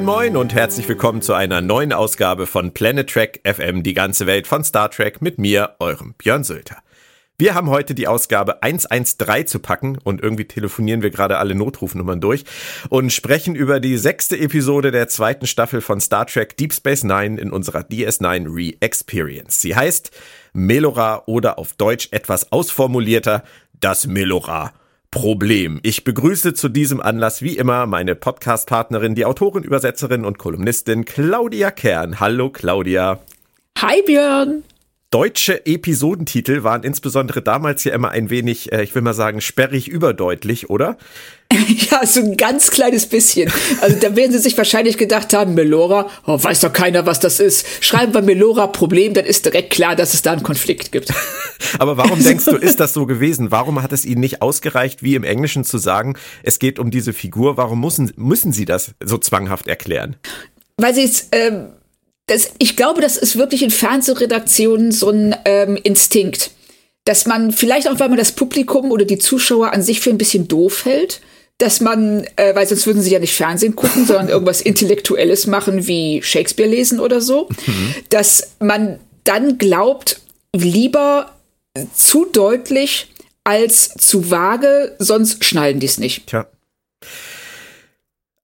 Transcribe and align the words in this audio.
Moin 0.00 0.32
Moin 0.32 0.36
und 0.38 0.54
herzlich 0.54 0.88
willkommen 0.88 1.20
zu 1.20 1.34
einer 1.34 1.60
neuen 1.60 1.92
Ausgabe 1.92 2.46
von 2.46 2.72
Planet 2.72 3.10
Trek 3.10 3.42
FM, 3.44 3.82
die 3.82 3.92
ganze 3.92 4.26
Welt 4.26 4.46
von 4.46 4.64
Star 4.64 4.90
Trek 4.90 5.20
mit 5.20 5.36
mir, 5.36 5.76
eurem 5.78 6.14
Björn 6.16 6.42
Sölter. 6.42 6.78
Wir 7.36 7.54
haben 7.54 7.68
heute 7.68 7.94
die 7.94 8.08
Ausgabe 8.08 8.62
113 8.62 9.46
zu 9.46 9.58
packen 9.58 9.98
und 10.02 10.22
irgendwie 10.22 10.46
telefonieren 10.46 11.02
wir 11.02 11.10
gerade 11.10 11.36
alle 11.36 11.54
Notrufnummern 11.54 12.18
durch 12.18 12.44
und 12.88 13.12
sprechen 13.12 13.54
über 13.54 13.78
die 13.78 13.98
sechste 13.98 14.38
Episode 14.38 14.90
der 14.90 15.08
zweiten 15.08 15.46
Staffel 15.46 15.82
von 15.82 16.00
Star 16.00 16.26
Trek 16.26 16.56
Deep 16.56 16.72
Space 16.72 17.04
Nine 17.04 17.38
in 17.38 17.52
unserer 17.52 17.80
DS9 17.80 18.46
Re-Experience. 18.46 19.60
Sie 19.60 19.76
heißt 19.76 20.12
Melora 20.54 21.24
oder 21.26 21.58
auf 21.58 21.74
Deutsch 21.74 22.08
etwas 22.10 22.52
ausformulierter 22.52 23.44
das 23.78 24.06
Melora. 24.06 24.72
Problem. 25.10 25.80
Ich 25.82 26.04
begrüße 26.04 26.54
zu 26.54 26.68
diesem 26.68 27.00
Anlass 27.00 27.42
wie 27.42 27.56
immer 27.56 27.86
meine 27.86 28.14
Podcast-Partnerin, 28.14 29.16
die 29.16 29.24
Autorin, 29.24 29.64
Übersetzerin 29.64 30.24
und 30.24 30.38
Kolumnistin 30.38 31.04
Claudia 31.04 31.72
Kern. 31.72 32.20
Hallo 32.20 32.50
Claudia. 32.50 33.18
Hi 33.78 34.02
Björn. 34.02 34.62
Deutsche 35.10 35.66
Episodentitel 35.66 36.62
waren 36.62 36.84
insbesondere 36.84 37.42
damals 37.42 37.82
ja 37.82 37.92
immer 37.92 38.10
ein 38.10 38.30
wenig, 38.30 38.70
äh, 38.72 38.84
ich 38.84 38.94
will 38.94 39.02
mal 39.02 39.12
sagen, 39.12 39.40
sperrig 39.40 39.88
überdeutlich, 39.88 40.70
oder? 40.70 40.96
Ja, 41.90 42.06
so 42.06 42.20
ein 42.20 42.36
ganz 42.36 42.70
kleines 42.70 43.06
bisschen. 43.06 43.50
Also 43.80 43.96
da 43.98 44.14
werden 44.14 44.32
sie 44.32 44.38
sich 44.38 44.56
wahrscheinlich 44.56 44.96
gedacht 44.98 45.32
haben, 45.32 45.54
Melora, 45.54 46.08
oh, 46.26 46.42
weiß 46.42 46.60
doch 46.60 46.72
keiner, 46.72 47.06
was 47.06 47.20
das 47.20 47.40
ist. 47.40 47.66
Schreiben 47.80 48.14
wir 48.14 48.22
Melora 48.22 48.68
Problem, 48.68 49.14
dann 49.14 49.24
ist 49.24 49.44
direkt 49.44 49.70
klar, 49.70 49.96
dass 49.96 50.14
es 50.14 50.22
da 50.22 50.32
einen 50.32 50.42
Konflikt 50.42 50.92
gibt. 50.92 51.12
Aber 51.78 51.96
warum 51.96 52.22
denkst 52.22 52.44
du, 52.44 52.56
ist 52.56 52.80
das 52.80 52.92
so 52.92 53.06
gewesen? 53.06 53.50
Warum 53.50 53.82
hat 53.82 53.92
es 53.92 54.04
ihnen 54.04 54.20
nicht 54.20 54.42
ausgereicht, 54.42 55.02
wie 55.02 55.14
im 55.14 55.24
Englischen 55.24 55.64
zu 55.64 55.78
sagen, 55.78 56.16
es 56.42 56.58
geht 56.58 56.78
um 56.78 56.90
diese 56.90 57.12
Figur? 57.12 57.56
Warum 57.56 57.80
müssen, 57.80 58.12
müssen 58.16 58.52
sie 58.52 58.64
das 58.64 58.92
so 59.02 59.18
zwanghaft 59.18 59.66
erklären? 59.66 60.16
Weil 60.76 60.94
sie 60.94 61.04
es, 61.04 61.28
ähm, 61.32 61.70
das, 62.26 62.52
ich 62.58 62.76
glaube, 62.76 63.00
das 63.00 63.16
ist 63.16 63.36
wirklich 63.36 63.62
in 63.62 63.70
Fernsehredaktionen 63.70 64.92
so 64.92 65.10
ein 65.10 65.34
ähm, 65.44 65.76
Instinkt, 65.82 66.52
dass 67.04 67.26
man 67.26 67.50
vielleicht 67.50 67.88
auch, 67.88 67.98
weil 67.98 68.08
man 68.08 68.18
das 68.18 68.32
Publikum 68.32 68.92
oder 68.92 69.04
die 69.04 69.18
Zuschauer 69.18 69.72
an 69.72 69.82
sich 69.82 70.00
für 70.00 70.10
ein 70.10 70.18
bisschen 70.18 70.46
doof 70.46 70.84
hält, 70.84 71.20
dass 71.60 71.80
man, 71.80 72.24
äh, 72.36 72.54
weil 72.54 72.66
sonst 72.66 72.86
würden 72.86 73.02
sie 73.02 73.10
ja 73.10 73.18
nicht 73.18 73.34
Fernsehen 73.34 73.76
gucken, 73.76 74.06
sondern 74.06 74.28
irgendwas 74.30 74.60
Intellektuelles 74.60 75.46
machen 75.46 75.86
wie 75.86 76.22
Shakespeare 76.22 76.68
lesen 76.68 77.00
oder 77.00 77.20
so, 77.20 77.48
mhm. 77.66 77.94
dass 78.08 78.54
man 78.58 78.98
dann 79.24 79.58
glaubt, 79.58 80.20
lieber 80.54 81.32
zu 81.94 82.24
deutlich 82.24 83.08
als 83.44 83.90
zu 83.94 84.30
vage, 84.30 84.96
sonst 84.98 85.44
schnallen 85.44 85.80
die 85.80 85.86
es 85.86 85.98
nicht. 85.98 86.26
Tja. 86.26 86.46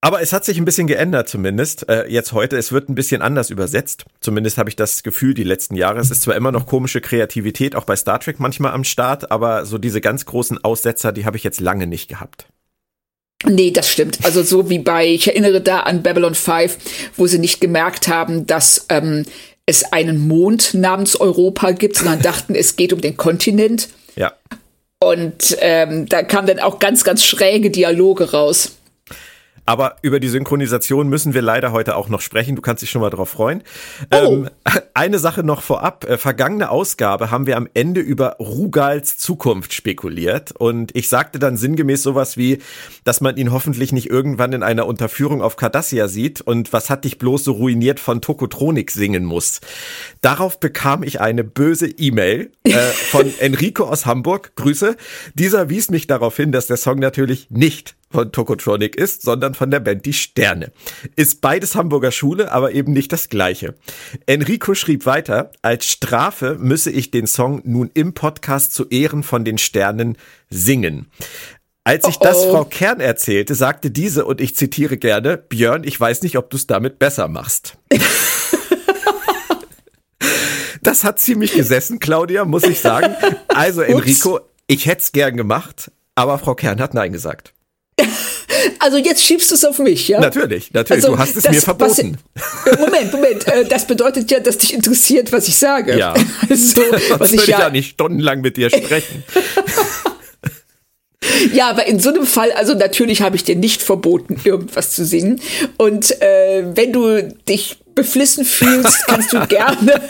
Aber 0.03 0.21
es 0.21 0.33
hat 0.33 0.45
sich 0.45 0.59
ein 0.59 0.65
bisschen 0.65 0.87
geändert 0.87 1.29
zumindest. 1.29 1.89
Äh, 1.89 2.07
jetzt 2.09 2.33
heute, 2.33 2.57
es 2.57 2.71
wird 2.71 2.89
ein 2.89 2.95
bisschen 2.95 3.23
anders 3.23 3.51
übersetzt. 3.51 4.05
Zumindest 4.21 4.59
habe 4.59 4.69
ich 4.69 4.77
das 4.77 5.03
Gefühl 5.03 5.35
die 5.35 5.43
letzten 5.43 5.75
Jahre. 5.75 5.99
Es 5.99 6.11
ist 6.11 6.23
zwar 6.23 6.37
immer 6.37 6.53
noch 6.53 6.67
komische 6.67 7.01
Kreativität, 7.01 7.75
auch 7.75 7.85
bei 7.85 7.97
Star 7.97 8.21
Trek 8.21 8.39
manchmal 8.39 8.73
am 8.73 8.85
Start, 8.85 9.33
aber 9.33 9.67
so 9.67 9.79
diese 9.79 10.01
ganz 10.01 10.27
großen 10.27 10.63
Aussetzer, 10.63 11.13
die 11.13 11.25
habe 11.25 11.37
ich 11.39 11.45
jetzt 11.45 11.61
lange 11.61 11.87
nicht 11.87 12.09
gehabt. 12.09 12.47
Nee, 13.49 13.71
das 13.71 13.89
stimmt. 13.89 14.19
Also 14.25 14.43
so 14.43 14.69
wie 14.71 14.79
bei, 14.79 15.07
ich 15.07 15.29
erinnere 15.29 15.61
da 15.61 15.81
an 15.81 16.03
Babylon 16.03 16.35
5, 16.35 16.77
wo 17.17 17.27
sie 17.27 17.39
nicht 17.39 17.61
gemerkt 17.61 18.09
haben, 18.09 18.47
dass 18.47 18.87
ähm, 18.89 19.25
es 19.67 19.93
einen 19.93 20.27
Mond 20.27 20.75
namens 20.75 21.17
Europa 21.17 21.73
gibt, 21.73 21.97
sondern 21.97 22.23
dachten, 22.23 22.55
es 22.55 22.77
geht 22.77 22.93
um 22.93 23.01
den 23.01 23.17
Kontinent. 23.17 23.89
Ja. 24.17 24.33
Und 24.99 25.57
ähm, 25.61 26.09
da 26.09 26.23
kamen 26.23 26.49
dann 26.49 26.59
auch 26.61 26.79
ganz, 26.79 27.05
ganz 27.05 27.25
schräge 27.25 27.71
Dialoge 27.71 28.33
raus. 28.33 28.76
Aber 29.67 29.97
über 30.03 30.21
die 30.21 30.29
Synchronisation 30.29 31.09
müssen 31.09 31.35
wir 31.35 31.43
leider 31.43 31.73
heute 31.73 31.97
auch 31.97 32.09
noch 32.09 32.21
sprechen. 32.21 32.55
Du 32.55 32.63
kannst 32.63 32.83
dich 32.83 32.91
schon 32.91 33.03
mal 33.03 33.11
drauf 33.11 33.31
freuen. 33.31 33.63
Oh. 34.13 34.17
Ähm, 34.17 34.51
eine 34.95 35.19
Sache 35.19 35.43
noch 35.43 35.61
vorab. 35.61 36.05
Äh, 36.09 36.19
vergangene 36.19 36.71
Ausgabe 36.71 37.33
haben 37.33 37.47
wir 37.47 37.57
am 37.57 37.69
Ende 37.75 38.01
über 38.01 38.37
Rugals 38.39 39.19
Zukunft 39.19 39.75
spekuliert. 39.75 40.53
Und 40.53 40.95
ich 40.95 41.09
sagte 41.09 41.41
dann 41.41 41.57
sinngemäß 41.57 42.03
sowas 42.03 42.37
wie, 42.37 42.59
dass 43.03 43.21
man 43.21 43.37
ihn 43.37 43.51
hoffentlich 43.51 43.93
nicht 43.93 44.09
irgendwann 44.09 44.53
in 44.53 44.63
einer 44.63 44.87
Unterführung 44.87 45.43
auf 45.43 45.57
Cardassia 45.57 46.07
sieht 46.07 46.41
und 46.41 46.73
was 46.73 46.89
hat 46.89 47.05
dich 47.05 47.19
bloß 47.19 47.43
so 47.43 47.53
ruiniert 47.53 47.99
von 47.99 48.21
Tokotronik 48.21 48.93
singen 48.93 49.25
muss. 49.25 49.61
Darauf 50.21 50.61
bekam 50.61 51.03
ich 51.03 51.21
eine 51.21 51.43
böse 51.43 51.89
E-Mail 51.89 52.53
äh, 52.63 52.71
von 53.11 53.33
Enrico 53.41 53.85
aus 53.85 54.07
Hamburg. 54.07 54.55
Grüße. 54.55 54.97
Dieser 55.35 55.69
wies 55.69 55.91
mich 55.91 56.07
darauf 56.07 56.37
hin, 56.37 56.53
dass 56.53 56.69
der 56.69 56.77
Song 56.77 57.01
natürlich 57.01 57.49
nicht 57.51 57.97
von 58.17 58.33
Tokotronic 58.33 58.97
ist, 58.97 59.21
sondern 59.21 59.53
von 59.53 59.71
der 59.71 59.81
Band 59.81 60.07
Die 60.07 60.15
Sterne. 60.15 60.73
Ist 61.17 61.43
beides 61.43 61.75
Hamburger 61.75 62.11
Schule, 62.11 62.51
aber 62.51 62.73
eben 62.73 62.95
nicht 62.95 63.13
das 63.13 63.29
gleiche. 63.29 63.75
Enrico 64.25 64.75
schrieb 64.75 65.05
weiter, 65.05 65.51
als 65.61 65.85
Strafe 65.85 66.57
müsse 66.59 66.91
ich 66.91 67.11
den 67.11 67.27
Song 67.27 67.61
nun 67.65 67.91
im 67.93 68.15
Podcast 68.15 68.73
zu 68.73 68.89
Ehren 68.89 69.23
von 69.23 69.45
den 69.45 69.59
Sternen 69.59 70.17
singen. 70.49 71.11
Als 71.85 72.09
ich 72.09 72.17
das 72.17 72.39
oh. 72.39 72.53
Frau 72.53 72.65
Kern 72.65 73.01
erzählte, 73.01 73.55
sagte 73.55 73.91
diese, 73.91 74.25
und 74.25 74.41
ich 74.41 74.57
zitiere 74.57 74.97
gerne, 74.97 75.37
Björn, 75.37 75.85
ich 75.85 76.01
weiß 76.01 76.23
nicht, 76.23 76.39
ob 76.39 76.49
du 76.49 76.57
es 76.57 76.67
damit 76.67 76.99
besser 76.99 77.29
machst. 77.29 77.77
das 80.83 81.05
hat 81.05 81.21
ziemlich 81.21 81.53
gesessen, 81.53 81.99
Claudia, 81.99 82.47
muss 82.47 82.63
ich 82.63 82.81
sagen. 82.81 83.15
Also, 83.49 83.83
Enrico, 83.83 84.41
ich 84.69 84.87
hätte 84.87 85.03
es 85.03 85.13
gern 85.13 85.37
gemacht, 85.37 85.93
aber 86.15 86.39
Frau 86.39 86.55
Kern 86.55 86.81
hat 86.81 86.95
Nein 86.95 87.13
gesagt. 87.13 87.53
Also 88.79 88.99
jetzt 88.99 89.23
schiebst 89.23 89.51
du 89.51 89.55
es 89.55 89.65
auf 89.65 89.79
mich, 89.79 90.09
ja? 90.09 90.21
Natürlich, 90.21 90.73
natürlich. 90.73 91.05
Also, 91.05 91.15
du 91.15 91.19
hast 91.19 91.37
es 91.37 91.43
das, 91.43 91.53
mir 91.53 91.61
verboten. 91.61 92.19
Was, 92.35 92.79
Moment, 92.79 93.13
Moment. 93.13 93.49
Äh, 93.49 93.65
das 93.65 93.87
bedeutet 93.87 94.31
ja, 94.31 94.41
dass 94.41 94.59
dich 94.59 94.75
interessiert, 94.75 95.33
was 95.33 95.49
ich 95.49 95.57
sage. 95.57 95.99
Ja. 95.99 96.15
Also, 96.49 96.83
was 97.19 97.33
ich, 97.33 97.47
ja, 97.47 97.57
ich 97.57 97.63
ja 97.65 97.71
nicht 97.71 97.91
stundenlang 97.93 98.41
mit 98.41 98.57
dir 98.57 98.71
sprechen. 98.71 99.25
Ja, 101.53 101.71
aber 101.71 101.87
in 101.87 101.99
so 101.99 102.11
einem 102.11 102.27
Fall, 102.27 102.53
also 102.53 102.75
natürlich 102.75 103.23
habe 103.23 103.37
ich 103.37 103.45
dir 103.45 103.57
nicht 103.57 103.83
verboten, 103.83 104.41
irgendwas 104.45 104.93
zu 104.93 105.05
singen. 105.05 105.41
Und 105.77 106.21
äh, 106.23 106.65
wenn 106.75 106.93
du 106.93 107.23
dich 107.49 107.79
beflissen 107.95 108.45
fühlst, 108.45 109.07
kannst 109.07 109.33
du 109.33 109.47
gerne 109.47 110.01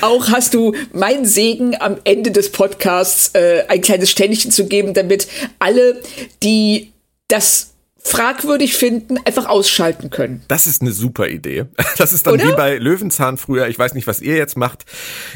auch 0.00 0.28
hast 0.28 0.54
du 0.54 0.74
meinen 0.92 1.24
Segen 1.24 1.76
am 1.80 1.96
Ende 2.04 2.30
des 2.30 2.52
Podcasts 2.52 3.30
äh, 3.34 3.64
ein 3.68 3.80
kleines 3.80 4.10
Ständchen 4.10 4.50
zu 4.50 4.66
geben, 4.66 4.94
damit 4.94 5.28
alle, 5.58 6.00
die 6.42 6.92
das 7.28 7.72
fragwürdig 8.04 8.74
finden, 8.74 9.16
einfach 9.24 9.46
ausschalten 9.46 10.10
können. 10.10 10.42
Das 10.48 10.66
ist 10.66 10.82
eine 10.82 10.92
super 10.92 11.28
Idee. 11.28 11.66
Das 11.98 12.12
ist 12.12 12.26
dann 12.26 12.34
Oder? 12.34 12.48
wie 12.48 12.52
bei 12.52 12.78
Löwenzahn 12.78 13.36
früher. 13.36 13.68
Ich 13.68 13.78
weiß 13.78 13.94
nicht, 13.94 14.06
was 14.06 14.20
ihr 14.20 14.36
jetzt 14.36 14.56
macht. 14.56 14.84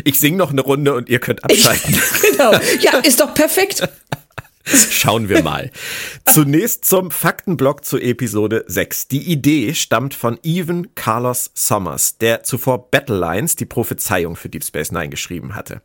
Ich 0.05 0.19
singe 0.19 0.37
noch 0.37 0.51
eine 0.51 0.63
Runde 0.63 0.95
und 0.95 1.09
ihr 1.09 1.21
könnt 1.21 1.45
abschalten. 1.45 1.97
genau. 2.31 2.53
Ja, 2.81 2.99
ist 3.05 3.21
doch 3.21 3.35
perfekt. 3.35 3.87
Schauen 4.91 5.29
wir 5.29 5.43
mal. 5.43 5.71
Zunächst 6.25 6.85
zum 6.85 7.13
Faktenblock 7.13 7.85
zur 7.85 8.03
Episode 8.03 8.65
6. 8.67 9.09
Die 9.09 9.31
Idee 9.31 9.75
stammt 9.75 10.13
von 10.13 10.39
Evan 10.43 10.95
Carlos 10.97 11.53
Sommers, 11.55 12.19
der 12.19 12.43
zuvor 12.43 12.91
Battle 12.91 13.17
Lines, 13.17 13.55
die 13.55 13.67
Prophezeiung 13.67 14.35
für 14.35 14.49
Deep 14.49 14.65
Space 14.65 14.91
Nine, 14.91 15.09
geschrieben 15.09 15.55
hatte. 15.55 15.83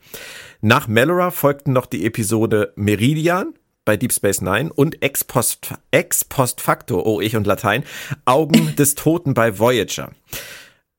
Nach 0.61 0.87
Melora 0.87 1.29
folgten 1.29 1.73
noch 1.73 1.85
die 1.85 2.05
Episode 2.05 2.73
Meridian, 2.75 3.53
bei 3.85 3.97
Deep 3.97 4.13
Space 4.13 4.41
Nine 4.41 4.73
und 4.73 5.03
ex 5.03 5.23
post, 5.23 5.73
ex 5.91 6.25
post 6.25 6.59
facto, 6.59 7.03
oh 7.03 7.21
ich 7.21 7.35
und 7.35 7.45
Latein, 7.45 7.83
Augen 8.25 8.75
des 8.77 8.95
Toten 8.95 9.35
bei 9.35 9.59
Voyager. 9.59 10.11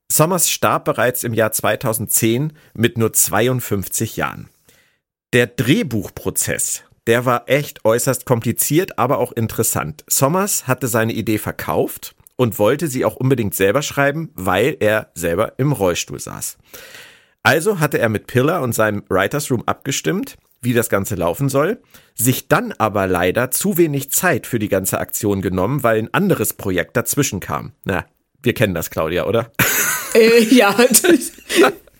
Sommers 0.09 0.49
starb 0.49 0.85
bereits 0.85 1.23
im 1.23 1.33
Jahr 1.33 1.51
2010 1.51 2.53
mit 2.73 2.97
nur 2.97 3.11
52 3.11 4.15
Jahren. 4.15 4.49
Der 5.33 5.47
Drehbuchprozess, 5.47 6.83
der 7.07 7.25
war 7.25 7.43
echt 7.47 7.85
äußerst 7.85 8.25
kompliziert, 8.25 8.97
aber 8.97 9.17
auch 9.17 9.31
interessant. 9.31 10.03
Sommers 10.07 10.67
hatte 10.67 10.87
seine 10.87 11.13
Idee 11.13 11.37
verkauft 11.37 12.15
und 12.35 12.59
wollte 12.59 12.87
sie 12.87 13.05
auch 13.05 13.15
unbedingt 13.15 13.55
selber 13.55 13.81
schreiben, 13.81 14.31
weil 14.35 14.77
er 14.79 15.11
selber 15.13 15.53
im 15.57 15.71
Rollstuhl 15.71 16.19
saß. 16.19 16.57
Also 17.43 17.79
hatte 17.79 17.99
er 17.99 18.09
mit 18.09 18.27
Pillar 18.27 18.61
und 18.61 18.73
seinem 18.73 19.03
Writers 19.09 19.51
Room 19.51 19.63
abgestimmt, 19.65 20.37
wie 20.61 20.73
das 20.73 20.89
Ganze 20.89 21.15
laufen 21.15 21.49
soll, 21.49 21.81
sich 22.15 22.47
dann 22.47 22.71
aber 22.77 23.05
leider 23.05 23.51
zu 23.51 23.77
wenig 23.77 24.11
Zeit 24.11 24.47
für 24.47 24.59
die 24.59 24.69
ganze 24.69 24.99
Aktion 24.99 25.41
genommen, 25.41 25.83
weil 25.83 25.99
ein 25.99 26.13
anderes 26.13 26.53
Projekt 26.53 26.95
dazwischen 26.95 27.41
kam. 27.41 27.73
Na, 27.83 28.05
wir 28.41 28.53
kennen 28.53 28.73
das, 28.73 28.89
Claudia, 28.89 29.25
oder? 29.25 29.51
Äh, 30.13 30.43
ja. 30.43 30.75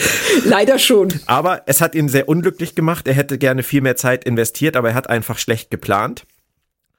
Leider 0.44 0.78
schon. 0.78 1.08
Aber 1.26 1.62
es 1.66 1.80
hat 1.80 1.94
ihn 1.94 2.08
sehr 2.08 2.28
unglücklich 2.28 2.74
gemacht. 2.74 3.08
Er 3.08 3.14
hätte 3.14 3.38
gerne 3.38 3.62
viel 3.62 3.80
mehr 3.80 3.96
Zeit 3.96 4.24
investiert, 4.24 4.76
aber 4.76 4.90
er 4.90 4.94
hat 4.94 5.10
einfach 5.10 5.38
schlecht 5.38 5.70
geplant 5.70 6.24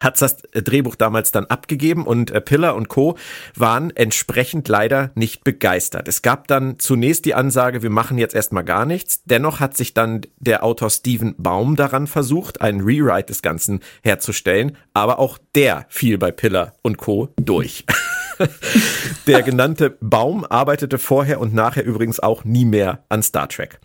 hat 0.02 0.22
das 0.22 0.38
Drehbuch 0.54 0.96
damals 0.96 1.32
dann 1.32 1.46
abgegeben 1.46 2.06
und 2.06 2.32
äh, 2.32 2.42
Pillar 2.42 2.76
und 2.76 2.88
Co. 2.88 3.18
waren 3.56 3.96
entsprechend 3.96 4.68
leider 4.68 5.12
nicht 5.16 5.44
begeistert. 5.44 6.08
Es 6.08 6.22
gab 6.22 6.48
dann 6.48 6.80
zunächst 6.80 7.26
die 7.26 7.34
Ansage, 7.34 7.84
wir 7.84 7.90
machen 7.90 8.18
jetzt 8.18 8.36
erstmal 8.36 8.64
gar 8.64 8.86
nichts. 8.86 9.24
Dennoch 9.26 9.60
hat 9.60 9.76
sich 9.76 9.94
dann 9.94 10.22
der 10.38 10.64
Autor 10.64 10.90
Steven 10.90 11.36
Baum 11.38 11.76
daran 11.76 12.08
versucht, 12.08 12.62
einen 12.62 12.82
Rewrite 12.82 13.28
des 13.28 13.42
Ganzen 13.42 13.82
herzustellen, 14.02 14.78
aber 14.94 15.20
auch 15.20 15.38
der 15.56 15.86
fiel 15.90 16.18
bei 16.18 16.32
Pillar 16.32 16.74
und 16.82 16.98
Co. 16.98 17.30
durch. 17.36 17.86
der 19.28 19.44
genannte 19.44 19.98
Baum 20.02 20.46
arbeitete 20.46 20.98
vorher 20.98 21.40
und 21.40 21.54
nachher 21.54 21.86
übrigens 21.86 22.20
auch 22.20 22.44
nie 22.44 22.66
mehr 22.66 23.04
an 23.10 23.24
Star 23.24 23.50
Trek. 23.50 23.80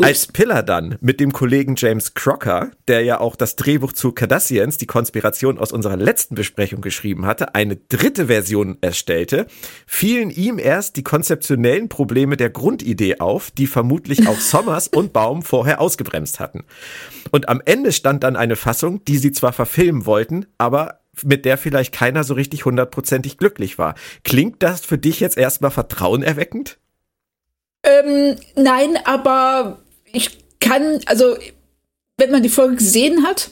Als 0.00 0.28
Pillar 0.28 0.62
dann 0.62 0.96
mit 1.00 1.18
dem 1.18 1.32
Kollegen 1.32 1.74
James 1.76 2.14
Crocker, 2.14 2.70
der 2.86 3.02
ja 3.02 3.18
auch 3.18 3.34
das 3.34 3.56
Drehbuch 3.56 3.92
zu 3.92 4.12
Cardassians, 4.12 4.76
die 4.76 4.86
Konspiration 4.86 5.58
aus 5.58 5.72
unserer 5.72 5.96
letzten 5.96 6.36
Besprechung 6.36 6.82
geschrieben 6.82 7.26
hatte, 7.26 7.56
eine 7.56 7.74
dritte 7.74 8.28
Version 8.28 8.78
erstellte, 8.80 9.48
fielen 9.88 10.30
ihm 10.30 10.60
erst 10.60 10.94
die 10.94 11.02
konzeptionellen 11.02 11.88
Probleme 11.88 12.36
der 12.36 12.50
Grundidee 12.50 13.18
auf, 13.18 13.50
die 13.50 13.66
vermutlich 13.66 14.28
auch 14.28 14.38
Sommers 14.38 14.86
und 14.86 15.12
Baum 15.12 15.42
vorher 15.42 15.80
ausgebremst 15.80 16.38
hatten. 16.38 16.62
Und 17.32 17.48
am 17.48 17.60
Ende 17.64 17.90
stand 17.90 18.22
dann 18.22 18.36
eine 18.36 18.54
Fassung, 18.54 19.04
die 19.04 19.18
sie 19.18 19.32
zwar 19.32 19.52
verfilmen 19.52 20.06
wollten, 20.06 20.46
aber 20.58 21.00
mit 21.24 21.44
der 21.44 21.58
vielleicht 21.58 21.92
keiner 21.92 22.24
so 22.24 22.34
richtig 22.34 22.64
hundertprozentig 22.64 23.38
glücklich 23.38 23.78
war. 23.78 23.94
Klingt 24.24 24.62
das 24.62 24.80
für 24.80 24.98
dich 24.98 25.20
jetzt 25.20 25.38
erstmal 25.38 25.70
vertrauenerweckend? 25.70 26.78
Ähm, 27.82 28.36
nein, 28.56 28.98
aber 29.04 29.80
ich 30.12 30.38
kann, 30.60 31.00
also 31.06 31.36
wenn 32.16 32.30
man 32.30 32.42
die 32.42 32.48
Folge 32.48 32.76
gesehen 32.76 33.24
hat, 33.24 33.50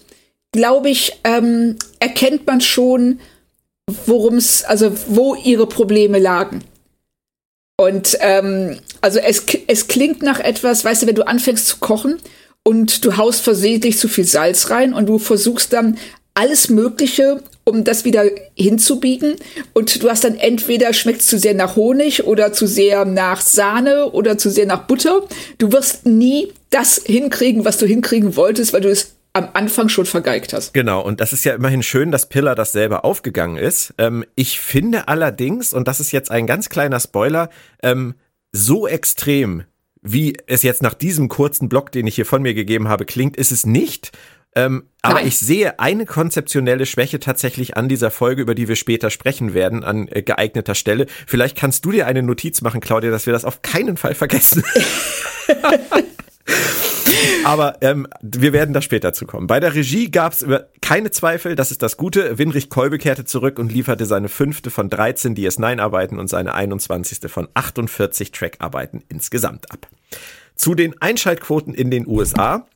glaube 0.52 0.90
ich, 0.90 1.20
ähm, 1.24 1.76
erkennt 2.00 2.46
man 2.46 2.60
schon, 2.60 3.20
worum 4.06 4.36
es, 4.36 4.64
also 4.64 4.92
wo 5.06 5.34
ihre 5.34 5.66
Probleme 5.66 6.18
lagen. 6.18 6.64
Und 7.78 8.16
ähm, 8.20 8.80
also 9.00 9.18
es, 9.18 9.44
es 9.66 9.86
klingt 9.86 10.22
nach 10.22 10.40
etwas, 10.40 10.84
weißt 10.84 11.02
du, 11.02 11.06
wenn 11.06 11.14
du 11.14 11.26
anfängst 11.26 11.66
zu 11.66 11.76
kochen 11.78 12.18
und 12.64 13.04
du 13.04 13.16
haust 13.16 13.42
versehentlich 13.42 13.98
zu 13.98 14.08
viel 14.08 14.24
Salz 14.24 14.70
rein 14.70 14.94
und 14.94 15.06
du 15.06 15.18
versuchst 15.18 15.72
dann 15.72 15.98
alles 16.34 16.68
Mögliche, 16.68 17.42
um 17.68 17.82
das 17.82 18.04
wieder 18.04 18.24
hinzubiegen. 18.54 19.34
Und 19.72 20.02
du 20.02 20.08
hast 20.08 20.24
dann 20.24 20.36
entweder 20.36 20.92
schmeckt 20.92 21.22
zu 21.22 21.38
sehr 21.38 21.54
nach 21.54 21.74
Honig 21.76 22.24
oder 22.24 22.52
zu 22.52 22.66
sehr 22.66 23.04
nach 23.04 23.40
Sahne 23.40 24.10
oder 24.12 24.38
zu 24.38 24.50
sehr 24.50 24.66
nach 24.66 24.86
Butter. 24.86 25.22
Du 25.58 25.72
wirst 25.72 26.06
nie 26.06 26.52
das 26.70 27.02
hinkriegen, 27.04 27.64
was 27.64 27.76
du 27.78 27.86
hinkriegen 27.86 28.36
wolltest, 28.36 28.72
weil 28.72 28.82
du 28.82 28.90
es 28.90 29.16
am 29.32 29.48
Anfang 29.52 29.88
schon 29.88 30.06
vergeigt 30.06 30.52
hast. 30.52 30.72
Genau, 30.74 31.02
und 31.02 31.20
das 31.20 31.32
ist 31.32 31.44
ja 31.44 31.54
immerhin 31.54 31.82
schön, 31.82 32.10
dass 32.10 32.28
Pillar 32.28 32.54
das 32.54 32.72
selber 32.72 33.04
aufgegangen 33.04 33.56
ist. 33.56 33.92
Ähm, 33.98 34.24
ich 34.36 34.60
finde 34.60 35.08
allerdings, 35.08 35.72
und 35.72 35.88
das 35.88 36.00
ist 36.00 36.12
jetzt 36.12 36.30
ein 36.30 36.46
ganz 36.46 36.68
kleiner 36.68 37.00
Spoiler, 37.00 37.50
ähm, 37.82 38.14
so 38.52 38.86
extrem, 38.86 39.64
wie 40.00 40.36
es 40.46 40.62
jetzt 40.62 40.82
nach 40.82 40.94
diesem 40.94 41.28
kurzen 41.28 41.68
Block, 41.68 41.90
den 41.90 42.06
ich 42.06 42.14
hier 42.14 42.26
von 42.26 42.42
mir 42.42 42.54
gegeben 42.54 42.88
habe, 42.88 43.04
klingt, 43.04 43.36
ist 43.36 43.50
es 43.50 43.66
nicht. 43.66 44.12
Ähm, 44.56 44.84
aber 45.02 45.22
ich 45.22 45.38
sehe 45.38 45.78
eine 45.78 46.06
konzeptionelle 46.06 46.86
Schwäche 46.86 47.20
tatsächlich 47.20 47.76
an 47.76 47.88
dieser 47.88 48.10
Folge, 48.10 48.40
über 48.40 48.54
die 48.54 48.68
wir 48.68 48.76
später 48.76 49.10
sprechen 49.10 49.52
werden, 49.52 49.84
an 49.84 50.08
äh, 50.08 50.22
geeigneter 50.22 50.74
Stelle. 50.74 51.06
Vielleicht 51.26 51.56
kannst 51.56 51.84
du 51.84 51.92
dir 51.92 52.06
eine 52.06 52.22
Notiz 52.22 52.62
machen, 52.62 52.80
Claudia, 52.80 53.10
dass 53.10 53.26
wir 53.26 53.34
das 53.34 53.44
auf 53.44 53.60
keinen 53.60 53.98
Fall 53.98 54.14
vergessen. 54.14 54.64
Aber 57.44 57.76
ähm, 57.82 58.08
wir 58.22 58.52
werden 58.52 58.72
da 58.72 58.80
später 58.80 59.12
zu 59.12 59.26
kommen. 59.26 59.46
Bei 59.46 59.60
der 59.60 59.74
Regie 59.74 60.10
gab 60.10 60.32
es 60.32 60.44
keine 60.80 61.10
Zweifel, 61.10 61.54
das 61.54 61.70
ist 61.70 61.82
das 61.82 61.96
Gute. 61.96 62.38
Winrich 62.38 62.70
Kolbe 62.70 62.98
kehrte 62.98 63.24
zurück 63.24 63.58
und 63.58 63.70
lieferte 63.70 64.06
seine 64.06 64.28
fünfte 64.28 64.70
von 64.70 64.90
13 64.90 65.36
DS9-Arbeiten 65.36 66.18
und 66.18 66.28
seine 66.28 66.54
21. 66.54 67.30
von 67.30 67.46
48 67.54 68.32
Track-Arbeiten 68.32 69.04
insgesamt 69.08 69.70
ab. 69.70 69.86
Zu 70.56 70.74
den 70.74 71.00
Einschaltquoten 71.00 71.74
in 71.74 71.90
den 71.90 72.06
USA. 72.06 72.66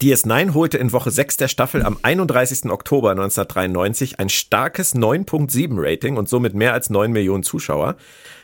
DS9 0.00 0.52
holte 0.52 0.76
in 0.76 0.92
Woche 0.92 1.10
6 1.10 1.38
der 1.38 1.48
Staffel 1.48 1.82
am 1.82 1.98
31. 2.02 2.70
Oktober 2.70 3.12
1993 3.12 4.20
ein 4.20 4.28
starkes 4.28 4.94
9.7 4.94 5.68
Rating 5.72 6.18
und 6.18 6.28
somit 6.28 6.54
mehr 6.54 6.74
als 6.74 6.90
9 6.90 7.10
Millionen 7.12 7.42
Zuschauer. 7.42 7.96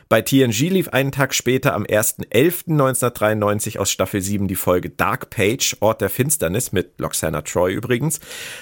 Bei 0.09 0.21
TNG 0.21 0.69
lief 0.69 0.89
einen 0.89 1.11
Tag 1.11 1.35
später 1.35 1.73
am 1.75 1.83
1.11.1993 1.83 3.77
aus 3.77 3.91
Staffel 3.91 4.21
7 4.21 4.47
die 4.47 4.55
Folge 4.55 4.89
Dark 4.89 5.29
Page, 5.29 5.77
Ort 5.79 6.01
der 6.01 6.09
Finsternis 6.09 6.71
mit 6.71 6.99
Loxana 6.99 7.41
Troy 7.41 7.73
übrigens 7.73 8.19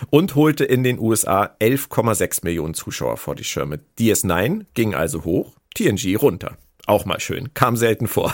und 0.09 0.35
holte 0.35 0.65
in 0.65 0.83
den 0.83 0.99
USA 0.99 1.55
11,6 1.61 2.43
Millionen 2.43 2.73
Zuschauer 2.73 3.17
vor 3.17 3.35
die 3.35 3.43
Schirme. 3.43 3.79
DS9 3.99 4.65
ging 4.73 4.95
also 4.95 5.23
hoch, 5.23 5.55
TNG 5.75 6.17
runter. 6.17 6.57
Auch 6.87 7.05
mal 7.05 7.19
schön, 7.19 7.53
kam 7.53 7.77
selten 7.77 8.07
vor. 8.07 8.33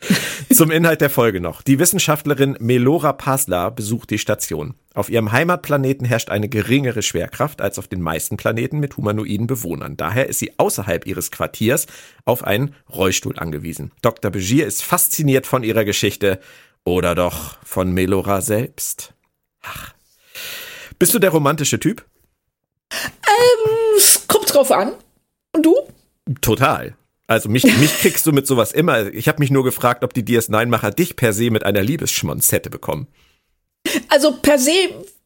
Zum 0.52 0.70
Inhalt 0.70 1.00
der 1.00 1.10
Folge 1.10 1.40
noch. 1.40 1.62
Die 1.62 1.78
Wissenschaftlerin 1.78 2.56
Melora 2.60 3.12
Pasla 3.12 3.70
besucht 3.70 4.10
die 4.10 4.18
Station. 4.18 4.74
Auf 4.94 5.08
ihrem 5.08 5.32
Heimatplaneten 5.32 6.06
herrscht 6.06 6.30
eine 6.30 6.48
geringere 6.48 7.02
Schwerkraft 7.02 7.60
als 7.60 7.78
auf 7.78 7.88
den 7.88 8.00
meisten 8.00 8.36
Planeten 8.36 8.78
mit 8.78 8.96
humanoiden 8.96 9.46
Bewohnern. 9.46 9.96
Daher 9.96 10.28
ist 10.28 10.38
sie 10.38 10.58
außerhalb 10.58 11.06
ihres 11.06 11.30
Quartiers 11.30 11.86
auf 12.24 12.44
einen 12.44 12.74
Rollstuhl 12.88 13.38
angewiesen. 13.38 13.92
Dr. 14.02 14.30
Begier 14.30 14.66
ist 14.66 14.84
fasziniert 14.84 15.46
von 15.46 15.64
ihrer 15.64 15.84
Geschichte 15.84 16.38
oder 16.84 17.14
doch 17.14 17.58
von 17.64 17.92
Melora 17.92 18.40
selbst. 18.40 19.14
Ach. 19.62 19.94
Bist 20.98 21.14
du 21.14 21.18
der 21.18 21.30
romantische 21.30 21.80
Typ? 21.80 22.04
Ähm, 22.92 23.70
es 23.96 24.26
kommt 24.28 24.52
drauf 24.52 24.70
an. 24.70 24.92
Und 25.52 25.66
du? 25.66 25.74
Total. 26.40 26.94
Also 27.26 27.48
mich, 27.48 27.64
mich 27.64 27.98
kriegst 27.98 28.26
du 28.26 28.32
mit 28.32 28.46
sowas 28.46 28.72
immer. 28.72 29.12
Ich 29.12 29.28
habe 29.28 29.40
mich 29.40 29.50
nur 29.50 29.64
gefragt, 29.64 30.04
ob 30.04 30.12
die 30.12 30.22
DS9-Macher 30.22 30.90
dich 30.90 31.16
per 31.16 31.32
se 31.32 31.50
mit 31.50 31.64
einer 31.64 31.82
Liebesschmonz 31.82 32.52
hätte 32.52 32.68
bekommen. 32.68 33.08
Also 34.08 34.32
per 34.32 34.58
se, 34.58 34.72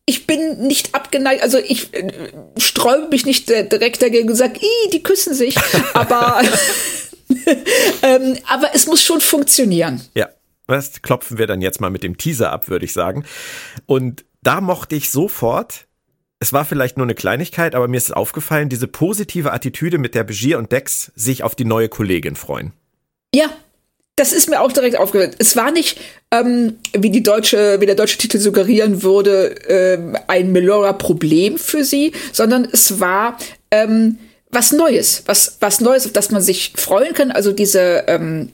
ich 0.07 0.27
bin 0.27 0.67
nicht 0.67 0.95
abgeneigt, 0.95 1.43
also 1.43 1.59
ich 1.59 1.93
äh, 1.95 2.33
sträube 2.57 3.09
mich 3.09 3.27
nicht 3.27 3.49
direkt 3.49 4.01
dagegen 4.01 4.31
und 4.31 4.37
sage, 4.37 4.61
die 4.93 5.03
küssen 5.03 5.35
sich. 5.35 5.57
Aber, 5.95 6.41
ähm, 8.03 8.39
aber 8.49 8.71
es 8.75 8.87
muss 8.87 9.03
schon 9.03 9.21
funktionieren. 9.21 10.01
Ja, 10.15 10.29
das 10.67 11.03
klopfen 11.03 11.37
wir 11.37 11.47
dann 11.47 11.61
jetzt 11.61 11.81
mal 11.81 11.91
mit 11.91 12.03
dem 12.03 12.17
Teaser 12.17 12.53
ab, 12.53 12.69
würde 12.69 12.85
ich 12.85 12.93
sagen. 12.93 13.25
Und 13.87 14.25
da 14.43 14.61
mochte 14.61 14.97
ich 14.97 15.11
sofort 15.11 15.88
es 16.41 16.53
war 16.53 16.65
vielleicht 16.65 16.97
nur 16.97 17.07
eine 17.07 17.15
Kleinigkeit, 17.15 17.75
aber 17.75 17.89
mir 17.89 17.97
ist 17.97 18.15
aufgefallen, 18.15 18.69
diese 18.69 18.87
positive 18.87 19.53
Attitüde, 19.53 19.99
mit 19.99 20.15
der 20.15 20.25
Begier 20.25 20.59
und 20.59 20.71
Dex 20.71 21.11
sich 21.17 21.43
auf 21.43 21.55
die 21.55 21.65
neue 21.65 21.89
Kollegin 21.89 22.37
freuen. 22.37 22.73
Ja, 23.35 23.51
das 24.15 24.33
ist 24.33 24.49
mir 24.49 24.61
auch 24.61 24.73
direkt 24.73 24.99
aufgefallen. 24.99 25.35
Es 25.39 25.57
war 25.57 25.71
nicht, 25.71 25.99
ähm, 26.31 26.79
wie 26.93 27.11
die 27.11 27.23
deutsche, 27.23 27.81
wie 27.81 27.87
der 27.87 27.95
deutsche 27.95 28.19
Titel 28.19 28.39
suggerieren 28.39 29.03
würde, 29.03 29.55
ähm, 29.69 30.17
ein 30.29 30.53
Melora-Problem 30.53 31.59
für 31.59 31.85
sie, 31.85 32.13
sondern 32.33 32.69
es 32.71 33.01
war 33.01 33.37
ähm, 33.71 34.19
was 34.51 34.73
Neues, 34.73 35.23
was 35.27 35.57
was 35.61 35.81
Neues, 35.81 36.07
auf 36.07 36.13
das 36.13 36.31
man 36.31 36.43
sich 36.43 36.73
freuen 36.77 37.15
kann. 37.15 37.31
Also 37.31 37.53
diese 37.53 38.05
ähm, 38.07 38.51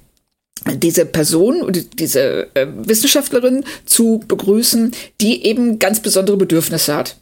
diese 0.66 1.06
Person 1.06 1.70
diese 1.94 2.48
äh, 2.54 2.66
Wissenschaftlerin 2.74 3.64
zu 3.84 4.22
begrüßen, 4.26 4.92
die 5.20 5.44
eben 5.44 5.78
ganz 5.78 6.00
besondere 6.00 6.36
Bedürfnisse 6.36 6.94
hat 6.94 7.16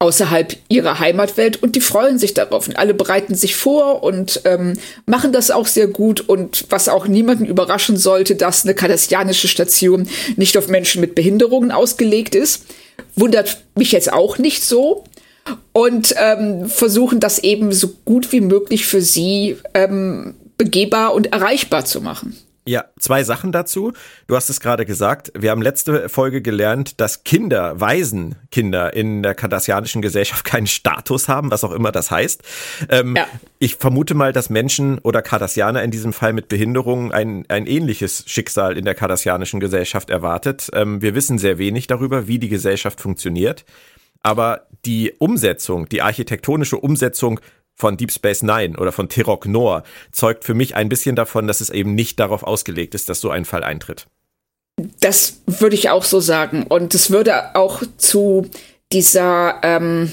außerhalb 0.00 0.56
ihrer 0.68 0.98
Heimatwelt 0.98 1.62
und 1.62 1.76
die 1.76 1.80
freuen 1.80 2.18
sich 2.18 2.34
darauf 2.34 2.68
und 2.68 2.76
alle 2.76 2.94
bereiten 2.94 3.34
sich 3.34 3.56
vor 3.56 4.02
und 4.02 4.42
ähm, 4.44 4.74
machen 5.06 5.32
das 5.32 5.50
auch 5.50 5.66
sehr 5.66 5.86
gut 5.86 6.20
und 6.20 6.66
was 6.68 6.88
auch 6.88 7.06
niemanden 7.06 7.46
überraschen 7.46 7.96
sollte, 7.96 8.34
dass 8.34 8.64
eine 8.64 8.74
kardassianische 8.74 9.48
Station 9.48 10.08
nicht 10.36 10.58
auf 10.58 10.68
Menschen 10.68 11.00
mit 11.00 11.14
Behinderungen 11.14 11.70
ausgelegt 11.70 12.34
ist. 12.34 12.64
wundert 13.16 13.62
mich 13.76 13.92
jetzt 13.92 14.12
auch 14.12 14.38
nicht 14.38 14.64
so. 14.64 15.04
Und 15.72 16.14
ähm, 16.16 16.68
versuchen 16.70 17.20
das 17.20 17.38
eben 17.38 17.70
so 17.70 17.90
gut 18.06 18.32
wie 18.32 18.40
möglich 18.40 18.86
für 18.86 19.02
sie 19.02 19.58
ähm, 19.74 20.34
begehbar 20.56 21.12
und 21.12 21.32
erreichbar 21.32 21.84
zu 21.84 22.00
machen. 22.00 22.34
Ja, 22.66 22.86
zwei 22.98 23.24
Sachen 23.24 23.52
dazu. 23.52 23.92
Du 24.26 24.36
hast 24.36 24.48
es 24.48 24.58
gerade 24.58 24.86
gesagt. 24.86 25.30
Wir 25.36 25.50
haben 25.50 25.60
letzte 25.60 26.08
Folge 26.08 26.40
gelernt, 26.40 26.98
dass 26.98 27.22
Kinder, 27.22 27.78
Waisenkinder 27.78 28.94
in 28.94 29.22
der 29.22 29.34
kardassianischen 29.34 30.00
Gesellschaft 30.00 30.44
keinen 30.46 30.66
Status 30.66 31.28
haben, 31.28 31.50
was 31.50 31.62
auch 31.62 31.72
immer 31.72 31.92
das 31.92 32.10
heißt. 32.10 32.42
Ähm, 32.88 33.16
ja. 33.16 33.26
Ich 33.58 33.76
vermute 33.76 34.14
mal, 34.14 34.32
dass 34.32 34.48
Menschen 34.48 34.98
oder 35.00 35.20
Kardassianer 35.20 35.82
in 35.82 35.90
diesem 35.90 36.14
Fall 36.14 36.32
mit 36.32 36.48
Behinderungen 36.48 37.12
ein, 37.12 37.44
ein 37.48 37.66
ähnliches 37.66 38.24
Schicksal 38.26 38.78
in 38.78 38.86
der 38.86 38.94
kardassianischen 38.94 39.60
Gesellschaft 39.60 40.08
erwartet. 40.08 40.70
Ähm, 40.72 41.02
wir 41.02 41.14
wissen 41.14 41.36
sehr 41.36 41.58
wenig 41.58 41.86
darüber, 41.86 42.28
wie 42.28 42.38
die 42.38 42.48
Gesellschaft 42.48 42.98
funktioniert. 42.98 43.66
Aber 44.22 44.68
die 44.86 45.12
Umsetzung, 45.18 45.86
die 45.90 46.00
architektonische 46.00 46.78
Umsetzung 46.78 47.40
von 47.74 47.96
Deep 47.96 48.12
Space 48.12 48.42
Nine 48.42 48.76
oder 48.78 48.92
von 48.92 49.08
Tirok 49.08 49.46
Noor 49.46 49.82
zeugt 50.12 50.44
für 50.44 50.54
mich 50.54 50.76
ein 50.76 50.88
bisschen 50.88 51.16
davon, 51.16 51.46
dass 51.46 51.60
es 51.60 51.70
eben 51.70 51.94
nicht 51.94 52.20
darauf 52.20 52.42
ausgelegt 52.42 52.94
ist, 52.94 53.08
dass 53.08 53.20
so 53.20 53.30
ein 53.30 53.44
Fall 53.44 53.64
eintritt. 53.64 54.06
Das 55.00 55.40
würde 55.46 55.76
ich 55.76 55.90
auch 55.90 56.04
so 56.04 56.20
sagen. 56.20 56.64
Und 56.64 56.94
es 56.94 57.10
würde 57.10 57.54
auch 57.54 57.82
zu 57.96 58.48
dieser, 58.92 59.60
ähm, 59.62 60.12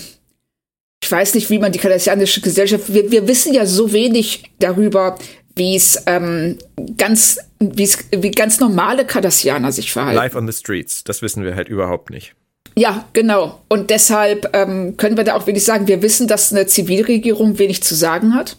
ich 1.03 1.11
weiß 1.11 1.35
nicht, 1.35 1.49
wie 1.49 1.59
man 1.59 1.71
die 1.71 1.79
kardassianische 1.79 2.41
Gesellschaft, 2.41 2.93
wir, 2.93 3.11
wir 3.11 3.27
wissen 3.27 3.53
ja 3.53 3.65
so 3.65 3.91
wenig 3.91 4.43
darüber, 4.59 5.17
wie 5.55 5.75
es 5.75 6.03
ähm, 6.05 6.57
ganz, 6.97 7.39
wie 7.59 7.83
es, 7.83 7.97
wie 8.11 8.31
ganz 8.31 8.59
normale 8.59 9.05
Kardassianer 9.05 9.71
sich 9.71 9.91
verhalten. 9.91 10.15
Life 10.15 10.37
on 10.37 10.47
the 10.49 10.57
streets, 10.57 11.03
das 11.03 11.21
wissen 11.21 11.43
wir 11.43 11.55
halt 11.55 11.67
überhaupt 11.67 12.09
nicht. 12.09 12.35
Ja, 12.75 13.05
genau. 13.13 13.61
Und 13.67 13.89
deshalb 13.89 14.55
ähm, 14.55 14.95
können 14.97 15.17
wir 15.17 15.23
da 15.23 15.35
auch 15.35 15.47
wenig 15.47 15.63
sagen. 15.63 15.87
Wir 15.87 16.01
wissen, 16.01 16.27
dass 16.27 16.51
eine 16.51 16.67
Zivilregierung 16.67 17.59
wenig 17.59 17.83
zu 17.83 17.95
sagen 17.95 18.33
hat. 18.33 18.57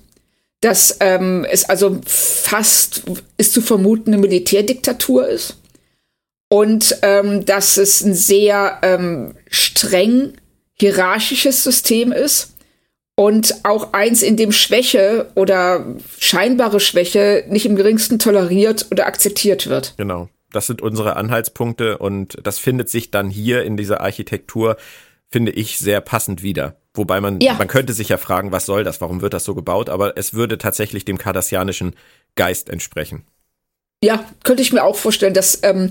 Dass 0.61 0.99
ähm, 1.01 1.47
es 1.51 1.69
also 1.69 1.99
fast 2.05 3.03
ist 3.37 3.53
zu 3.53 3.63
vermuten 3.63 4.13
eine 4.13 4.21
Militärdiktatur 4.21 5.29
ist. 5.29 5.57
Und 6.49 6.99
ähm, 7.03 7.47
dass 7.47 7.79
es 7.79 8.03
ein 8.03 8.15
sehr 8.15 8.79
ähm, 8.83 9.35
streng 9.49 10.35
hierarchisches 10.75 11.65
System 11.65 12.13
ist. 12.13 12.51
Und 13.15 13.57
auch 13.65 13.93
eins, 13.93 14.23
in 14.23 14.37
dem 14.37 14.53
Schwäche 14.53 15.31
oder 15.35 15.85
scheinbare 16.19 16.81
Schwäche 16.81 17.45
nicht 17.49 17.67
im 17.67 17.77
geringsten 17.77 18.19
toleriert 18.19 18.87
oder 18.91 19.07
akzeptiert 19.07 19.69
wird. 19.69 19.95
Genau 19.97 20.29
das 20.53 20.67
sind 20.67 20.83
unsere 20.83 21.17
Anhaltspunkte 21.17 21.99
und 21.99 22.37
das 22.43 22.59
findet 22.59 22.89
sich 22.89 23.11
dann 23.11 23.31
hier 23.31 23.65
in 23.65 23.77
dieser 23.77 24.01
Architektur, 24.01 24.77
finde 25.29 25.53
ich, 25.53 25.79
sehr 25.79 26.01
passend 26.01 26.43
wieder. 26.43 26.77
Wobei 26.95 27.21
man, 27.21 27.41
ja. 27.41 27.55
man 27.55 27.69
könnte 27.69 27.95
sich 27.95 28.11
ja 28.11 28.19
fragen, 28.19 28.53
was 28.53 28.67
soll 28.67 28.85
das, 28.85 29.01
warum 29.01 29.23
wird 29.23 29.33
das 29.33 29.45
so 29.45 29.55
gebaut, 29.55 29.89
aber 29.89 30.17
es 30.19 30.35
würde 30.35 30.59
tatsächlich 30.59 31.05
dem 31.05 31.19
kardassianischen 31.19 31.95
Geist 32.37 32.69
entsprechen. 32.69 33.25
Ja, 34.05 34.25
könnte 34.45 34.63
ich 34.63 34.73
mir 34.73 34.85
auch 34.85 34.97
vorstellen, 34.97 35.33
dass 35.33 35.61
ähm, 35.63 35.91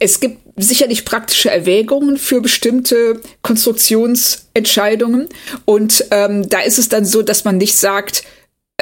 es 0.00 0.20
gibt 0.20 0.40
sicherlich 0.56 1.04
praktische 1.04 1.50
Erwägungen 1.50 2.18
für 2.18 2.40
bestimmte 2.40 3.20
Konstruktionsentscheidungen 3.42 5.28
und 5.64 6.04
ähm, 6.10 6.48
da 6.48 6.60
ist 6.60 6.78
es 6.78 6.88
dann 6.88 7.04
so, 7.04 7.22
dass 7.22 7.44
man 7.44 7.56
nicht 7.56 7.74
sagt, 7.74 8.24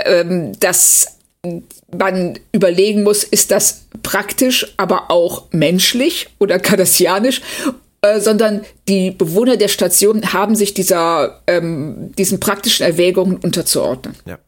ähm, 0.04 0.58
dass 0.58 1.16
man 1.96 2.38
überlegen 2.52 3.02
muss, 3.02 3.22
ist 3.24 3.50
das 3.50 3.85
praktisch, 4.06 4.72
aber 4.76 5.10
auch 5.10 5.46
menschlich 5.50 6.28
oder 6.38 6.60
kardassianisch, 6.60 7.42
äh, 8.02 8.20
sondern 8.20 8.64
die 8.86 9.10
Bewohner 9.10 9.56
der 9.56 9.66
Station 9.66 10.32
haben 10.32 10.54
sich 10.54 10.74
dieser, 10.74 11.42
ähm, 11.48 12.12
diesen 12.16 12.38
praktischen 12.38 12.86
Erwägungen 12.86 13.36
unterzuordnen. 13.38 14.14
Ja. 14.24 14.38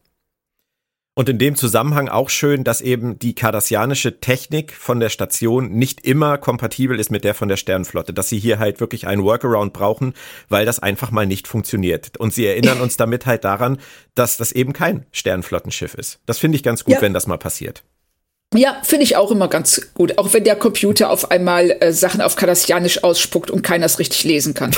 Und 1.16 1.28
in 1.28 1.40
dem 1.40 1.56
Zusammenhang 1.56 2.08
auch 2.08 2.30
schön, 2.30 2.62
dass 2.62 2.80
eben 2.80 3.18
die 3.18 3.34
kardassianische 3.34 4.20
Technik 4.20 4.72
von 4.72 5.00
der 5.00 5.08
Station 5.08 5.72
nicht 5.72 6.06
immer 6.06 6.38
kompatibel 6.38 7.00
ist 7.00 7.10
mit 7.10 7.24
der 7.24 7.34
von 7.34 7.48
der 7.48 7.56
Sternflotte, 7.56 8.12
dass 8.12 8.28
sie 8.28 8.38
hier 8.38 8.60
halt 8.60 8.78
wirklich 8.78 9.08
einen 9.08 9.24
Workaround 9.24 9.72
brauchen, 9.72 10.14
weil 10.48 10.66
das 10.66 10.78
einfach 10.78 11.10
mal 11.10 11.26
nicht 11.26 11.48
funktioniert. 11.48 12.16
Und 12.18 12.32
sie 12.32 12.46
erinnern 12.46 12.80
uns 12.80 12.96
damit 12.96 13.26
halt 13.26 13.42
daran, 13.42 13.78
dass 14.14 14.36
das 14.36 14.52
eben 14.52 14.72
kein 14.72 15.04
Sternflottenschiff 15.10 15.94
ist. 15.94 16.20
Das 16.26 16.38
finde 16.38 16.54
ich 16.54 16.62
ganz 16.62 16.84
gut, 16.84 16.94
ja. 16.94 17.02
wenn 17.02 17.14
das 17.14 17.26
mal 17.26 17.38
passiert. 17.38 17.82
Ja, 18.54 18.80
finde 18.82 19.04
ich 19.04 19.16
auch 19.16 19.30
immer 19.30 19.48
ganz 19.48 19.90
gut. 19.92 20.16
Auch 20.16 20.32
wenn 20.32 20.44
der 20.44 20.56
Computer 20.56 21.10
auf 21.10 21.30
einmal 21.30 21.76
äh, 21.80 21.92
Sachen 21.92 22.22
auf 22.22 22.34
Kardassianisch 22.34 23.04
ausspuckt 23.04 23.50
und 23.50 23.62
keiner 23.62 23.84
es 23.84 23.98
richtig 23.98 24.24
lesen 24.24 24.54
kann. 24.54 24.74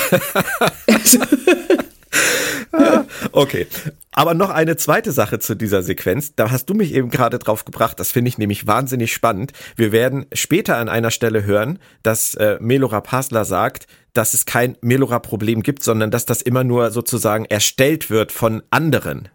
okay. 3.31 3.67
Aber 4.11 4.33
noch 4.33 4.49
eine 4.49 4.75
zweite 4.75 5.13
Sache 5.13 5.39
zu 5.39 5.55
dieser 5.55 5.83
Sequenz. 5.83 6.35
Da 6.35 6.51
hast 6.51 6.65
du 6.65 6.73
mich 6.73 6.93
eben 6.93 7.09
gerade 7.09 7.39
drauf 7.39 7.63
gebracht. 7.63 7.97
Das 7.97 8.11
finde 8.11 8.27
ich 8.27 8.37
nämlich 8.37 8.67
wahnsinnig 8.67 9.13
spannend. 9.13 9.53
Wir 9.77 9.93
werden 9.93 10.25
später 10.33 10.75
an 10.75 10.89
einer 10.89 11.11
Stelle 11.11 11.45
hören, 11.45 11.79
dass 12.03 12.35
äh, 12.35 12.57
Melora 12.59 12.99
Pasler 12.99 13.45
sagt, 13.45 13.87
dass 14.11 14.33
es 14.33 14.45
kein 14.45 14.77
Melora-Problem 14.81 15.63
gibt, 15.63 15.83
sondern 15.83 16.11
dass 16.11 16.25
das 16.25 16.41
immer 16.41 16.65
nur 16.65 16.91
sozusagen 16.91 17.45
erstellt 17.45 18.09
wird 18.09 18.33
von 18.33 18.63
anderen. 18.69 19.29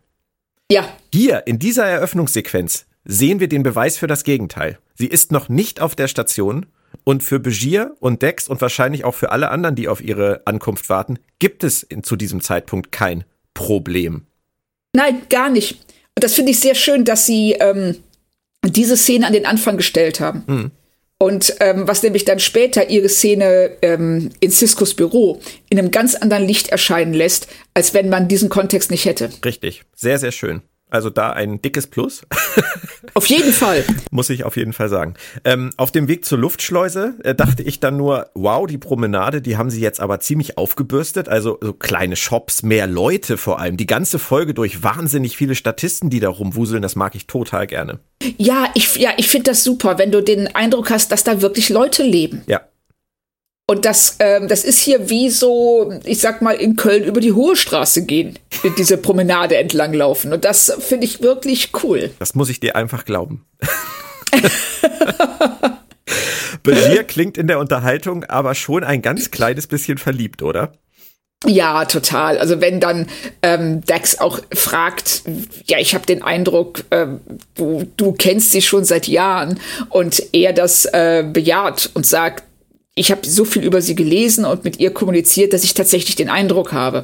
Ja. 0.70 0.86
Hier 1.12 1.46
in 1.46 1.58
dieser 1.58 1.86
Eröffnungssequenz 1.86 2.85
sehen 3.06 3.40
wir 3.40 3.48
den 3.48 3.62
Beweis 3.62 3.96
für 3.96 4.06
das 4.06 4.24
Gegenteil. 4.24 4.78
Sie 4.94 5.06
ist 5.06 5.32
noch 5.32 5.48
nicht 5.48 5.80
auf 5.80 5.94
der 5.94 6.08
Station 6.08 6.66
und 7.04 7.22
für 7.22 7.38
Begier 7.38 7.94
und 8.00 8.22
Dex 8.22 8.48
und 8.48 8.60
wahrscheinlich 8.60 9.04
auch 9.04 9.14
für 9.14 9.30
alle 9.30 9.50
anderen, 9.50 9.76
die 9.76 9.88
auf 9.88 10.02
ihre 10.02 10.42
Ankunft 10.44 10.88
warten, 10.88 11.18
gibt 11.38 11.64
es 11.64 11.82
in, 11.82 12.02
zu 12.02 12.16
diesem 12.16 12.40
Zeitpunkt 12.40 12.92
kein 12.92 13.24
Problem. 13.54 14.26
Nein, 14.94 15.22
gar 15.30 15.50
nicht. 15.50 15.78
Und 16.14 16.24
das 16.24 16.34
finde 16.34 16.52
ich 16.52 16.60
sehr 16.60 16.74
schön, 16.74 17.04
dass 17.04 17.26
sie 17.26 17.52
ähm, 17.52 17.96
diese 18.64 18.96
Szene 18.96 19.26
an 19.26 19.32
den 19.32 19.46
Anfang 19.46 19.76
gestellt 19.76 20.20
haben. 20.20 20.42
Mhm. 20.46 20.70
Und 21.18 21.56
ähm, 21.60 21.88
was 21.88 22.02
nämlich 22.02 22.26
dann 22.26 22.40
später 22.40 22.90
ihre 22.90 23.08
Szene 23.08 23.70
ähm, 23.80 24.30
in 24.40 24.50
Ciscos 24.50 24.94
Büro 24.94 25.40
in 25.70 25.78
einem 25.78 25.90
ganz 25.90 26.14
anderen 26.14 26.44
Licht 26.44 26.68
erscheinen 26.68 27.14
lässt, 27.14 27.48
als 27.72 27.94
wenn 27.94 28.10
man 28.10 28.28
diesen 28.28 28.50
Kontext 28.50 28.90
nicht 28.90 29.06
hätte. 29.06 29.30
Richtig, 29.44 29.84
sehr, 29.94 30.18
sehr 30.18 30.32
schön. 30.32 30.60
Also 30.88 31.10
da 31.10 31.32
ein 31.32 31.60
dickes 31.60 31.88
Plus. 31.88 32.22
Auf 33.14 33.26
jeden 33.26 33.52
Fall. 33.52 33.84
Muss 34.10 34.30
ich 34.30 34.44
auf 34.44 34.56
jeden 34.56 34.74
Fall 34.74 34.88
sagen. 34.88 35.14
Ähm, 35.44 35.70
auf 35.78 35.90
dem 35.90 36.06
Weg 36.06 36.26
zur 36.26 36.38
Luftschleuse 36.38 37.14
äh, 37.24 37.34
dachte 37.34 37.62
ich 37.62 37.80
dann 37.80 37.96
nur, 37.96 38.30
wow, 38.34 38.66
die 38.66 38.76
Promenade, 38.76 39.40
die 39.40 39.56
haben 39.56 39.70
sie 39.70 39.80
jetzt 39.80 40.00
aber 40.00 40.20
ziemlich 40.20 40.58
aufgebürstet. 40.58 41.28
Also 41.28 41.58
so 41.62 41.72
kleine 41.72 42.14
Shops, 42.16 42.62
mehr 42.62 42.86
Leute 42.86 43.38
vor 43.38 43.58
allem. 43.58 43.78
Die 43.78 43.86
ganze 43.86 44.18
Folge 44.18 44.52
durch 44.52 44.82
wahnsinnig 44.82 45.36
viele 45.36 45.54
Statisten, 45.54 46.10
die 46.10 46.20
da 46.20 46.28
rumwuseln, 46.28 46.82
das 46.82 46.94
mag 46.94 47.14
ich 47.14 47.26
total 47.26 47.66
gerne. 47.66 48.00
Ja, 48.36 48.68
ich, 48.74 48.96
ja, 48.96 49.10
ich 49.16 49.28
finde 49.28 49.50
das 49.50 49.64
super, 49.64 49.98
wenn 49.98 50.12
du 50.12 50.22
den 50.22 50.54
Eindruck 50.54 50.90
hast, 50.90 51.10
dass 51.10 51.24
da 51.24 51.40
wirklich 51.40 51.70
Leute 51.70 52.02
leben. 52.02 52.42
Ja, 52.46 52.60
und 53.68 53.84
das, 53.84 54.16
ähm, 54.20 54.46
das 54.46 54.62
ist 54.62 54.78
hier 54.78 55.10
wie 55.10 55.28
so, 55.28 55.92
ich 56.04 56.20
sag 56.20 56.40
mal, 56.40 56.52
in 56.52 56.76
Köln 56.76 57.02
über 57.02 57.20
die 57.20 57.32
Hohe 57.32 57.56
Straße 57.56 58.06
gehen, 58.06 58.38
diese 58.78 58.96
Promenade 58.96 59.56
entlang 59.56 59.92
laufen. 59.92 60.32
Und 60.32 60.44
das 60.44 60.72
finde 60.78 61.04
ich 61.04 61.20
wirklich 61.20 61.72
cool. 61.82 62.10
Das 62.20 62.36
muss 62.36 62.48
ich 62.48 62.60
dir 62.60 62.76
einfach 62.76 63.04
glauben. 63.04 63.44
Begier 66.62 67.02
klingt 67.04 67.36
in 67.38 67.48
der 67.48 67.58
Unterhaltung 67.58 68.22
aber 68.24 68.54
schon 68.54 68.84
ein 68.84 69.02
ganz 69.02 69.32
kleines 69.32 69.66
bisschen 69.66 69.98
verliebt, 69.98 70.42
oder? 70.42 70.72
Ja, 71.44 71.84
total. 71.84 72.38
Also 72.38 72.60
wenn 72.60 72.80
dann 72.80 73.08
ähm, 73.42 73.84
Dax 73.84 74.18
auch 74.18 74.40
fragt, 74.54 75.22
ja, 75.66 75.78
ich 75.78 75.94
habe 75.94 76.06
den 76.06 76.22
Eindruck, 76.22 76.84
äh, 76.90 77.06
du, 77.54 77.86
du 77.96 78.12
kennst 78.12 78.52
sie 78.52 78.62
schon 78.62 78.84
seit 78.84 79.06
Jahren 79.08 79.60
und 79.90 80.22
er 80.32 80.52
das 80.52 80.86
äh, 80.86 81.24
bejaht 81.30 81.90
und 81.94 82.06
sagt, 82.06 82.44
ich 82.96 83.10
habe 83.10 83.26
so 83.26 83.44
viel 83.44 83.62
über 83.62 83.80
sie 83.80 83.94
gelesen 83.94 84.44
und 84.44 84.64
mit 84.64 84.80
ihr 84.80 84.92
kommuniziert, 84.92 85.52
dass 85.52 85.62
ich 85.62 85.74
tatsächlich 85.74 86.16
den 86.16 86.30
Eindruck 86.30 86.72
habe. 86.72 87.00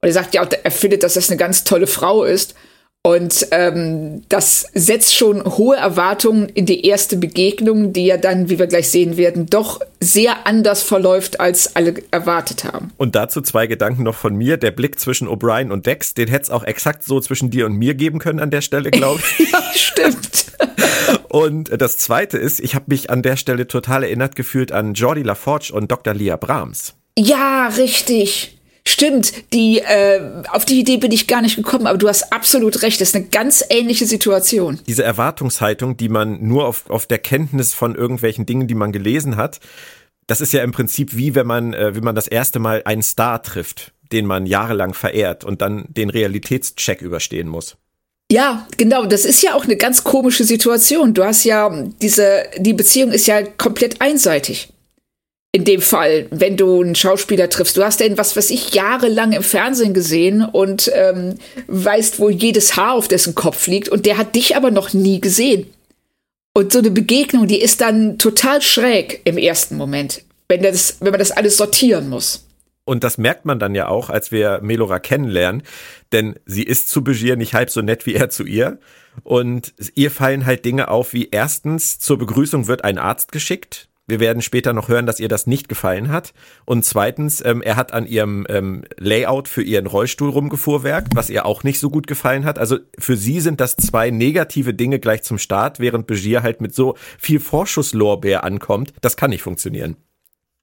Und 0.00 0.08
er 0.08 0.12
sagt 0.12 0.34
ja, 0.34 0.46
er 0.62 0.70
findet, 0.70 1.02
dass 1.02 1.14
das 1.14 1.30
eine 1.30 1.38
ganz 1.38 1.64
tolle 1.64 1.86
Frau 1.86 2.24
ist. 2.24 2.54
Und 3.04 3.46
ähm, 3.52 4.22
das 4.28 4.66
setzt 4.74 5.14
schon 5.14 5.44
hohe 5.44 5.76
Erwartungen 5.76 6.48
in 6.48 6.66
die 6.66 6.84
erste 6.84 7.16
Begegnung, 7.16 7.92
die 7.92 8.06
ja 8.06 8.16
dann, 8.16 8.50
wie 8.50 8.58
wir 8.58 8.66
gleich 8.66 8.90
sehen 8.90 9.16
werden, 9.16 9.46
doch 9.46 9.80
sehr 10.00 10.46
anders 10.48 10.82
verläuft, 10.82 11.38
als 11.38 11.76
alle 11.76 11.94
erwartet 12.10 12.64
haben. 12.64 12.92
Und 12.96 13.14
dazu 13.14 13.40
zwei 13.40 13.68
Gedanken 13.68 14.02
noch 14.02 14.16
von 14.16 14.34
mir. 14.34 14.56
Der 14.56 14.72
Blick 14.72 14.98
zwischen 14.98 15.28
O'Brien 15.28 15.70
und 15.70 15.86
Dex, 15.86 16.14
den 16.14 16.28
hätte 16.28 16.42
es 16.42 16.50
auch 16.50 16.64
exakt 16.64 17.04
so 17.04 17.20
zwischen 17.20 17.50
dir 17.50 17.66
und 17.66 17.74
mir 17.74 17.94
geben 17.94 18.18
können 18.18 18.40
an 18.40 18.50
der 18.50 18.60
Stelle, 18.62 18.90
glaube 18.90 19.22
ich. 19.38 19.50
ja, 19.52 19.62
stimmt. 19.72 20.47
Und 21.30 21.70
das 21.80 21.98
zweite 21.98 22.38
ist, 22.38 22.60
ich 22.60 22.74
habe 22.74 22.86
mich 22.88 23.10
an 23.10 23.22
der 23.22 23.36
Stelle 23.36 23.68
total 23.68 24.04
erinnert 24.04 24.36
gefühlt 24.36 24.72
an 24.72 24.94
Jordi 24.94 25.22
LaForge 25.22 25.72
und 25.72 25.90
Dr. 25.90 26.14
Leah 26.14 26.36
Brahms. 26.36 26.94
Ja, 27.18 27.68
richtig. 27.68 28.58
Stimmt, 28.86 29.52
die, 29.52 29.80
äh, 29.80 30.42
auf 30.50 30.64
die 30.64 30.80
Idee 30.80 30.96
bin 30.96 31.12
ich 31.12 31.26
gar 31.26 31.42
nicht 31.42 31.56
gekommen, 31.56 31.86
aber 31.86 31.98
du 31.98 32.08
hast 32.08 32.32
absolut 32.32 32.80
recht, 32.80 33.00
das 33.02 33.10
ist 33.10 33.16
eine 33.16 33.26
ganz 33.26 33.62
ähnliche 33.68 34.06
Situation. 34.06 34.80
Diese 34.86 35.04
Erwartungshaltung, 35.04 35.98
die 35.98 36.08
man 36.08 36.42
nur 36.42 36.66
auf, 36.66 36.88
auf 36.88 37.04
der 37.06 37.18
Kenntnis 37.18 37.74
von 37.74 37.94
irgendwelchen 37.94 38.46
Dingen, 38.46 38.66
die 38.66 38.74
man 38.74 38.90
gelesen 38.90 39.36
hat, 39.36 39.60
das 40.26 40.40
ist 40.40 40.54
ja 40.54 40.62
im 40.62 40.72
Prinzip 40.72 41.14
wie 41.14 41.34
wenn 41.34 41.46
man, 41.46 41.74
äh, 41.74 41.94
wenn 41.94 42.04
man 42.04 42.14
das 42.14 42.28
erste 42.28 42.60
Mal 42.60 42.82
einen 42.86 43.02
Star 43.02 43.42
trifft, 43.42 43.92
den 44.10 44.24
man 44.24 44.46
jahrelang 44.46 44.94
verehrt 44.94 45.44
und 45.44 45.60
dann 45.60 45.84
den 45.88 46.08
Realitätscheck 46.08 47.02
überstehen 47.02 47.48
muss. 47.48 47.76
Ja, 48.30 48.66
genau. 48.76 49.06
Das 49.06 49.24
ist 49.24 49.42
ja 49.42 49.54
auch 49.54 49.64
eine 49.64 49.76
ganz 49.76 50.04
komische 50.04 50.44
Situation. 50.44 51.14
Du 51.14 51.24
hast 51.24 51.44
ja 51.44 51.70
diese, 52.02 52.44
die 52.58 52.74
Beziehung 52.74 53.10
ist 53.12 53.26
ja 53.26 53.42
komplett 53.42 54.00
einseitig. 54.00 54.68
In 55.52 55.64
dem 55.64 55.80
Fall, 55.80 56.26
wenn 56.30 56.58
du 56.58 56.82
einen 56.82 56.94
Schauspieler 56.94 57.48
triffst. 57.48 57.78
Du 57.78 57.82
hast 57.82 58.00
den, 58.00 58.18
was 58.18 58.36
weiß 58.36 58.50
ich, 58.50 58.74
jahrelang 58.74 59.32
im 59.32 59.42
Fernsehen 59.42 59.94
gesehen 59.94 60.44
und 60.44 60.90
ähm, 60.94 61.36
weißt, 61.68 62.20
wo 62.20 62.28
jedes 62.28 62.76
Haar 62.76 62.92
auf 62.92 63.08
dessen 63.08 63.34
Kopf 63.34 63.66
liegt 63.66 63.88
und 63.88 64.04
der 64.04 64.18
hat 64.18 64.34
dich 64.34 64.56
aber 64.56 64.70
noch 64.70 64.92
nie 64.92 65.22
gesehen. 65.22 65.66
Und 66.52 66.72
so 66.72 66.80
eine 66.80 66.90
Begegnung, 66.90 67.46
die 67.46 67.60
ist 67.62 67.80
dann 67.80 68.18
total 68.18 68.60
schräg 68.60 69.22
im 69.24 69.38
ersten 69.38 69.76
Moment, 69.76 70.22
wenn, 70.48 70.62
das, 70.62 70.96
wenn 71.00 71.12
man 71.12 71.18
das 71.18 71.30
alles 71.30 71.56
sortieren 71.56 72.10
muss. 72.10 72.44
Und 72.88 73.04
das 73.04 73.18
merkt 73.18 73.44
man 73.44 73.58
dann 73.58 73.74
ja 73.74 73.86
auch, 73.88 74.08
als 74.08 74.32
wir 74.32 74.60
Melora 74.62 74.98
kennenlernen, 74.98 75.62
denn 76.10 76.36
sie 76.46 76.62
ist 76.62 76.88
zu 76.88 77.04
Begier 77.04 77.36
nicht 77.36 77.52
halb 77.52 77.68
so 77.68 77.82
nett 77.82 78.06
wie 78.06 78.14
er 78.14 78.30
zu 78.30 78.44
ihr. 78.44 78.78
Und 79.24 79.74
ihr 79.94 80.10
fallen 80.10 80.46
halt 80.46 80.64
Dinge 80.64 80.88
auf, 80.88 81.12
wie 81.12 81.28
erstens, 81.30 81.98
zur 81.98 82.16
Begrüßung 82.16 82.66
wird 82.66 82.84
ein 82.84 82.96
Arzt 82.96 83.30
geschickt. 83.30 83.90
Wir 84.06 84.20
werden 84.20 84.40
später 84.40 84.72
noch 84.72 84.88
hören, 84.88 85.04
dass 85.04 85.20
ihr 85.20 85.28
das 85.28 85.46
nicht 85.46 85.68
gefallen 85.68 86.08
hat. 86.08 86.32
Und 86.64 86.82
zweitens, 86.82 87.44
ähm, 87.44 87.60
er 87.60 87.76
hat 87.76 87.92
an 87.92 88.06
ihrem 88.06 88.46
ähm, 88.48 88.84
Layout 88.96 89.48
für 89.48 89.62
ihren 89.62 89.86
Rollstuhl 89.86 90.30
rumgefuhrwerkt, 90.30 91.14
was 91.14 91.28
ihr 91.28 91.44
auch 91.44 91.64
nicht 91.64 91.80
so 91.80 91.90
gut 91.90 92.06
gefallen 92.06 92.46
hat. 92.46 92.58
Also 92.58 92.78
für 92.98 93.18
sie 93.18 93.40
sind 93.40 93.60
das 93.60 93.76
zwei 93.76 94.08
negative 94.08 94.72
Dinge 94.72 94.98
gleich 94.98 95.24
zum 95.24 95.36
Start, 95.36 95.78
während 95.78 96.06
Begier 96.06 96.42
halt 96.42 96.62
mit 96.62 96.74
so 96.74 96.96
viel 97.18 97.38
Vorschusslorbeer 97.38 98.44
ankommt. 98.44 98.94
Das 99.02 99.18
kann 99.18 99.28
nicht 99.28 99.42
funktionieren. 99.42 99.98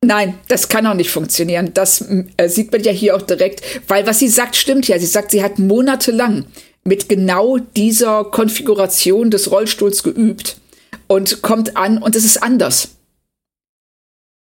Nein, 0.06 0.38
das 0.50 0.70
kann 0.70 0.86
auch 0.86 0.94
nicht 0.94 1.10
funktionieren. 1.10 1.72
Das 1.74 2.06
äh, 2.38 2.48
sieht 2.48 2.72
man 2.72 2.84
ja 2.84 2.92
hier 2.92 3.16
auch 3.16 3.24
direkt, 3.24 3.64
weil 3.88 4.06
was 4.06 4.20
sie 4.20 4.28
sagt, 4.28 4.56
stimmt 4.56 4.88
ja. 4.88 5.00
Sie 5.00 5.08
sagt, 5.08 5.32
sie 5.32 5.42
hat 5.42 5.58
monatelang 5.58 6.46
mit 6.84 7.10
genau 7.10 7.58
dieser 7.58 8.26
Konfiguration 8.26 9.32
des 9.32 9.50
Rollstuhls 9.50 10.04
geübt 10.04 10.58
und 11.08 11.42
kommt 11.42 11.76
an 11.76 11.98
und 11.98 12.16
es 12.16 12.24
ist 12.24 12.44
anders. 12.44 12.90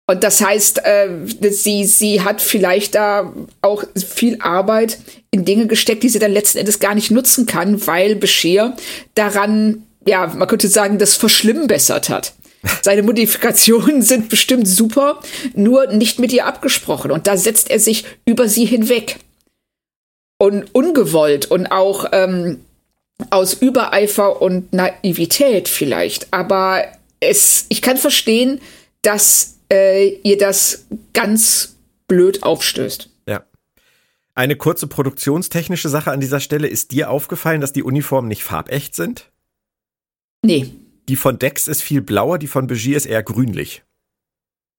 Und 0.07 0.23
das 0.23 0.43
heißt, 0.43 0.85
äh, 0.85 1.09
sie, 1.51 1.87
sie 1.87 2.21
hat 2.21 2.43
vielleicht 2.43 2.95
da 2.95 3.33
auch 3.63 3.85
viel 3.95 4.37
Arbeit 4.41 4.99
in 5.31 5.47
Dinge 5.47 5.67
gesteckt, 5.67 6.03
die 6.03 6.11
sie 6.11 6.19
dann 6.19 6.33
letzten 6.33 6.59
Endes 6.59 6.79
gar 6.79 6.95
nicht 6.95 7.11
nutzen 7.11 7.47
kann, 7.47 7.87
weil 7.87 8.17
Bescheer 8.17 8.77
daran, 9.15 9.87
ja, 10.07 10.27
man 10.27 10.47
könnte 10.47 10.69
sagen, 10.69 10.99
das 10.99 11.15
verschlimmbessert 11.15 12.11
hat. 12.11 12.35
Seine 12.83 13.03
Modifikationen 13.03 14.03
sind 14.03 14.29
bestimmt 14.29 14.67
super, 14.69 15.21
nur 15.55 15.87
nicht 15.89 16.19
mit 16.19 16.33
ihr 16.33 16.47
abgesprochen. 16.47 17.11
Und 17.11 17.27
da 17.27 17.37
setzt 17.37 17.71
er 17.71 17.79
sich 17.79 18.05
über 18.25 18.49
sie 18.49 18.65
hinweg. 18.65 19.19
Und 20.39 20.75
ungewollt 20.75 21.47
und 21.47 21.67
auch 21.69 22.07
ähm, 22.13 22.65
aus 23.31 23.55
Übereifer 23.55 24.43
und 24.43 24.73
Naivität 24.73 25.69
vielleicht. 25.69 26.33
Aber 26.33 26.85
es, 27.21 27.67
ich 27.69 27.83
kann 27.83 27.97
verstehen, 27.97 28.61
dass 29.03 29.59
äh, 29.73 30.09
ihr 30.23 30.37
das 30.37 30.87
ganz 31.13 31.77
blöd 32.09 32.43
aufstößt. 32.43 33.11
Ja. 33.29 33.45
Eine 34.35 34.57
kurze 34.57 34.87
produktionstechnische 34.87 35.89
Sache 35.89 36.11
an 36.11 36.21
dieser 36.21 36.41
Stelle. 36.41 36.67
Ist 36.67 36.91
dir 36.91 37.11
aufgefallen, 37.11 37.61
dass 37.61 37.73
die 37.73 37.83
Uniformen 37.83 38.29
nicht 38.29 38.43
farbecht 38.43 38.95
sind? 38.95 39.31
Nee. 40.43 40.73
Die 41.09 41.17
von 41.17 41.39
Dex 41.39 41.69
ist 41.69 41.83
viel 41.83 42.01
blauer, 42.01 42.39
die 42.39 42.47
von 42.47 42.67
Begier 42.67 42.97
ist 42.97 43.07
eher 43.07 43.23
grünlich. 43.23 43.83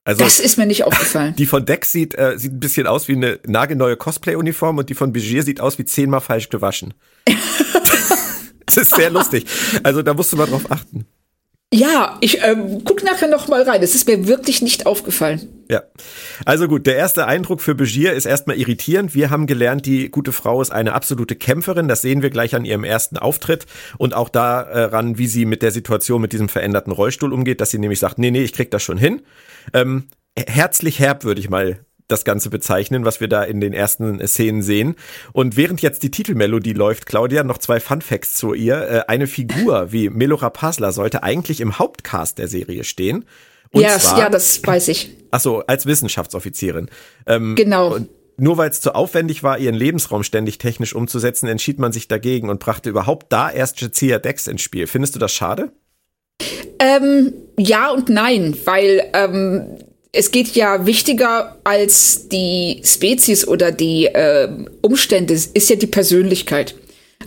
Also, 0.08 0.24
das 0.24 0.39
ist 0.39 0.58
mir 0.58 0.67
nicht 0.67 0.84
aufgefallen. 0.84 1.36
Die 1.38 1.48
von 1.48 1.65
Dex 1.65 1.91
sieht, 1.91 2.13
äh, 2.13 2.38
sieht 2.38 2.53
ein 2.53 2.60
bisschen 2.60 2.86
aus 2.86 3.08
wie 3.08 3.13
eine 3.13 3.39
nagelneue 3.48 3.98
Cosplay-Uniform 3.98 4.77
und 4.77 4.91
die 4.91 4.94
von 4.94 5.12
Begier 5.12 5.41
sieht 5.41 5.60
aus 5.60 5.79
wie 5.79 5.86
zehnmal 5.86 6.22
falsch 6.22 6.50
gewaschen. 6.50 6.94
das 8.67 8.77
ist 8.77 8.96
sehr 8.96 9.10
lustig. 9.10 9.48
Also 9.82 10.03
da 10.03 10.13
musst 10.13 10.31
du 10.31 10.38
mal 10.38 10.46
drauf 10.46 10.70
achten. 10.72 11.07
Ja, 11.74 12.18
ich 12.22 12.42
ähm, 12.44 12.84
guck 12.86 13.04
nachher 13.04 13.28
noch 13.28 13.48
mal 13.48 13.64
rein. 13.64 13.82
Es 13.82 13.96
ist 13.96 14.08
mir 14.08 14.28
wirklich 14.28 14.62
nicht 14.62 14.86
aufgefallen. 14.86 15.66
Ja. 15.70 15.84
Also 16.46 16.68
gut, 16.68 16.86
der 16.86 16.96
erste 16.96 17.25
Eindruck 17.25 17.60
für 17.60 17.75
Begier 17.75 18.14
ist 18.14 18.25
erstmal 18.25 18.58
irritierend. 18.58 19.16
Wir 19.16 19.30
haben 19.30 19.48
gelernt, 19.48 19.86
die 19.86 20.10
gute 20.10 20.32
Frau 20.32 20.62
ist 20.62 20.72
eine 20.72 20.94
absolute 20.94 21.36
Kämpferin. 21.36 21.88
Das 21.88 22.01
sehen 22.01 22.22
wir 22.22 22.30
gleich 22.30 22.56
an 22.56 22.66
ihrem 22.66 22.84
ersten 22.84 23.18
Auftritt 23.18 23.66
und 23.98 24.14
auch 24.14 24.30
daran, 24.30 25.18
wie 25.18 25.28
sie 25.28 25.46
mit 25.46 25.64
der 25.64 25.72
Situation 25.72 26.22
mit 26.22 26.34
diesem 26.34 26.50
veränderten 26.50 26.94
Rollstuhl 26.94 27.34
umgeht, 27.34 27.62
dass 27.62 27.72
sie 27.72 27.80
nämlich 27.80 28.00
sagt, 28.00 28.20
nee, 28.20 28.32
nee, 28.32 28.44
ich 28.44 28.54
krieg 28.54 28.70
das 28.72 28.84
schon 28.84 28.98
hin. 28.98 29.24
Ähm, 29.74 30.08
herzlich 30.38 31.00
herb, 31.00 31.24
würde 31.24 31.42
ich 31.42 31.50
mal 31.50 31.80
das 32.07 32.24
Ganze 32.24 32.50
bezeichnen, 32.50 33.05
was 33.05 33.20
wir 33.20 33.27
da 33.27 33.44
in 33.44 33.59
den 33.59 33.74
ersten 33.74 34.25
Szenen 34.27 34.61
sehen. 34.61 34.96
Und 35.33 35.57
während 35.57 35.81
jetzt 35.81 36.03
die 36.03 36.11
Titelmelodie 36.11 36.74
läuft, 36.74 37.05
Claudia, 37.05 37.44
noch 37.44 37.57
zwei 37.57 37.79
Fun 37.79 38.01
Facts 38.01 38.35
zu 38.35 38.53
ihr. 38.53 38.75
Äh, 38.81 39.01
eine 39.07 39.27
Figur 39.27 39.87
wie 39.91 40.09
Melora 40.09 40.50
Pasla 40.50 40.91
sollte 40.91 41.24
eigentlich 41.24 41.61
im 41.61 41.79
Hauptcast 41.79 42.37
der 42.37 42.48
Serie 42.48 42.83
stehen. 42.83 43.25
Und 43.72 43.81
ja, 43.81 44.00
zwar, 44.00 44.20
ja, 44.20 44.29
das 44.29 44.65
weiß 44.65 44.87
ich. 44.89 45.18
Ach 45.31 45.39
so, 45.39 45.65
als 45.65 45.85
Wissenschaftsoffizierin. 45.85 46.89
Ähm, 47.25 47.55
genau. 47.55 47.98
nur 48.37 48.57
weil 48.57 48.70
es 48.70 48.79
zu 48.79 48.96
aufwendig 48.96 49.44
war, 49.44 49.57
ihren 49.57 49.75
Lebensraum 49.75 50.24
ständig 50.24 50.59
technisch 50.59 50.94
umzusetzen, 50.96 51.48
entschied 51.48 51.79
man 51.79 51.91
sich 51.91 52.07
dagegen 52.07 52.50
und 52.50 52.59
brachte 52.59 52.89
überhaupt 52.89 53.33
da 53.33 53.50
erst 53.50 53.81
Jazia 53.81 54.20
Dex 54.20 54.48
ins 54.48 54.61
Spiel. 54.61 54.87
Findest 54.87 55.15
du 55.15 55.20
das 55.20 55.33
schade? 55.33 55.72
Ähm, 56.79 57.33
ja 57.57 57.89
und 57.91 58.09
nein, 58.09 58.55
weil 58.65 59.03
ähm, 59.13 59.77
es 60.16 60.32
geht 60.32 60.56
ja 60.56 60.86
wichtiger 60.86 61.58
als 61.64 62.30
die 62.30 62.82
Spezies 62.84 63.48
oder 63.48 63.72
die 63.72 64.06
äh, 64.06 64.48
Umstände, 64.82 65.34
ist 65.34 65.70
ja 65.70 65.75
die 65.75 65.88
Persönlichkeit. 65.88 66.75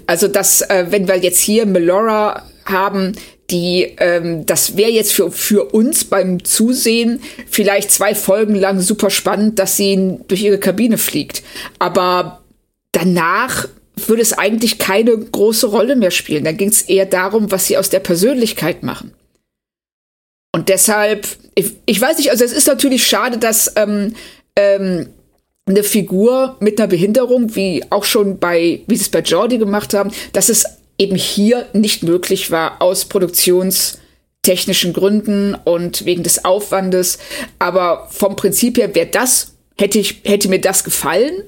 Also 0.06 0.26
das, 0.26 0.62
äh, 0.62 0.86
wenn 0.90 1.06
wir 1.06 1.16
jetzt 1.16 1.40
hier 1.40 1.66
Melora 1.66 2.44
haben, 2.64 3.12
die, 3.50 3.94
ähm, 3.98 4.46
das 4.46 4.76
wäre 4.76 4.90
jetzt 4.90 5.12
für, 5.12 5.30
für 5.30 5.64
uns 5.72 6.04
beim 6.04 6.44
Zusehen 6.44 7.20
vielleicht 7.48 7.90
zwei 7.90 8.14
Folgen 8.14 8.54
lang 8.54 8.80
super 8.80 9.10
spannend, 9.10 9.58
dass 9.58 9.76
sie 9.76 10.18
durch 10.28 10.42
ihre 10.42 10.58
Kabine 10.58 10.98
fliegt. 10.98 11.42
Aber 11.78 12.42
danach 12.92 13.68
würde 13.96 14.22
es 14.22 14.32
eigentlich 14.32 14.78
keine 14.78 15.16
große 15.16 15.66
Rolle 15.66 15.96
mehr 15.96 16.10
spielen. 16.10 16.44
Dann 16.44 16.56
ging 16.56 16.68
es 16.68 16.82
eher 16.82 17.06
darum, 17.06 17.50
was 17.50 17.66
sie 17.66 17.76
aus 17.76 17.90
der 17.90 18.00
Persönlichkeit 18.00 18.82
machen. 18.82 19.12
Und 20.54 20.68
deshalb, 20.68 21.26
ich, 21.58 21.72
ich 21.86 22.00
weiß 22.00 22.18
nicht, 22.18 22.30
also 22.30 22.44
es 22.44 22.52
ist 22.52 22.68
natürlich 22.68 23.04
schade, 23.04 23.36
dass 23.36 23.72
ähm, 23.74 24.14
ähm, 24.54 25.08
eine 25.66 25.82
Figur 25.82 26.56
mit 26.60 26.78
einer 26.78 26.86
Behinderung, 26.86 27.56
wie 27.56 27.84
auch 27.90 28.04
schon 28.04 28.38
bei, 28.38 28.82
wie 28.86 28.94
sie 28.94 29.02
es 29.02 29.08
bei 29.08 29.20
Jordi 29.20 29.58
gemacht 29.58 29.92
haben, 29.92 30.12
dass 30.32 30.48
es 30.48 30.64
eben 30.98 31.16
hier 31.16 31.66
nicht 31.72 32.04
möglich 32.04 32.52
war 32.52 32.80
aus 32.80 33.06
produktionstechnischen 33.06 34.92
Gründen 34.92 35.56
und 35.64 36.04
wegen 36.04 36.22
des 36.22 36.44
Aufwandes. 36.44 37.18
Aber 37.58 38.06
vom 38.10 38.36
Prinzip 38.36 38.78
her 38.78 38.94
wäre 38.94 39.08
das, 39.08 39.54
hätte 39.76 39.98
ich, 39.98 40.20
hätte 40.24 40.48
mir 40.48 40.60
das 40.60 40.84
gefallen, 40.84 41.42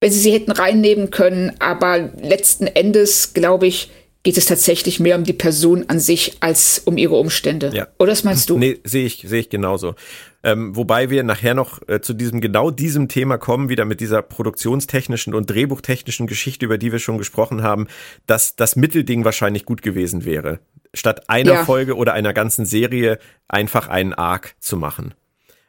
wenn 0.00 0.12
sie 0.12 0.20
sie 0.20 0.32
hätten 0.32 0.52
reinnehmen 0.52 1.10
können. 1.10 1.52
Aber 1.60 2.10
letzten 2.20 2.66
Endes, 2.66 3.32
glaube 3.32 3.68
ich, 3.68 3.90
geht 4.22 4.36
es 4.36 4.44
tatsächlich 4.44 5.00
mehr 5.00 5.16
um 5.16 5.24
die 5.24 5.32
Person 5.32 5.84
an 5.88 5.98
sich 5.98 6.36
als 6.40 6.80
um 6.84 6.98
ihre 6.98 7.14
Umstände. 7.14 7.70
Ja. 7.72 7.88
Oder 7.98 8.12
was 8.12 8.24
meinst 8.24 8.50
du? 8.50 8.58
Nee, 8.58 8.80
sehe 8.84 9.06
ich, 9.06 9.24
sehe 9.26 9.40
ich 9.40 9.48
genauso. 9.48 9.94
Ähm, 10.42 10.74
wobei 10.74 11.10
wir 11.10 11.22
nachher 11.22 11.54
noch 11.54 11.86
äh, 11.88 12.00
zu 12.00 12.14
diesem 12.14 12.40
genau 12.40 12.70
diesem 12.70 13.08
Thema 13.08 13.38
kommen, 13.38 13.68
wieder 13.68 13.84
mit 13.84 14.00
dieser 14.00 14.22
produktionstechnischen 14.22 15.34
und 15.34 15.50
drehbuchtechnischen 15.50 16.26
Geschichte, 16.26 16.64
über 16.66 16.78
die 16.78 16.92
wir 16.92 16.98
schon 16.98 17.18
gesprochen 17.18 17.62
haben, 17.62 17.88
dass 18.26 18.56
das 18.56 18.76
Mittelding 18.76 19.24
wahrscheinlich 19.24 19.64
gut 19.64 19.82
gewesen 19.82 20.24
wäre. 20.24 20.60
Statt 20.94 21.28
einer 21.28 21.52
ja. 21.52 21.64
Folge 21.64 21.96
oder 21.96 22.14
einer 22.14 22.32
ganzen 22.32 22.64
Serie 22.64 23.18
einfach 23.48 23.88
einen 23.88 24.14
Arc 24.14 24.54
zu 24.60 24.76
machen. 24.76 25.14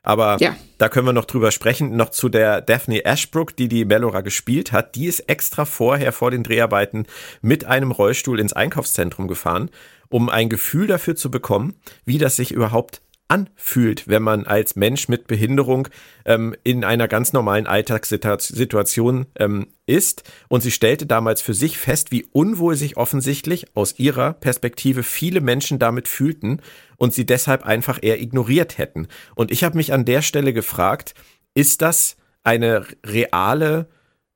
Aber 0.04 0.38
ja. 0.40 0.56
da 0.78 0.90
können 0.90 1.06
wir 1.06 1.14
noch 1.14 1.26
drüber 1.26 1.52
sprechen. 1.52 1.96
Noch 1.96 2.10
zu 2.10 2.30
der 2.30 2.62
Daphne 2.62 3.06
Ashbrook, 3.06 3.56
die 3.56 3.68
die 3.68 3.86
Melora 3.86 4.22
gespielt 4.22 4.72
hat. 4.72 4.96
Die 4.96 5.06
ist 5.06 5.30
extra 5.30 5.66
vorher 5.66 6.12
vor 6.12 6.32
den 6.32 6.44
Dreharbeiten 6.44 7.06
mit 7.42 7.66
einem 7.66 7.92
Rollstuhl 7.92 8.40
ins 8.40 8.54
Einkaufszentrum 8.54 9.28
gefahren, 9.28 9.70
um 10.10 10.30
ein 10.30 10.50
Gefühl 10.50 10.88
dafür 10.88 11.16
zu 11.16 11.30
bekommen, 11.30 11.76
wie 12.04 12.18
das 12.18 12.36
sich 12.36 12.52
überhaupt 12.52 13.02
anfühlt, 13.32 14.10
wenn 14.10 14.24
man 14.24 14.46
als 14.46 14.76
Mensch 14.76 15.08
mit 15.08 15.26
Behinderung 15.26 15.88
ähm, 16.26 16.54
in 16.64 16.84
einer 16.84 17.08
ganz 17.08 17.32
normalen 17.32 17.66
Alltagssituation 17.66 19.26
ähm, 19.40 19.68
ist. 19.86 20.24
Und 20.50 20.62
sie 20.62 20.72
stellte 20.72 21.06
damals 21.06 21.42
für 21.42 21.54
sich 21.54 21.78
fest, 21.78 22.12
wie 22.12 22.26
unwohl 22.34 22.76
sich 22.76 22.98
offensichtlich 22.98 23.68
aus 23.74 23.98
ihrer 23.98 24.34
Perspektive 24.34 25.04
viele 25.04 25.40
Menschen 25.40 25.80
damit 25.80 26.10
fühlten 26.10 26.60
und 27.02 27.16
sie 27.16 27.26
deshalb 27.26 27.66
einfach 27.66 27.98
eher 28.00 28.22
ignoriert 28.22 28.78
hätten. 28.78 29.08
Und 29.34 29.50
ich 29.50 29.64
habe 29.64 29.76
mich 29.76 29.92
an 29.92 30.06
der 30.06 30.22
Stelle 30.22 30.54
gefragt, 30.54 31.16
ist 31.56 31.82
das 31.82 32.16
eine 32.44 32.86
reale 33.04 33.88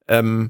ähm, 0.08 0.50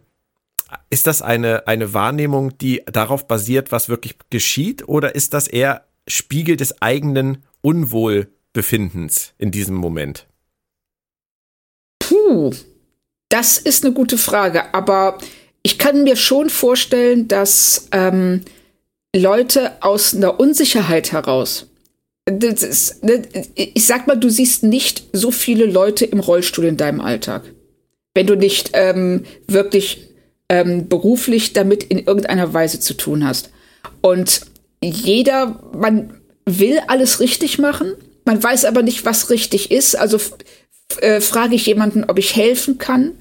ist 0.90 1.08
das 1.08 1.22
eine, 1.22 1.68
eine 1.68 1.94
Wahrnehmung, 1.94 2.58
die 2.58 2.84
darauf 2.86 3.28
basiert, 3.28 3.72
was 3.72 3.90
wirklich 3.90 4.16
geschieht, 4.30 4.88
oder 4.88 5.14
ist 5.14 5.34
das 5.34 5.48
eher 5.48 5.86
Spiegel 6.08 6.58
des 6.58 6.82
eigenen 6.82 7.44
Unwohl 7.62 8.32
Befindens 8.54 9.34
in 9.38 9.52
diesem 9.52 9.76
Moment? 9.76 10.26
Puh, 12.00 12.52
das 13.30 13.58
ist 13.58 13.84
eine 13.84 13.94
gute 13.94 14.18
Frage, 14.18 14.74
aber 14.74 15.18
ich 15.64 15.78
kann 15.78 16.04
mir 16.04 16.16
schon 16.16 16.50
vorstellen, 16.50 17.28
dass 17.28 17.90
ähm, 17.92 18.42
Leute 19.16 19.84
aus 19.84 20.16
einer 20.16 20.40
Unsicherheit 20.40 21.12
heraus, 21.12 21.68
ist, 22.28 23.04
ne, 23.04 23.22
ich 23.56 23.86
sag 23.86 24.08
mal, 24.08 24.16
du 24.16 24.30
siehst 24.30 24.64
nicht 24.64 25.04
so 25.14 25.32
viele 25.32 25.66
Leute 25.66 26.06
im 26.06 26.20
Rollstuhl 26.20 26.66
in 26.66 26.78
deinem 26.78 27.02
Alltag, 27.02 27.44
wenn 28.14 28.28
du 28.28 28.36
nicht 28.36 28.72
ähm, 28.74 29.26
wirklich 29.48 30.10
ähm, 30.50 30.88
beruflich 30.88 31.54
damit 31.54 31.84
in 31.84 32.00
irgendeiner 32.00 32.54
Weise 32.54 32.80
zu 32.80 32.96
tun 32.96 33.26
hast. 33.26 33.52
Und 34.02 34.42
jeder, 34.82 35.62
man 35.74 36.20
will 36.46 36.80
alles 36.88 37.20
richtig 37.20 37.60
machen, 37.60 37.94
man 38.26 38.42
weiß 38.42 38.66
aber 38.66 38.82
nicht, 38.82 39.06
was 39.06 39.30
richtig 39.30 39.72
ist. 39.72 39.96
Also 39.96 40.20
äh, 41.02 41.22
frage 41.22 41.56
ich 41.56 41.66
jemanden, 41.68 42.06
ob 42.06 42.18
ich 42.18 42.36
helfen 42.36 42.78
kann 42.80 43.12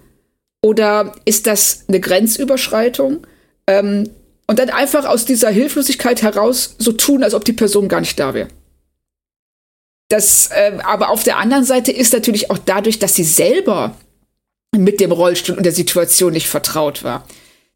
oder 0.62 1.14
ist 1.26 1.46
das 1.46 1.84
eine 1.88 2.00
Grenzüberschreitung? 2.00 3.26
Ähm, 3.66 4.08
und 4.46 4.58
dann 4.58 4.70
einfach 4.70 5.06
aus 5.06 5.24
dieser 5.24 5.50
Hilflosigkeit 5.50 6.22
heraus 6.22 6.76
so 6.78 6.92
tun, 6.92 7.22
als 7.22 7.34
ob 7.34 7.44
die 7.44 7.52
Person 7.52 7.88
gar 7.88 8.00
nicht 8.00 8.18
da 8.18 8.34
wäre. 8.34 8.48
Das, 10.14 10.46
äh, 10.52 10.78
aber 10.84 11.10
auf 11.10 11.24
der 11.24 11.38
anderen 11.38 11.64
Seite 11.64 11.90
ist 11.90 12.12
natürlich 12.12 12.48
auch 12.48 12.58
dadurch, 12.58 13.00
dass 13.00 13.16
sie 13.16 13.24
selber 13.24 13.96
mit 14.70 15.00
dem 15.00 15.10
Rollstuhl 15.10 15.56
und 15.56 15.64
der 15.66 15.72
Situation 15.72 16.32
nicht 16.32 16.46
vertraut 16.46 17.02
war, 17.02 17.26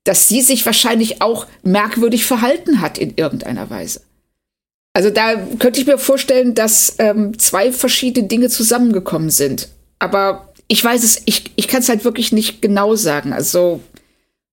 dass 0.04 0.28
sie 0.28 0.40
sich 0.42 0.64
wahrscheinlich 0.64 1.20
auch 1.20 1.48
merkwürdig 1.64 2.24
verhalten 2.24 2.80
hat 2.80 2.96
in 2.96 3.14
irgendeiner 3.16 3.70
Weise. 3.70 4.02
Also 4.92 5.10
da 5.10 5.34
könnte 5.58 5.80
ich 5.80 5.88
mir 5.88 5.98
vorstellen, 5.98 6.54
dass 6.54 6.94
ähm, 7.00 7.36
zwei 7.40 7.72
verschiedene 7.72 8.28
Dinge 8.28 8.50
zusammengekommen 8.50 9.30
sind. 9.30 9.70
Aber 9.98 10.52
ich 10.68 10.84
weiß 10.84 11.02
es, 11.02 11.22
ich, 11.24 11.50
ich 11.56 11.66
kann 11.66 11.80
es 11.80 11.88
halt 11.88 12.04
wirklich 12.04 12.30
nicht 12.30 12.62
genau 12.62 12.94
sagen. 12.94 13.32
Also, 13.32 13.80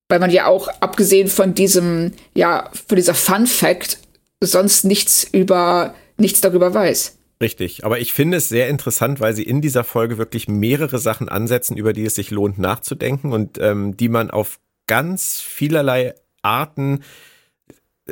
weil 0.10 0.18
man 0.18 0.32
ja 0.32 0.48
auch, 0.48 0.70
abgesehen 0.80 1.28
von 1.28 1.54
diesem, 1.54 2.14
ja, 2.34 2.68
von 2.88 2.96
dieser 2.96 3.14
Fun 3.14 3.46
Fact, 3.46 4.00
sonst 4.42 4.86
nichts 4.86 5.24
über, 5.32 5.94
nichts 6.18 6.42
darüber 6.42 6.74
weiß. 6.74 7.16
Richtig, 7.42 7.84
aber 7.84 8.00
ich 8.00 8.14
finde 8.14 8.38
es 8.38 8.48
sehr 8.48 8.70
interessant, 8.70 9.20
weil 9.20 9.36
sie 9.36 9.44
in 9.44 9.62
dieser 9.62 9.84
Folge 9.84 10.18
wirklich 10.18 10.48
mehrere 10.48 11.00
Sachen 11.00 11.28
ansetzen, 11.28 11.76
über 11.76 11.92
die 11.92 12.06
es 12.06 12.16
sich 12.16 12.32
lohnt 12.32 12.58
nachzudenken 12.58 13.34
und 13.34 13.58
ähm, 13.60 13.98
die 13.98 14.08
man 14.08 14.32
auf 14.32 14.60
ganz 14.88 15.42
vielerlei 15.42 16.16
Arten 16.42 17.02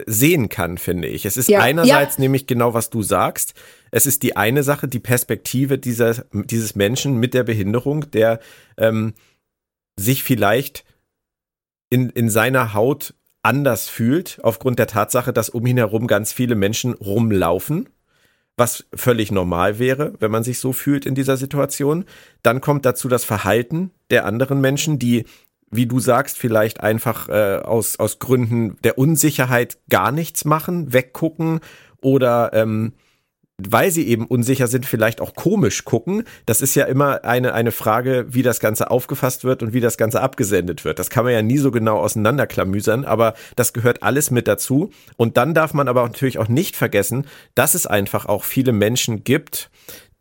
sehen 0.05 0.49
kann, 0.49 0.77
finde 0.77 1.07
ich. 1.07 1.25
Es 1.25 1.37
ist 1.37 1.49
ja, 1.49 1.59
einerseits 1.59 2.17
ja. 2.17 2.21
nämlich 2.21 2.47
genau, 2.47 2.73
was 2.73 2.89
du 2.89 3.01
sagst. 3.01 3.53
Es 3.91 4.05
ist 4.05 4.23
die 4.23 4.35
eine 4.35 4.63
Sache, 4.63 4.87
die 4.87 4.99
Perspektive 4.99 5.77
dieser, 5.77 6.25
dieses 6.33 6.75
Menschen 6.75 7.17
mit 7.17 7.33
der 7.33 7.43
Behinderung, 7.43 8.09
der 8.11 8.39
ähm, 8.77 9.13
sich 9.95 10.23
vielleicht 10.23 10.83
in, 11.89 12.09
in 12.09 12.29
seiner 12.29 12.73
Haut 12.73 13.13
anders 13.43 13.87
fühlt, 13.87 14.39
aufgrund 14.41 14.79
der 14.79 14.87
Tatsache, 14.87 15.31
dass 15.31 15.49
um 15.49 15.65
ihn 15.65 15.77
herum 15.77 16.07
ganz 16.07 16.33
viele 16.33 16.55
Menschen 16.55 16.93
rumlaufen 16.93 17.87
was 18.57 18.85
völlig 18.93 19.31
normal 19.31 19.79
wäre, 19.79 20.13
wenn 20.19 20.31
man 20.31 20.43
sich 20.43 20.59
so 20.59 20.73
fühlt 20.73 21.05
in 21.05 21.15
dieser 21.15 21.37
Situation. 21.37 22.05
Dann 22.43 22.61
kommt 22.61 22.85
dazu 22.85 23.07
das 23.07 23.23
Verhalten 23.23 23.91
der 24.11 24.25
anderen 24.25 24.61
Menschen, 24.61 24.99
die, 24.99 25.25
wie 25.71 25.87
du 25.87 25.99
sagst, 25.99 26.37
vielleicht 26.37 26.81
einfach 26.81 27.29
äh, 27.29 27.57
aus, 27.63 27.97
aus 27.97 28.19
Gründen 28.19 28.77
der 28.83 28.97
Unsicherheit 28.97 29.79
gar 29.89 30.11
nichts 30.11 30.45
machen, 30.45 30.93
weggucken 30.93 31.61
oder 32.01 32.51
ähm, 32.53 32.93
weil 33.57 33.91
sie 33.91 34.07
eben 34.07 34.25
unsicher 34.25 34.67
sind, 34.67 34.85
vielleicht 34.85 35.21
auch 35.21 35.35
komisch 35.35 35.85
gucken. 35.85 36.23
Das 36.45 36.61
ist 36.61 36.75
ja 36.75 36.85
immer 36.85 37.23
eine, 37.23 37.53
eine 37.53 37.71
Frage, 37.71 38.25
wie 38.29 38.41
das 38.41 38.59
Ganze 38.59 38.89
aufgefasst 38.89 39.43
wird 39.43 39.61
und 39.61 39.73
wie 39.73 39.79
das 39.79 39.97
Ganze 39.97 40.21
abgesendet 40.21 40.85
wird. 40.85 40.97
Das 40.97 41.09
kann 41.09 41.23
man 41.23 41.33
ja 41.33 41.41
nie 41.41 41.59
so 41.59 41.69
genau 41.69 41.97
auseinanderklamüsern, 41.97 43.05
aber 43.05 43.35
das 43.55 43.73
gehört 43.73 44.01
alles 44.01 44.31
mit 44.31 44.47
dazu. 44.47 44.89
Und 45.17 45.37
dann 45.37 45.53
darf 45.53 45.73
man 45.73 45.87
aber 45.87 46.03
natürlich 46.03 46.39
auch 46.39 46.47
nicht 46.47 46.75
vergessen, 46.75 47.27
dass 47.53 47.75
es 47.75 47.85
einfach 47.85 48.25
auch 48.25 48.43
viele 48.43 48.71
Menschen 48.71 49.23
gibt, 49.23 49.69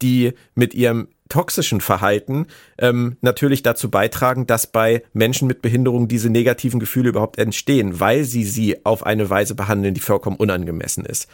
die 0.03 0.33
mit 0.55 0.75
ihrem 0.75 1.09
toxischen 1.31 1.81
Verhalten 1.81 2.49
ähm, 2.77 3.17
natürlich 3.23 3.63
dazu 3.63 3.91
beitragen, 3.91 4.47
dass 4.47 4.67
bei 4.67 5.03
Menschen 5.15 5.49
mit 5.49 5.63
Behinderung 5.63 6.07
diese 6.07 6.29
negativen 6.29 6.81
Gefühle 6.81 7.09
überhaupt 7.09 7.39
entstehen, 7.39 7.99
weil 8.01 8.25
sie 8.25 8.45
sie 8.45 8.85
auf 8.85 9.07
eine 9.07 9.31
Weise 9.31 9.55
behandeln, 9.55 9.95
die 9.95 10.01
vollkommen 10.01 10.37
unangemessen 10.37 11.07
ist 11.07 11.29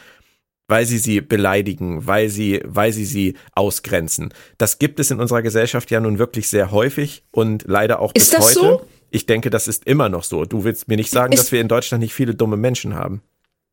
weil 0.69 0.85
sie 0.85 0.99
sie 0.99 1.21
beleidigen, 1.23 2.07
weil 2.07 2.29
sie, 2.29 2.61
weil 2.65 2.93
sie 2.93 3.07
sie 3.07 3.35
ausgrenzen. 3.55 4.33
Das 4.59 4.79
gibt 4.79 5.01
es 5.01 5.11
in 5.11 5.19
unserer 5.19 5.43
Gesellschaft 5.43 5.91
ja 5.91 5.99
nun 5.99 6.19
wirklich 6.19 6.49
sehr 6.49 6.71
häufig 6.71 7.25
und 7.31 7.65
leider 7.67 8.01
auch 8.01 8.13
ist 8.15 8.31
bis 8.31 8.39
das 8.39 8.45
heute. 8.45 8.55
So? 8.55 8.83
Ich 9.11 9.25
denke, 9.25 9.49
das 9.49 9.67
ist 9.67 9.87
immer 9.87 10.11
noch 10.11 10.23
so. 10.23 10.45
Du 10.45 10.65
willst 10.65 10.87
mir 10.87 10.97
nicht 10.97 11.11
sagen, 11.11 11.33
ist, 11.33 11.41
dass 11.41 11.53
wir 11.53 11.63
in 11.63 11.69
Deutschland 11.69 12.03
nicht 12.03 12.13
viele 12.13 12.35
dumme 12.35 12.59
Menschen 12.59 12.95
haben. 12.95 13.23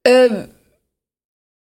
Ähm, 0.06 0.48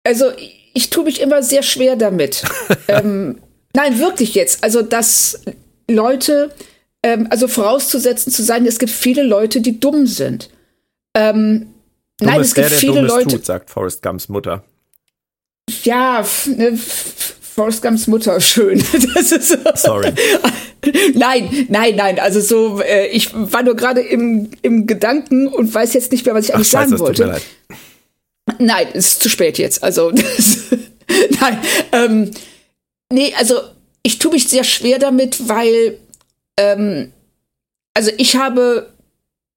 also 0.04 0.32
ich 0.74 0.90
tue 0.90 1.04
mich 1.04 1.22
immer 1.22 1.44
sehr 1.44 1.62
schwer 1.62 1.96
damit. 1.96 2.44
ähm, 2.88 3.38
nein, 3.76 4.00
wirklich 4.00 4.34
jetzt. 4.34 4.64
Also 4.64 4.82
dass 4.82 5.44
Leute, 5.88 6.50
ähm, 7.04 7.28
also 7.30 7.48
vorauszusetzen, 7.48 8.32
zu 8.34 8.42
sagen, 8.42 8.66
es 8.66 8.80
gibt 8.80 8.92
viele 8.92 9.22
Leute, 9.22 9.62
die 9.62 9.80
dumm 9.80 10.08
sind. 10.08 10.50
Ähm, 11.16 11.68
nein, 12.20 12.42
es 12.42 12.56
gibt 12.56 12.72
der, 12.72 12.78
viele 12.80 13.02
Leute. 13.02 13.30
Tut, 13.30 13.46
sagt 13.46 13.70
Forrest 13.70 14.02
Gumps 14.02 14.28
Mutter 14.28 14.64
ja, 15.84 16.26
ne, 16.46 16.78
Forrest 17.54 17.82
Gumps 17.82 18.08
Mutter 18.08 18.40
schön. 18.40 18.84
So. 19.22 19.58
Sorry. 19.76 20.12
Nein, 21.14 21.68
nein, 21.70 21.96
nein. 21.96 22.20
Also 22.20 22.40
so, 22.42 22.82
äh, 22.82 23.08
ich 23.08 23.30
war 23.34 23.62
nur 23.62 23.76
gerade 23.76 24.02
im, 24.02 24.50
im 24.64 24.88
Gedanken 24.88 25.48
und 25.48 25.72
weiß 25.72 25.94
jetzt 25.94 26.12
nicht 26.12 26.26
mehr, 26.26 26.34
was 26.34 26.46
ich 26.46 26.56
eigentlich 26.56 26.70
Ach, 26.70 26.72
sagen 26.72 26.92
Scheiße, 26.92 27.00
wollte. 27.00 27.22
Tut 27.22 27.26
mir 27.28 27.34
leid. 27.34 27.44
Nein, 28.58 28.88
es 28.94 29.08
ist 29.08 29.22
zu 29.22 29.30
spät 29.30 29.60
jetzt. 29.60 29.84
Also 29.84 30.10
das, 30.12 30.58
nein. 31.40 31.60
Ähm, 31.92 32.32
nee, 33.14 33.34
also 33.38 33.62
ich 34.02 34.18
tue 34.18 34.32
mich 34.32 34.48
sehr 34.48 34.64
schwer 34.64 34.98
damit, 34.98 35.48
weil 35.48 36.00
ähm, 36.58 37.12
also 37.94 38.12
ich 38.18 38.36
habe 38.38 38.92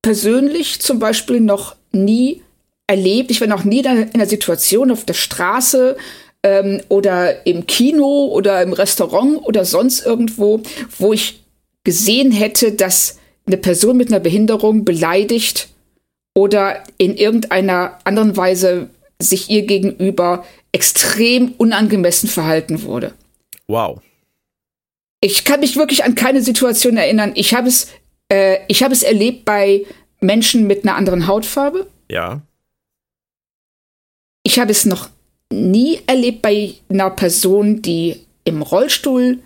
persönlich 0.02 0.80
zum 0.80 0.98
Beispiel 0.98 1.40
noch 1.40 1.76
nie 1.92 2.42
erlebt. 2.86 3.30
Ich 3.30 3.40
war 3.40 3.48
noch 3.48 3.64
nie 3.64 3.80
in 3.80 3.86
einer 3.86 4.26
Situation 4.26 4.90
auf 4.90 5.04
der 5.04 5.14
Straße 5.14 5.96
ähm, 6.42 6.80
oder 6.88 7.46
im 7.46 7.66
Kino 7.66 8.26
oder 8.26 8.62
im 8.62 8.72
Restaurant 8.72 9.44
oder 9.44 9.64
sonst 9.64 10.04
irgendwo, 10.04 10.62
wo 10.98 11.12
ich 11.12 11.42
gesehen 11.84 12.32
hätte, 12.32 12.72
dass 12.72 13.18
eine 13.46 13.56
Person 13.56 13.96
mit 13.96 14.08
einer 14.08 14.20
Behinderung 14.20 14.84
beleidigt 14.84 15.68
oder 16.34 16.82
in 16.98 17.16
irgendeiner 17.16 17.98
anderen 18.04 18.36
Weise 18.36 18.88
sich 19.20 19.50
ihr 19.50 19.62
gegenüber 19.62 20.44
extrem 20.72 21.52
unangemessen 21.56 22.28
verhalten 22.28 22.82
wurde. 22.82 23.12
Wow. 23.68 24.00
Ich 25.20 25.44
kann 25.44 25.60
mich 25.60 25.76
wirklich 25.76 26.04
an 26.04 26.14
keine 26.14 26.42
Situation 26.42 26.96
erinnern. 26.96 27.32
Ich 27.34 27.54
habe 27.54 27.68
es, 27.68 27.88
äh, 28.28 28.58
ich 28.68 28.82
habe 28.82 28.92
es 28.92 29.02
erlebt 29.02 29.44
bei 29.44 29.86
Menschen 30.20 30.66
mit 30.66 30.84
einer 30.84 30.96
anderen 30.96 31.26
Hautfarbe. 31.26 31.86
Ja. 32.10 32.42
Ich 34.54 34.60
habe 34.60 34.70
es 34.70 34.86
noch 34.86 35.10
nie 35.52 35.98
erlebt 36.06 36.42
bei 36.42 36.74
einer 36.88 37.10
Person, 37.10 37.82
die 37.82 38.24
im 38.44 38.62
Rollstuhl 38.62 39.40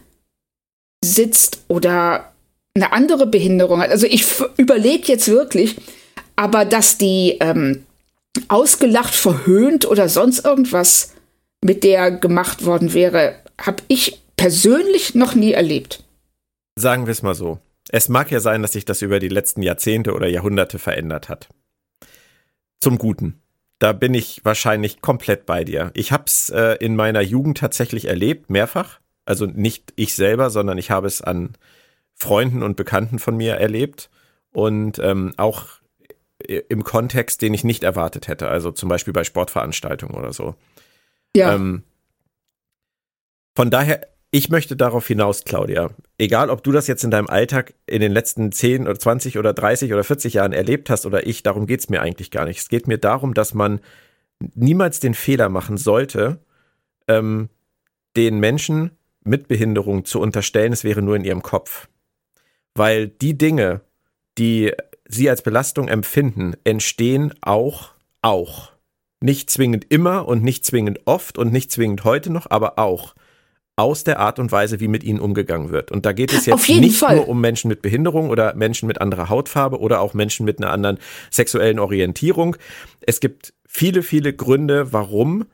sitzt 1.02 1.64
oder 1.68 2.34
eine 2.74 2.92
andere 2.92 3.26
Behinderung 3.26 3.80
hat. 3.80 3.88
Also 3.88 4.06
ich 4.06 4.26
überlege 4.58 5.04
jetzt 5.06 5.28
wirklich, 5.28 5.76
aber 6.36 6.66
dass 6.66 6.98
die 6.98 7.38
ähm, 7.40 7.86
ausgelacht, 8.48 9.14
verhöhnt 9.14 9.86
oder 9.86 10.10
sonst 10.10 10.44
irgendwas 10.44 11.14
mit 11.64 11.84
der 11.84 12.10
gemacht 12.10 12.66
worden 12.66 12.92
wäre, 12.92 13.36
habe 13.58 13.82
ich 13.88 14.20
persönlich 14.36 15.14
noch 15.14 15.34
nie 15.34 15.52
erlebt. 15.52 16.04
Sagen 16.78 17.06
wir 17.06 17.12
es 17.12 17.22
mal 17.22 17.34
so. 17.34 17.60
Es 17.88 18.10
mag 18.10 18.30
ja 18.30 18.40
sein, 18.40 18.60
dass 18.60 18.72
sich 18.72 18.84
das 18.84 19.00
über 19.00 19.20
die 19.20 19.28
letzten 19.28 19.62
Jahrzehnte 19.62 20.12
oder 20.12 20.28
Jahrhunderte 20.28 20.78
verändert 20.78 21.30
hat. 21.30 21.48
Zum 22.82 22.98
Guten. 22.98 23.40
Da 23.78 23.92
bin 23.92 24.14
ich 24.14 24.44
wahrscheinlich 24.44 25.00
komplett 25.00 25.46
bei 25.46 25.64
dir. 25.64 25.90
Ich 25.94 26.10
habe 26.10 26.24
es 26.26 26.50
äh, 26.50 26.76
in 26.80 26.96
meiner 26.96 27.20
Jugend 27.20 27.58
tatsächlich 27.58 28.06
erlebt, 28.06 28.50
mehrfach. 28.50 29.00
Also 29.24 29.46
nicht 29.46 29.92
ich 29.96 30.14
selber, 30.14 30.50
sondern 30.50 30.78
ich 30.78 30.90
habe 30.90 31.06
es 31.06 31.22
an 31.22 31.54
Freunden 32.14 32.62
und 32.62 32.76
Bekannten 32.76 33.18
von 33.18 33.36
mir 33.36 33.54
erlebt 33.54 34.10
und 34.52 34.98
ähm, 34.98 35.32
auch 35.36 35.66
im 36.38 36.84
Kontext, 36.84 37.42
den 37.42 37.54
ich 37.54 37.64
nicht 37.64 37.84
erwartet 37.84 38.28
hätte. 38.28 38.48
Also 38.48 38.70
zum 38.70 38.88
Beispiel 38.88 39.12
bei 39.12 39.24
Sportveranstaltungen 39.24 40.16
oder 40.16 40.32
so. 40.32 40.54
Ja. 41.36 41.54
Ähm, 41.54 41.82
von 43.54 43.70
daher 43.70 44.06
ich 44.30 44.50
möchte 44.50 44.76
darauf 44.76 45.06
hinaus, 45.06 45.44
Claudia, 45.44 45.90
egal 46.18 46.50
ob 46.50 46.62
du 46.62 46.70
das 46.72 46.86
jetzt 46.86 47.02
in 47.02 47.10
deinem 47.10 47.28
Alltag 47.28 47.74
in 47.86 48.00
den 48.00 48.12
letzten 48.12 48.52
10 48.52 48.82
oder 48.82 48.98
20 48.98 49.38
oder 49.38 49.54
30 49.54 49.92
oder 49.92 50.04
40 50.04 50.34
Jahren 50.34 50.52
erlebt 50.52 50.90
hast 50.90 51.06
oder 51.06 51.26
ich, 51.26 51.42
darum 51.42 51.66
geht 51.66 51.80
es 51.80 51.88
mir 51.88 52.02
eigentlich 52.02 52.30
gar 52.30 52.44
nicht. 52.44 52.58
Es 52.58 52.68
geht 52.68 52.88
mir 52.88 52.98
darum, 52.98 53.32
dass 53.32 53.54
man 53.54 53.80
niemals 54.54 55.00
den 55.00 55.14
Fehler 55.14 55.48
machen 55.48 55.78
sollte, 55.78 56.40
ähm, 57.08 57.48
den 58.16 58.38
Menschen 58.38 58.90
mit 59.24 59.48
Behinderung 59.48 60.04
zu 60.04 60.20
unterstellen, 60.20 60.72
es 60.72 60.84
wäre 60.84 61.02
nur 61.02 61.16
in 61.16 61.24
ihrem 61.24 61.42
Kopf. 61.42 61.88
weil 62.74 63.08
die 63.08 63.36
Dinge, 63.36 63.80
die 64.38 64.72
sie 65.08 65.28
als 65.28 65.42
Belastung 65.42 65.88
empfinden, 65.88 66.54
entstehen 66.62 67.34
auch, 67.40 67.94
auch. 68.22 68.70
Nicht 69.20 69.50
zwingend 69.50 69.86
immer 69.88 70.28
und 70.28 70.44
nicht 70.44 70.64
zwingend 70.64 71.00
oft 71.04 71.38
und 71.38 71.52
nicht 71.52 71.72
zwingend 71.72 72.04
heute 72.04 72.30
noch, 72.30 72.48
aber 72.50 72.78
auch 72.78 73.16
aus 73.78 74.02
der 74.02 74.18
Art 74.18 74.38
und 74.38 74.50
Weise, 74.50 74.80
wie 74.80 74.88
mit 74.88 75.04
ihnen 75.04 75.20
umgegangen 75.20 75.70
wird. 75.70 75.92
Und 75.92 76.04
da 76.04 76.12
geht 76.12 76.32
es 76.32 76.46
jetzt 76.46 76.68
nicht 76.68 76.98
Fall. 76.98 77.16
nur 77.16 77.28
um 77.28 77.40
Menschen 77.40 77.68
mit 77.68 77.80
Behinderung 77.80 78.28
oder 78.28 78.54
Menschen 78.54 78.88
mit 78.88 79.00
anderer 79.00 79.28
Hautfarbe 79.28 79.78
oder 79.78 80.00
auch 80.00 80.14
Menschen 80.14 80.44
mit 80.44 80.58
einer 80.58 80.72
anderen 80.72 80.98
sexuellen 81.30 81.78
Orientierung. 81.78 82.56
Es 83.00 83.20
gibt 83.20 83.54
viele, 83.66 84.02
viele 84.02 84.32
Gründe, 84.32 84.92
warum 84.92 85.46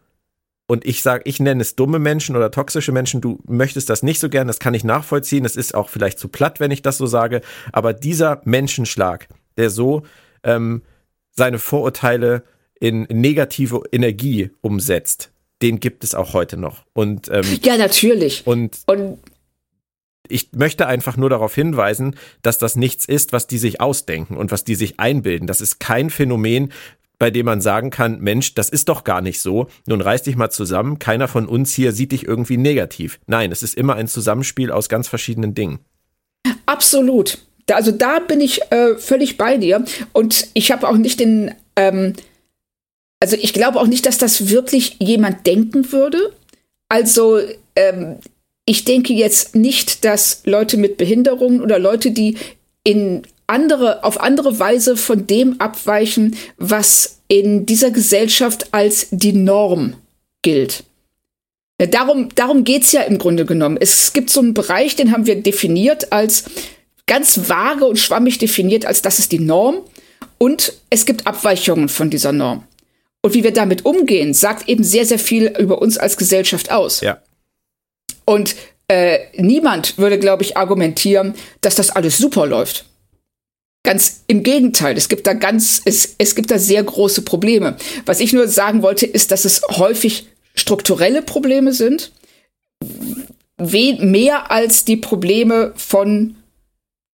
und 0.66 0.86
ich 0.86 1.02
sage, 1.02 1.24
ich 1.26 1.40
nenne 1.40 1.60
es 1.60 1.76
dumme 1.76 1.98
Menschen 1.98 2.36
oder 2.36 2.50
toxische 2.50 2.92
Menschen, 2.92 3.20
du 3.20 3.38
möchtest 3.46 3.90
das 3.90 4.02
nicht 4.02 4.18
so 4.18 4.30
gern, 4.30 4.46
das 4.46 4.58
kann 4.58 4.72
ich 4.72 4.82
nachvollziehen, 4.82 5.44
es 5.44 5.56
ist 5.56 5.74
auch 5.74 5.90
vielleicht 5.90 6.18
zu 6.18 6.28
platt, 6.28 6.58
wenn 6.58 6.70
ich 6.70 6.80
das 6.80 6.96
so 6.96 7.06
sage, 7.06 7.42
aber 7.72 7.92
dieser 7.92 8.40
Menschenschlag, 8.44 9.28
der 9.58 9.68
so 9.68 10.04
ähm, 10.42 10.82
seine 11.32 11.58
Vorurteile 11.58 12.44
in 12.80 13.02
negative 13.10 13.82
Energie 13.92 14.52
umsetzt, 14.62 15.33
den 15.64 15.80
gibt 15.80 16.04
es 16.04 16.14
auch 16.14 16.34
heute 16.34 16.58
noch. 16.58 16.84
Und 16.92 17.28
ähm, 17.32 17.44
ja, 17.62 17.78
natürlich. 17.78 18.46
Und, 18.46 18.80
und 18.86 19.18
ich 20.28 20.52
möchte 20.52 20.86
einfach 20.86 21.16
nur 21.16 21.30
darauf 21.30 21.54
hinweisen, 21.54 22.16
dass 22.42 22.58
das 22.58 22.76
nichts 22.76 23.06
ist, 23.06 23.32
was 23.32 23.46
die 23.46 23.56
sich 23.56 23.80
ausdenken 23.80 24.36
und 24.36 24.52
was 24.52 24.64
die 24.64 24.74
sich 24.74 25.00
einbilden. 25.00 25.46
Das 25.46 25.62
ist 25.62 25.80
kein 25.80 26.10
Phänomen, 26.10 26.70
bei 27.18 27.30
dem 27.30 27.46
man 27.46 27.62
sagen 27.62 27.88
kann, 27.88 28.20
Mensch, 28.20 28.54
das 28.54 28.68
ist 28.68 28.90
doch 28.90 29.04
gar 29.04 29.22
nicht 29.22 29.40
so. 29.40 29.68
Nun 29.86 30.02
reiß 30.02 30.24
dich 30.24 30.36
mal 30.36 30.50
zusammen. 30.50 30.98
Keiner 30.98 31.28
von 31.28 31.46
uns 31.46 31.72
hier 31.72 31.92
sieht 31.92 32.12
dich 32.12 32.28
irgendwie 32.28 32.58
negativ. 32.58 33.18
Nein, 33.26 33.50
es 33.50 33.62
ist 33.62 33.74
immer 33.74 33.94
ein 33.96 34.08
Zusammenspiel 34.08 34.70
aus 34.70 34.90
ganz 34.90 35.08
verschiedenen 35.08 35.54
Dingen. 35.54 35.78
Absolut. 36.66 37.38
Also 37.72 37.90
da 37.90 38.18
bin 38.18 38.42
ich 38.42 38.60
äh, 38.70 38.96
völlig 38.96 39.38
bei 39.38 39.56
dir. 39.56 39.82
Und 40.12 40.48
ich 40.52 40.72
habe 40.72 40.86
auch 40.86 40.98
nicht 40.98 41.20
den, 41.20 41.54
ähm, 41.76 42.12
also 43.20 43.36
ich 43.36 43.52
glaube 43.52 43.80
auch 43.80 43.86
nicht, 43.86 44.06
dass 44.06 44.18
das 44.18 44.48
wirklich 44.50 44.96
jemand 45.00 45.46
denken 45.46 45.92
würde. 45.92 46.32
Also 46.88 47.40
ähm, 47.76 48.16
ich 48.66 48.84
denke 48.84 49.12
jetzt 49.12 49.54
nicht, 49.54 50.04
dass 50.04 50.42
Leute 50.44 50.76
mit 50.76 50.96
Behinderungen 50.96 51.60
oder 51.60 51.78
Leute, 51.78 52.10
die 52.10 52.36
in 52.82 53.22
andere, 53.46 54.04
auf 54.04 54.20
andere 54.20 54.58
Weise 54.58 54.96
von 54.96 55.26
dem 55.26 55.60
abweichen, 55.60 56.36
was 56.56 57.18
in 57.28 57.66
dieser 57.66 57.90
Gesellschaft 57.90 58.68
als 58.72 59.08
die 59.10 59.32
Norm 59.32 59.94
gilt. 60.42 60.84
Darum, 61.78 62.28
darum 62.34 62.64
geht's 62.64 62.92
ja 62.92 63.02
im 63.02 63.18
Grunde 63.18 63.44
genommen. 63.44 63.76
Es 63.80 64.12
gibt 64.12 64.30
so 64.30 64.40
einen 64.40 64.54
Bereich, 64.54 64.96
den 64.96 65.12
haben 65.12 65.26
wir 65.26 65.42
definiert 65.42 66.12
als 66.12 66.44
ganz 67.06 67.48
vage 67.48 67.84
und 67.84 67.98
schwammig 67.98 68.38
definiert, 68.38 68.86
als 68.86 69.02
das 69.02 69.18
ist 69.18 69.32
die 69.32 69.40
Norm. 69.40 69.78
Und 70.38 70.74
es 70.90 71.04
gibt 71.04 71.26
Abweichungen 71.26 71.88
von 71.88 72.10
dieser 72.10 72.32
Norm. 72.32 72.64
Und 73.24 73.32
wie 73.32 73.42
wir 73.42 73.54
damit 73.54 73.86
umgehen, 73.86 74.34
sagt 74.34 74.68
eben 74.68 74.84
sehr, 74.84 75.06
sehr 75.06 75.18
viel 75.18 75.46
über 75.58 75.80
uns 75.80 75.96
als 75.96 76.18
Gesellschaft 76.18 76.70
aus. 76.70 77.00
Ja. 77.00 77.22
Und 78.26 78.54
äh, 78.86 79.18
niemand 79.38 79.96
würde, 79.96 80.18
glaube 80.18 80.42
ich, 80.42 80.58
argumentieren, 80.58 81.34
dass 81.62 81.74
das 81.74 81.88
alles 81.88 82.18
super 82.18 82.44
läuft. 82.44 82.84
Ganz 83.82 84.24
im 84.26 84.42
Gegenteil, 84.42 84.98
es 84.98 85.08
gibt 85.08 85.26
da 85.26 85.32
ganz, 85.32 85.80
es, 85.86 86.16
es 86.18 86.34
gibt 86.34 86.50
da 86.50 86.58
sehr 86.58 86.82
große 86.82 87.22
Probleme. 87.22 87.78
Was 88.04 88.20
ich 88.20 88.34
nur 88.34 88.46
sagen 88.46 88.82
wollte, 88.82 89.06
ist, 89.06 89.30
dass 89.30 89.46
es 89.46 89.62
häufig 89.70 90.28
strukturelle 90.54 91.22
Probleme 91.22 91.72
sind, 91.72 92.12
mehr 93.56 94.50
als 94.50 94.84
die 94.84 94.98
Probleme 94.98 95.72
von 95.76 96.36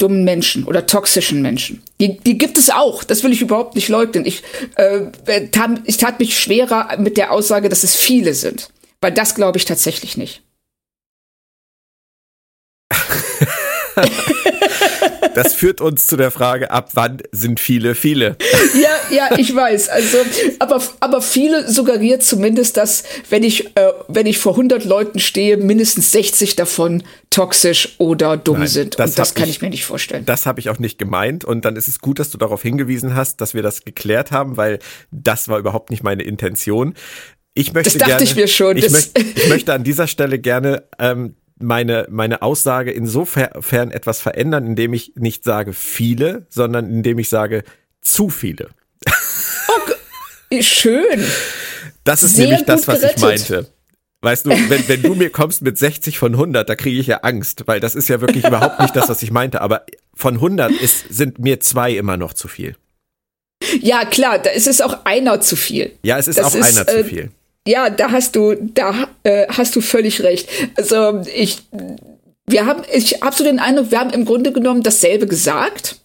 dummen 0.05 0.23
Menschen 0.23 0.65
oder 0.65 0.85
toxischen 0.87 1.41
Menschen. 1.41 1.83
Die, 1.99 2.19
die 2.19 2.37
gibt 2.37 2.59
es 2.59 2.69
auch, 2.69 3.05
das 3.05 3.23
will 3.23 3.33
ich 3.33 3.41
überhaupt 3.41 3.75
nicht 3.75 3.89
leugnen. 3.89 4.27
Ich, 4.27 4.43
äh, 4.75 5.49
tat, 5.51 5.81
ich 5.85 5.97
tat 5.97 6.19
mich 6.19 6.39
schwerer 6.39 6.99
mit 6.99 7.17
der 7.17 7.33
Aussage, 7.33 7.71
dass 7.71 7.85
es 7.85 7.97
viele 7.97 8.35
sind, 8.35 8.69
weil 9.01 9.13
das 9.13 9.35
glaube 9.35 9.57
ich 9.57 9.65
tatsächlich 9.65 10.19
nicht. 10.19 10.43
Das 15.35 15.55
führt 15.55 15.81
uns 15.81 16.07
zu 16.07 16.17
der 16.17 16.31
Frage, 16.31 16.71
ab 16.71 16.91
wann 16.95 17.19
sind 17.33 17.61
viele 17.61 17.95
viele? 17.95 18.37
Ja, 18.75 18.91
ja, 19.11 19.39
ich 19.39 19.55
weiß. 19.55 19.89
Also, 19.89 20.19
aber, 20.59 20.83
aber 21.01 21.23
viele 21.23 21.71
suggeriert 21.71 22.23
zumindest, 22.23 22.77
dass 22.77 23.05
wenn 23.31 23.43
ich, 23.43 23.77
äh, 23.77 23.93
wenn 24.09 24.27
ich 24.27 24.39
vor 24.39 24.53
100 24.53 24.85
Leuten 24.85 25.21
stehe, 25.21 25.57
mindestens 25.57 26.13
60 26.13 26.57
davon 26.57 27.03
toxisch 27.31 27.95
oder 27.99 28.37
dumm 28.37 28.61
Nein, 28.61 28.69
sind. 28.69 28.99
Das 28.99 29.11
und 29.11 29.19
das 29.19 29.35
kann 29.35 29.49
ich, 29.49 29.57
ich, 29.57 29.63
mir 29.63 29.71
nicht 29.71 29.85
vorstellen. 29.85 30.25
Das 30.25 30.47
habe 30.47 30.61
ich 30.61 30.71
auch 30.71 30.79
nicht 30.79 30.99
gemeint. 30.99 31.45
Und 31.45 31.65
dann 31.65 31.77
ist 31.77 31.89
es 31.89 31.99
gut, 31.99 32.19
dass 32.19 32.31
du 32.31 32.39
darauf 32.39 32.63
hingewiesen 32.63 33.15
hast, 33.15 33.41
dass 33.41 33.55
wir 33.55 33.63
das 33.63 33.85
geklärt 33.85 34.31
haben, 34.31 34.57
weil 34.57 34.79
das 35.11 35.49
war 35.49 35.59
überhaupt 35.59 35.91
nicht 35.91 36.03
meine 36.03 36.23
Intention. 36.23 36.95
Ich 37.55 37.73
möchte 37.73 37.91
das 37.91 37.99
dachte 37.99 38.11
gerne, 38.11 38.25
ich 38.25 38.37
mir 38.37 38.49
schon. 38.49 38.77
Ich, 38.77 38.91
möchte, 38.91 39.21
ich 39.21 39.49
möchte 39.49 39.73
an 39.73 39.85
dieser 39.85 40.07
Stelle 40.07 40.39
gerne 40.39 40.85
ähm, 40.99 41.37
meine, 41.59 42.07
meine 42.11 42.43
Aussage 42.43 42.91
insofern 42.91 43.91
etwas 43.91 44.21
verändern, 44.21 44.67
indem 44.67 44.93
ich 44.93 45.13
nicht 45.17 45.45
sage 45.45 45.73
viele, 45.73 46.47
sondern 46.51 46.91
indem 46.91 47.19
ich 47.19 47.29
sage 47.29 47.65
zu 48.01 48.29
viele. 48.29 48.69
Oh, 49.69 50.61
schön. 50.61 51.25
Das 52.05 52.23
ist 52.23 52.37
Sehr 52.37 52.47
nämlich 52.49 52.67
das, 52.67 52.87
was 52.87 53.01
gerettet. 53.01 53.17
ich 53.19 53.23
meinte. 53.23 53.67
Weißt 54.21 54.47
du, 54.47 54.51
wenn, 54.51 54.89
wenn 54.89 55.03
du 55.03 55.15
mir 55.15 55.31
kommst 55.31 55.61
mit 55.61 55.77
60 55.77 56.19
von 56.19 56.33
100, 56.33 56.67
da 56.67 56.77
kriege 56.77 56.99
ich 56.99 57.07
ja 57.07 57.19
Angst, 57.19 57.65
weil 57.67 57.79
das 57.79 57.95
ist 57.95 58.09
ja 58.09 58.23
wirklich 58.23 58.47
überhaupt 58.47 58.81
nicht 58.81 58.97
das, 58.97 59.09
was 59.11 59.23
ich 59.23 59.31
meinte. 59.31 59.61
Aber 59.61 59.85
von 60.15 60.35
100 60.35 60.73
ist, 60.73 61.07
sind 61.11 61.39
mir 61.39 61.61
zwei 61.61 61.93
immer 61.93 62.17
noch 62.17 62.33
zu 62.33 62.49
viel. 62.49 62.75
Ja, 63.81 64.05
klar, 64.07 64.39
da 64.39 64.51
ist 64.51 64.67
es 64.67 64.81
auch 64.81 65.05
einer 65.05 65.41
zu 65.41 65.57
viel. 65.57 65.93
Ja, 66.03 66.19
es 66.19 66.29
ist 66.29 66.39
das 66.39 66.47
auch 66.47 66.55
ist, 66.55 66.79
einer 66.79 66.89
äh, 66.89 67.03
zu 67.03 67.09
viel. 67.09 67.31
Ja, 67.67 67.89
da 67.91 68.11
hast 68.11 68.37
du, 68.37 68.55
da 68.55 69.09
äh, 69.23 69.47
hast 69.49 69.75
du 69.75 69.81
völlig 69.81 70.23
recht. 70.23 70.49
Also 70.77 71.23
ich, 71.35 71.63
wir 72.47 72.67
haben, 72.67 72.83
ich 72.93 73.23
habe 73.23 73.35
so 73.35 73.45
den 73.45 73.59
Eindruck, 73.59 73.91
wir 73.91 74.01
haben 74.01 74.11
im 74.11 74.27
Grunde 74.27 74.53
genommen 74.53 74.83
dasselbe 74.83 75.27
gesagt, 75.27 75.97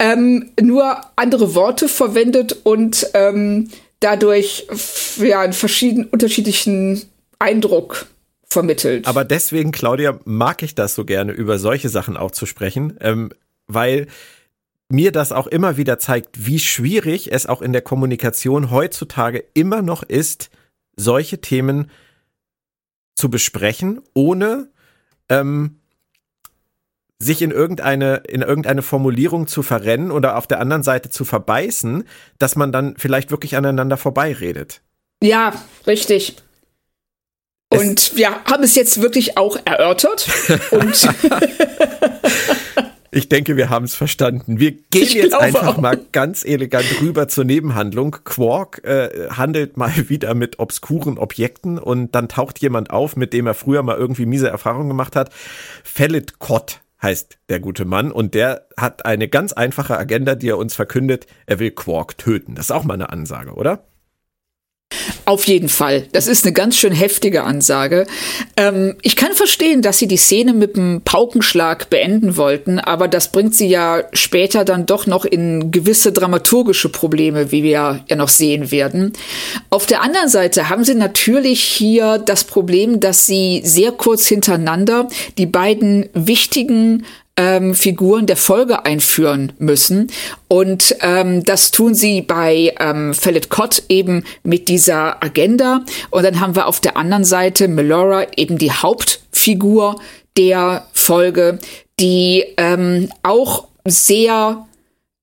ähm, 0.00 0.50
nur 0.60 1.00
andere 1.16 1.54
Worte 1.54 1.88
verwendet 1.88 2.56
und 2.64 3.08
ähm, 3.14 3.70
dadurch 4.00 4.66
ja 5.18 5.40
einen 5.40 5.52
verschiedenen 5.52 6.06
unterschiedlichen 6.08 7.02
Eindruck 7.38 8.06
vermittelt. 8.48 9.06
Aber 9.06 9.24
deswegen, 9.24 9.72
Claudia, 9.72 10.18
mag 10.24 10.62
ich 10.62 10.74
das 10.74 10.94
so 10.94 11.04
gerne, 11.04 11.32
über 11.32 11.58
solche 11.58 11.88
Sachen 11.88 12.16
auch 12.16 12.30
zu 12.30 12.46
sprechen, 12.46 12.96
ähm, 13.00 13.30
weil 13.66 14.06
mir 14.88 15.12
das 15.12 15.32
auch 15.32 15.46
immer 15.46 15.76
wieder 15.76 15.98
zeigt, 15.98 16.46
wie 16.46 16.58
schwierig 16.58 17.32
es 17.32 17.46
auch 17.46 17.62
in 17.62 17.72
der 17.72 17.82
Kommunikation 17.82 18.70
heutzutage 18.70 19.44
immer 19.54 19.82
noch 19.82 20.02
ist, 20.02 20.50
solche 20.96 21.40
Themen 21.40 21.90
zu 23.14 23.30
besprechen, 23.30 24.00
ohne 24.14 24.70
ähm, 25.28 25.80
sich 27.18 27.42
in 27.42 27.50
irgendeine, 27.50 28.22
in 28.28 28.42
irgendeine 28.42 28.82
Formulierung 28.82 29.46
zu 29.48 29.62
verrennen 29.62 30.10
oder 30.10 30.36
auf 30.36 30.46
der 30.46 30.60
anderen 30.60 30.82
Seite 30.82 31.10
zu 31.10 31.24
verbeißen, 31.24 32.04
dass 32.38 32.56
man 32.56 32.72
dann 32.72 32.94
vielleicht 32.96 33.30
wirklich 33.30 33.56
aneinander 33.56 33.96
vorbeiredet. 33.96 34.82
Ja, 35.22 35.52
richtig. 35.86 36.36
Und 37.70 37.98
es 37.98 38.16
wir 38.16 38.44
haben 38.44 38.62
es 38.62 38.74
jetzt 38.76 39.02
wirklich 39.02 39.36
auch 39.36 39.58
erörtert. 39.64 40.28
und 40.70 41.08
Ich 43.18 43.28
denke, 43.28 43.56
wir 43.56 43.68
haben 43.68 43.84
es 43.84 43.96
verstanden. 43.96 44.60
Wir 44.60 44.70
gehen 44.70 45.02
ich 45.02 45.14
jetzt 45.14 45.34
einfach 45.34 45.66
auch. 45.66 45.76
mal 45.78 45.98
ganz 46.12 46.44
elegant 46.44 46.86
rüber 47.02 47.26
zur 47.26 47.44
Nebenhandlung. 47.44 48.12
Quark 48.22 48.84
äh, 48.84 49.28
handelt 49.30 49.76
mal 49.76 49.92
wieder 50.08 50.34
mit 50.34 50.60
obskuren 50.60 51.18
Objekten 51.18 51.78
und 51.78 52.14
dann 52.14 52.28
taucht 52.28 52.60
jemand 52.60 52.90
auf, 52.90 53.16
mit 53.16 53.32
dem 53.32 53.48
er 53.48 53.54
früher 53.54 53.82
mal 53.82 53.96
irgendwie 53.96 54.24
miese 54.24 54.48
Erfahrungen 54.48 54.86
gemacht 54.86 55.16
hat. 55.16 55.30
Fellet 55.82 56.38
Kott 56.38 56.80
heißt 57.02 57.38
der 57.48 57.58
gute 57.58 57.84
Mann 57.84 58.12
und 58.12 58.34
der 58.34 58.68
hat 58.76 59.04
eine 59.04 59.26
ganz 59.26 59.52
einfache 59.52 59.98
Agenda, 59.98 60.36
die 60.36 60.50
er 60.50 60.58
uns 60.58 60.76
verkündet. 60.76 61.26
Er 61.46 61.58
will 61.58 61.72
Quark 61.72 62.18
töten. 62.18 62.54
Das 62.54 62.66
ist 62.66 62.70
auch 62.70 62.84
mal 62.84 62.94
eine 62.94 63.10
Ansage, 63.10 63.54
oder? 63.54 63.87
Auf 65.28 65.44
jeden 65.44 65.68
Fall. 65.68 66.06
Das 66.12 66.26
ist 66.26 66.46
eine 66.46 66.54
ganz 66.54 66.78
schön 66.78 66.92
heftige 66.94 67.44
Ansage. 67.44 68.06
Ähm, 68.56 68.96
ich 69.02 69.14
kann 69.14 69.34
verstehen, 69.34 69.82
dass 69.82 69.98
sie 69.98 70.08
die 70.08 70.16
Szene 70.16 70.54
mit 70.54 70.76
dem 70.76 71.02
Paukenschlag 71.04 71.90
beenden 71.90 72.38
wollten, 72.38 72.78
aber 72.78 73.08
das 73.08 73.30
bringt 73.30 73.54
sie 73.54 73.68
ja 73.68 74.04
später 74.14 74.64
dann 74.64 74.86
doch 74.86 75.06
noch 75.06 75.26
in 75.26 75.70
gewisse 75.70 76.12
dramaturgische 76.12 76.88
Probleme, 76.88 77.52
wie 77.52 77.62
wir 77.62 78.00
ja 78.08 78.16
noch 78.16 78.30
sehen 78.30 78.70
werden. 78.70 79.12
Auf 79.68 79.84
der 79.84 80.00
anderen 80.00 80.30
Seite 80.30 80.70
haben 80.70 80.84
sie 80.84 80.94
natürlich 80.94 81.62
hier 81.62 82.16
das 82.16 82.44
Problem, 82.44 82.98
dass 82.98 83.26
sie 83.26 83.60
sehr 83.64 83.92
kurz 83.92 84.26
hintereinander 84.26 85.08
die 85.36 85.44
beiden 85.44 86.08
wichtigen 86.14 87.04
ähm, 87.38 87.74
Figuren 87.74 88.26
der 88.26 88.36
Folge 88.36 88.84
einführen 88.84 89.52
müssen. 89.58 90.10
Und 90.48 90.96
ähm, 91.00 91.44
das 91.44 91.70
tun 91.70 91.94
sie 91.94 92.20
bei 92.20 92.74
ähm, 92.78 93.14
Fellet 93.14 93.48
Cott 93.48 93.84
eben 93.88 94.24
mit 94.42 94.68
dieser 94.68 95.22
Agenda. 95.22 95.84
Und 96.10 96.24
dann 96.24 96.40
haben 96.40 96.56
wir 96.56 96.66
auf 96.66 96.80
der 96.80 96.98
anderen 96.98 97.24
Seite 97.24 97.68
Melora 97.68 98.26
eben 98.36 98.58
die 98.58 98.72
Hauptfigur 98.72 100.00
der 100.36 100.86
Folge, 100.92 101.58
die 102.00 102.44
ähm, 102.58 103.10
auch 103.22 103.68
sehr 103.86 104.66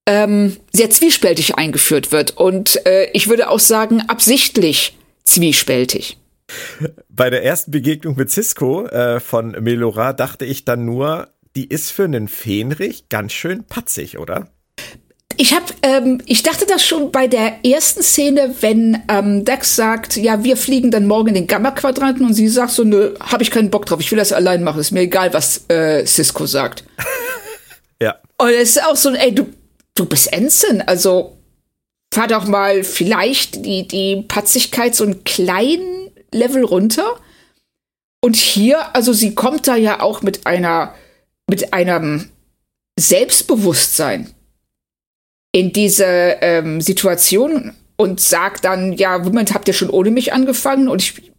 ähm, 0.08 0.58
sehr 0.71 0.89
zwiespältig 0.89 1.56
eingeführt 1.56 2.12
wird 2.12 2.38
und 2.38 2.86
äh, 2.86 3.10
ich 3.13 3.28
würde 3.28 3.49
auch 3.49 3.60
sagen 3.60 4.04
absichtlich 4.08 4.95
zwiespältig. 5.23 6.17
Bei 7.10 7.32
der 7.32 7.43
ersten 7.43 7.71
Begegnung 7.71 8.15
mit 8.15 8.30
Cisco 8.30 8.86
äh, 8.86 9.19
von 9.19 9.51
Melora 9.62 10.13
dachte 10.13 10.45
ich 10.45 10.63
dann 10.63 10.86
nur, 10.86 11.30
die 11.55 11.67
ist 11.67 11.91
für 11.91 12.03
einen 12.03 12.27
Fähnrich 12.27 13.09
ganz 13.09 13.33
schön 13.33 13.63
patzig, 13.63 14.17
oder? 14.17 14.49
Ich 15.37 15.53
habe, 15.53 15.65
ähm, 15.81 16.21
ich 16.25 16.43
dachte 16.43 16.65
das 16.65 16.85
schon 16.85 17.11
bei 17.11 17.27
der 17.27 17.65
ersten 17.65 18.01
Szene, 18.01 18.55
wenn 18.61 19.03
ähm, 19.09 19.43
Dex 19.43 19.75
sagt, 19.75 20.15
ja, 20.15 20.43
wir 20.43 20.55
fliegen 20.55 20.91
dann 20.91 21.07
morgen 21.07 21.29
in 21.29 21.35
den 21.35 21.47
Gamma-Quadranten 21.47 22.25
und 22.25 22.33
sie 22.33 22.47
sagt 22.47 22.71
so, 22.71 22.83
nö, 22.83 23.15
habe 23.19 23.43
ich 23.43 23.51
keinen 23.51 23.69
Bock 23.69 23.85
drauf, 23.85 23.99
ich 23.99 24.11
will 24.11 24.17
das 24.17 24.31
allein 24.31 24.63
machen, 24.63 24.79
ist 24.79 24.91
mir 24.91 25.01
egal, 25.01 25.33
was 25.33 25.65
äh, 25.69 26.05
Cisco 26.05 26.45
sagt. 26.45 26.85
ja. 28.01 28.15
Und 28.37 28.49
es 28.49 28.77
ist 28.77 28.83
auch 28.83 28.95
so, 28.95 29.11
ey, 29.11 29.35
du, 29.35 29.47
du 29.95 30.05
bist 30.05 30.31
Ensign, 30.31 30.81
also 30.81 31.37
fahr 32.13 32.27
doch 32.27 32.47
mal 32.47 32.85
vielleicht 32.85 33.65
die, 33.65 33.87
die 33.87 34.23
Patzigkeit 34.25 34.95
so 34.95 35.03
einen 35.03 35.25
kleinen 35.25 36.11
Level 36.31 36.63
runter. 36.63 37.19
Und 38.21 38.37
hier, 38.37 38.95
also 38.95 39.11
sie 39.11 39.35
kommt 39.35 39.67
da 39.67 39.75
ja 39.75 39.99
auch 39.99 40.21
mit 40.21 40.47
einer, 40.47 40.95
mit 41.49 41.73
einem 41.73 42.29
Selbstbewusstsein 42.97 44.34
in 45.51 45.71
diese 45.71 46.05
ähm, 46.41 46.81
Situation 46.81 47.73
und 47.97 48.19
sagt 48.19 48.65
dann, 48.65 48.93
ja, 48.93 49.17
Moment, 49.17 49.53
habt 49.53 49.67
ihr 49.67 49.73
schon 49.73 49.89
ohne 49.89 50.12
mich 50.12 50.34
angefangen? 50.34 50.88
Und 50.88 51.01
ich 51.01 51.31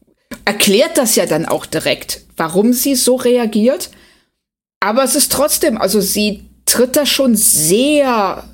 erklärt 0.45 0.97
das 0.97 1.17
ja 1.17 1.27
dann 1.27 1.47
auch 1.47 1.67
direkt, 1.67 2.23
warum 2.37 2.73
sie 2.73 2.95
so 2.95 3.17
reagiert. 3.17 3.91
Aber 4.81 5.05
es 5.05 5.15
ist 5.15 5.33
trotzdem, 5.33 5.79
also 5.79 6.01
sie 6.01 6.49
tritt 6.65 6.97
da 6.97 7.07
schon 7.07 7.37
sehr 7.37 8.45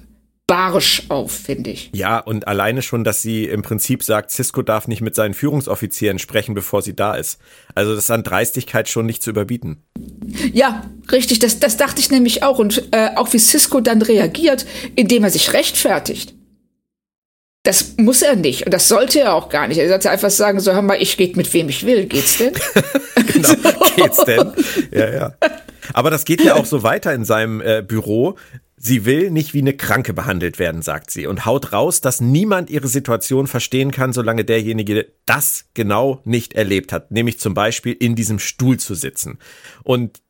barsch 0.47 1.05
auf, 1.09 1.33
finde 1.33 1.71
ich. 1.71 1.91
Ja, 1.95 2.19
und 2.19 2.47
alleine 2.47 2.83
schon, 2.83 3.05
dass 3.05 3.23
sie 3.23 3.45
im 3.45 3.63
Prinzip 3.63 4.03
sagt, 4.03 4.31
Cisco 4.31 4.63
darf 4.63 4.89
nicht 4.89 5.01
mit 5.01 5.15
seinen 5.15 5.35
Führungsoffizieren 5.35 6.19
sprechen, 6.19 6.55
bevor 6.55 6.83
sie 6.83 6.95
da 6.95 7.15
ist. 7.15 7.41
Also 7.75 7.95
das 7.95 8.05
ist 8.05 8.11
an 8.11 8.23
Dreistigkeit 8.23 8.89
schon 8.89 9.07
nicht 9.07 9.23
zu 9.23 9.31
überbieten. 9.31 9.83
Ja, 10.53 10.91
richtig, 11.11 11.39
das, 11.39 11.59
das 11.59 11.77
dachte 11.77 12.01
ich 12.01 12.11
nämlich 12.11 12.43
auch. 12.43 12.59
Und 12.59 12.89
äh, 12.93 13.11
auch 13.17 13.33
wie 13.33 13.39
Cisco 13.39 13.81
dann 13.81 14.03
reagiert, 14.03 14.67
indem 14.95 15.25
er 15.25 15.31
sich 15.31 15.53
rechtfertigt. 15.53 16.35
Das 17.65 17.95
muss 17.97 18.23
er 18.23 18.35
nicht 18.35 18.67
und 18.67 18.75
das 18.75 18.89
sollte 18.89 19.21
er 19.21 19.35
auch 19.35 19.49
gar 19.49 19.69
nicht. 19.69 19.79
Er 19.79 19.89
sollte 19.89 20.11
einfach 20.11 20.31
sagen, 20.31 20.59
so 20.59 20.73
hör 20.73 20.83
mal, 20.83 21.01
ich 21.01 21.17
geht 21.17 21.37
mit 21.37 21.55
wem 21.55 21.69
ich 21.69 21.87
will. 21.87 22.07
Geht's 22.07 22.39
denn? 22.39 22.53
genau, 23.33 23.87
geht's 23.95 24.25
denn? 24.25 24.53
Ja, 24.91 25.11
ja. 25.11 25.35
Aber 25.95 26.11
das 26.11 26.25
geht 26.25 26.43
ja 26.43 26.57
auch 26.57 26.67
so 26.67 26.83
weiter 26.83 27.15
in 27.15 27.25
seinem 27.25 27.61
äh, 27.61 27.83
Büro. 27.87 28.37
Sie 28.85 29.05
will 29.05 29.31
nicht 29.31 29.55
wie 29.55 29.61
eine 29.61 29.77
Kranke 29.77 30.13
behandelt 30.13 30.59
werden, 30.59 30.83
sagt 30.83 31.13
sie, 31.13 31.29
und 31.29 31.47
haut 31.47 31.73
raus, 31.73 32.01
dass 32.01 32.21
niemand 32.21 32.69
ihre 32.69 32.89
Situation 32.89 33.47
verstehen 33.47 33.93
kann, 33.93 34.13
solange 34.13 34.45
derjenige 34.45 35.13
das 35.25 35.67
genau 35.73 36.21
nicht 36.25 36.55
erlebt 36.55 36.93
hat, 36.93 37.13
nämlich 37.13 37.39
zum 37.39 37.55
Beispiel 37.55 37.93
in 37.93 38.17
diesem 38.17 38.41
Stuhl 38.41 38.81
zu 38.81 38.97
sitzen. 38.97 39.39
Und 39.85 40.21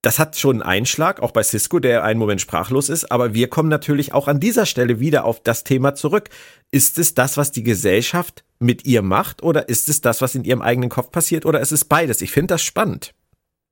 das 0.00 0.18
hat 0.18 0.38
schon 0.38 0.62
einen 0.62 0.80
Einschlag, 0.80 1.20
auch 1.20 1.32
bei 1.32 1.42
Cisco, 1.42 1.78
der 1.78 2.02
einen 2.02 2.18
Moment 2.18 2.40
sprachlos 2.40 2.88
ist, 2.88 3.12
aber 3.12 3.34
wir 3.34 3.48
kommen 3.48 3.68
natürlich 3.68 4.14
auch 4.14 4.28
an 4.28 4.40
dieser 4.40 4.64
Stelle 4.64 4.98
wieder 4.98 5.26
auf 5.26 5.42
das 5.42 5.62
Thema 5.62 5.94
zurück. 5.94 6.30
Ist 6.70 6.98
es 6.98 7.12
das, 7.12 7.36
was 7.36 7.52
die 7.52 7.64
Gesellschaft 7.64 8.44
mit 8.58 8.86
ihr 8.86 9.02
macht, 9.02 9.42
oder 9.42 9.68
ist 9.68 9.90
es 9.90 10.00
das, 10.00 10.22
was 10.22 10.34
in 10.34 10.44
ihrem 10.44 10.62
eigenen 10.62 10.88
Kopf 10.88 11.10
passiert, 11.10 11.44
oder 11.44 11.60
ist 11.60 11.72
es 11.72 11.84
beides? 11.84 12.22
Ich 12.22 12.30
finde 12.30 12.54
das 12.54 12.62
spannend. 12.62 13.12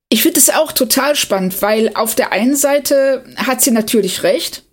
Ich 0.09 0.23
finde 0.23 0.39
es 0.39 0.49
auch 0.49 0.71
total 0.71 1.15
spannend, 1.15 1.61
weil 1.61 1.91
auf 1.93 2.15
der 2.15 2.31
einen 2.31 2.55
Seite 2.55 3.23
hat 3.35 3.61
sie 3.61 3.71
natürlich 3.71 4.23
recht. 4.23 4.63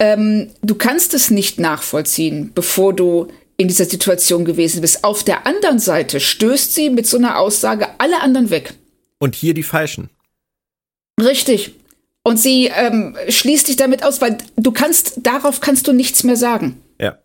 Ähm, 0.00 0.50
du 0.62 0.74
kannst 0.74 1.14
es 1.14 1.30
nicht 1.30 1.60
nachvollziehen, 1.60 2.50
bevor 2.52 2.92
du 2.92 3.28
in 3.56 3.68
dieser 3.68 3.86
Situation 3.86 4.44
gewesen 4.44 4.80
bist. 4.80 5.04
Auf 5.04 5.24
der 5.24 5.46
anderen 5.46 5.78
Seite 5.78 6.20
stößt 6.20 6.74
sie 6.74 6.90
mit 6.90 7.06
so 7.06 7.16
einer 7.16 7.38
Aussage 7.38 7.88
alle 7.98 8.20
anderen 8.20 8.50
weg. 8.50 8.74
Und 9.18 9.34
hier 9.34 9.54
die 9.54 9.62
falschen. 9.62 10.10
Richtig. 11.20 11.74
Und 12.22 12.38
sie 12.38 12.66
ähm, 12.66 13.16
schließt 13.28 13.68
dich 13.68 13.76
damit 13.76 14.02
aus, 14.02 14.20
weil 14.20 14.36
du 14.56 14.72
kannst, 14.72 15.20
darauf 15.22 15.60
kannst 15.60 15.86
du 15.86 15.92
nichts 15.92 16.24
mehr 16.24 16.36
sagen. 16.36 16.82
Ja. 17.00 17.18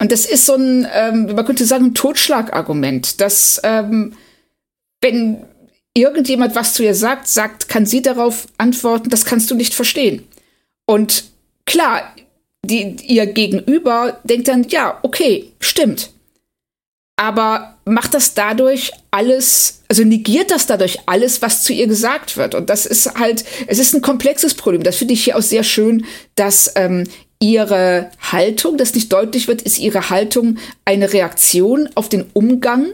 Und 0.00 0.12
das 0.12 0.24
ist 0.26 0.46
so 0.46 0.54
ein, 0.54 0.86
ähm, 0.94 1.34
man 1.34 1.44
könnte 1.44 1.66
sagen, 1.66 1.86
ein 1.86 1.94
Totschlagargument, 1.94 3.20
dass 3.20 3.60
ähm, 3.64 4.14
wenn 5.02 5.44
irgendjemand 5.96 6.54
was 6.54 6.74
zu 6.74 6.84
ihr 6.84 6.94
sagt, 6.94 7.26
sagt, 7.26 7.68
kann 7.68 7.86
sie 7.86 8.02
darauf 8.02 8.46
antworten, 8.58 9.08
das 9.08 9.24
kannst 9.24 9.50
du 9.50 9.54
nicht 9.54 9.74
verstehen. 9.74 10.26
Und 10.84 11.24
klar, 11.64 12.14
die, 12.64 12.96
ihr 13.06 13.26
Gegenüber 13.26 14.20
denkt 14.24 14.48
dann, 14.48 14.64
ja, 14.68 14.98
okay, 15.02 15.52
stimmt. 15.58 16.10
Aber 17.18 17.78
macht 17.86 18.12
das 18.12 18.34
dadurch 18.34 18.92
alles, 19.10 19.80
also 19.88 20.04
negiert 20.04 20.50
das 20.50 20.66
dadurch 20.66 20.98
alles, 21.06 21.40
was 21.40 21.62
zu 21.62 21.72
ihr 21.72 21.86
gesagt 21.86 22.36
wird. 22.36 22.54
Und 22.54 22.68
das 22.68 22.84
ist 22.84 23.14
halt, 23.14 23.44
es 23.66 23.78
ist 23.78 23.94
ein 23.94 24.02
komplexes 24.02 24.52
Problem. 24.52 24.82
Das 24.82 24.96
finde 24.96 25.14
ich 25.14 25.24
hier 25.24 25.38
auch 25.38 25.42
sehr 25.42 25.64
schön, 25.64 26.04
dass 26.34 26.72
ähm, 26.76 27.04
ihre 27.40 28.10
Haltung, 28.20 28.76
das 28.76 28.94
nicht 28.94 29.10
deutlich 29.12 29.48
wird, 29.48 29.62
ist 29.62 29.78
ihre 29.78 30.10
Haltung 30.10 30.58
eine 30.84 31.14
Reaktion 31.14 31.88
auf 31.94 32.10
den 32.10 32.26
Umgang 32.34 32.88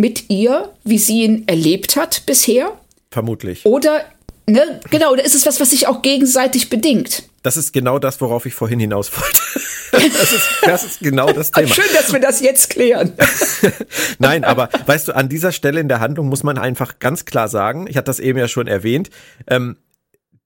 mit 0.00 0.30
ihr, 0.30 0.72
wie 0.84 0.98
sie 0.98 1.22
ihn 1.24 1.46
erlebt 1.46 1.96
hat 1.96 2.24
bisher. 2.26 2.72
Vermutlich. 3.10 3.64
Oder, 3.64 4.04
ne, 4.46 4.80
genau, 4.90 5.16
da 5.16 5.22
ist 5.22 5.34
es 5.34 5.46
was, 5.46 5.60
was 5.60 5.70
sich 5.70 5.86
auch 5.86 6.02
gegenseitig 6.02 6.70
bedingt. 6.70 7.24
Das 7.42 7.56
ist 7.56 7.72
genau 7.72 7.98
das, 7.98 8.20
worauf 8.20 8.46
ich 8.46 8.54
vorhin 8.54 8.80
hinaus 8.80 9.10
wollte. 9.16 9.40
Das 9.90 10.32
ist, 10.32 10.48
das 10.62 10.84
ist 10.84 11.00
genau 11.00 11.32
das 11.32 11.50
Thema. 11.50 11.66
Schön, 11.66 11.90
dass 11.94 12.12
wir 12.12 12.20
das 12.20 12.40
jetzt 12.40 12.68
klären. 12.68 13.14
Nein, 14.18 14.44
aber 14.44 14.68
weißt 14.84 15.08
du, 15.08 15.16
an 15.16 15.30
dieser 15.30 15.50
Stelle 15.50 15.80
in 15.80 15.88
der 15.88 15.98
Handlung 15.98 16.28
muss 16.28 16.42
man 16.42 16.58
einfach 16.58 16.98
ganz 16.98 17.24
klar 17.24 17.48
sagen, 17.48 17.86
ich 17.88 17.96
hatte 17.96 18.04
das 18.04 18.20
eben 18.20 18.38
ja 18.38 18.48
schon 18.48 18.66
erwähnt, 18.66 19.08
ähm, 19.46 19.78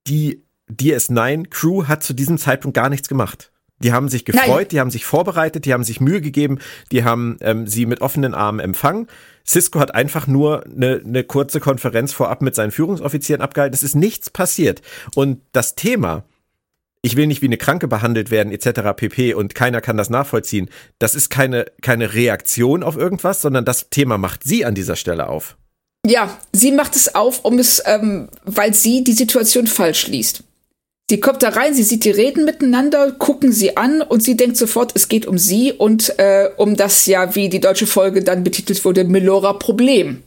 die 0.07 0.45
DS9-Crew 0.71 1.87
hat 1.87 2.05
zu 2.05 2.12
diesem 2.12 2.38
Zeitpunkt 2.38 2.77
gar 2.77 2.88
nichts 2.88 3.09
gemacht. 3.09 3.51
Die 3.83 3.93
haben 3.93 4.09
sich 4.09 4.25
gefreut, 4.25 4.47
Nein. 4.47 4.69
die 4.69 4.81
haben 4.81 4.91
sich 4.91 5.05
vorbereitet, 5.05 5.65
die 5.65 5.73
haben 5.73 5.85
sich 5.85 6.01
Mühe 6.01 6.21
gegeben, 6.21 6.61
die 6.93 7.05
haben 7.05 7.37
ähm, 7.41 7.67
sie 7.67 7.87
mit 7.87 8.01
offenen 8.01 8.35
Armen 8.35 8.61
empfangen. 8.61 9.09
Cisco 9.47 9.81
hat 9.81 9.95
einfach 9.95 10.27
nur 10.27 10.65
eine, 10.65 11.03
eine 11.05 11.25
kurze 11.25 11.61
Konferenz 11.61 12.13
vorab 12.13 12.43
mit 12.43 12.55
seinen 12.55 12.71
Führungsoffizieren 12.71 13.43
abgehalten. 13.43 13.75
Es 13.75 13.83
ist 13.83 13.95
nichts 13.95 14.31
passiert. 14.31 14.83
Und 15.15 15.41
das 15.53 15.75
Thema, 15.75 16.25
ich 17.03 17.17
will 17.17 17.27
nicht 17.27 17.43
wie 17.43 17.47
eine 17.47 17.57
Kranke 17.57 17.89
behandelt 17.89 18.31
werden, 18.31 18.53
etc. 18.53 18.81
pp. 18.97 19.35
und 19.35 19.55
keiner 19.55 19.81
kann 19.81 19.97
das 19.97 20.11
nachvollziehen, 20.11 20.71
das 20.99 21.15
ist 21.15 21.31
keine, 21.31 21.67
keine 21.83 22.15
Reaktion 22.15 22.83
auf 22.83 22.97
irgendwas, 22.97 23.41
sondern 23.41 23.65
das 23.65 23.91
Thema 23.91 24.19
macht 24.19 24.45
sie 24.45 24.65
an 24.65 24.75
dieser 24.75 24.97
Stelle 24.97 25.29
auf. 25.29 25.57
Ja, 26.07 26.37
sie 26.53 26.73
macht 26.73 26.97
es 26.97 27.15
auf, 27.15 27.45
um 27.45 27.59
es, 27.59 27.83
ähm, 27.87 28.29
weil 28.45 28.75
sie 28.75 29.05
die 29.05 29.13
Situation 29.13 29.67
falsch 29.67 30.09
liest. 30.09 30.43
Sie 31.12 31.20
kommt 31.20 31.42
da 31.42 31.51
rein, 31.51 31.75
sie 31.75 31.83
sieht 31.83 32.07
die 32.07 32.11
reden 32.11 32.46
miteinander, 32.46 33.12
gucken 33.12 33.53
sie 33.53 33.77
an 33.77 34.01
und 34.01 34.22
sie 34.22 34.35
denkt 34.35 34.57
sofort, 34.57 34.92
es 34.94 35.09
geht 35.09 35.27
um 35.27 35.37
sie 35.37 35.70
und 35.70 36.18
äh, 36.18 36.48
um 36.57 36.75
das 36.75 37.05
ja, 37.05 37.35
wie 37.35 37.51
die 37.51 37.61
deutsche 37.61 37.87
Folge 37.87 38.25
dann 38.25 38.44
betitelt 38.44 38.83
wurde, 38.87 39.05
Melora-Problem. 39.05 40.22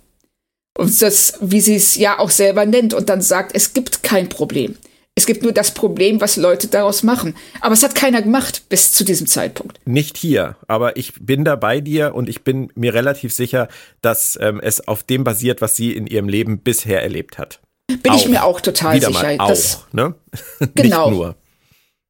Und 0.78 1.02
das, 1.02 1.40
wie 1.42 1.60
sie 1.60 1.74
es 1.74 1.96
ja 1.96 2.20
auch 2.20 2.30
selber 2.30 2.68
nennt 2.68 2.94
und 2.94 3.10
dann 3.10 3.24
sagt, 3.24 3.56
es 3.56 3.74
gibt 3.74 4.04
kein 4.04 4.30
Problem. 4.30 4.76
Es 5.16 5.26
gibt 5.26 5.42
nur 5.42 5.54
das 5.54 5.74
Problem, 5.74 6.22
was 6.22 6.36
Leute 6.36 6.68
daraus 6.68 7.02
machen. 7.02 7.36
Aber 7.62 7.74
es 7.74 7.82
hat 7.82 7.96
keiner 7.96 8.22
gemacht 8.22 8.66
bis 8.70 8.92
zu 8.92 9.04
diesem 9.04 9.26
Zeitpunkt. 9.26 9.80
Nicht 9.86 10.18
hier, 10.18 10.56
aber 10.68 10.98
ich 10.98 11.14
bin 11.20 11.44
da 11.44 11.56
bei 11.56 11.82
dir 11.82 12.14
und 12.14 12.30
ich 12.30 12.44
bin 12.44 12.72
mir 12.76 12.94
relativ 12.94 13.34
sicher, 13.34 13.70
dass 14.04 14.38
ähm, 14.40 14.60
es 14.62 14.88
auf 14.88 15.02
dem 15.02 15.24
basiert, 15.24 15.62
was 15.62 15.76
sie 15.76 15.94
in 15.94 16.06
ihrem 16.06 16.30
Leben 16.30 16.60
bisher 16.60 17.02
erlebt 17.02 17.40
hat. 17.40 17.60
Bin 17.88 18.12
auch. 18.12 18.16
ich 18.16 18.28
mir 18.28 18.44
auch 18.44 18.62
total 18.62 18.96
Wieder 18.96 19.08
sicher. 19.08 19.36
Auch, 19.40 19.94
ne? 19.94 20.16
Genau. 20.76 21.10
Nicht 21.10 21.18
nur. 21.18 21.36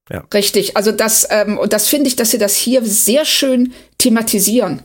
Ja. 0.09 0.23
Richtig. 0.34 0.78
Also 0.78 0.91
das, 0.91 1.28
ähm, 1.32 1.57
und 1.57 1.73
das 1.73 1.88
finde 1.88 2.07
ich, 2.07 2.15
dass 2.15 2.32
sie 2.32 2.38
das 2.38 2.55
hier 2.55 2.86
sehr 2.86 3.26
schön 3.26 3.73
thematisieren. 3.97 4.84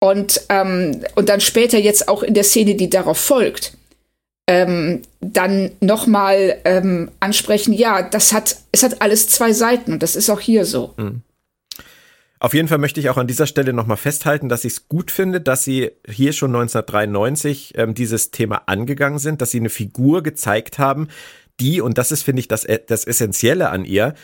Und, 0.00 0.42
ähm, 0.48 1.00
und 1.14 1.28
dann 1.28 1.40
später 1.40 1.78
jetzt 1.78 2.08
auch 2.08 2.22
in 2.22 2.34
der 2.34 2.44
Szene, 2.44 2.74
die 2.74 2.90
darauf 2.90 3.18
folgt, 3.18 3.76
ähm, 4.46 5.02
dann 5.20 5.70
nochmal 5.80 6.60
ähm, 6.64 7.10
ansprechen, 7.20 7.72
ja, 7.72 8.02
das 8.02 8.32
hat, 8.32 8.56
es 8.72 8.82
hat 8.82 9.00
alles 9.00 9.28
zwei 9.28 9.52
Seiten 9.52 9.92
und 9.94 10.02
das 10.02 10.16
ist 10.16 10.28
auch 10.28 10.40
hier 10.40 10.66
so. 10.66 10.92
Mhm. 10.96 11.22
Auf 12.40 12.52
jeden 12.52 12.68
Fall 12.68 12.78
möchte 12.78 13.00
ich 13.00 13.08
auch 13.08 13.16
an 13.16 13.26
dieser 13.26 13.46
Stelle 13.46 13.72
nochmal 13.72 13.96
festhalten, 13.96 14.48
dass 14.48 14.64
ich 14.64 14.74
es 14.74 14.88
gut 14.88 15.10
finde, 15.10 15.40
dass 15.40 15.64
sie 15.64 15.92
hier 16.06 16.32
schon 16.32 16.50
1993 16.50 17.74
ähm, 17.76 17.94
dieses 17.94 18.32
Thema 18.32 18.62
angegangen 18.66 19.18
sind, 19.18 19.40
dass 19.40 19.50
sie 19.50 19.60
eine 19.60 19.70
Figur 19.70 20.22
gezeigt 20.22 20.78
haben, 20.78 21.08
die, 21.60 21.80
und 21.80 21.98
das 21.98 22.12
ist, 22.12 22.22
finde 22.22 22.40
ich, 22.40 22.48
das, 22.48 22.66
das 22.86 23.04
Essentielle 23.04 23.70
an 23.70 23.84
ihr, 23.84 24.14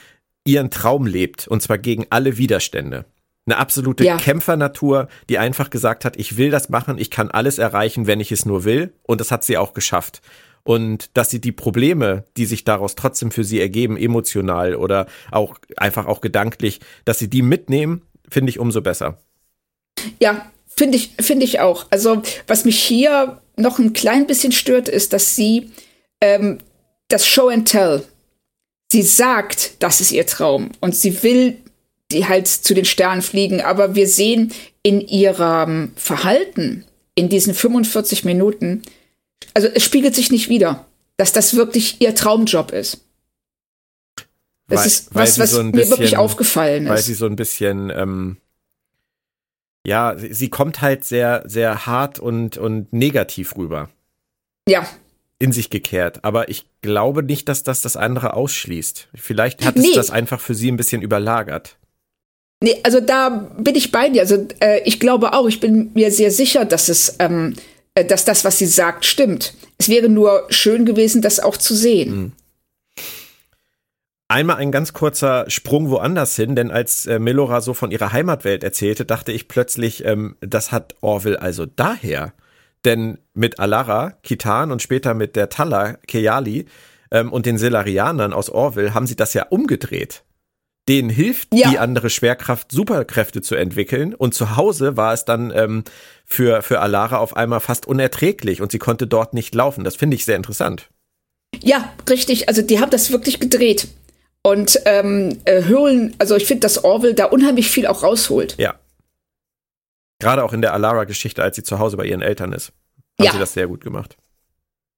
ihren 0.45 0.71
Traum 0.71 1.07
lebt, 1.07 1.47
und 1.49 1.63
zwar 1.63 1.79
gegen 1.79 2.07
alle 2.11 2.37
Widerstände. 2.37 3.05
Eine 3.47 3.59
absolute 3.59 4.05
ja. 4.05 4.17
Kämpfernatur, 4.17 5.09
die 5.29 5.39
einfach 5.39 5.71
gesagt 5.71 6.05
hat, 6.05 6.17
ich 6.17 6.37
will 6.37 6.51
das 6.51 6.69
machen, 6.69 6.99
ich 6.99 7.11
kann 7.11 7.31
alles 7.31 7.59
erreichen, 7.59 8.07
wenn 8.07 8.21
ich 8.21 8.33
es 8.33 8.45
nur 8.45 8.65
will, 8.65 8.93
und 9.03 9.21
das 9.21 9.31
hat 9.31 9.45
sie 9.45 9.57
auch 9.57 9.75
geschafft. 9.75 10.21
Und 10.63 11.11
dass 11.17 11.31
sie 11.31 11.41
die 11.41 11.53
Probleme, 11.53 12.25
die 12.37 12.47
sich 12.47 12.65
daraus 12.65 12.95
trotzdem 12.95 13.31
für 13.31 13.45
sie 13.45 13.61
ergeben, 13.61 13.97
emotional 13.97 14.75
oder 14.75 15.07
auch 15.31 15.59
einfach 15.77 16.07
auch 16.07 16.21
gedanklich, 16.21 16.81
dass 17.05 17.19
sie 17.19 17.29
die 17.29 17.43
mitnehmen, 17.43 18.03
finde 18.29 18.51
ich 18.51 18.59
umso 18.59 18.83
besser. 18.83 19.19
Ja, 20.21 20.51
finde 20.69 20.97
ich, 20.97 21.13
finde 21.21 21.45
ich 21.45 21.61
auch. 21.61 21.87
Also, 21.91 22.23
was 22.47 22.65
mich 22.65 22.81
hier 22.81 23.41
noch 23.57 23.79
ein 23.79 23.93
klein 23.93 24.27
bisschen 24.27 24.53
stört, 24.53 24.89
ist, 24.89 25.13
dass 25.13 25.37
sie 25.37 25.71
ähm, 26.21 26.59
das 27.09 27.27
Show 27.27 27.49
and 27.49 27.69
Tell, 27.69 28.05
sie 28.91 29.03
sagt, 29.03 29.83
das 29.83 30.01
ist 30.01 30.13
ihr 30.13 30.27
Traum 30.27 30.71
und 30.81 30.95
sie 30.95 31.23
will 31.23 31.59
die 32.13 32.27
halt 32.27 32.49
zu 32.49 32.75
den 32.75 32.85
Sternen 32.85 33.23
fliegen, 33.23 33.61
aber 33.61 33.95
wir 33.95 34.09
sehen 34.09 34.53
in 34.83 35.01
ihrem 35.01 35.93
Verhalten 35.97 36.85
in 37.15 37.29
diesen 37.29 37.55
45 37.55 38.25
Minuten, 38.25 38.83
also 39.55 39.69
es 39.69 39.85
spiegelt 39.85 40.15
sich 40.15 40.31
nicht 40.31 40.49
wieder, 40.49 40.87
dass 41.17 41.33
das 41.33 41.55
wirklich 41.55 42.01
ihr 42.01 42.15
Traumjob 42.15 42.73
ist. 42.73 43.05
Das 44.69 44.81
weil, 44.81 44.87
ist 44.87 45.15
was, 45.15 45.39
was 45.39 45.51
so 45.51 45.63
mir 45.63 45.73
bisschen, 45.73 45.91
wirklich 45.91 46.17
aufgefallen 46.17 46.85
ist. 46.85 46.91
Weil 46.91 47.03
sie 47.03 47.15
so 47.15 47.27
ein 47.27 47.37
bisschen, 47.37 47.91
ähm, 47.91 48.37
ja, 49.85 50.17
sie, 50.17 50.33
sie 50.33 50.49
kommt 50.49 50.81
halt 50.81 51.05
sehr, 51.05 51.43
sehr 51.47 51.87
hart 51.87 52.19
und, 52.19 52.57
und 52.57 52.93
negativ 52.93 53.57
rüber. 53.57 53.91
Ja. 54.69 54.87
In 55.41 55.53
sich 55.53 55.71
gekehrt. 55.71 56.25
Aber 56.25 56.49
ich 56.49 56.67
glaube 56.83 57.23
nicht, 57.23 57.49
dass 57.49 57.65
das 57.65 57.83
das 57.83 57.97
andere 57.97 58.35
ausschließt. 58.35 59.09
Vielleicht 59.15 59.65
hat 59.65 59.77
es 59.77 59.83
nee. 59.83 59.95
das 59.95 60.11
einfach 60.11 60.39
für 60.39 60.55
sie 60.55 60.71
ein 60.71 60.77
bisschen 60.77 61.03
überlagert. 61.03 61.77
Nee, 62.63 62.79
also 62.83 63.01
da 63.01 63.31
bin 63.59 63.75
ich 63.75 63.91
bei 63.91 64.11
dir. 64.11 64.21
Also 64.21 64.47
äh, 64.61 64.83
ich 64.85 65.01
glaube 65.01 65.33
auch, 65.33 65.49
ich 65.49 65.61
bin 65.61 65.91
mir 65.95 66.13
sehr 66.13 66.31
sicher, 66.31 66.67
dass 66.67 66.89
es, 66.89 67.17
ähm, 67.19 67.55
äh, 67.57 67.61
dass 68.05 68.25
das, 68.25 68.45
was 68.45 68.59
sie 68.59 68.67
sagt, 68.67 69.05
stimmt. 69.05 69.55
Es 69.79 69.89
wäre 69.89 70.09
nur 70.09 70.47
schön 70.51 70.85
gewesen, 70.85 71.23
das 71.23 71.41
auch 71.41 71.57
zu 71.57 71.75
sehen. 71.75 72.17
Mhm. 72.17 72.33
Einmal 74.29 74.57
ein 74.57 74.71
ganz 74.71 74.93
kurzer 74.93 75.51
Sprung 75.51 75.91
woanders 75.91 76.37
hin, 76.37 76.55
denn 76.55 76.71
als 76.71 77.05
äh, 77.07 77.19
Melora 77.19 77.61
so 77.61 77.75
von 77.75 77.91
ihrer 77.91 78.13
Heimatwelt 78.13 78.63
erzählte, 78.63 79.05
dachte 79.05 79.33
ich 79.33 79.49
plötzlich, 79.49 80.05
ähm, 80.05 80.37
das 80.41 80.71
hat 80.71 80.95
Orville 81.01 81.43
also 81.43 81.67
daher. 81.67 82.33
Denn 82.85 83.19
mit 83.35 83.59
Alara, 83.59 84.13
Kitan 84.23 84.71
und 84.71 84.83
später 84.83 85.15
mit 85.15 85.35
der 85.35 85.49
Tala, 85.49 85.95
Keyali 86.07 86.67
ähm, 87.11 87.33
und 87.33 87.45
den 87.45 87.59
Selarianern 87.59 88.33
aus 88.33 88.51
Orville 88.51 88.95
haben 88.95 89.09
sie 89.09 89.17
das 89.17 89.35
ja 89.35 89.47
umgedreht 89.51 90.23
denen 90.91 91.09
hilft 91.09 91.55
ja. 91.55 91.71
die 91.71 91.79
andere 91.79 92.11
Schwerkraft, 92.11 92.73
Superkräfte 92.73 93.43
zu 93.43 93.55
entwickeln. 93.55 94.13
Und 94.13 94.35
zu 94.35 94.57
Hause 94.57 94.97
war 94.97 95.13
es 95.13 95.25
dann 95.25 95.53
ähm, 95.55 95.85
für, 96.31 96.63
für 96.63 96.81
Alara 96.81 97.19
auf 97.19 97.37
einmal 97.37 97.61
fast 97.61 97.87
unerträglich 97.87 98.63
und 98.63 98.71
sie 98.71 98.79
konnte 98.79 99.07
dort 99.07 99.35
nicht 99.35 99.55
laufen. 99.55 99.83
Das 99.85 99.97
finde 99.97 100.15
ich 100.15 100.25
sehr 100.25 100.37
interessant. 100.37 100.89
Ja, 101.61 101.93
richtig. 102.09 102.49
Also 102.49 102.63
die 102.63 102.81
haben 102.81 102.91
das 102.91 103.11
wirklich 103.11 103.41
gedreht. 103.41 103.89
Und 104.43 104.81
ähm, 104.87 105.39
äh, 105.45 105.65
hören, 105.65 106.15
also 106.19 106.37
ich 106.37 106.47
finde, 106.47 106.61
dass 106.61 106.83
Orwell 106.85 107.15
da 107.15 107.27
unheimlich 107.27 107.69
viel 107.69 107.87
auch 107.87 108.03
rausholt. 108.03 108.57
Ja. 108.59 108.77
Gerade 110.21 110.45
auch 110.45 110.53
in 110.53 110.63
der 110.63 110.73
Alara-Geschichte, 110.73 111.43
als 111.43 111.57
sie 111.57 111.63
zu 111.63 111.79
Hause 111.79 111.97
bei 111.97 112.07
ihren 112.07 112.23
Eltern 112.23 112.53
ist, 112.53 112.69
haben 113.19 113.27
ja. 113.27 113.33
sie 113.33 113.39
das 113.39 113.53
sehr 113.53 113.67
gut 113.67 113.83
gemacht. 113.83 114.17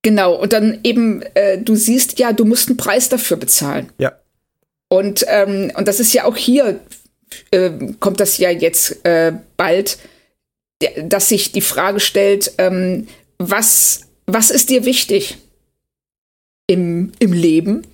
Genau, 0.03 0.35
und 0.35 0.53
dann 0.53 0.81
eben, 0.85 1.23
äh, 1.35 1.59
du 1.59 1.75
siehst 1.77 2.19
ja, 2.19 2.33
du 2.33 2.45
musst 2.45 2.69
einen 2.69 2.77
Preis 2.77 3.09
dafür 3.09 3.37
bezahlen. 3.37 3.91
Ja. 3.99 4.13
Und, 4.89 5.25
ähm, 5.29 5.73
und 5.77 5.89
das 5.89 5.99
ist 5.99 6.13
ja 6.13 6.25
auch 6.25 6.37
hier, 6.37 6.81
äh, 7.51 7.71
kommt 8.01 8.21
das 8.21 8.39
ja 8.39 8.51
jetzt 8.51 9.05
äh, 9.05 9.33
bald, 9.57 9.99
dass 11.05 11.29
sich 11.29 11.53
die 11.53 11.61
Frage 11.61 12.01
stellt, 12.01 12.53
ähm, 12.59 13.07
was, 13.39 14.03
was 14.27 14.51
ist 14.51 14.71
dir 14.71 14.85
wichtig 14.85 15.39
im, 16.67 17.13
im 17.19 17.33
Leben? 17.33 17.87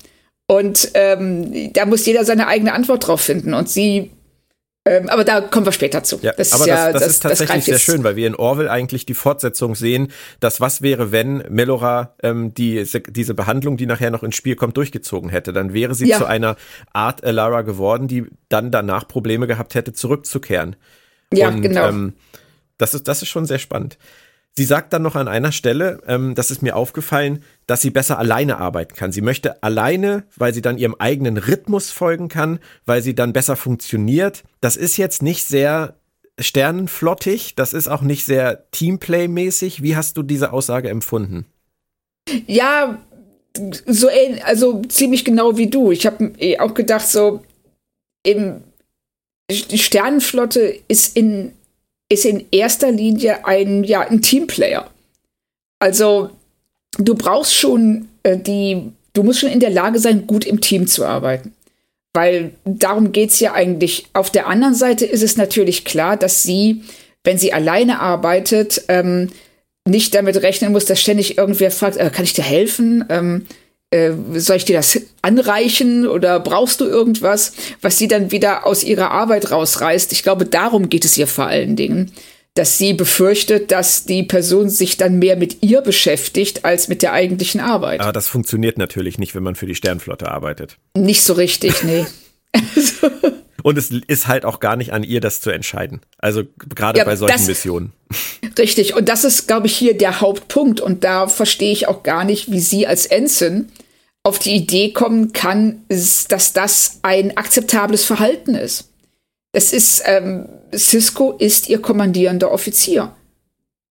Und 0.47 0.91
ähm, 0.95 1.72
da 1.74 1.84
muss 1.84 2.07
jeder 2.07 2.24
seine 2.24 2.47
eigene 2.47 2.72
Antwort 2.72 3.07
drauf 3.07 3.20
finden. 3.20 3.55
Und 3.55 3.68
sie 3.68 4.11
ähm, 4.89 5.09
aber 5.09 5.24
da 5.24 5.43
kommen 5.43 5.66
wir 5.66 5.72
später 5.72 6.03
zu. 6.03 6.18
Ja, 6.22 6.32
das 6.32 6.53
aber 6.53 6.62
ist 6.62 6.68
ja, 6.68 6.93
das, 6.93 6.93
das, 6.93 7.03
das 7.03 7.11
ist 7.12 7.22
tatsächlich 7.39 7.64
sehr 7.64 7.78
schön, 7.78 8.05
weil 8.05 8.16
wir 8.16 8.26
in 8.26 8.34
Orwell 8.34 8.68
eigentlich 8.68 9.05
die 9.05 9.14
Fortsetzung 9.14 9.74
sehen, 9.74 10.11
dass 10.41 10.61
was 10.61 10.80
wäre, 10.80 11.12
wenn 11.12 11.45
Melora 11.51 12.14
ähm, 12.22 12.55
die, 12.55 12.86
diese 13.11 13.34
Behandlung, 13.34 13.76
die 13.76 13.84
nachher 13.84 14.11
noch 14.11 14.22
ins 14.22 14.36
Spiel 14.36 14.57
kommt, 14.57 14.76
durchgezogen 14.78 15.28
hätte. 15.28 15.53
Dann 15.53 15.74
wäre 15.74 15.95
sie 15.95 16.09
ja. 16.09 16.16
zu 16.16 16.24
einer 16.24 16.57
Art 16.93 17.22
Alara 17.22 17.62
geworden, 17.62 18.09
die 18.09 18.26
dann 18.49 18.70
danach 18.70 19.07
Probleme 19.07 19.47
gehabt 19.47 19.74
hätte, 19.74 19.93
zurückzukehren. 19.93 20.76
Ja, 21.34 21.49
Und, 21.49 21.61
genau. 21.61 21.89
Ähm, 21.89 22.14
das 22.79 22.95
ist, 22.95 23.09
das 23.09 23.22
ist 23.22 23.29
schon 23.29 23.47
sehr 23.47 23.59
spannend. 23.59 23.99
Sie 24.59 24.64
sagt 24.64 24.93
dann 24.93 25.03
noch 25.03 25.14
an 25.14 25.29
einer 25.29 25.53
Stelle, 25.53 26.01
ähm, 26.09 26.35
das 26.35 26.51
ist 26.51 26.62
mir 26.62 26.74
aufgefallen, 26.74 27.45
dass 27.66 27.81
sie 27.81 27.91
besser 27.91 28.18
alleine 28.18 28.59
arbeiten 28.59 28.97
kann. 28.97 29.12
Sie 29.12 29.20
möchte 29.20 29.62
alleine, 29.62 30.24
weil 30.35 30.53
sie 30.53 30.62
dann 30.62 30.79
ihrem 30.79 30.97
eigenen 30.97 31.37
Rhythmus 31.37 31.93
folgen 31.93 32.29
kann, 32.29 32.59
weil 32.85 33.01
sie 33.03 33.14
dann 33.14 33.33
besser 33.33 33.55
funktioniert. 33.55 34.43
Das 34.61 34.76
ist 34.76 34.97
jetzt 34.97 35.22
nicht 35.22 35.47
sehr 35.47 35.95
sternenflottig, 36.41 37.55
das 37.55 37.72
ist 37.72 37.89
auch 37.89 38.03
nicht 38.03 38.24
sehr 38.24 38.70
Teamplay-mäßig. 38.72 39.83
Wie 39.83 39.97
hast 39.97 40.16
du 40.16 40.22
diese 40.22 40.53
Aussage 40.53 40.89
empfunden? 40.89 41.47
Ja, 42.47 42.99
so 43.87 44.09
also 44.45 44.83
ziemlich 44.89 45.24
genau 45.24 45.57
wie 45.57 45.70
du. 45.70 45.93
Ich 45.93 46.07
habe 46.07 46.33
auch 46.59 46.74
gedacht, 46.74 47.07
so 47.07 47.45
eben 48.24 48.64
die 49.51 49.79
Sternenflotte 49.79 50.81
ist 50.89 51.16
in 51.16 51.53
ist 52.09 52.25
in 52.25 52.47
erster 52.51 52.91
Linie 52.91 53.47
ein, 53.47 53.85
ja, 53.85 54.01
ein 54.01 54.23
Teamplayer. 54.23 54.91
Also 55.79 56.31
du 56.99 57.15
brauchst 57.15 57.55
schon 57.55 58.09
äh, 58.23 58.37
die, 58.37 58.93
du 59.13 59.23
musst 59.23 59.41
schon 59.41 59.51
in 59.51 59.61
der 59.61 59.71
Lage 59.71 59.99
sein, 59.99 60.27
gut 60.27 60.45
im 60.45 60.61
Team 60.61 60.87
zu 60.87 61.05
arbeiten. 61.05 61.55
Weil 62.15 62.53
darum 62.65 63.13
geht 63.13 63.31
es 63.31 63.41
ja 63.41 63.53
eigentlich. 63.53 64.07
Auf 64.13 64.31
der 64.31 64.47
anderen 64.47 64.75
Seite 64.75 65.05
ist 65.05 65.23
es 65.23 65.37
natürlich 65.37 65.85
klar, 65.85 66.17
dass 66.17 66.43
sie, 66.43 66.83
wenn 67.23 67.39
sie 67.39 67.53
alleine 67.53 68.01
arbeitet, 68.01 68.85
ähm, 68.89 69.31
nicht 69.87 70.15
damit 70.15 70.43
rechnen 70.43 70.73
muss, 70.73 70.87
dass 70.87 71.01
ständig 71.01 71.39
irgendwer 71.39 71.71
fragt, 71.71 71.97
äh, 71.97 72.11
kann 72.11 72.25
ich 72.25 72.33
dir 72.33 72.45
helfen? 72.45 73.05
Ähm, 73.09 73.47
äh, 73.91 74.12
soll 74.34 74.57
ich 74.57 74.64
dir 74.64 74.76
das 74.76 75.01
anreichen 75.22 76.07
oder 76.07 76.41
brauchst 76.41 76.80
du 76.80 76.84
irgendwas, 76.84 77.53
was 77.80 77.99
sie 77.99 78.09
dann 78.09 78.30
wieder 78.30 78.66
aus 78.66 78.84
ihrer 78.84 79.11
Arbeit 79.11 79.51
rausreißt? 79.51 80.12
Ich 80.12 80.22
glaube, 80.22 80.45
darum 80.45 80.89
geht 80.89 81.05
es 81.05 81.16
ihr 81.16 81.26
vor 81.26 81.47
allen 81.47 81.76
Dingen, 81.76 82.12
dass 82.55 82.76
sie 82.76 82.93
befürchtet, 82.93 83.70
dass 83.70 84.05
die 84.05 84.24
Person 84.24 84.68
sich 84.68 84.97
dann 84.97 85.18
mehr 85.18 85.36
mit 85.36 85.62
ihr 85.62 85.80
beschäftigt 85.80 86.64
als 86.64 86.89
mit 86.89 87.03
der 87.03 87.12
eigentlichen 87.12 87.61
Arbeit. 87.61 88.01
Aber 88.01 88.12
das 88.12 88.28
funktioniert 88.28 88.78
natürlich 88.78 89.18
nicht, 89.18 89.34
wenn 89.34 89.43
man 89.43 89.55
für 89.55 89.66
die 89.66 89.74
Sternflotte 89.74 90.30
arbeitet. 90.30 90.76
Nicht 90.97 91.22
so 91.22 91.34
richtig, 91.34 91.82
nee. 91.82 92.05
Und 93.63 93.77
es 93.77 93.91
ist 93.91 94.29
halt 94.29 94.45
auch 94.45 94.61
gar 94.61 94.77
nicht 94.77 94.93
an 94.93 95.03
ihr, 95.03 95.21
das 95.21 95.41
zu 95.41 95.51
entscheiden. 95.51 96.01
Also 96.19 96.45
gerade 96.59 96.99
ja, 96.99 97.05
bei 97.05 97.17
solchen 97.17 97.39
das, 97.39 97.47
Missionen. 97.47 97.93
Richtig. 98.59 98.95
Und 98.95 99.09
das 99.09 99.25
ist, 99.25 99.49
glaube 99.49 99.67
ich, 99.67 99.77
hier 99.77 99.97
der 99.97 100.21
Hauptpunkt. 100.21 100.81
Und 100.81 101.05
da 101.05 101.27
verstehe 101.27 101.73
ich 101.73 101.89
auch 101.89 102.03
gar 102.03 102.25
nicht, 102.25 102.51
wie 102.51 102.61
sie 102.61 102.87
als 102.87 103.07
Ensign 103.07 103.69
auf 104.23 104.39
die 104.39 104.55
Idee 104.55 104.93
kommen 104.93 105.33
kann, 105.33 105.83
dass 105.89 106.53
das 106.53 106.99
ein 107.03 107.37
akzeptables 107.37 108.05
Verhalten 108.05 108.55
ist. 108.55 108.91
Es 109.53 109.73
ist, 109.73 110.03
ähm, 110.05 110.49
Cisco 110.75 111.33
ist 111.33 111.69
ihr 111.69 111.81
kommandierender 111.81 112.53
Offizier, 112.53 113.15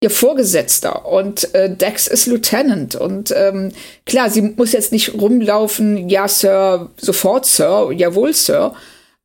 ihr 0.01 0.11
Vorgesetzter 0.11 1.07
und 1.07 1.53
äh, 1.55 1.75
Dex 1.75 2.07
ist 2.07 2.27
Lieutenant. 2.27 2.95
Und 2.95 3.33
ähm, 3.35 3.71
klar, 4.05 4.29
sie 4.29 4.43
muss 4.43 4.73
jetzt 4.73 4.91
nicht 4.91 5.15
rumlaufen, 5.15 6.07
ja, 6.07 6.27
Sir, 6.27 6.91
sofort, 6.97 7.45
Sir, 7.45 7.91
jawohl, 7.91 8.33
Sir. 8.33 8.75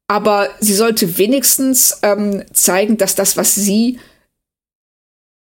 Aber 0.08 0.50
sie 0.60 0.74
sollte 0.74 1.18
wenigstens 1.18 1.98
ähm, 2.02 2.44
zeigen, 2.52 2.98
dass 2.98 3.14
das, 3.14 3.36
was 3.36 3.54
sie 3.54 3.98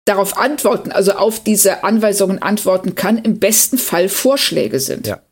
darauf 0.07 0.39
antworten, 0.39 0.93
also 0.93 1.13
auf 1.13 1.43
diese 1.43 1.85
Anweisungen 1.85 2.41
antworten 2.41 2.95
kann, 2.95 3.19
im 3.19 3.39
besten 3.39 3.79
Fall 3.79 4.09
Vorschläge 4.09 4.81
sind. 4.81 5.07
Ja. 5.07 5.23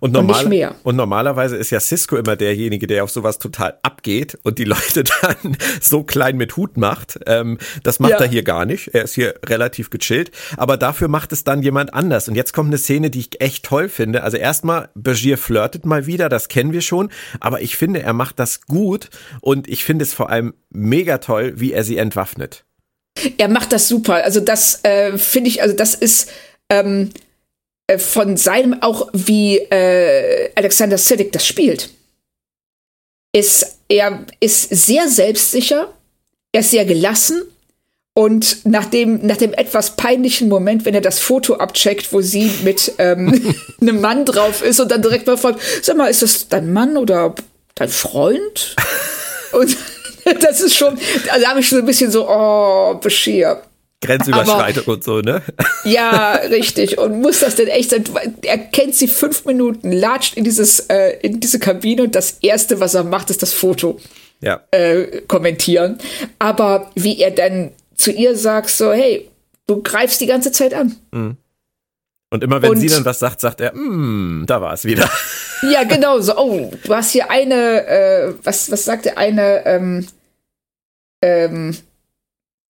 Und, 0.00 0.12
normal, 0.12 0.46
und, 0.46 0.74
und, 0.84 0.96
normalerweise 0.96 1.56
ist 1.56 1.70
ja 1.70 1.80
Cisco 1.80 2.16
immer 2.16 2.36
derjenige, 2.36 2.86
der 2.86 3.04
auf 3.04 3.10
sowas 3.10 3.38
total 3.38 3.78
abgeht 3.82 4.38
und 4.42 4.58
die 4.58 4.64
Leute 4.72 5.04
dann 5.04 5.56
so 5.80 6.02
klein 6.02 6.36
mit 6.36 6.56
Hut 6.56 6.76
macht. 6.76 7.18
Ähm, 7.26 7.58
das 7.82 8.00
macht 8.00 8.12
ja. 8.12 8.18
er 8.20 8.28
hier 8.28 8.42
gar 8.42 8.64
nicht. 8.64 8.88
Er 8.94 9.02
ist 9.04 9.14
hier 9.14 9.34
relativ 9.46 9.90
gechillt. 9.90 10.30
Aber 10.56 10.76
dafür 10.76 11.08
macht 11.08 11.32
es 11.32 11.44
dann 11.44 11.62
jemand 11.62 11.94
anders. 11.94 12.28
Und 12.28 12.34
jetzt 12.34 12.52
kommt 12.52 12.68
eine 12.68 12.78
Szene, 12.78 13.10
die 13.10 13.20
ich 13.20 13.40
echt 13.40 13.64
toll 13.64 13.88
finde. 13.88 14.22
Also 14.22 14.36
erstmal, 14.36 14.88
Bashir 14.94 15.38
flirtet 15.38 15.86
mal 15.86 16.06
wieder, 16.06 16.28
das 16.28 16.48
kennen 16.48 16.72
wir 16.72 16.82
schon. 16.82 17.10
Aber 17.40 17.60
ich 17.60 17.76
finde, 17.76 18.02
er 18.02 18.12
macht 18.12 18.38
das 18.38 18.62
gut. 18.62 19.10
Und 19.40 19.68
ich 19.68 19.84
finde 19.84 20.04
es 20.04 20.14
vor 20.14 20.30
allem 20.30 20.54
mega 20.70 21.18
toll, 21.18 21.54
wie 21.56 21.72
er 21.72 21.84
sie 21.84 21.96
entwaffnet. 21.96 22.64
Er 23.38 23.48
macht 23.48 23.72
das 23.72 23.88
super. 23.88 24.24
Also 24.24 24.40
das 24.40 24.84
äh, 24.84 25.18
finde 25.18 25.50
ich, 25.50 25.62
also 25.62 25.76
das 25.76 25.94
ist 25.94 26.30
ähm, 26.68 27.10
äh, 27.86 27.98
von 27.98 28.36
seinem 28.36 28.82
auch 28.82 29.08
wie 29.12 29.58
äh, 29.58 30.50
Alexander 30.54 30.98
Siddig 30.98 31.32
das 31.32 31.46
spielt. 31.46 31.90
Ist, 33.34 33.78
er 33.88 34.26
ist 34.40 34.68
sehr 34.70 35.08
selbstsicher, 35.08 35.92
er 36.52 36.60
ist 36.60 36.70
sehr 36.70 36.84
gelassen 36.84 37.42
Und 38.14 38.66
nach 38.66 38.84
dem, 38.84 39.26
nach 39.26 39.38
dem 39.38 39.54
etwas 39.54 39.96
peinlichen 39.96 40.50
Moment, 40.50 40.84
wenn 40.84 40.94
er 40.94 41.00
das 41.00 41.18
Foto 41.18 41.54
abcheckt, 41.54 42.12
wo 42.12 42.20
sie 42.20 42.50
mit 42.62 42.92
ähm, 42.98 43.54
einem 43.80 44.00
Mann 44.02 44.26
drauf 44.26 44.62
ist 44.62 44.80
und 44.80 44.90
dann 44.90 45.00
direkt 45.00 45.26
mal 45.26 45.38
fragt, 45.38 45.60
sag 45.82 45.96
mal, 45.96 46.08
ist 46.08 46.20
das 46.20 46.48
dein 46.48 46.72
Mann 46.72 46.98
oder 46.98 47.34
dein 47.74 47.88
Freund? 47.88 48.76
Und 49.52 49.76
das 50.40 50.62
ist 50.62 50.76
schon, 50.76 50.98
da 51.26 51.50
habe 51.50 51.60
ich 51.60 51.68
schon 51.68 51.78
ein 51.78 51.84
bisschen 51.84 52.10
so, 52.10 52.26
oh, 52.26 52.94
Bashir. 52.94 53.62
Grenzüberschreitung 54.02 54.82
Aber, 54.84 54.92
und 54.92 55.04
so, 55.04 55.20
ne? 55.20 55.42
Ja, 55.84 56.32
richtig. 56.34 56.98
Und 56.98 57.20
muss 57.20 57.40
das 57.40 57.54
denn 57.54 57.68
echt 57.68 57.90
sein? 57.90 58.04
Er 58.42 58.58
kennt 58.58 58.94
sie 58.94 59.08
fünf 59.08 59.44
Minuten, 59.44 59.92
latscht 59.92 60.36
in 60.36 60.44
dieses, 60.44 60.80
äh, 60.80 61.18
in 61.22 61.40
diese 61.40 61.58
Kabine 61.58 62.02
und 62.02 62.14
das 62.14 62.38
erste, 62.42 62.80
was 62.80 62.94
er 62.94 63.04
macht, 63.04 63.30
ist 63.30 63.42
das 63.42 63.52
Foto 63.52 63.98
ja. 64.40 64.60
äh, 64.72 65.22
kommentieren. 65.28 65.98
Aber 66.38 66.90
wie 66.94 67.18
er 67.20 67.30
dann 67.30 67.70
zu 67.94 68.10
ihr 68.10 68.36
sagt, 68.36 68.70
so, 68.70 68.92
hey, 68.92 69.30
du 69.66 69.82
greifst 69.82 70.20
die 70.20 70.26
ganze 70.26 70.52
Zeit 70.52 70.74
an. 70.74 70.96
Mhm. 71.12 71.36
Und 72.30 72.42
immer 72.42 72.62
wenn 72.62 72.70
und, 72.70 72.78
sie 72.78 72.88
dann 72.88 73.04
was 73.04 73.18
sagt, 73.18 73.40
sagt 73.40 73.60
er, 73.60 73.74
mm, 73.74 74.44
da 74.46 74.60
war 74.60 74.74
es 74.74 74.84
wieder. 74.84 75.08
Ja, 75.62 75.84
genau, 75.84 76.18
so, 76.18 76.36
oh, 76.36 76.72
du 76.82 76.92
hast 76.92 77.12
hier 77.12 77.30
eine, 77.30 77.86
äh, 77.86 78.34
was, 78.42 78.68
was 78.72 78.84
sagt 78.84 79.06
er, 79.06 79.16
eine, 79.16 79.64
ähm, 79.64 80.08
ähm, 81.22 81.76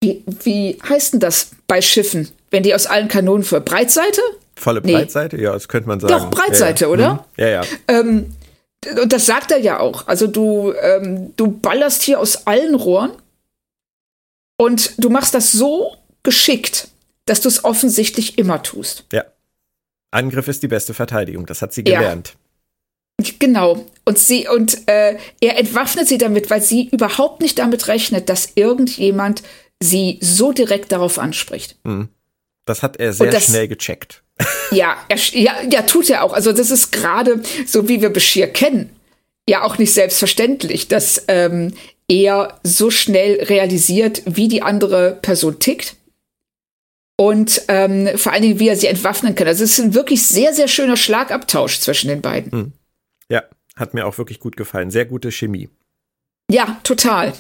wie, 0.02 0.24
wie 0.44 0.80
heißt 0.88 1.14
denn 1.14 1.20
das 1.20 1.52
bei 1.68 1.82
Schiffen, 1.82 2.30
wenn 2.50 2.64
die 2.64 2.74
aus 2.74 2.88
allen 2.88 3.08
Kanonen 3.08 3.44
für 3.44 3.62
Breitseite? 3.62 4.22
Volle 4.56 4.82
Breitseite, 4.82 5.38
nee. 5.38 5.44
ja, 5.44 5.54
das 5.54 5.68
könnte 5.68 5.88
man 5.88 6.00
sagen. 6.00 6.14
Doch, 6.14 6.32
Breitseite, 6.32 6.86
ja, 6.86 6.88
ja. 6.88 6.94
oder? 6.94 7.14
Mhm. 7.14 7.20
Ja, 7.38 7.48
ja. 7.48 7.64
Ähm, 7.88 8.36
und 9.02 9.14
das 9.14 9.26
sagt 9.28 9.52
er 9.52 9.60
ja 9.60 9.80
auch. 9.80 10.08
Also 10.08 10.28
du, 10.28 10.74
ähm, 10.74 11.34
du 11.36 11.52
ballerst 11.52 12.02
hier 12.02 12.20
aus 12.20 12.48
allen 12.48 12.76
Rohren 12.76 13.12
und 14.58 14.94
du 14.98 15.10
machst 15.10 15.36
das 15.36 15.52
so 15.52 15.96
geschickt, 16.24 16.88
dass 17.26 17.42
du 17.42 17.48
es 17.48 17.64
offensichtlich 17.64 18.38
immer 18.38 18.64
tust. 18.64 19.06
Ja. 19.14 19.26
Angriff 20.10 20.48
ist 20.48 20.64
die 20.64 20.68
beste 20.68 20.94
Verteidigung, 20.94 21.46
das 21.46 21.62
hat 21.62 21.74
sie 21.74 21.84
gelernt. 21.84 22.30
Ja. 22.30 22.36
Genau. 23.40 23.86
Und 24.04 24.18
sie, 24.18 24.48
und 24.48 24.88
äh, 24.88 25.18
er 25.42 25.58
entwaffnet 25.58 26.08
sie 26.08 26.18
damit, 26.18 26.50
weil 26.50 26.62
sie 26.62 26.90
überhaupt 26.90 27.42
nicht 27.42 27.60
damit 27.60 27.88
rechnet, 27.88 28.30
dass 28.30 28.54
irgendjemand 28.56 29.44
sie 29.82 30.20
so 30.22 30.54
direkt 30.54 30.92
darauf 30.92 31.20
anspricht. 31.20 31.78
Mhm. 31.84 32.08
Das 32.66 32.84
hat 32.84 32.98
er 32.98 33.12
sehr 33.12 33.32
das, 33.32 33.46
schnell 33.46 33.68
gecheckt. 33.68 34.24
Ja, 34.72 34.96
er, 35.10 35.18
ja, 35.34 35.62
ja, 35.70 35.82
tut 35.82 36.10
er 36.10 36.24
auch. 36.24 36.32
Also 36.32 36.54
das 36.54 36.72
ist 36.72 36.92
gerade 36.92 37.42
so, 37.66 37.90
wie 37.90 38.02
wir 38.02 38.10
Bashir 38.10 38.48
kennen, 38.48 38.90
ja 39.50 39.64
auch 39.64 39.78
nicht 39.78 39.94
selbstverständlich, 39.94 40.88
dass 40.88 41.26
ähm, 41.28 41.74
er 42.08 42.58
so 42.64 42.90
schnell 42.90 43.44
realisiert, 43.44 44.24
wie 44.26 44.48
die 44.48 44.62
andere 44.62 45.20
Person 45.22 45.60
tickt 45.60 45.98
und 47.18 47.64
ähm, 47.68 48.18
vor 48.18 48.32
allen 48.32 48.42
Dingen, 48.44 48.60
wie 48.60 48.70
er 48.70 48.78
sie 48.78 48.88
entwaffnen 48.88 49.36
kann. 49.36 49.48
Also 49.48 49.66
es 49.66 49.78
ist 49.78 49.86
ein 49.86 49.94
wirklich 49.94 50.26
sehr, 50.26 50.54
sehr 50.54 50.70
schöner 50.70 50.96
Schlagabtausch 50.96 51.80
zwischen 51.80 52.08
den 52.08 52.22
beiden. 52.22 52.52
Hm. 52.52 52.74
Ja, 53.30 53.44
hat 53.76 53.94
mir 53.94 54.08
auch 54.08 54.18
wirklich 54.18 54.40
gut 54.40 54.56
gefallen. 54.56 54.90
Sehr 54.90 55.06
gute 55.06 55.32
Chemie. 55.32 55.70
Ja, 56.50 56.80
total. 56.84 57.34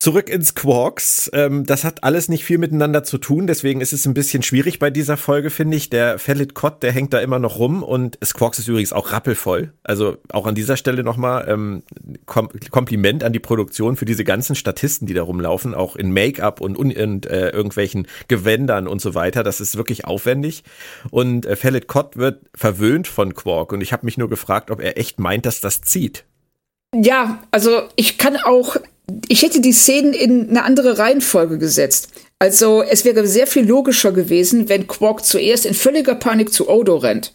Zurück 0.00 0.30
ins 0.30 0.54
Quarks. 0.54 1.30
Ähm, 1.34 1.66
das 1.66 1.84
hat 1.84 2.04
alles 2.04 2.30
nicht 2.30 2.46
viel 2.46 2.56
miteinander 2.56 3.04
zu 3.04 3.18
tun, 3.18 3.46
deswegen 3.46 3.82
ist 3.82 3.92
es 3.92 4.06
ein 4.06 4.14
bisschen 4.14 4.42
schwierig 4.42 4.78
bei 4.78 4.88
dieser 4.88 5.18
Folge, 5.18 5.50
finde 5.50 5.76
ich. 5.76 5.90
Der 5.90 6.18
Fellit 6.18 6.54
Cott, 6.54 6.82
der 6.82 6.90
hängt 6.90 7.12
da 7.12 7.18
immer 7.18 7.38
noch 7.38 7.58
rum 7.58 7.82
und 7.82 8.18
Quarks 8.18 8.58
ist 8.58 8.66
übrigens 8.66 8.94
auch 8.94 9.12
rappelvoll. 9.12 9.74
Also 9.82 10.16
auch 10.32 10.46
an 10.46 10.54
dieser 10.54 10.78
Stelle 10.78 11.04
nochmal 11.04 11.46
ähm, 11.48 11.82
Kom 12.24 12.48
Kompliment 12.70 13.22
an 13.22 13.34
die 13.34 13.40
Produktion 13.40 13.96
für 13.96 14.06
diese 14.06 14.24
ganzen 14.24 14.56
Statisten, 14.56 15.06
die 15.06 15.12
da 15.12 15.22
rumlaufen, 15.22 15.74
auch 15.74 15.96
in 15.96 16.14
Make-up 16.14 16.62
und, 16.62 16.78
und, 16.78 17.26
äh, 17.26 17.50
irgendwelchen 17.50 18.06
Gewändern 18.26 18.88
und 18.88 19.02
so 19.02 19.14
weiter. 19.14 19.42
Das 19.42 19.60
ist 19.60 19.76
wirklich 19.76 20.06
aufwendig. 20.06 20.64
Und 21.10 21.44
äh, 21.44 21.56
Fellit 21.56 21.88
Cott 21.88 22.16
wird 22.16 22.46
verwöhnt 22.54 23.06
von 23.06 23.34
Quark 23.34 23.74
und 23.74 23.82
ich 23.82 23.92
habe 23.92 24.06
mich 24.06 24.16
nur 24.16 24.30
gefragt, 24.30 24.70
ob 24.70 24.80
er 24.80 24.96
echt 24.96 25.20
meint, 25.20 25.44
dass 25.44 25.60
das 25.60 25.82
zieht. 25.82 26.24
Ja, 26.94 27.42
also 27.50 27.82
ich 27.96 28.16
kann 28.16 28.38
auch 28.38 28.76
ich 29.28 29.42
hätte 29.42 29.60
die 29.60 29.72
Szenen 29.72 30.12
in 30.12 30.50
eine 30.50 30.64
andere 30.64 30.98
Reihenfolge 30.98 31.58
gesetzt. 31.58 32.08
Also 32.38 32.82
es 32.82 33.04
wäre 33.04 33.26
sehr 33.26 33.46
viel 33.46 33.66
logischer 33.66 34.12
gewesen, 34.12 34.68
wenn 34.68 34.86
Quark 34.86 35.24
zuerst 35.24 35.66
in 35.66 35.74
völliger 35.74 36.14
Panik 36.14 36.52
zu 36.52 36.68
Odo 36.68 36.96
rennt. 36.96 37.34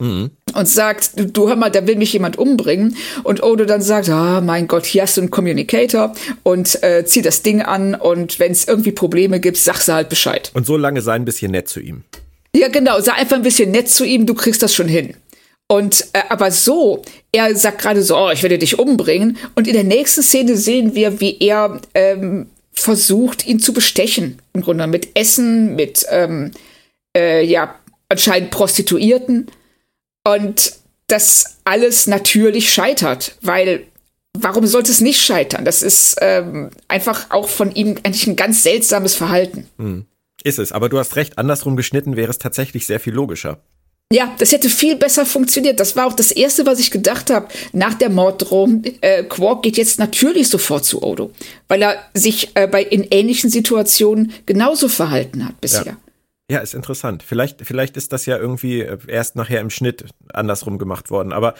Mhm. 0.00 0.30
Und 0.54 0.68
sagt, 0.68 1.12
du 1.16 1.48
hör 1.48 1.56
mal, 1.56 1.70
da 1.70 1.86
will 1.86 1.96
mich 1.96 2.12
jemand 2.12 2.38
umbringen. 2.38 2.96
Und 3.24 3.42
Odo 3.42 3.64
dann 3.64 3.82
sagt, 3.82 4.08
ah, 4.08 4.40
mein 4.40 4.68
Gott, 4.68 4.86
hier 4.86 5.02
hast 5.02 5.16
du 5.16 5.22
einen 5.22 5.30
Communicator 5.30 6.14
und 6.44 6.82
äh, 6.82 7.04
zieh 7.04 7.20
das 7.20 7.42
Ding 7.42 7.62
an 7.62 7.94
und 7.94 8.38
wenn 8.38 8.52
es 8.52 8.66
irgendwie 8.66 8.92
Probleme 8.92 9.40
gibt, 9.40 9.56
sag 9.56 9.78
sie 9.78 9.92
halt 9.92 10.08
Bescheid. 10.08 10.50
Und 10.54 10.66
so 10.66 10.76
lange 10.76 11.02
sei 11.02 11.14
ein 11.14 11.24
bisschen 11.24 11.50
nett 11.50 11.68
zu 11.68 11.80
ihm. 11.80 12.04
Ja, 12.54 12.68
genau, 12.68 13.00
sei 13.00 13.12
einfach 13.12 13.36
ein 13.36 13.42
bisschen 13.42 13.70
nett 13.72 13.90
zu 13.90 14.04
ihm, 14.04 14.24
du 14.24 14.34
kriegst 14.34 14.62
das 14.62 14.74
schon 14.74 14.88
hin. 14.88 15.14
Und 15.68 16.08
äh, 16.14 16.22
aber 16.30 16.50
so, 16.50 17.02
er 17.30 17.54
sagt 17.54 17.82
gerade 17.82 18.02
so, 18.02 18.16
oh, 18.16 18.30
ich 18.30 18.42
werde 18.42 18.58
dich 18.58 18.78
umbringen. 18.78 19.36
Und 19.54 19.68
in 19.68 19.74
der 19.74 19.84
nächsten 19.84 20.22
Szene 20.22 20.56
sehen 20.56 20.94
wir, 20.94 21.20
wie 21.20 21.36
er 21.40 21.80
ähm, 21.94 22.46
versucht, 22.72 23.46
ihn 23.46 23.60
zu 23.60 23.72
bestechen. 23.74 24.38
Im 24.54 24.62
Grunde 24.62 24.86
mit 24.86 25.16
Essen, 25.16 25.76
mit 25.76 26.06
ähm, 26.10 26.52
äh, 27.14 27.44
ja 27.44 27.74
anscheinend 28.08 28.50
Prostituierten. 28.50 29.50
Und 30.24 30.72
das 31.06 31.58
alles 31.64 32.06
natürlich 32.06 32.72
scheitert, 32.72 33.36
weil 33.42 33.84
warum 34.34 34.66
sollte 34.66 34.90
es 34.90 35.00
nicht 35.00 35.20
scheitern? 35.20 35.64
Das 35.64 35.82
ist 35.82 36.16
ähm, 36.20 36.70
einfach 36.86 37.30
auch 37.30 37.48
von 37.48 37.74
ihm 37.74 37.96
eigentlich 38.02 38.26
ein 38.26 38.36
ganz 38.36 38.62
seltsames 38.62 39.14
Verhalten. 39.14 39.68
Hm. 39.78 40.06
Ist 40.44 40.58
es, 40.58 40.70
aber 40.70 40.88
du 40.88 40.98
hast 40.98 41.16
recht, 41.16 41.36
andersrum 41.36 41.76
geschnitten 41.76 42.16
wäre 42.16 42.30
es 42.30 42.38
tatsächlich 42.38 42.86
sehr 42.86 43.00
viel 43.00 43.12
logischer. 43.12 43.60
Ja, 44.10 44.34
das 44.38 44.52
hätte 44.52 44.70
viel 44.70 44.96
besser 44.96 45.26
funktioniert. 45.26 45.80
Das 45.80 45.94
war 45.94 46.06
auch 46.06 46.14
das 46.14 46.30
Erste, 46.30 46.64
was 46.64 46.78
ich 46.78 46.90
gedacht 46.90 47.28
habe 47.28 47.48
nach 47.72 47.92
der 47.92 48.08
Morddrohung. 48.08 48.82
Äh, 49.02 49.24
Quark 49.24 49.62
geht 49.62 49.76
jetzt 49.76 49.98
natürlich 49.98 50.48
sofort 50.48 50.86
zu 50.86 51.02
Odo, 51.02 51.30
weil 51.68 51.82
er 51.82 51.96
sich 52.14 52.56
äh, 52.56 52.66
bei 52.66 52.82
in 52.82 53.06
ähnlichen 53.10 53.50
Situationen 53.50 54.32
genauso 54.46 54.88
verhalten 54.88 55.44
hat 55.44 55.60
bisher. 55.60 55.84
Ja. 55.84 55.96
Ja, 56.50 56.60
ist 56.60 56.72
interessant. 56.72 57.22
Vielleicht, 57.22 57.60
vielleicht 57.66 57.98
ist 57.98 58.10
das 58.14 58.24
ja 58.24 58.38
irgendwie 58.38 58.80
äh, 58.80 58.96
erst 59.06 59.36
nachher 59.36 59.60
im 59.60 59.68
Schnitt 59.68 60.06
andersrum 60.32 60.78
gemacht 60.78 61.10
worden. 61.10 61.34
Aber 61.34 61.54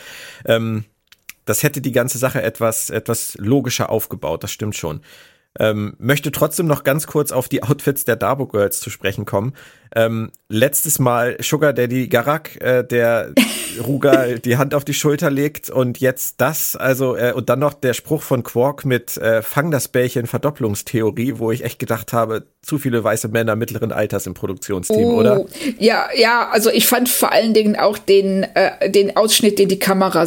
ähm, 0.47 0.85
das 1.45 1.63
hätte 1.63 1.83
die 1.83 1.93
ganze 1.93 2.17
Sache 2.17 2.41
etwas, 2.41 2.89
etwas 2.89 3.37
logischer 3.39 3.91
aufgebaut. 3.91 4.43
Das 4.43 4.51
stimmt 4.51 4.77
schon. 4.77 5.03
Ähm, 5.59 5.95
möchte 5.99 6.31
trotzdem 6.31 6.67
noch 6.67 6.85
ganz 6.85 7.07
kurz 7.07 7.33
auf 7.33 7.49
die 7.49 7.63
Outfits 7.63 8.05
der 8.05 8.17
Darbo 8.17 8.47
Girls 8.47 8.81
zu 8.81 8.91
sprechen 8.91 9.25
kommen. 9.25 9.55
Ähm, 9.95 10.31
letztes 10.49 10.99
Mal 10.99 11.37
Sugar 11.41 11.73
Daddy 11.73 12.09
Garak, 12.09 12.61
äh, 12.61 12.85
der 12.85 13.33
Rugal 13.87 14.39
die 14.39 14.57
Hand 14.57 14.75
auf 14.75 14.85
die 14.85 14.95
Schulter 14.95 15.31
legt 15.31 15.71
und 15.71 15.99
jetzt 15.99 16.41
das, 16.41 16.77
also 16.77 17.17
äh, 17.17 17.33
und 17.33 17.49
dann 17.49 17.59
noch 17.59 17.75
der 17.75 17.95
Spruch 17.95 18.23
von 18.23 18.43
Quark 18.43 18.85
mit 18.85 19.17
äh, 19.17 19.43
Fang 19.43 19.71
das 19.71 19.89
Bällchen 19.89 20.27
Verdopplungstheorie, 20.27 21.35
wo 21.39 21.51
ich 21.51 21.65
echt 21.65 21.79
gedacht 21.79 22.13
habe, 22.13 22.47
zu 22.63 22.79
viele 22.79 23.03
weiße 23.03 23.29
Männer 23.29 23.57
mittleren 23.57 23.93
Alters 23.93 24.27
im 24.27 24.35
Produktionsteam, 24.35 25.05
oh, 25.05 25.19
oder? 25.19 25.45
Ja, 25.79 26.09
ja, 26.15 26.49
also 26.51 26.71
ich 26.71 26.87
fand 26.87 27.09
vor 27.09 27.33
allen 27.33 27.55
Dingen 27.55 27.77
auch 27.77 27.99
den, 27.99 28.45
äh, 28.55 28.91
den 28.91 29.17
Ausschnitt, 29.17 29.59
den 29.59 29.69
die 29.69 29.79
Kamera 29.79 30.27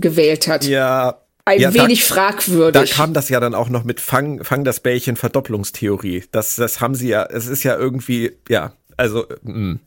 gewählt 0.00 0.48
hat. 0.48 0.64
Ja, 0.64 1.20
ein 1.50 1.60
ja, 1.60 1.74
wenig 1.74 2.06
da, 2.06 2.14
fragwürdig. 2.14 2.90
Da 2.90 2.96
kam 2.96 3.12
das 3.12 3.28
ja 3.28 3.40
dann 3.40 3.54
auch 3.54 3.68
noch 3.68 3.84
mit 3.84 4.00
Fang, 4.00 4.44
Fang 4.44 4.64
das 4.64 4.80
Bällchen 4.80 5.16
Verdopplungstheorie. 5.16 6.24
Das, 6.30 6.56
das 6.56 6.80
haben 6.80 6.94
sie 6.94 7.08
ja, 7.08 7.24
es 7.24 7.46
ist 7.46 7.64
ja 7.64 7.76
irgendwie, 7.76 8.32
ja, 8.48 8.72
also. 8.96 9.26
Mh. 9.42 9.52
Mm. 9.52 9.80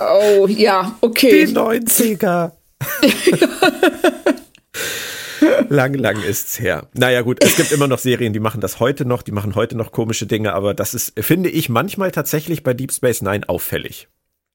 Oh, 0.00 0.46
ja, 0.46 0.96
okay. 1.02 1.46
Die 1.46 1.52
90er. 1.52 2.52
lang, 5.68 5.94
lang 5.94 6.22
ist's 6.22 6.58
her. 6.58 6.88
Naja, 6.94 7.20
gut, 7.20 7.44
es 7.44 7.56
gibt 7.56 7.70
immer 7.72 7.86
noch 7.86 7.98
Serien, 7.98 8.32
die 8.32 8.40
machen 8.40 8.62
das 8.62 8.80
heute 8.80 9.04
noch, 9.04 9.22
die 9.22 9.32
machen 9.32 9.56
heute 9.56 9.76
noch 9.76 9.92
komische 9.92 10.26
Dinge, 10.26 10.54
aber 10.54 10.72
das 10.72 10.94
ist, 10.94 11.12
finde 11.20 11.50
ich, 11.50 11.68
manchmal 11.68 12.12
tatsächlich 12.12 12.62
bei 12.62 12.72
Deep 12.72 12.92
Space 12.92 13.20
Nine 13.20 13.46
auffällig. 13.46 14.08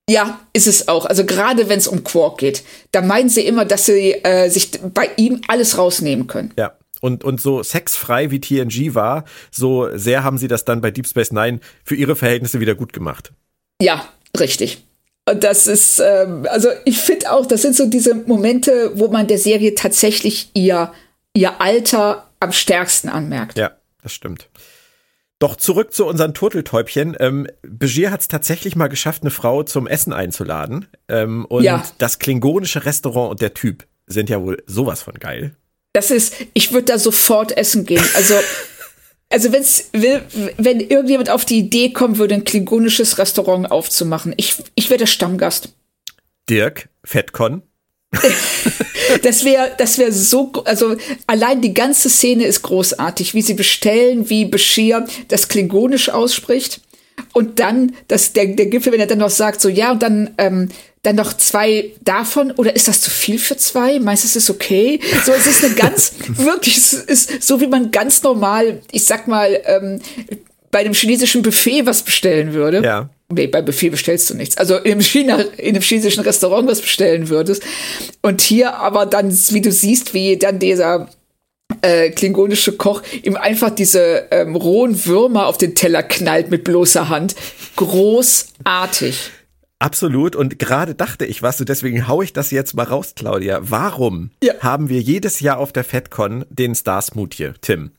Ja, 0.09 0.39
ist 0.53 0.67
es 0.67 0.87
auch. 0.87 1.05
Also 1.05 1.25
gerade 1.25 1.67
wenn 1.67 1.79
es 1.79 1.87
um 1.87 2.03
Quark 2.03 2.37
geht, 2.37 2.63
da 2.91 3.01
meinen 3.01 3.29
sie 3.29 3.45
immer, 3.45 3.65
dass 3.65 3.85
sie 3.85 4.13
äh, 4.23 4.49
sich 4.49 4.71
bei 4.93 5.09
ihm 5.17 5.41
alles 5.47 5.77
rausnehmen 5.77 6.27
können. 6.27 6.53
Ja. 6.57 6.73
Und, 7.01 7.23
und 7.23 7.41
so 7.41 7.61
sexfrei 7.61 8.31
wie 8.31 8.39
TNG 8.39 8.95
war, 8.95 9.25
so 9.51 9.89
sehr 9.95 10.23
haben 10.23 10.37
sie 10.37 10.47
das 10.47 10.65
dann 10.65 10.81
bei 10.81 10.91
Deep 10.91 11.07
Space 11.07 11.31
Nine 11.31 11.59
für 11.83 11.95
ihre 11.95 12.15
Verhältnisse 12.15 12.59
wieder 12.59 12.73
gut 12.73 12.93
gemacht. 12.93 13.31
Ja, 13.81 14.07
richtig. 14.39 14.83
Und 15.29 15.43
das 15.43 15.67
ist, 15.67 15.99
ähm, 15.99 16.47
also 16.49 16.69
ich 16.85 16.99
finde 16.99 17.31
auch, 17.31 17.45
das 17.45 17.63
sind 17.63 17.75
so 17.75 17.87
diese 17.87 18.15
Momente, 18.15 18.91
wo 18.95 19.07
man 19.07 19.27
der 19.27 19.39
Serie 19.39 19.75
tatsächlich 19.75 20.49
ihr, 20.53 20.93
ihr 21.33 21.61
Alter 21.61 22.29
am 22.39 22.51
stärksten 22.51 23.09
anmerkt. 23.09 23.57
Ja, 23.57 23.71
das 24.01 24.13
stimmt. 24.13 24.49
Doch 25.39 25.55
zurück 25.57 25.93
zu 25.93 26.05
unseren 26.05 26.33
Turteltäubchen. 26.33 27.15
Ähm, 27.19 27.47
Begier 27.61 28.11
hat 28.11 28.21
es 28.21 28.27
tatsächlich 28.27 28.75
mal 28.75 28.87
geschafft, 28.87 29.23
eine 29.23 29.31
Frau 29.31 29.63
zum 29.63 29.85
Essen 29.85 30.13
einzuladen. 30.13 30.87
Ähm, 31.09 31.45
und 31.45 31.63
ja. 31.63 31.83
das 31.97 32.19
klingonische 32.19 32.85
Restaurant 32.85 33.31
und 33.31 33.41
der 33.41 33.53
Typ 33.53 33.85
sind 34.07 34.29
ja 34.29 34.41
wohl 34.41 34.63
sowas 34.65 35.01
von 35.03 35.15
geil. 35.15 35.55
Das 35.93 36.11
ist, 36.11 36.35
ich 36.53 36.71
würde 36.71 36.85
da 36.85 36.99
sofort 36.99 37.57
essen 37.57 37.85
gehen. 37.85 38.03
Also 38.15 38.35
also 39.29 39.51
wenn's, 39.51 39.89
wenn 39.91 40.79
irgendjemand 40.79 41.29
auf 41.29 41.45
die 41.45 41.59
Idee 41.59 41.91
kommen 41.91 42.17
würde, 42.17 42.35
ein 42.35 42.45
klingonisches 42.45 43.17
Restaurant 43.17 43.69
aufzumachen, 43.69 44.33
ich, 44.37 44.55
ich 44.75 44.89
wäre 44.89 44.99
der 44.99 45.07
Stammgast. 45.07 45.73
Dirk, 46.49 46.89
Fettcon. 47.03 47.63
das 49.21 49.43
wäre 49.43 49.71
das 49.77 49.97
wäre 49.97 50.11
so, 50.11 50.51
also 50.65 50.95
allein 51.27 51.61
die 51.61 51.73
ganze 51.73 52.09
Szene 52.09 52.45
ist 52.45 52.61
großartig, 52.61 53.33
wie 53.33 53.41
sie 53.41 53.53
bestellen, 53.53 54.29
wie 54.29 54.45
Bashir 54.45 55.05
das 55.27 55.47
Klingonisch 55.47 56.09
ausspricht. 56.09 56.81
Und 57.33 57.59
dann, 57.59 57.93
dass 58.07 58.33
der, 58.33 58.47
der 58.47 58.65
Gipfel, 58.67 58.93
wenn 58.93 58.99
er 58.99 59.07
dann 59.07 59.19
noch 59.19 59.29
sagt, 59.29 59.61
so 59.61 59.69
ja, 59.69 59.91
und 59.91 60.03
dann, 60.03 60.31
ähm, 60.37 60.69
dann 61.03 61.15
noch 61.15 61.33
zwei 61.33 61.91
davon, 62.03 62.51
oder 62.51 62.75
ist 62.75 62.87
das 62.87 63.01
zu 63.01 63.09
viel 63.09 63.39
für 63.39 63.57
zwei? 63.57 63.99
Meinst 63.99 64.23
du, 64.23 64.27
es 64.27 64.35
ist 64.35 64.49
okay? 64.49 64.99
So, 65.25 65.31
es 65.31 65.45
ist 65.45 65.63
eine 65.63 65.75
ganz, 65.75 66.13
wirklich, 66.27 66.77
es 66.77 66.93
ist 66.93 67.43
so, 67.43 67.61
wie 67.61 67.67
man 67.67 67.91
ganz 67.91 68.23
normal, 68.23 68.81
ich 68.91 69.05
sag 69.05 69.27
mal, 69.27 69.61
ähm, 69.65 70.01
bei 70.71 70.79
einem 70.79 70.93
chinesischen 70.93 71.41
Buffet 71.41 71.85
was 71.85 72.03
bestellen 72.03 72.53
würde. 72.53 72.81
Ja. 72.83 73.09
Nee, 73.29 73.47
bei 73.47 73.61
Buffet 73.61 73.89
bestellst 73.89 74.29
du 74.29 74.35
nichts. 74.35 74.57
Also 74.57 74.77
im 74.77 75.01
China, 75.01 75.41
in 75.57 75.69
einem 75.69 75.81
chinesischen 75.81 76.23
Restaurant 76.23 76.67
was 76.67 76.81
bestellen 76.81 77.29
würdest. 77.29 77.63
Und 78.21 78.41
hier 78.41 78.75
aber 78.75 79.05
dann, 79.05 79.31
wie 79.31 79.61
du 79.61 79.71
siehst, 79.71 80.13
wie 80.13 80.37
dann 80.37 80.59
dieser 80.59 81.09
äh, 81.81 82.11
klingonische 82.11 82.73
Koch 82.73 83.01
ihm 83.23 83.35
einfach 83.35 83.71
diese 83.71 84.27
ähm, 84.31 84.55
rohen 84.55 85.05
Würmer 85.05 85.47
auf 85.47 85.57
den 85.57 85.73
Teller 85.73 86.03
knallt 86.03 86.51
mit 86.51 86.63
bloßer 86.63 87.09
Hand. 87.09 87.35
Großartig. 87.75 89.31
Absolut. 89.79 90.35
Und 90.35 90.59
gerade 90.59 90.95
dachte 90.95 91.25
ich, 91.25 91.41
was 91.41 91.57
du, 91.57 91.65
deswegen 91.65 92.07
hau 92.07 92.21
ich 92.21 92.31
das 92.31 92.51
jetzt 92.51 92.75
mal 92.75 92.83
raus, 92.83 93.13
Claudia. 93.15 93.59
Warum 93.61 94.31
ja. 94.43 94.53
haben 94.59 94.89
wir 94.89 95.01
jedes 95.01 95.39
Jahr 95.39 95.57
auf 95.57 95.73
der 95.73 95.83
FedCon 95.83 96.45
den 96.49 96.75
Star 96.75 97.01
Smoothie, 97.01 97.53
Tim, 97.61 97.91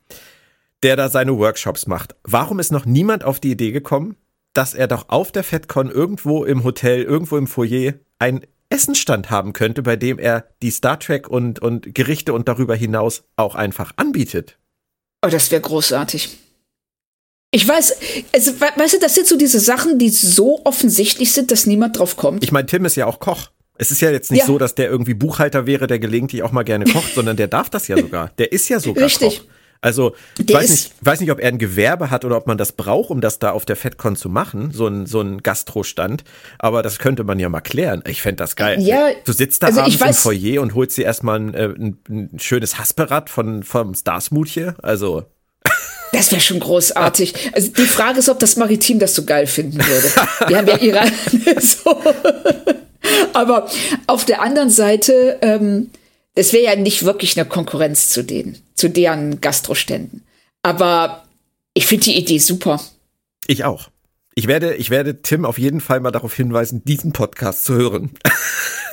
der 0.82 0.96
da 0.96 1.08
seine 1.08 1.36
Workshops 1.36 1.86
macht? 1.86 2.14
Warum 2.22 2.60
ist 2.60 2.72
noch 2.72 2.86
niemand 2.86 3.24
auf 3.24 3.40
die 3.40 3.50
Idee 3.50 3.72
gekommen, 3.72 4.16
dass 4.56 4.74
er 4.74 4.86
doch 4.86 5.08
auf 5.08 5.32
der 5.32 5.44
FedCon 5.44 5.90
irgendwo 5.90 6.44
im 6.44 6.64
Hotel, 6.64 7.02
irgendwo 7.02 7.36
im 7.36 7.46
Foyer 7.46 7.94
ein 8.18 8.46
Essenstand 8.68 9.30
haben 9.30 9.52
könnte, 9.52 9.82
bei 9.82 9.96
dem 9.96 10.18
er 10.18 10.46
die 10.62 10.70
Star 10.70 10.98
Trek 10.98 11.28
und, 11.28 11.60
und 11.60 11.94
Gerichte 11.94 12.32
und 12.32 12.48
darüber 12.48 12.74
hinaus 12.74 13.24
auch 13.36 13.54
einfach 13.54 13.92
anbietet. 13.96 14.58
Oh, 15.24 15.28
das 15.28 15.50
wäre 15.50 15.60
großartig. 15.60 16.38
Ich 17.52 17.66
weiß, 17.66 17.96
also, 18.32 18.60
weißt 18.60 18.94
du, 18.94 18.98
das 18.98 19.14
sind 19.14 19.26
so 19.26 19.36
diese 19.36 19.60
Sachen, 19.60 19.98
die 19.98 20.10
so 20.10 20.64
offensichtlich 20.64 21.32
sind, 21.32 21.50
dass 21.50 21.66
niemand 21.66 21.98
drauf 21.98 22.16
kommt. 22.16 22.42
Ich 22.42 22.52
meine, 22.52 22.66
Tim 22.66 22.84
ist 22.84 22.96
ja 22.96 23.06
auch 23.06 23.20
Koch. 23.20 23.50
Es 23.78 23.90
ist 23.90 24.00
ja 24.00 24.10
jetzt 24.10 24.30
nicht 24.30 24.40
ja. 24.40 24.46
so, 24.46 24.58
dass 24.58 24.74
der 24.74 24.88
irgendwie 24.88 25.14
Buchhalter 25.14 25.66
wäre, 25.66 25.86
der 25.86 25.98
gelegentlich 25.98 26.42
auch 26.42 26.52
mal 26.52 26.62
gerne 26.62 26.86
kocht, 26.86 27.14
sondern 27.14 27.36
der 27.36 27.48
darf 27.48 27.70
das 27.70 27.88
ja 27.88 27.96
sogar. 27.96 28.32
Der 28.38 28.52
ist 28.52 28.68
ja 28.68 28.80
sogar 28.80 29.04
Richtig. 29.04 29.40
Koch. 29.40 29.46
Also, 29.80 30.14
ich 30.38 30.52
weiß 30.52 30.70
nicht, 30.70 30.92
weiß 31.00 31.20
nicht, 31.20 31.30
ob 31.30 31.40
er 31.40 31.48
ein 31.48 31.58
Gewerbe 31.58 32.10
hat 32.10 32.24
oder 32.24 32.36
ob 32.36 32.46
man 32.46 32.58
das 32.58 32.72
braucht, 32.72 33.10
um 33.10 33.20
das 33.20 33.38
da 33.38 33.50
auf 33.50 33.64
der 33.64 33.76
FedCon 33.76 34.16
zu 34.16 34.28
machen, 34.28 34.70
so 34.72 34.86
ein, 34.86 35.06
so 35.06 35.20
ein 35.20 35.42
Gastrostand. 35.42 36.24
Aber 36.58 36.82
das 36.82 36.98
könnte 36.98 37.24
man 37.24 37.38
ja 37.38 37.48
mal 37.48 37.60
klären. 37.60 38.02
Ich 38.06 38.22
fände 38.22 38.36
das 38.36 38.56
geil. 38.56 38.80
Ja, 38.80 39.10
du 39.24 39.32
sitzt 39.32 39.62
da 39.62 39.68
also 39.68 39.80
abends 39.80 40.00
im 40.00 40.14
Foyer 40.14 40.62
und 40.62 40.74
holst 40.74 40.96
dir 40.96 41.04
erstmal 41.04 41.40
ein, 41.40 41.54
äh, 41.54 41.64
ein, 41.66 41.98
ein 42.08 42.38
schönes 42.38 42.78
Hasperrad 42.78 43.30
von, 43.30 43.62
vom 43.62 43.94
Starsmoothie. 43.94 44.70
Also. 44.82 45.24
Das 46.12 46.30
wäre 46.30 46.40
schon 46.40 46.60
großartig. 46.60 47.52
Also 47.52 47.72
die 47.72 47.82
Frage 47.82 48.20
ist, 48.20 48.28
ob 48.28 48.38
das 48.38 48.56
Maritim 48.56 48.98
das 48.98 49.14
so 49.14 49.24
geil 49.24 49.46
finden 49.46 49.78
würde. 49.78 50.10
Die 50.48 50.56
haben 50.56 50.66
ja 50.66 50.76
ihre. 50.78 51.02
so. 51.60 52.02
Aber 53.32 53.68
auf 54.06 54.24
der 54.24 54.40
anderen 54.40 54.70
Seite, 54.70 55.38
ähm, 55.42 55.90
es 56.36 56.52
wäre 56.52 56.64
ja 56.64 56.76
nicht 56.76 57.04
wirklich 57.04 57.36
eine 57.36 57.48
Konkurrenz 57.48 58.10
zu 58.10 58.22
denen, 58.22 58.58
zu 58.74 58.88
deren 58.88 59.40
Gastroständen. 59.40 60.24
Aber 60.62 61.24
ich 61.74 61.86
finde 61.86 62.04
die 62.04 62.18
Idee 62.18 62.38
super. 62.38 62.80
Ich 63.46 63.64
auch. 63.64 63.88
Ich 64.34 64.46
werde, 64.46 64.74
ich 64.74 64.90
werde 64.90 65.22
Tim 65.22 65.46
auf 65.46 65.58
jeden 65.58 65.80
Fall 65.80 66.00
mal 66.00 66.10
darauf 66.10 66.34
hinweisen, 66.34 66.82
diesen 66.84 67.12
Podcast 67.12 67.64
zu 67.64 67.74
hören. 67.74 68.10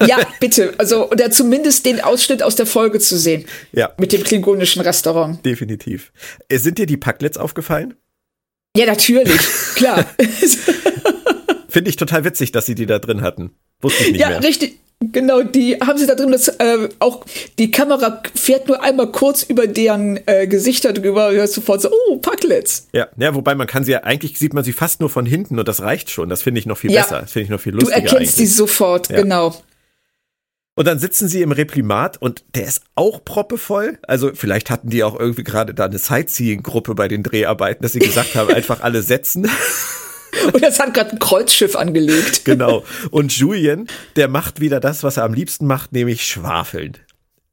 Ja, 0.07 0.17
bitte. 0.39 0.73
Also, 0.79 1.09
oder 1.11 1.31
zumindest 1.31 1.85
den 1.85 2.01
Ausschnitt 2.01 2.43
aus 2.43 2.55
der 2.55 2.65
Folge 2.65 2.99
zu 2.99 3.17
sehen. 3.17 3.45
Ja. 3.71 3.93
Mit 3.97 4.11
dem 4.11 4.23
klingonischen 4.23 4.81
Restaurant. 4.81 5.45
Definitiv. 5.45 6.11
Äh, 6.49 6.57
sind 6.57 6.79
dir 6.79 6.87
die 6.87 6.97
Packlets 6.97 7.37
aufgefallen? 7.37 7.93
Ja, 8.75 8.85
natürlich. 8.85 9.39
Klar. 9.75 10.05
Finde 11.69 11.89
ich 11.89 11.95
total 11.95 12.25
witzig, 12.25 12.51
dass 12.51 12.65
sie 12.65 12.75
die 12.75 12.87
da 12.87 12.99
drin 12.99 13.21
hatten. 13.21 13.51
Wusste 13.81 14.03
ich 14.03 14.11
nicht 14.13 14.19
ja, 14.19 14.29
mehr. 14.29 14.41
Ja, 14.41 14.47
richtig. 14.47 14.79
Genau, 15.11 15.43
die 15.43 15.75
haben 15.75 15.97
sie 15.97 16.05
da 16.05 16.15
drin, 16.15 16.31
dass 16.31 16.47
äh, 16.47 16.89
auch 16.99 17.25
die 17.59 17.71
Kamera 17.71 18.21
fährt 18.35 18.67
nur 18.67 18.83
einmal 18.83 19.11
kurz 19.11 19.43
über 19.43 19.67
deren 19.67 20.19
äh, 20.27 20.47
Gesichter 20.47 20.93
drüber 20.93 21.29
und 21.29 21.35
hörst 21.35 21.53
sofort 21.53 21.81
so, 21.81 21.89
oh, 21.91 22.17
Packlets. 22.17 22.87
Ja, 22.93 23.07
ja, 23.17 23.35
wobei 23.35 23.55
man 23.55 23.67
kann 23.67 23.83
sie 23.83 23.91
ja, 23.91 24.03
eigentlich 24.03 24.39
sieht 24.39 24.53
man 24.53 24.63
sie 24.63 24.73
fast 24.73 24.99
nur 24.99 25.09
von 25.09 25.25
hinten 25.25 25.59
und 25.59 25.67
das 25.67 25.81
reicht 25.81 26.09
schon. 26.09 26.29
Das 26.29 26.43
finde 26.43 26.59
ich 26.59 26.65
noch 26.65 26.77
viel 26.77 26.91
ja. 26.91 27.01
besser. 27.01 27.21
Das 27.21 27.31
finde 27.31 27.43
ich 27.45 27.49
noch 27.49 27.59
viel 27.59 27.73
lustiger. 27.73 28.01
Du 28.01 28.05
erkennst 28.05 28.37
sie 28.37 28.45
sofort, 28.45 29.09
ja. 29.09 29.21
genau. 29.21 29.53
Und 30.75 30.87
dann 30.87 30.97
sitzen 30.97 31.27
sie 31.27 31.43
im 31.43 31.51
Reprimat 31.51 32.19
und 32.19 32.43
der 32.55 32.65
ist 32.65 32.81
auch 32.95 33.23
proppevoll. 33.23 33.99
Also 34.07 34.31
vielleicht 34.33 34.71
hatten 34.71 34.89
die 34.89 35.03
auch 35.03 35.19
irgendwie 35.19 35.43
gerade 35.43 35.73
da 35.73 35.85
eine 35.85 35.99
Sightseeing-Gruppe 35.99 36.95
bei 36.95 37.07
den 37.07 37.21
Dreharbeiten, 37.21 37.83
dass 37.83 37.91
sie 37.91 37.99
gesagt 37.99 38.33
haben, 38.35 38.49
einfach 38.53 38.81
alle 38.81 39.03
setzen. 39.03 39.47
Und 40.51 40.63
das 40.63 40.79
hat 40.79 40.93
gerade 40.93 41.11
ein 41.11 41.19
Kreuzschiff 41.19 41.75
angelegt. 41.75 42.45
Genau. 42.45 42.83
Und 43.11 43.31
Julien, 43.37 43.87
der 44.15 44.27
macht 44.27 44.59
wieder 44.59 44.79
das, 44.79 45.03
was 45.03 45.17
er 45.17 45.23
am 45.23 45.33
liebsten 45.33 45.65
macht, 45.65 45.93
nämlich 45.93 46.25
schwafeln. 46.25 46.97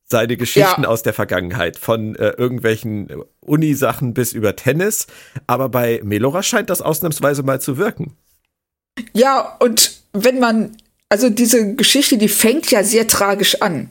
Seine 0.05 0.37
Geschichten 0.37 0.83
ja. 0.83 0.89
aus 0.89 1.03
der 1.03 1.13
Vergangenheit, 1.13 1.79
von 1.79 2.17
äh, 2.17 2.31
irgendwelchen 2.31 3.09
Unisachen 3.41 4.13
bis 4.13 4.33
über 4.33 4.57
Tennis. 4.57 5.07
Aber 5.47 5.69
bei 5.69 6.01
Melora 6.03 6.43
scheint 6.43 6.69
das 6.69 6.83
ausnahmsweise 6.83 7.43
mal 7.43 7.61
zu 7.61 7.79
wirken. 7.79 8.17
Ja, 9.13 9.57
und 9.61 9.93
wenn 10.13 10.41
man, 10.41 10.77
also 11.09 11.31
diese 11.31 11.75
Geschichte, 11.77 12.19
die 12.19 12.29
fängt 12.29 12.71
ja 12.71 12.83
sehr 12.83 13.07
tragisch 13.07 13.63
an 13.63 13.89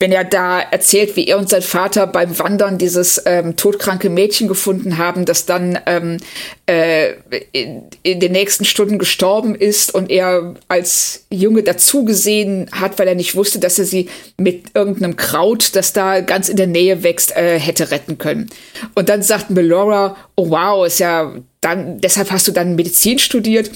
wenn 0.00 0.10
er 0.10 0.24
da 0.24 0.60
erzählt, 0.60 1.14
wie 1.14 1.28
er 1.28 1.38
und 1.38 1.48
sein 1.48 1.62
Vater 1.62 2.08
beim 2.08 2.36
Wandern 2.38 2.78
dieses 2.78 3.22
ähm, 3.26 3.56
todkranke 3.56 4.10
Mädchen 4.10 4.48
gefunden 4.48 4.98
haben, 4.98 5.24
das 5.24 5.46
dann 5.46 5.78
ähm, 5.86 6.18
äh, 6.66 7.12
in, 7.52 7.84
in, 8.02 8.18
den 8.18 8.32
nächsten 8.32 8.64
Stunden 8.64 8.98
gestorben 8.98 9.54
ist 9.54 9.94
und 9.94 10.10
er 10.10 10.56
als 10.66 11.26
Junge 11.30 11.62
dazugesehen 11.62 12.68
hat, 12.72 12.98
weil 12.98 13.06
er 13.06 13.14
nicht 13.14 13.36
wusste, 13.36 13.60
dass 13.60 13.78
er 13.78 13.84
sie 13.84 14.08
mit 14.36 14.74
irgendeinem 14.74 15.14
Kraut, 15.14 15.76
das 15.76 15.92
da 15.92 16.20
ganz 16.20 16.48
in 16.48 16.56
der 16.56 16.66
Nähe 16.66 17.04
wächst, 17.04 17.36
äh, 17.36 17.60
hätte 17.60 17.92
retten 17.92 18.18
können. 18.18 18.50
Und 18.94 19.08
dann 19.08 19.22
sagt 19.22 19.50
Melora, 19.50 20.16
oh 20.34 20.50
wow, 20.50 20.84
ist 20.84 20.98
ja 20.98 21.34
dann, 21.60 22.00
deshalb 22.00 22.32
hast 22.32 22.48
du 22.48 22.52
dann 22.52 22.74
Medizin 22.74 23.20
studiert. 23.20 23.70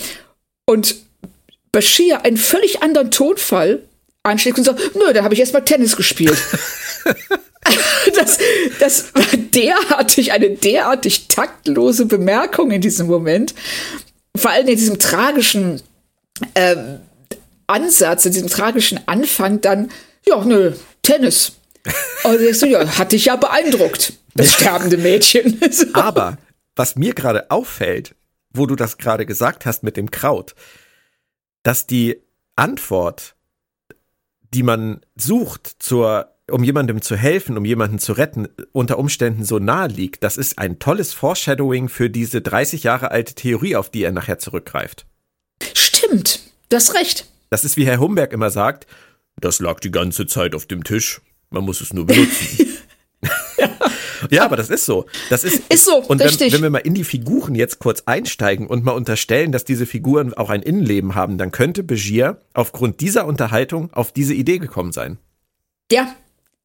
Und 0.66 0.96
Bashir 1.70 2.24
einen 2.24 2.36
völlig 2.36 2.82
anderen 2.82 3.10
Tonfall 3.12 3.82
anschlägt 4.28 4.58
und 4.58 4.64
sagt, 4.64 4.94
nö, 4.94 5.12
da 5.12 5.24
habe 5.24 5.34
ich 5.34 5.40
erstmal 5.40 5.64
Tennis 5.64 5.96
gespielt. 5.96 6.38
das, 8.14 8.38
das 8.78 9.14
war 9.14 9.24
derartig, 9.54 10.32
eine 10.32 10.50
derartig 10.50 11.28
taktlose 11.28 12.06
Bemerkung 12.06 12.70
in 12.70 12.80
diesem 12.80 13.06
Moment. 13.06 13.54
Vor 14.36 14.50
allem 14.50 14.68
in 14.68 14.76
diesem 14.76 14.98
tragischen 14.98 15.82
äh, 16.54 16.76
Ansatz, 17.66 18.24
in 18.24 18.32
diesem 18.32 18.48
tragischen 18.48 19.00
Anfang 19.06 19.60
dann, 19.60 19.90
ja, 20.26 20.44
nö, 20.44 20.72
Tennis. 21.02 21.52
Und 22.24 22.40
ich 22.40 22.58
so, 22.58 22.66
ja, 22.66 22.86
hat 22.98 23.12
dich 23.12 23.26
ja 23.26 23.36
beeindruckt, 23.36 24.14
das 24.34 24.52
sterbende 24.54 24.96
Mädchen. 24.96 25.60
so. 25.70 25.86
Aber 25.92 26.38
was 26.76 26.96
mir 26.96 27.14
gerade 27.14 27.50
auffällt, 27.50 28.14
wo 28.50 28.66
du 28.66 28.76
das 28.76 28.98
gerade 28.98 29.26
gesagt 29.26 29.66
hast 29.66 29.82
mit 29.82 29.96
dem 29.96 30.10
Kraut, 30.10 30.54
dass 31.62 31.86
die 31.86 32.22
Antwort 32.56 33.34
die 34.54 34.62
man 34.62 35.00
sucht 35.16 35.76
zur 35.78 36.34
um 36.50 36.64
jemandem 36.64 37.02
zu 37.02 37.16
helfen, 37.16 37.58
um 37.58 37.64
jemanden 37.64 37.98
zu 37.98 38.14
retten, 38.14 38.48
unter 38.72 38.98
Umständen 38.98 39.44
so 39.44 39.58
nahe 39.58 39.88
liegt, 39.88 40.22
das 40.24 40.36
ist 40.36 40.58
ein 40.58 40.78
tolles 40.78 41.12
Foreshadowing 41.12 41.88
für 41.88 42.10
diese 42.10 42.40
30 42.40 42.84
Jahre 42.84 43.10
alte 43.10 43.34
Theorie, 43.34 43.76
auf 43.76 43.90
die 43.90 44.02
er 44.02 44.12
nachher 44.12 44.38
zurückgreift. 44.38 45.06
Stimmt, 45.74 46.40
du 46.70 46.76
hast 46.76 46.94
recht. 46.94 47.30
Das 47.50 47.64
ist 47.64 47.76
wie 47.76 47.86
Herr 47.86 48.00
Humberg 48.00 48.32
immer 48.32 48.50
sagt, 48.50 48.86
das 49.40 49.60
lag 49.60 49.80
die 49.80 49.90
ganze 49.90 50.26
Zeit 50.26 50.54
auf 50.54 50.66
dem 50.66 50.84
Tisch, 50.84 51.20
man 51.50 51.64
muss 51.64 51.80
es 51.80 51.92
nur 51.92 52.06
benutzen. 52.06 52.66
Ja, 54.30 54.44
aber 54.44 54.56
das 54.56 54.70
ist 54.70 54.84
so. 54.84 55.06
Das 55.30 55.44
ist, 55.44 55.62
ist 55.68 55.84
so, 55.84 55.96
und 55.96 56.18
wenn, 56.18 56.28
richtig. 56.28 56.52
wenn 56.52 56.62
wir 56.62 56.70
mal 56.70 56.78
in 56.78 56.94
die 56.94 57.04
Figuren 57.04 57.54
jetzt 57.54 57.78
kurz 57.78 58.02
einsteigen 58.06 58.66
und 58.66 58.84
mal 58.84 58.92
unterstellen, 58.92 59.52
dass 59.52 59.64
diese 59.64 59.86
Figuren 59.86 60.34
auch 60.34 60.50
ein 60.50 60.62
Innenleben 60.62 61.14
haben, 61.14 61.38
dann 61.38 61.52
könnte 61.52 61.82
Begier 61.82 62.40
aufgrund 62.54 63.00
dieser 63.00 63.26
Unterhaltung 63.26 63.92
auf 63.92 64.12
diese 64.12 64.34
Idee 64.34 64.58
gekommen 64.58 64.92
sein. 64.92 65.18
Ja, 65.90 66.14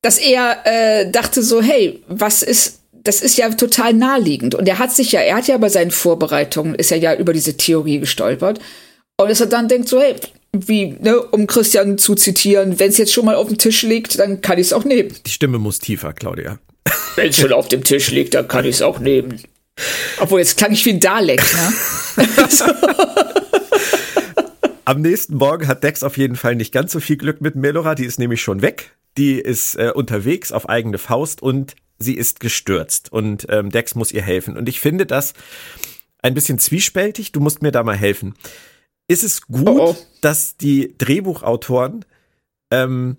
dass 0.01 0.17
er 0.17 0.57
äh, 0.65 1.09
dachte 1.09 1.41
so, 1.41 1.61
hey, 1.61 2.03
was 2.07 2.43
ist, 2.43 2.81
das 2.91 3.21
ist 3.21 3.37
ja 3.37 3.49
total 3.49 3.93
naheliegend. 3.93 4.53
Und 4.53 4.67
er 4.67 4.79
hat 4.79 4.91
sich 4.91 5.11
ja, 5.11 5.21
er 5.21 5.37
hat 5.37 5.47
ja 5.47 5.57
bei 5.57 5.69
seinen 5.69 5.91
Vorbereitungen, 5.91 6.75
ist 6.75 6.91
er 6.91 6.97
ja 6.97 7.15
über 7.15 7.33
diese 7.33 7.57
Theorie 7.57 7.99
gestolpert. 7.99 8.59
Und 9.17 9.29
dass 9.29 9.39
er 9.39 9.47
dann 9.47 9.67
denkt 9.67 9.87
so, 9.87 10.01
hey, 10.01 10.15
wie, 10.51 10.95
ne, 10.99 11.19
um 11.19 11.47
Christian 11.47 11.97
zu 11.97 12.15
zitieren, 12.15 12.79
wenn 12.79 12.89
es 12.89 12.97
jetzt 12.97 13.13
schon 13.13 13.25
mal 13.25 13.35
auf 13.35 13.47
dem 13.47 13.57
Tisch 13.57 13.81
liegt, 13.83 14.19
dann 14.19 14.41
kann 14.41 14.59
ich 14.59 14.67
es 14.67 14.73
auch 14.73 14.83
nehmen. 14.83 15.13
Die 15.25 15.31
Stimme 15.31 15.57
muss 15.57 15.79
tiefer, 15.79 16.13
Claudia. 16.13 16.59
Wenn 17.15 17.29
es 17.29 17.37
schon 17.37 17.53
auf 17.53 17.67
dem 17.67 17.83
Tisch 17.83 18.11
liegt, 18.11 18.33
dann 18.33 18.47
kann 18.47 18.65
ich 18.65 18.75
es 18.75 18.81
auch 18.81 18.99
nehmen. 18.99 19.41
Obwohl, 20.19 20.39
jetzt 20.39 20.57
klang 20.57 20.71
ich 20.71 20.85
wie 20.85 20.91
ein 20.91 20.99
Dalek, 20.99 21.41
ne? 21.53 22.27
Am 24.85 25.01
nächsten 25.01 25.35
Morgen 25.35 25.67
hat 25.67 25.83
Dex 25.83 26.03
auf 26.03 26.17
jeden 26.17 26.35
Fall 26.35 26.55
nicht 26.55 26.73
ganz 26.73 26.91
so 26.91 26.99
viel 26.99 27.17
Glück 27.17 27.39
mit 27.41 27.55
Melora, 27.55 27.95
die 27.95 28.05
ist 28.05 28.19
nämlich 28.19 28.41
schon 28.41 28.61
weg. 28.61 28.91
Die 29.17 29.39
ist 29.39 29.75
äh, 29.75 29.91
unterwegs 29.93 30.51
auf 30.51 30.67
eigene 30.67 30.97
Faust 30.97 31.41
und 31.41 31.75
sie 31.99 32.15
ist 32.15 32.39
gestürzt 32.39 33.11
und 33.11 33.47
ähm, 33.49 33.69
Dex 33.69 33.95
muss 33.95 34.11
ihr 34.11 34.21
helfen. 34.21 34.57
Und 34.57 34.67
ich 34.67 34.81
finde 34.81 35.05
das 35.05 35.33
ein 36.21 36.33
bisschen 36.33 36.59
zwiespältig. 36.59 37.31
Du 37.31 37.39
musst 37.39 37.61
mir 37.61 37.71
da 37.71 37.83
mal 37.83 37.95
helfen. 37.95 38.35
Ist 39.07 39.23
es 39.23 39.41
gut, 39.41 39.67
oh 39.67 39.89
oh. 39.91 39.97
dass 40.21 40.57
die 40.57 40.95
Drehbuchautoren 40.97 42.05
ähm, 42.71 43.17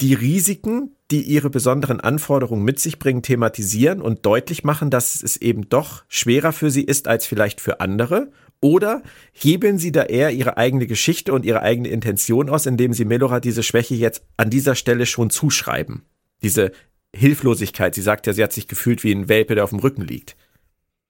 die 0.00 0.14
Risiken, 0.14 0.95
die 1.10 1.22
ihre 1.22 1.50
besonderen 1.50 2.00
Anforderungen 2.00 2.64
mit 2.64 2.80
sich 2.80 2.98
bringen, 2.98 3.22
thematisieren 3.22 4.02
und 4.02 4.26
deutlich 4.26 4.64
machen, 4.64 4.90
dass 4.90 5.22
es 5.22 5.36
eben 5.36 5.68
doch 5.68 6.04
schwerer 6.08 6.52
für 6.52 6.70
sie 6.70 6.82
ist 6.82 7.08
als 7.08 7.26
vielleicht 7.26 7.60
für 7.60 7.80
andere? 7.80 8.32
Oder 8.60 9.02
hebeln 9.32 9.78
sie 9.78 9.92
da 9.92 10.04
eher 10.04 10.30
ihre 10.30 10.56
eigene 10.56 10.86
Geschichte 10.86 11.32
und 11.32 11.44
ihre 11.44 11.62
eigene 11.62 11.88
Intention 11.88 12.48
aus, 12.48 12.66
indem 12.66 12.92
sie 12.92 13.04
Melora 13.04 13.38
diese 13.38 13.62
Schwäche 13.62 13.94
jetzt 13.94 14.22
an 14.36 14.50
dieser 14.50 14.74
Stelle 14.74 15.06
schon 15.06 15.30
zuschreiben? 15.30 16.02
Diese 16.42 16.72
Hilflosigkeit. 17.14 17.94
Sie 17.94 18.02
sagt 18.02 18.26
ja, 18.26 18.32
sie 18.32 18.42
hat 18.42 18.52
sich 18.52 18.66
gefühlt 18.68 19.04
wie 19.04 19.12
ein 19.12 19.28
Welpe, 19.28 19.54
der 19.54 19.64
auf 19.64 19.70
dem 19.70 19.78
Rücken 19.78 20.02
liegt. 20.02 20.36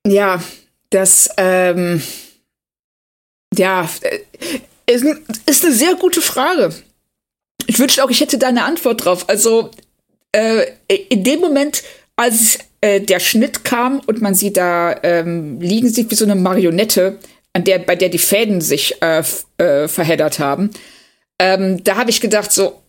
Ja, 0.06 0.42
das, 0.90 1.30
ähm, 1.36 2.02
ja, 3.54 3.88
äh, 4.02 4.18
ist, 4.92 5.04
ist 5.46 5.64
eine 5.64 5.74
sehr 5.74 5.94
gute 5.94 6.20
Frage. 6.20 6.72
Ich 7.66 7.78
wünschte 7.78 8.04
auch, 8.04 8.10
ich 8.10 8.20
hätte 8.20 8.38
da 8.38 8.48
eine 8.48 8.64
Antwort 8.64 9.04
drauf. 9.04 9.28
Also, 9.28 9.70
äh, 10.36 10.66
in 11.08 11.24
dem 11.24 11.40
Moment, 11.40 11.82
als 12.16 12.58
äh, 12.80 13.00
der 13.00 13.20
Schnitt 13.20 13.64
kam 13.64 14.00
und 14.06 14.20
man 14.20 14.34
sie 14.34 14.52
da 14.52 14.96
ähm, 15.02 15.60
liegen 15.60 15.88
sieht 15.88 16.10
wie 16.10 16.14
so 16.14 16.24
eine 16.24 16.34
Marionette, 16.34 17.18
an 17.52 17.64
der, 17.64 17.78
bei 17.78 17.96
der 17.96 18.10
die 18.10 18.18
Fäden 18.18 18.60
sich 18.60 19.00
äh, 19.02 19.22
äh, 19.58 19.88
verheddert 19.88 20.38
haben, 20.38 20.70
ähm, 21.38 21.82
da 21.84 21.96
habe 21.96 22.10
ich 22.10 22.20
gedacht, 22.20 22.52
so, 22.52 22.80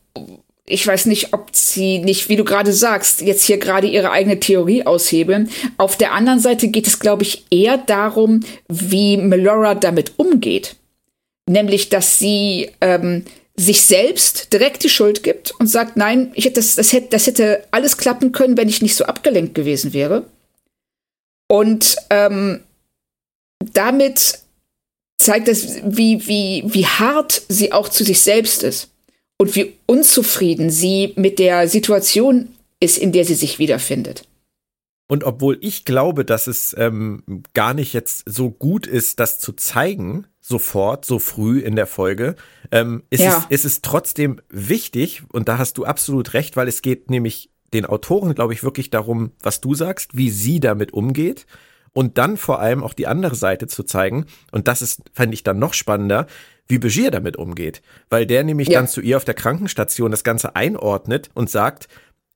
ich 0.65 0.85
weiß 0.85 1.05
nicht, 1.05 1.33
ob 1.33 1.49
sie 1.53 1.99
nicht, 1.99 2.27
wie 2.27 2.35
du 2.35 2.43
gerade 2.43 2.73
sagst, 2.73 3.21
jetzt 3.21 3.45
hier 3.45 3.57
gerade 3.57 3.87
ihre 3.87 4.11
eigene 4.11 4.39
Theorie 4.39 4.85
aushebeln. 4.85 5.49
Auf 5.77 5.95
der 5.95 6.11
anderen 6.11 6.39
Seite 6.39 6.67
geht 6.67 6.87
es, 6.87 6.99
glaube 6.99 7.23
ich, 7.23 7.45
eher 7.49 7.77
darum, 7.77 8.41
wie 8.67 9.15
Melora 9.15 9.75
damit 9.75 10.13
umgeht. 10.17 10.75
Nämlich, 11.49 11.87
dass 11.87 12.19
sie 12.19 12.69
ähm, 12.81 13.23
sich 13.59 13.81
selbst 13.81 14.53
direkt 14.53 14.83
die 14.83 14.89
Schuld 14.89 15.23
gibt 15.23 15.51
und 15.59 15.67
sagt, 15.67 15.97
nein, 15.97 16.31
ich 16.35 16.45
hätte 16.45 16.55
das, 16.55 16.75
das, 16.75 16.93
hätte, 16.93 17.07
das 17.09 17.25
hätte 17.25 17.63
alles 17.71 17.97
klappen 17.97 18.31
können, 18.31 18.55
wenn 18.55 18.69
ich 18.69 18.81
nicht 18.81 18.95
so 18.95 19.05
abgelenkt 19.05 19.55
gewesen 19.55 19.93
wäre. 19.93 20.25
Und 21.49 21.95
ähm, 22.09 22.63
damit 23.73 24.39
zeigt 25.17 25.47
es, 25.47 25.79
wie, 25.83 26.27
wie, 26.27 26.63
wie 26.65 26.85
hart 26.85 27.41
sie 27.49 27.71
auch 27.71 27.89
zu 27.89 28.03
sich 28.03 28.21
selbst 28.21 28.61
ist 28.61 28.89
und 29.39 29.55
wie 29.55 29.73
unzufrieden 29.87 30.69
sie 30.69 31.13
mit 31.15 31.39
der 31.39 31.67
Situation 31.67 32.55
ist, 32.79 32.97
in 32.97 33.11
der 33.11 33.25
sie 33.25 33.35
sich 33.35 33.57
wiederfindet. 33.57 34.23
Und 35.07 35.23
obwohl 35.23 35.57
ich 35.61 35.85
glaube, 35.85 36.25
dass 36.25 36.47
es 36.47 36.75
ähm, 36.77 37.43
gar 37.53 37.73
nicht 37.73 37.93
jetzt 37.93 38.23
so 38.27 38.51
gut 38.51 38.85
ist, 38.85 39.19
das 39.19 39.39
zu 39.39 39.53
zeigen, 39.53 40.27
sofort, 40.41 41.05
so 41.05 41.17
früh 41.17 41.59
in 41.59 41.75
der 41.75 41.87
Folge, 41.87 42.35
ähm, 42.71 43.03
ist, 43.09 43.21
ja. 43.21 43.45
es, 43.49 43.63
ist 43.63 43.65
es 43.65 43.81
trotzdem 43.81 44.41
wichtig, 44.49 45.23
und 45.31 45.47
da 45.47 45.57
hast 45.57 45.77
du 45.77 45.85
absolut 45.85 46.33
recht, 46.33 46.57
weil 46.57 46.67
es 46.67 46.81
geht 46.81 47.09
nämlich 47.09 47.49
den 47.73 47.85
Autoren, 47.85 48.35
glaube 48.35 48.53
ich, 48.53 48.63
wirklich 48.63 48.89
darum, 48.89 49.31
was 49.39 49.61
du 49.61 49.75
sagst, 49.75 50.17
wie 50.17 50.29
sie 50.29 50.59
damit 50.59 50.93
umgeht. 50.93 51.45
Und 51.93 52.17
dann 52.17 52.37
vor 52.37 52.59
allem 52.59 52.83
auch 52.83 52.93
die 52.93 53.07
andere 53.07 53.35
Seite 53.35 53.67
zu 53.67 53.83
zeigen. 53.83 54.27
Und 54.51 54.67
das 54.67 54.81
ist, 54.81 55.01
fand 55.13 55.33
ich 55.33 55.43
dann 55.43 55.57
noch 55.57 55.73
spannender, 55.73 56.27
wie 56.67 56.77
Begier 56.77 57.11
damit 57.11 57.37
umgeht. 57.37 57.81
Weil 58.09 58.25
der 58.25 58.43
nämlich 58.43 58.67
ja. 58.67 58.79
dann 58.79 58.87
zu 58.87 59.01
ihr 59.01 59.17
auf 59.17 59.25
der 59.25 59.33
Krankenstation 59.33 60.11
das 60.11 60.23
Ganze 60.23 60.55
einordnet 60.55 61.29
und 61.33 61.49
sagt, 61.49 61.87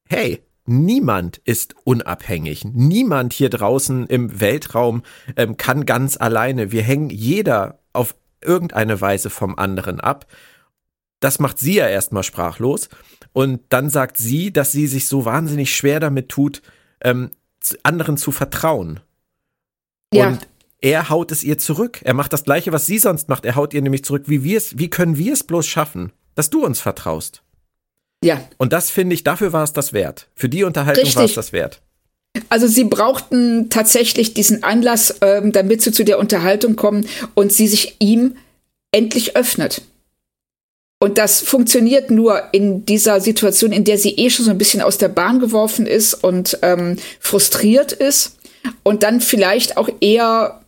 hey, 0.09 0.41
Niemand 0.66 1.38
ist 1.38 1.76
unabhängig. 1.84 2.66
Niemand 2.66 3.34
hier 3.34 3.49
draußen 3.49 4.05
im 4.07 4.39
Weltraum 4.39 5.03
ähm, 5.36 5.57
kann 5.57 5.86
ganz 5.86 6.18
alleine. 6.18 6.72
Wir 6.72 6.84
hängen 6.84 7.09
jeder 7.09 7.80
auf 7.93 8.16
irgendeine 8.41 9.01
Weise 9.01 9.30
vom 9.30 9.57
anderen 9.57 9.99
ab. 9.99 10.26
Das 11.20 11.39
macht 11.39 11.59
sie 11.59 11.76
ja 11.76 11.88
erstmal 11.88 12.24
sprachlos. 12.24 12.89
Und 13.34 13.62
dann 13.70 13.89
sagt 13.89 14.18
sie, 14.18 14.51
dass 14.51 14.72
sie 14.72 14.88
sich 14.88 15.07
so 15.07 15.26
wahnsinnig 15.26 15.76
schwer 15.76 15.99
damit 15.99 16.30
tut, 16.30 16.62
ähm, 17.01 17.32
anderen 17.84 18.18
zu 18.18 18.32
vertrauen. 18.32 18.99
Ja. 20.14 20.28
Und 20.28 20.47
er 20.82 21.09
haut 21.09 21.32
es 21.32 21.43
ihr 21.43 21.57
zurück. 21.57 22.01
Er 22.03 22.14
macht 22.14 22.34
das 22.34 22.43
Gleiche, 22.43 22.72
was 22.72 22.86
sie 22.86 22.97
sonst 22.97 23.30
macht. 23.30 23.45
Er 23.45 23.55
haut 23.55 23.74
ihr 23.74 23.82
nämlich 23.82 24.03
zurück, 24.03 24.24
wie 24.26 24.43
wir 24.43 24.57
es, 24.57 24.78
wie 24.78 24.89
können 24.89 25.18
wir 25.18 25.34
es 25.34 25.43
bloß 25.43 25.68
schaffen, 25.68 26.12
dass 26.36 26.49
du 26.49 26.66
uns 26.66 26.82
vertraust? 26.82 27.43
Ja. 28.24 28.41
Und 28.57 28.74
das 28.74 28.89
finde 28.89 29.13
ich, 29.15 29.24
dafür 29.24 29.53
war 29.53 29.63
es 29.63 29.74
das 29.74 29.93
wert. 29.93 30.28
Für 30.36 30.49
die 30.49 30.63
Unterhaltung 30.63 31.15
war 31.15 31.26
es 31.26 31.34
das 31.34 31.53
wert. 31.53 31.82
Also 32.49 32.67
sie 32.67 32.86
brauchten 32.86 33.69
tatsächlich 33.69 34.34
diesen 34.34 34.63
Anlass, 34.63 35.15
ähm, 35.22 35.51
damit 35.51 35.82
sie 35.82 35.91
zu 35.91 36.05
der 36.05 36.19
Unterhaltung 36.19 36.76
kommen 36.76 37.07
und 37.34 37.51
sie 37.51 37.67
sich 37.67 37.97
ihm 37.99 38.36
endlich 38.91 39.36
öffnet. 39.36 39.82
Und 40.99 41.17
das 41.17 41.41
funktioniert 41.41 42.11
nur 42.11 42.53
in 42.53 42.86
dieser 42.86 43.22
Situation, 43.22 43.72
in 43.72 43.84
der 43.84 43.97
sie 43.97 44.11
eh 44.11 44.30
schon 44.30 44.45
so 44.45 44.51
ein 44.51 44.57
bisschen 44.57 44.82
aus 44.82 44.99
der 44.99 45.07
Bahn 45.09 45.39
geworfen 45.39 45.88
ist 45.88 46.13
und 46.13 46.59
ähm, 46.61 46.97
frustriert 47.19 47.91
ist 47.91 48.38
und 48.84 49.01
dann 49.01 49.19
vielleicht 49.19 49.78
auch 49.78 49.89
eher 49.99 50.61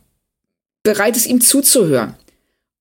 bereit 0.82 1.16
ist, 1.16 1.28
ihm 1.28 1.40
zuzuhören. 1.40 2.16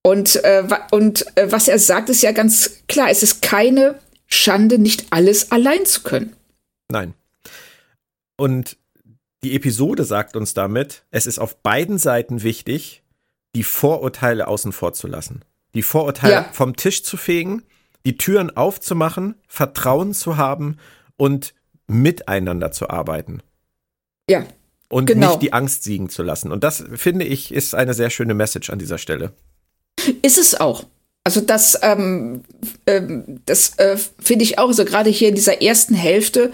Und, 0.02 0.42
äh, 0.44 0.64
und 0.90 1.26
äh, 1.36 1.52
was 1.52 1.68
er 1.68 1.78
sagt, 1.78 2.08
ist 2.08 2.22
ja 2.22 2.32
ganz 2.32 2.78
klar. 2.88 3.10
Es 3.10 3.22
ist 3.22 3.42
keine 3.42 3.96
Schande, 4.32 4.78
nicht 4.78 5.06
alles 5.10 5.50
allein 5.50 5.84
zu 5.86 6.02
können. 6.02 6.34
Nein. 6.90 7.14
Und 8.36 8.76
die 9.44 9.54
Episode 9.54 10.04
sagt 10.04 10.36
uns 10.36 10.54
damit, 10.54 11.04
es 11.10 11.26
ist 11.26 11.38
auf 11.38 11.56
beiden 11.62 11.98
Seiten 11.98 12.42
wichtig, 12.42 13.02
die 13.54 13.64
Vorurteile 13.64 14.48
außen 14.48 14.72
vor 14.72 14.92
zu 14.92 15.06
lassen. 15.06 15.44
Die 15.74 15.82
Vorurteile 15.82 16.32
ja. 16.32 16.48
vom 16.52 16.76
Tisch 16.76 17.02
zu 17.02 17.16
fegen, 17.16 17.62
die 18.04 18.16
Türen 18.16 18.56
aufzumachen, 18.56 19.36
Vertrauen 19.48 20.14
zu 20.14 20.36
haben 20.36 20.78
und 21.16 21.54
miteinander 21.86 22.72
zu 22.72 22.90
arbeiten. 22.90 23.42
Ja 24.28 24.46
und 24.92 25.06
genau. 25.06 25.28
nicht 25.28 25.42
die 25.42 25.54
Angst 25.54 25.84
siegen 25.84 26.10
zu 26.10 26.22
lassen. 26.22 26.52
Und 26.52 26.62
das, 26.62 26.84
finde 26.94 27.24
ich, 27.24 27.50
ist 27.50 27.74
eine 27.74 27.94
sehr 27.94 28.10
schöne 28.10 28.34
Message 28.34 28.68
an 28.68 28.78
dieser 28.78 28.98
Stelle. 28.98 29.32
Ist 30.20 30.36
es 30.36 30.60
auch. 30.60 30.84
Also 31.24 31.40
das, 31.40 31.78
ähm, 31.82 32.42
ähm, 32.86 33.40
das 33.46 33.78
äh, 33.78 33.96
finde 34.18 34.44
ich 34.44 34.58
auch. 34.58 34.68
Also 34.68 34.84
gerade 34.84 35.10
hier 35.10 35.28
in 35.28 35.34
dieser 35.34 35.62
ersten 35.62 35.94
Hälfte 35.94 36.52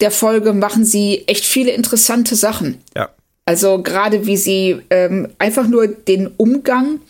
der 0.00 0.10
Folge 0.10 0.52
machen 0.52 0.84
sie 0.84 1.24
echt 1.26 1.44
viele 1.44 1.72
interessante 1.72 2.36
Sachen. 2.36 2.82
Ja. 2.94 3.10
Also 3.44 3.82
gerade 3.82 4.26
wie 4.26 4.36
sie 4.36 4.80
ähm, 4.90 5.28
einfach 5.38 5.66
nur 5.66 5.86
den 5.86 6.28
Umgang 6.36 7.00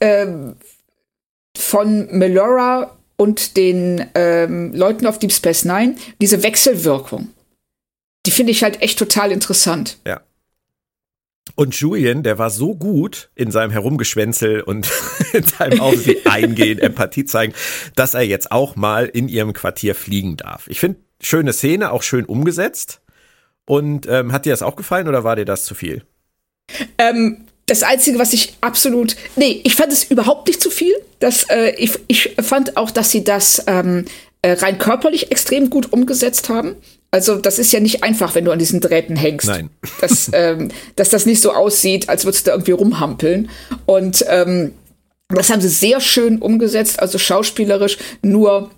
ähm, 0.00 0.56
von 1.56 2.08
Melora 2.10 2.96
und 3.16 3.56
den 3.56 4.06
ähm, 4.14 4.74
Leuten 4.74 5.06
auf 5.06 5.18
Deep 5.18 5.32
Space 5.32 5.64
Nine, 5.64 5.96
diese 6.20 6.42
Wechselwirkung 6.42 7.28
die 8.26 8.30
finde 8.32 8.50
ich 8.52 8.62
halt 8.62 8.82
echt 8.82 8.98
total 8.98 9.32
interessant. 9.32 9.98
Ja. 10.04 10.20
Und 11.54 11.74
Julian, 11.76 12.22
der 12.22 12.38
war 12.38 12.50
so 12.50 12.74
gut 12.74 13.30
in 13.34 13.50
seinem 13.50 13.70
Herumgeschwänzel 13.70 14.60
und 14.60 14.90
in 15.32 15.44
seinem 15.44 15.80
Auf 15.80 15.98
eingehen, 16.24 16.78
Empathie 16.78 17.24
zeigen, 17.24 17.54
dass 17.94 18.14
er 18.14 18.22
jetzt 18.22 18.52
auch 18.52 18.76
mal 18.76 19.06
in 19.06 19.28
ihrem 19.28 19.52
Quartier 19.52 19.94
fliegen 19.94 20.36
darf. 20.36 20.66
Ich 20.68 20.80
finde, 20.80 21.00
schöne 21.20 21.52
Szene, 21.52 21.92
auch 21.92 22.02
schön 22.02 22.24
umgesetzt. 22.24 23.00
Und 23.64 24.06
ähm, 24.06 24.32
hat 24.32 24.46
dir 24.46 24.50
das 24.50 24.62
auch 24.62 24.76
gefallen 24.76 25.08
oder 25.08 25.24
war 25.24 25.36
dir 25.36 25.44
das 25.44 25.64
zu 25.64 25.74
viel? 25.74 26.04
Ähm, 26.98 27.46
das 27.66 27.82
Einzige, 27.82 28.18
was 28.18 28.32
ich 28.32 28.54
absolut. 28.60 29.16
Nee, 29.34 29.60
ich 29.64 29.74
fand 29.74 29.92
es 29.92 30.04
überhaupt 30.04 30.46
nicht 30.46 30.60
zu 30.60 30.70
viel. 30.70 30.94
Das, 31.18 31.44
äh, 31.50 31.74
ich, 31.76 31.98
ich 32.06 32.36
fand 32.40 32.76
auch, 32.76 32.90
dass 32.92 33.10
sie 33.10 33.24
das 33.24 33.62
ähm, 33.66 34.04
äh, 34.42 34.52
rein 34.52 34.78
körperlich 34.78 35.32
extrem 35.32 35.68
gut 35.68 35.92
umgesetzt 35.92 36.48
haben. 36.48 36.76
Also 37.16 37.36
das 37.36 37.58
ist 37.58 37.72
ja 37.72 37.80
nicht 37.80 38.02
einfach, 38.02 38.34
wenn 38.34 38.44
du 38.44 38.50
an 38.50 38.58
diesen 38.58 38.82
Drähten 38.82 39.16
hängst. 39.16 39.46
Nein. 39.46 39.70
Dass, 40.02 40.30
ähm, 40.34 40.70
dass 40.96 41.08
das 41.08 41.24
nicht 41.24 41.40
so 41.40 41.52
aussieht, 41.52 42.10
als 42.10 42.26
würdest 42.26 42.46
du 42.46 42.50
da 42.50 42.54
irgendwie 42.56 42.72
rumhampeln. 42.72 43.48
Und 43.86 44.22
ähm, 44.28 44.72
das 45.28 45.48
haben 45.48 45.62
sie 45.62 45.70
sehr 45.70 46.02
schön 46.02 46.42
umgesetzt, 46.42 47.00
also 47.00 47.16
schauspielerisch. 47.16 47.96
Nur, 48.20 48.70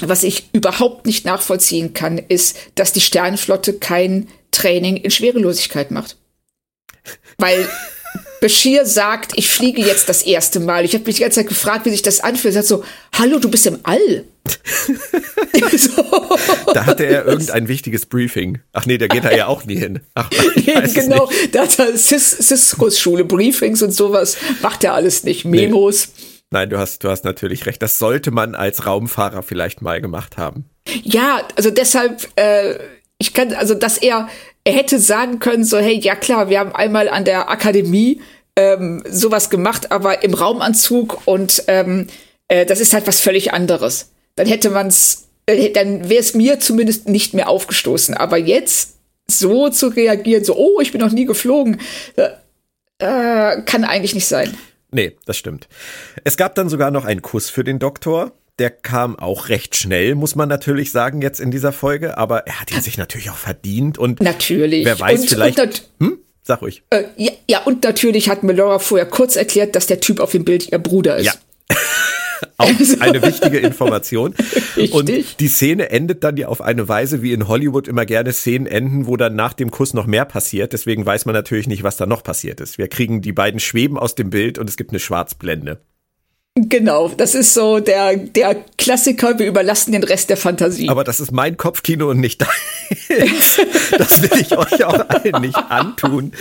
was 0.00 0.22
ich 0.22 0.44
überhaupt 0.52 1.06
nicht 1.06 1.24
nachvollziehen 1.24 1.92
kann, 1.92 2.18
ist, 2.18 2.56
dass 2.76 2.92
die 2.92 3.00
Sternenflotte 3.00 3.72
kein 3.72 4.28
Training 4.52 4.96
in 4.96 5.10
Schwerelosigkeit 5.10 5.90
macht. 5.90 6.18
Weil 7.36 7.68
Bashir 8.40 8.86
sagt, 8.86 9.32
ich 9.34 9.48
fliege 9.48 9.82
jetzt 9.82 10.08
das 10.08 10.22
erste 10.22 10.60
Mal. 10.60 10.84
Ich 10.84 10.94
habe 10.94 11.04
mich 11.04 11.16
die 11.16 11.22
ganze 11.22 11.40
Zeit 11.40 11.48
gefragt, 11.48 11.84
wie 11.84 11.90
sich 11.90 12.02
das 12.02 12.20
anfühlt. 12.20 12.54
Er 12.54 12.62
sagt 12.62 12.68
so, 12.68 12.84
hallo, 13.12 13.40
du 13.40 13.50
bist 13.50 13.66
im 13.66 13.80
All. 13.82 14.24
So. 15.76 16.04
Da 16.74 16.86
hatte 16.86 17.04
er 17.04 17.24
irgendein 17.26 17.68
wichtiges 17.68 18.06
Briefing. 18.06 18.60
Ach 18.72 18.86
nee, 18.86 18.98
da 18.98 19.06
geht 19.06 19.24
er 19.24 19.36
ja 19.36 19.46
auch 19.46 19.64
nie 19.64 19.76
hin. 19.76 20.00
Ach, 20.14 20.28
genau, 20.94 21.30
da 21.52 21.62
hat 21.62 21.78
er 21.78 21.96
Cisco-Schule, 21.96 23.24
Briefings 23.24 23.82
und 23.82 23.92
sowas. 23.92 24.36
Macht 24.62 24.84
er 24.84 24.94
alles 24.94 25.24
nicht. 25.24 25.44
Memos. 25.44 26.08
Nee. 26.08 26.24
Nein, 26.50 26.70
du 26.70 26.78
hast, 26.78 27.02
du 27.02 27.08
hast 27.08 27.24
natürlich 27.24 27.66
recht. 27.66 27.82
Das 27.82 27.98
sollte 27.98 28.30
man 28.30 28.54
als 28.54 28.86
Raumfahrer 28.86 29.42
vielleicht 29.42 29.82
mal 29.82 30.00
gemacht 30.00 30.36
haben. 30.36 30.66
Ja, 31.02 31.40
also 31.56 31.70
deshalb, 31.70 32.28
äh, 32.36 32.78
ich 33.18 33.32
kann, 33.34 33.52
also 33.54 33.74
dass 33.74 33.98
er, 33.98 34.28
er 34.64 34.72
hätte 34.72 34.98
sagen 34.98 35.38
können, 35.38 35.64
so, 35.64 35.78
hey, 35.78 35.98
ja 35.98 36.14
klar, 36.14 36.48
wir 36.48 36.60
haben 36.60 36.74
einmal 36.74 37.08
an 37.08 37.24
der 37.24 37.50
Akademie 37.50 38.20
ähm, 38.56 39.02
sowas 39.08 39.50
gemacht, 39.50 39.90
aber 39.92 40.22
im 40.22 40.34
Raumanzug 40.34 41.26
und 41.26 41.64
ähm, 41.66 42.06
äh, 42.48 42.64
das 42.64 42.80
ist 42.80 42.92
halt 42.92 43.06
was 43.06 43.20
völlig 43.20 43.52
anderes. 43.52 44.12
Dann 44.36 44.46
hätte 44.46 44.70
man's, 44.70 45.28
äh, 45.46 45.70
dann 45.70 46.08
wäre 46.08 46.20
es 46.20 46.34
mir 46.34 46.60
zumindest 46.60 47.08
nicht 47.08 47.34
mehr 47.34 47.48
aufgestoßen. 47.48 48.14
Aber 48.14 48.36
jetzt 48.36 48.96
so 49.26 49.68
zu 49.70 49.88
reagieren, 49.88 50.44
so, 50.44 50.56
oh, 50.56 50.80
ich 50.80 50.92
bin 50.92 51.00
noch 51.00 51.10
nie 51.10 51.24
geflogen, 51.24 51.80
äh, 52.16 52.28
äh, 52.98 53.62
kann 53.62 53.84
eigentlich 53.84 54.14
nicht 54.14 54.26
sein. 54.26 54.56
Nee, 54.92 55.16
das 55.26 55.36
stimmt. 55.36 55.68
Es 56.24 56.36
gab 56.36 56.54
dann 56.54 56.68
sogar 56.68 56.90
noch 56.90 57.04
einen 57.04 57.22
Kuss 57.22 57.50
für 57.50 57.64
den 57.64 57.78
Doktor. 57.78 58.32
Der 58.58 58.70
kam 58.70 59.18
auch 59.18 59.50
recht 59.50 59.76
schnell, 59.76 60.14
muss 60.14 60.34
man 60.34 60.48
natürlich 60.48 60.90
sagen, 60.90 61.20
jetzt 61.20 61.40
in 61.40 61.50
dieser 61.50 61.72
Folge. 61.72 62.16
Aber 62.16 62.46
er 62.46 62.60
hat 62.60 62.72
ihn 62.72 62.80
sich 62.80 62.96
natürlich 62.96 63.28
auch 63.28 63.36
verdient. 63.36 63.98
Und 63.98 64.22
natürlich. 64.22 64.86
wer 64.86 64.98
weiß, 64.98 65.22
und, 65.22 65.28
vielleicht. 65.28 65.60
Und 65.60 65.88
hm? 66.00 66.18
Sag 66.42 66.62
ruhig. 66.62 66.82
Äh, 66.90 67.04
ja, 67.16 67.32
ja, 67.50 67.62
und 67.64 67.82
natürlich 67.82 68.28
hat 68.28 68.44
Melora 68.44 68.78
vorher 68.78 69.06
kurz 69.06 69.34
erklärt, 69.36 69.74
dass 69.74 69.88
der 69.88 70.00
Typ 70.00 70.20
auf 70.20 70.30
dem 70.30 70.44
Bild 70.44 70.70
ihr 70.70 70.78
Bruder 70.78 71.16
ist. 71.16 71.26
Ja. 71.26 71.34
Auch 72.58 72.66
also. 72.66 73.00
eine 73.00 73.22
wichtige 73.22 73.58
Information. 73.58 74.34
Richtig. 74.76 74.92
Und 74.92 75.40
die 75.40 75.48
Szene 75.48 75.90
endet 75.90 76.24
dann 76.24 76.36
ja 76.36 76.48
auf 76.48 76.60
eine 76.60 76.88
Weise, 76.88 77.22
wie 77.22 77.32
in 77.32 77.48
Hollywood 77.48 77.86
immer 77.86 78.06
gerne 78.06 78.32
Szenen 78.32 78.66
enden, 78.66 79.06
wo 79.06 79.16
dann 79.16 79.36
nach 79.36 79.52
dem 79.52 79.70
Kuss 79.70 79.94
noch 79.94 80.06
mehr 80.06 80.24
passiert. 80.24 80.72
Deswegen 80.72 81.04
weiß 81.04 81.26
man 81.26 81.34
natürlich 81.34 81.68
nicht, 81.68 81.82
was 81.82 81.96
da 81.96 82.06
noch 82.06 82.22
passiert 82.22 82.60
ist. 82.60 82.78
Wir 82.78 82.88
kriegen 82.88 83.20
die 83.20 83.32
beiden 83.32 83.60
Schweben 83.60 83.98
aus 83.98 84.14
dem 84.14 84.30
Bild 84.30 84.58
und 84.58 84.70
es 84.70 84.76
gibt 84.76 84.90
eine 84.90 85.00
Schwarzblende. 85.00 85.80
Genau, 86.58 87.10
das 87.10 87.34
ist 87.34 87.52
so 87.52 87.80
der, 87.80 88.16
der 88.16 88.56
Klassiker, 88.78 89.38
wir 89.38 89.46
überlassen 89.46 89.92
den 89.92 90.02
Rest 90.02 90.30
der 90.30 90.38
Fantasie. 90.38 90.88
Aber 90.88 91.04
das 91.04 91.20
ist 91.20 91.30
mein 91.30 91.58
Kopfkino 91.58 92.08
und 92.08 92.18
nicht 92.18 92.40
deins. 92.40 93.60
das 93.98 94.22
will 94.22 94.40
ich 94.40 94.56
euch 94.56 94.82
auch 94.84 95.06
allen 95.06 95.42
nicht 95.42 95.56
antun. 95.56 96.32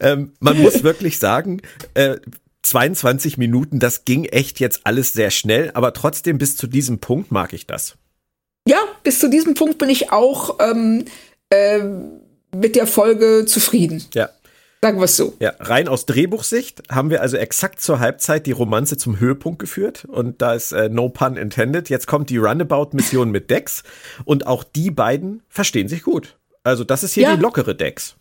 Ähm, 0.00 0.32
man 0.40 0.60
muss 0.60 0.82
wirklich 0.82 1.20
sagen, 1.20 1.62
äh, 1.94 2.16
22 2.62 3.38
Minuten, 3.38 3.78
das 3.78 4.04
ging 4.04 4.24
echt 4.24 4.60
jetzt 4.60 4.82
alles 4.84 5.12
sehr 5.12 5.30
schnell, 5.30 5.70
aber 5.74 5.92
trotzdem 5.92 6.38
bis 6.38 6.56
zu 6.56 6.66
diesem 6.66 6.98
Punkt 6.98 7.32
mag 7.32 7.52
ich 7.52 7.66
das. 7.66 7.96
Ja, 8.66 8.78
bis 9.02 9.18
zu 9.18 9.28
diesem 9.28 9.54
Punkt 9.54 9.78
bin 9.78 9.88
ich 9.88 10.12
auch 10.12 10.58
ähm, 10.60 11.04
äh, 11.50 11.80
mit 12.54 12.76
der 12.76 12.86
Folge 12.86 13.44
zufrieden. 13.46 14.04
Ja. 14.14 14.30
Sagen 14.84 14.98
wir 14.98 15.04
es 15.04 15.16
so. 15.16 15.34
Ja, 15.38 15.52
rein 15.60 15.86
aus 15.86 16.06
Drehbuchsicht 16.06 16.82
haben 16.90 17.10
wir 17.10 17.22
also 17.22 17.36
exakt 17.36 17.80
zur 17.80 18.00
Halbzeit 18.00 18.46
die 18.46 18.52
Romanze 18.52 18.96
zum 18.96 19.20
Höhepunkt 19.20 19.60
geführt 19.60 20.04
und 20.06 20.42
da 20.42 20.54
ist 20.54 20.72
äh, 20.72 20.88
no 20.88 21.08
pun 21.08 21.36
intended. 21.36 21.88
Jetzt 21.88 22.08
kommt 22.08 22.30
die 22.30 22.38
Runabout-Mission 22.38 23.30
mit 23.30 23.50
Dex 23.50 23.84
und 24.24 24.46
auch 24.48 24.64
die 24.64 24.90
beiden 24.90 25.42
verstehen 25.48 25.86
sich 25.86 26.02
gut. 26.02 26.36
Also 26.64 26.82
das 26.82 27.04
ist 27.04 27.14
hier 27.14 27.24
ja. 27.24 27.36
die 27.36 27.42
lockere 27.42 27.76
Dex. 27.76 28.16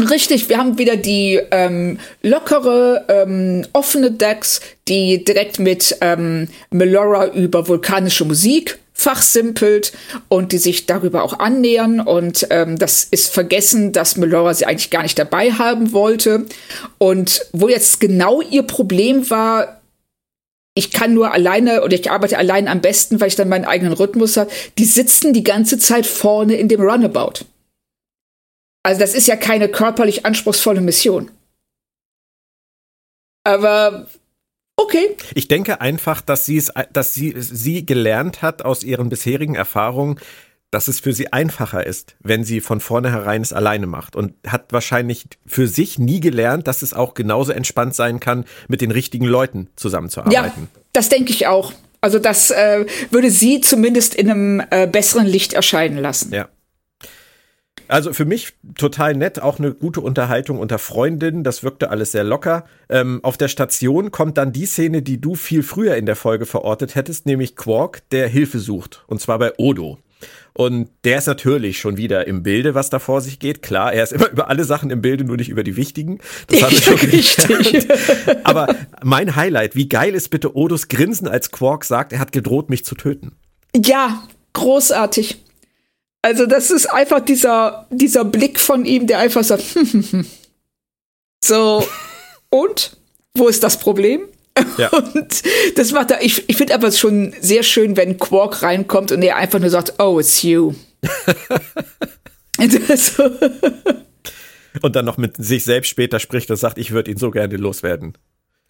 Richtig, 0.00 0.48
wir 0.48 0.58
haben 0.58 0.78
wieder 0.78 0.96
die 0.96 1.40
ähm, 1.50 1.98
lockere, 2.22 3.04
ähm, 3.08 3.66
offene 3.72 4.12
Dex, 4.12 4.60
die 4.86 5.24
direkt 5.24 5.58
mit 5.58 5.96
ähm, 6.00 6.48
Melora 6.70 7.26
über 7.28 7.66
vulkanische 7.66 8.24
Musik 8.24 8.78
fachsimpelt 8.92 9.92
und 10.28 10.50
die 10.50 10.58
sich 10.58 10.86
darüber 10.86 11.22
auch 11.22 11.38
annähern. 11.38 12.00
Und 12.00 12.46
ähm, 12.50 12.78
das 12.78 13.04
ist 13.04 13.32
vergessen, 13.32 13.92
dass 13.92 14.16
Melora 14.16 14.54
sie 14.54 14.66
eigentlich 14.66 14.90
gar 14.90 15.02
nicht 15.02 15.18
dabei 15.18 15.52
haben 15.52 15.92
wollte. 15.92 16.46
Und 16.98 17.46
wo 17.52 17.68
jetzt 17.68 18.00
genau 18.00 18.40
ihr 18.40 18.64
Problem 18.64 19.30
war, 19.30 19.80
ich 20.74 20.90
kann 20.90 21.14
nur 21.14 21.32
alleine 21.32 21.82
oder 21.82 21.94
ich 21.94 22.10
arbeite 22.10 22.38
allein 22.38 22.68
am 22.68 22.80
besten, 22.80 23.20
weil 23.20 23.28
ich 23.28 23.36
dann 23.36 23.48
meinen 23.48 23.64
eigenen 23.64 23.92
Rhythmus 23.92 24.36
habe. 24.36 24.50
Die 24.78 24.84
sitzen 24.84 25.32
die 25.32 25.44
ganze 25.44 25.78
Zeit 25.78 26.06
vorne 26.06 26.54
in 26.54 26.68
dem 26.68 26.80
Runabout. 26.80 27.44
Also 28.88 29.00
das 29.00 29.12
ist 29.12 29.26
ja 29.28 29.36
keine 29.36 29.68
körperlich 29.68 30.24
anspruchsvolle 30.24 30.80
Mission. 30.80 31.30
Aber 33.44 34.06
Okay. 34.80 35.14
Ich 35.34 35.48
denke 35.48 35.82
einfach, 35.82 36.22
dass 36.22 36.46
sie 36.46 36.56
es, 36.56 36.72
dass 36.94 37.12
sie, 37.12 37.34
sie 37.36 37.84
gelernt 37.84 38.40
hat 38.40 38.62
aus 38.62 38.84
ihren 38.84 39.10
bisherigen 39.10 39.56
Erfahrungen, 39.56 40.18
dass 40.70 40.88
es 40.88 41.00
für 41.00 41.12
sie 41.12 41.34
einfacher 41.34 41.84
ist, 41.84 42.16
wenn 42.20 42.44
sie 42.44 42.62
von 42.62 42.80
vornherein 42.80 43.42
es 43.42 43.52
alleine 43.52 43.86
macht 43.86 44.16
und 44.16 44.32
hat 44.46 44.72
wahrscheinlich 44.72 45.26
für 45.44 45.66
sich 45.68 45.98
nie 45.98 46.20
gelernt, 46.20 46.66
dass 46.66 46.80
es 46.80 46.94
auch 46.94 47.12
genauso 47.12 47.52
entspannt 47.52 47.94
sein 47.94 48.20
kann, 48.20 48.46
mit 48.68 48.80
den 48.80 48.90
richtigen 48.90 49.26
Leuten 49.26 49.68
zusammenzuarbeiten. 49.76 50.62
Ja, 50.72 50.80
das 50.94 51.10
denke 51.10 51.32
ich 51.32 51.46
auch. 51.46 51.74
Also 52.00 52.18
das 52.18 52.50
äh, 52.52 52.86
würde 53.10 53.30
sie 53.30 53.60
zumindest 53.60 54.14
in 54.14 54.30
einem 54.30 54.62
äh, 54.70 54.86
besseren 54.86 55.26
Licht 55.26 55.52
erscheinen 55.52 55.98
lassen. 55.98 56.32
Ja. 56.32 56.48
Also 57.88 58.12
für 58.12 58.26
mich 58.26 58.54
total 58.76 59.14
nett, 59.14 59.40
auch 59.40 59.58
eine 59.58 59.72
gute 59.72 60.00
Unterhaltung 60.00 60.58
unter 60.58 60.78
Freundinnen. 60.78 61.42
Das 61.42 61.62
wirkte 61.62 61.90
alles 61.90 62.12
sehr 62.12 62.24
locker. 62.24 62.64
Ähm, 62.88 63.20
auf 63.22 63.36
der 63.36 63.48
Station 63.48 64.10
kommt 64.10 64.38
dann 64.38 64.52
die 64.52 64.66
Szene, 64.66 65.02
die 65.02 65.20
du 65.20 65.34
viel 65.34 65.62
früher 65.62 65.96
in 65.96 66.06
der 66.06 66.16
Folge 66.16 66.46
verortet 66.46 66.94
hättest, 66.94 67.26
nämlich 67.26 67.56
Quark, 67.56 68.02
der 68.10 68.28
Hilfe 68.28 68.58
sucht. 68.58 69.04
Und 69.06 69.20
zwar 69.20 69.38
bei 69.38 69.52
Odo. 69.56 69.98
Und 70.52 70.90
der 71.04 71.18
ist 71.18 71.26
natürlich 71.26 71.78
schon 71.78 71.96
wieder 71.96 72.26
im 72.26 72.42
Bilde, 72.42 72.74
was 72.74 72.90
da 72.90 72.98
vor 72.98 73.20
sich 73.20 73.38
geht. 73.38 73.62
Klar, 73.62 73.92
er 73.92 74.02
ist 74.02 74.12
immer 74.12 74.28
über 74.28 74.48
alle 74.48 74.64
Sachen 74.64 74.90
im 74.90 75.00
Bilde, 75.00 75.24
nur 75.24 75.36
nicht 75.36 75.50
über 75.50 75.62
die 75.62 75.76
wichtigen. 75.76 76.18
Das 76.48 76.62
haben 76.62 76.72
wir 76.72 76.82
schon 76.82 77.10
richtig. 77.10 77.88
Aber 78.44 78.74
mein 79.02 79.36
Highlight, 79.36 79.76
wie 79.76 79.88
geil 79.88 80.14
ist 80.14 80.30
bitte 80.30 80.56
Odos 80.56 80.88
Grinsen, 80.88 81.28
als 81.28 81.52
Quark 81.52 81.84
sagt, 81.84 82.12
er 82.12 82.18
hat 82.18 82.32
gedroht, 82.32 82.70
mich 82.70 82.84
zu 82.84 82.96
töten. 82.96 83.36
Ja, 83.76 84.24
großartig. 84.52 85.44
Also 86.22 86.46
das 86.46 86.70
ist 86.70 86.86
einfach 86.86 87.20
dieser, 87.20 87.86
dieser 87.90 88.24
Blick 88.24 88.58
von 88.58 88.84
ihm, 88.84 89.06
der 89.06 89.18
einfach 89.20 89.44
sagt, 89.44 89.64
so, 91.44 91.86
und? 92.50 92.96
Wo 93.34 93.46
ist 93.48 93.62
das 93.62 93.78
Problem? 93.78 94.22
Ja. 94.76 94.88
Und 94.92 95.42
das 95.76 95.92
macht 95.92 96.10
er, 96.10 96.22
ich, 96.22 96.48
ich 96.48 96.56
finde 96.56 96.74
aber 96.74 96.90
schon 96.90 97.32
sehr 97.40 97.62
schön, 97.62 97.96
wenn 97.96 98.18
Quark 98.18 98.62
reinkommt 98.62 99.12
und 99.12 99.22
er 99.22 99.36
einfach 99.36 99.60
nur 99.60 99.70
sagt, 99.70 99.94
oh, 100.00 100.18
it's 100.18 100.42
you. 100.42 100.74
und 104.82 104.96
dann 104.96 105.04
noch 105.04 105.16
mit 105.16 105.36
sich 105.36 105.64
selbst 105.64 105.88
später 105.88 106.18
spricht 106.18 106.50
und 106.50 106.56
sagt, 106.56 106.78
ich 106.78 106.90
würde 106.90 107.12
ihn 107.12 107.18
so 107.18 107.30
gerne 107.30 107.56
loswerden. 107.56 108.14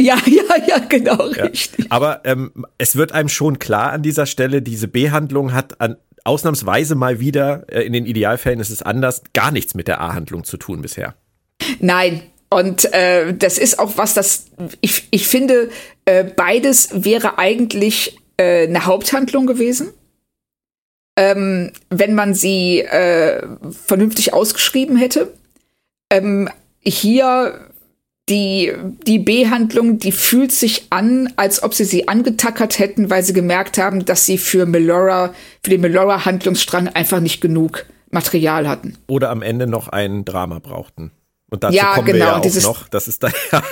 Ja, 0.01 0.19
ja, 0.27 0.43
ja, 0.67 0.79
genau, 0.79 1.31
ja. 1.31 1.45
richtig. 1.45 1.87
Aber 1.91 2.21
ähm, 2.25 2.67
es 2.77 2.97
wird 2.97 3.13
einem 3.13 3.31
schon 3.31 3.59
klar 3.59 3.93
an 3.93 4.03
dieser 4.03 4.27
Stelle, 4.27 4.61
diese 4.61 4.89
Behandlung 4.89 5.55
hat 5.55 5.81
an 5.81 5.97
ausnahmsweise 6.29 6.95
mal 6.95 7.21
wieder, 7.21 7.65
äh, 7.69 7.83
in 7.83 7.93
den 7.93 8.07
Idealfällen 8.07 8.61
ist 8.61 8.71
es 8.71 8.83
anders, 8.83 9.23
gar 9.33 9.51
nichts 9.51 9.75
mit 9.75 9.89
der 9.89 10.01
A-Handlung 10.01 10.45
zu 10.45 10.57
tun 10.57 10.83
bisher. 10.83 11.15
Nein, 11.81 12.23
und 12.51 12.93
äh, 12.95 13.35
das 13.35 13.59
ist 13.59 13.79
auch 13.79 13.97
was, 13.97 14.15
das 14.15 14.47
ich, 14.81 15.09
ich 15.11 15.27
finde, 15.27 15.71
äh, 16.05 16.25
beides 16.25 17.05
wäre 17.05 17.39
eigentlich 17.39 18.19
äh, 18.37 18.67
eine 18.67 18.87
Haupthandlung 18.87 19.47
gewesen. 19.47 19.89
Ähm, 21.17 21.73
wenn 21.91 22.15
man 22.15 22.33
sie 22.33 22.81
äh, 22.81 23.45
vernünftig 23.71 24.33
ausgeschrieben 24.33 24.97
hätte. 24.97 25.33
Ähm, 26.11 26.49
hier 26.81 27.68
die, 28.29 28.73
die 29.07 29.19
B-Handlung, 29.19 29.99
die 29.99 30.13
fühlt 30.13 30.53
sich 30.53 30.87
an, 30.91 31.33
als 31.37 31.63
ob 31.63 31.75
sie 31.75 31.85
sie 31.85 32.09
angetackert 32.09 32.79
hätten, 32.79 33.11
weil 33.11 33.23
sie 33.23 33.33
gemerkt 33.33 33.79
haben, 33.79 34.05
dass 34.05 34.27
sie 34.27 34.39
für 34.39 34.67
Melora, 34.67 35.35
für 35.63 35.71
den 35.71 35.81
Melora-Handlungsstrang 35.81 36.89
einfach 36.89 37.21
nicht 37.21 37.41
genug 37.41 37.87
Material 38.11 38.69
hatten. 38.69 38.97
Oder 39.07 39.31
am 39.31 39.43
Ende 39.43 39.67
noch 39.67 39.89
ein 39.89 40.25
Drama 40.25 40.59
brauchten. 40.59 41.11
Und 41.51 41.65
dazu 41.65 41.77
ja, 41.77 41.95
kommen 41.95 42.07
genau, 42.07 42.19
wir 42.19 42.27
ja 42.27 42.37
auch 42.37 42.63
noch. 42.63 42.89
Das 42.89 43.09
ist 43.09 43.23
da 43.23 43.31
ja 43.53 43.63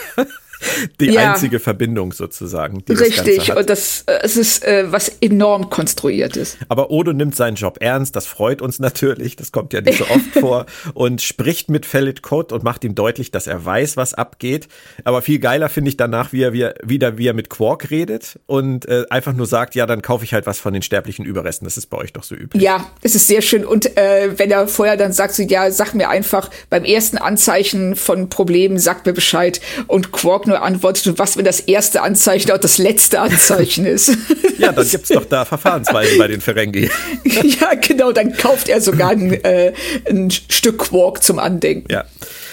die 1.00 1.06
ja. 1.06 1.32
einzige 1.32 1.58
Verbindung 1.58 2.12
sozusagen. 2.12 2.82
Richtig, 2.88 3.54
und 3.54 3.68
das 3.68 4.04
äh, 4.06 4.20
es 4.22 4.36
ist 4.36 4.64
äh, 4.64 4.90
was 4.90 5.08
enorm 5.20 5.70
konstruiert 5.70 6.36
ist. 6.36 6.58
Aber 6.68 6.90
Odo 6.90 7.12
nimmt 7.12 7.36
seinen 7.36 7.56
Job 7.56 7.78
ernst, 7.80 8.16
das 8.16 8.26
freut 8.26 8.62
uns 8.62 8.78
natürlich, 8.78 9.36
das 9.36 9.52
kommt 9.52 9.72
ja 9.72 9.80
nicht 9.80 9.98
so 9.98 10.04
oft 10.04 10.32
vor 10.40 10.66
und 10.94 11.22
spricht 11.22 11.70
mit 11.70 11.86
Felid 11.86 12.22
Code 12.22 12.54
und 12.54 12.64
macht 12.64 12.84
ihm 12.84 12.94
deutlich, 12.94 13.30
dass 13.30 13.46
er 13.46 13.64
weiß, 13.64 13.96
was 13.96 14.14
abgeht. 14.14 14.68
Aber 15.04 15.22
viel 15.22 15.38
geiler 15.38 15.68
finde 15.68 15.90
ich 15.90 15.96
danach, 15.96 16.32
wie 16.32 16.42
er, 16.42 16.52
wie 16.52 16.62
er, 16.62 16.74
wieder 16.82 17.18
wie 17.18 17.28
er 17.28 17.34
mit 17.34 17.50
Quark 17.50 17.90
redet 17.90 18.38
und 18.46 18.88
äh, 18.88 19.04
einfach 19.10 19.32
nur 19.32 19.46
sagt, 19.46 19.74
ja, 19.74 19.86
dann 19.86 20.02
kaufe 20.02 20.24
ich 20.24 20.32
halt 20.32 20.46
was 20.46 20.58
von 20.58 20.72
den 20.72 20.82
sterblichen 20.82 21.24
Überresten. 21.24 21.66
Das 21.66 21.76
ist 21.76 21.86
bei 21.86 21.98
euch 21.98 22.12
doch 22.12 22.22
so 22.22 22.34
üblich. 22.34 22.62
Ja, 22.62 22.90
es 23.02 23.14
ist 23.14 23.26
sehr 23.26 23.42
schön 23.42 23.64
und 23.64 23.96
äh, 23.96 24.38
wenn 24.38 24.50
er 24.50 24.68
vorher 24.68 24.96
dann 24.96 25.12
sagt, 25.12 25.34
so 25.34 25.42
ja, 25.42 25.70
sag 25.70 25.94
mir 25.94 26.08
einfach 26.08 26.50
beim 26.70 26.84
ersten 26.84 27.18
Anzeichen 27.18 27.96
von 27.96 28.28
Problemen, 28.28 28.78
sag 28.78 29.06
mir 29.06 29.12
Bescheid 29.12 29.60
und 29.86 30.12
Quark 30.12 30.45
Nur 30.46 30.62
antwortet, 30.62 31.18
was, 31.18 31.36
wenn 31.36 31.44
das 31.44 31.60
erste 31.60 32.02
Anzeichen 32.02 32.50
auch 32.52 32.58
das 32.58 32.78
letzte 32.78 33.20
Anzeichen 33.20 33.86
ist? 33.86 34.16
ja, 34.58 34.72
dann 34.72 34.88
gibt's 34.88 35.08
doch 35.08 35.24
da 35.24 35.44
Verfahrensweisen 35.44 36.18
bei 36.18 36.28
den 36.28 36.40
Ferengi. 36.40 36.88
ja, 37.24 37.74
genau, 37.74 38.12
dann 38.12 38.32
kauft 38.32 38.68
er 38.68 38.80
sogar 38.80 39.10
ein, 39.10 39.32
äh, 39.44 39.72
ein 40.08 40.30
Stück 40.30 40.78
Quark 40.78 41.22
zum 41.22 41.38
Andenken. 41.38 41.90
Ja. 41.90 42.04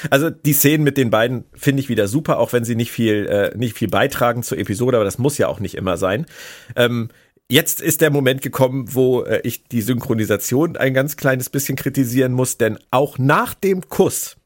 Also 0.10 0.30
die 0.30 0.54
Szenen 0.54 0.84
mit 0.84 0.98
den 0.98 1.10
beiden 1.10 1.46
finde 1.54 1.82
ich 1.82 1.90
wieder 1.90 2.08
super, 2.08 2.40
auch 2.40 2.54
wenn 2.54 2.66
sie 2.66 2.76
nicht 2.76 2.92
viel, 2.92 3.28
äh, 3.28 3.58
nicht 3.58 3.78
viel 3.78 3.88
beitragen 3.88 4.44
zur 4.44 4.58
Episode, 4.58 4.98
aber 4.98 5.06
das 5.06 5.18
muss 5.18 5.38
ja 5.38 5.48
auch 5.48 5.60
nicht 5.60 5.76
immer 5.76 5.98
sein. 5.98 6.26
Ähm, 6.76 7.10
jetzt 7.50 7.82
ist 7.82 8.02
der 8.02 8.12
Moment 8.12 8.42
gekommen, 8.42 8.94
wo 8.94 9.24
äh, 9.24 9.42
ich 9.44 9.66
die 9.66 9.82
Synchronisation 9.82 10.76
ein 10.78 10.94
ganz 10.94 11.16
kleines 11.18 11.50
bisschen 11.50 11.76
kritisieren 11.76 12.34
muss, 12.34 12.58
denn 12.58 12.78
auch 12.92 13.18
nach 13.18 13.54
dem 13.54 13.88
Kuss 13.90 14.38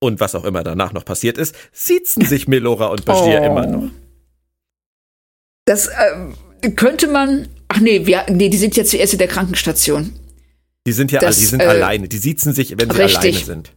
und 0.00 0.20
was 0.20 0.34
auch 0.34 0.44
immer 0.44 0.62
danach 0.62 0.92
noch 0.92 1.04
passiert 1.04 1.38
ist, 1.38 1.54
siezen 1.72 2.24
sich 2.24 2.48
Melora 2.48 2.86
und 2.86 3.04
Bashir 3.04 3.40
oh. 3.42 3.46
immer 3.46 3.66
noch. 3.66 3.90
Das 5.64 5.88
äh, 5.88 6.70
könnte 6.70 7.08
man. 7.08 7.48
Ach 7.68 7.80
nee, 7.80 8.06
wir, 8.06 8.24
nee, 8.30 8.48
die 8.48 8.56
sind 8.56 8.76
ja 8.76 8.84
zuerst 8.84 9.12
in 9.12 9.18
der 9.18 9.28
Krankenstation. 9.28 10.12
Die 10.86 10.92
sind 10.92 11.12
ja, 11.12 11.20
das, 11.20 11.38
die 11.38 11.44
sind 11.44 11.60
äh, 11.60 11.66
alleine. 11.66 12.08
Die 12.08 12.16
siezen 12.16 12.54
sich, 12.54 12.70
wenn 12.78 12.90
sie 12.90 13.02
richtig. 13.02 13.18
alleine 13.18 13.44
sind. 13.44 13.72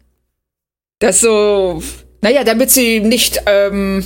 Das 0.99 1.19
so, 1.19 1.83
naja, 2.21 2.43
damit 2.43 2.71
sie 2.71 3.01
nicht 3.01 3.41
ähm, 3.47 4.05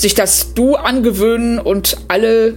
sich 0.00 0.14
das 0.14 0.54
Du 0.54 0.76
angewöhnen 0.76 1.58
und 1.58 1.98
alle 2.08 2.54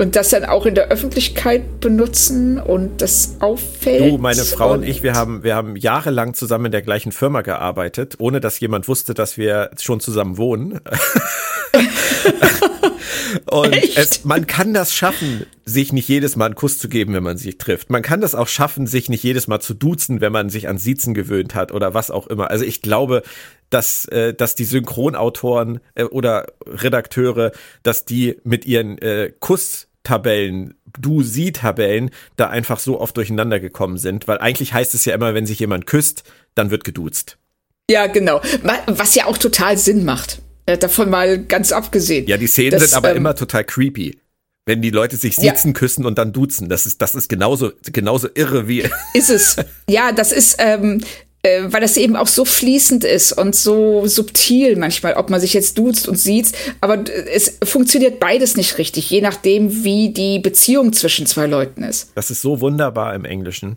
und 0.00 0.14
das 0.14 0.28
dann 0.28 0.44
auch 0.44 0.64
in 0.64 0.76
der 0.76 0.88
Öffentlichkeit 0.88 1.80
benutzen 1.80 2.60
und 2.60 3.02
das 3.02 3.34
auffällt. 3.40 4.12
Du, 4.12 4.18
meine 4.18 4.44
Frau 4.44 4.72
und, 4.72 4.80
und 4.80 4.84
ich, 4.84 5.02
wir 5.02 5.14
haben, 5.14 5.42
wir 5.42 5.56
haben 5.56 5.74
jahrelang 5.74 6.34
zusammen 6.34 6.66
in 6.66 6.72
der 6.72 6.82
gleichen 6.82 7.10
Firma 7.10 7.42
gearbeitet, 7.42 8.14
ohne 8.18 8.38
dass 8.38 8.60
jemand 8.60 8.86
wusste, 8.86 9.12
dass 9.12 9.36
wir 9.36 9.70
schon 9.76 9.98
zusammen 9.98 10.36
wohnen. 10.36 10.80
Und 13.44 13.74
es, 13.96 14.24
man 14.24 14.46
kann 14.46 14.72
das 14.72 14.94
schaffen, 14.94 15.44
sich 15.64 15.92
nicht 15.92 16.08
jedes 16.08 16.36
Mal 16.36 16.46
einen 16.46 16.54
Kuss 16.54 16.78
zu 16.78 16.88
geben, 16.88 17.12
wenn 17.12 17.22
man 17.22 17.36
sich 17.36 17.58
trifft. 17.58 17.90
Man 17.90 18.00
kann 18.02 18.22
das 18.22 18.34
auch 18.34 18.48
schaffen, 18.48 18.86
sich 18.86 19.10
nicht 19.10 19.22
jedes 19.22 19.48
Mal 19.48 19.60
zu 19.60 19.74
duzen, 19.74 20.22
wenn 20.22 20.32
man 20.32 20.48
sich 20.48 20.66
an 20.66 20.78
Siezen 20.78 21.12
gewöhnt 21.12 21.54
hat 21.54 21.72
oder 21.72 21.92
was 21.92 22.10
auch 22.10 22.26
immer. 22.26 22.50
Also 22.50 22.64
ich 22.64 22.80
glaube, 22.80 23.22
dass, 23.70 24.06
äh, 24.06 24.32
dass 24.32 24.54
die 24.54 24.64
Synchronautoren 24.64 25.80
äh, 25.94 26.04
oder 26.04 26.46
Redakteure, 26.66 27.52
dass 27.82 28.04
die 28.06 28.38
mit 28.44 28.64
ihren 28.64 28.96
äh, 28.98 29.32
Kusstabellen, 30.08 30.74
Du-Sie-Tabellen 30.98 32.10
da 32.36 32.48
einfach 32.48 32.80
so 32.80 32.98
oft 33.00 33.16
durcheinander 33.16 33.60
gekommen 33.60 33.98
sind, 33.98 34.26
weil 34.26 34.38
eigentlich 34.38 34.72
heißt 34.72 34.94
es 34.94 35.04
ja 35.04 35.14
immer, 35.14 35.34
wenn 35.34 35.46
sich 35.46 35.58
jemand 35.58 35.86
küsst, 35.86 36.24
dann 36.54 36.70
wird 36.70 36.84
geduzt. 36.84 37.36
Ja, 37.90 38.06
genau. 38.06 38.40
Was 38.86 39.14
ja 39.14 39.26
auch 39.26 39.38
total 39.38 39.76
Sinn 39.76 40.04
macht. 40.04 40.40
Davon 40.66 41.08
mal 41.08 41.42
ganz 41.44 41.72
abgesehen. 41.72 42.26
Ja, 42.26 42.36
die 42.36 42.46
Szenen 42.46 42.72
das, 42.72 42.90
sind 42.90 42.94
aber 42.94 43.10
ähm, 43.10 43.18
immer 43.18 43.34
total 43.34 43.64
creepy. 43.64 44.18
Wenn 44.66 44.82
die 44.82 44.90
Leute 44.90 45.16
sich 45.16 45.36
sitzen, 45.36 45.68
ja. 45.68 45.72
küssen 45.72 46.04
und 46.04 46.18
dann 46.18 46.34
duzen. 46.34 46.68
Das 46.68 46.84
ist, 46.84 47.00
das 47.00 47.14
ist 47.14 47.28
genauso, 47.28 47.72
genauso 47.90 48.28
irre 48.34 48.68
wie. 48.68 48.84
Ist 49.14 49.30
es. 49.30 49.56
Ja, 49.88 50.12
das 50.12 50.32
ist, 50.32 50.56
ähm, 50.58 51.02
äh, 51.42 51.62
weil 51.66 51.80
das 51.80 51.96
eben 51.96 52.16
auch 52.16 52.26
so 52.26 52.44
fließend 52.44 53.04
ist 53.04 53.32
und 53.32 53.54
so 53.54 54.06
subtil 54.06 54.76
manchmal, 54.76 55.14
ob 55.14 55.30
man 55.30 55.40
sich 55.40 55.54
jetzt 55.54 55.78
duzt 55.78 56.08
und 56.08 56.16
sieht. 56.16 56.52
Aber 56.80 57.04
es 57.32 57.58
funktioniert 57.64 58.20
beides 58.20 58.56
nicht 58.56 58.78
richtig, 58.78 59.10
je 59.10 59.20
nachdem, 59.20 59.84
wie 59.84 60.10
die 60.10 60.38
Beziehung 60.38 60.92
zwischen 60.92 61.26
zwei 61.26 61.46
Leuten 61.46 61.82
ist. 61.82 62.10
Das 62.14 62.30
ist 62.30 62.42
so 62.42 62.60
wunderbar 62.60 63.14
im 63.14 63.24
Englischen. 63.24 63.76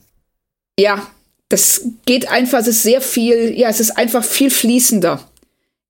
Ja, 0.79 1.07
das 1.49 1.81
geht 2.05 2.29
einfach, 2.29 2.59
es 2.59 2.67
ist 2.67 2.83
sehr 2.83 3.01
viel, 3.01 3.53
ja, 3.57 3.69
es 3.69 3.79
ist 3.79 3.91
einfach 3.91 4.23
viel 4.23 4.49
fließender 4.49 5.19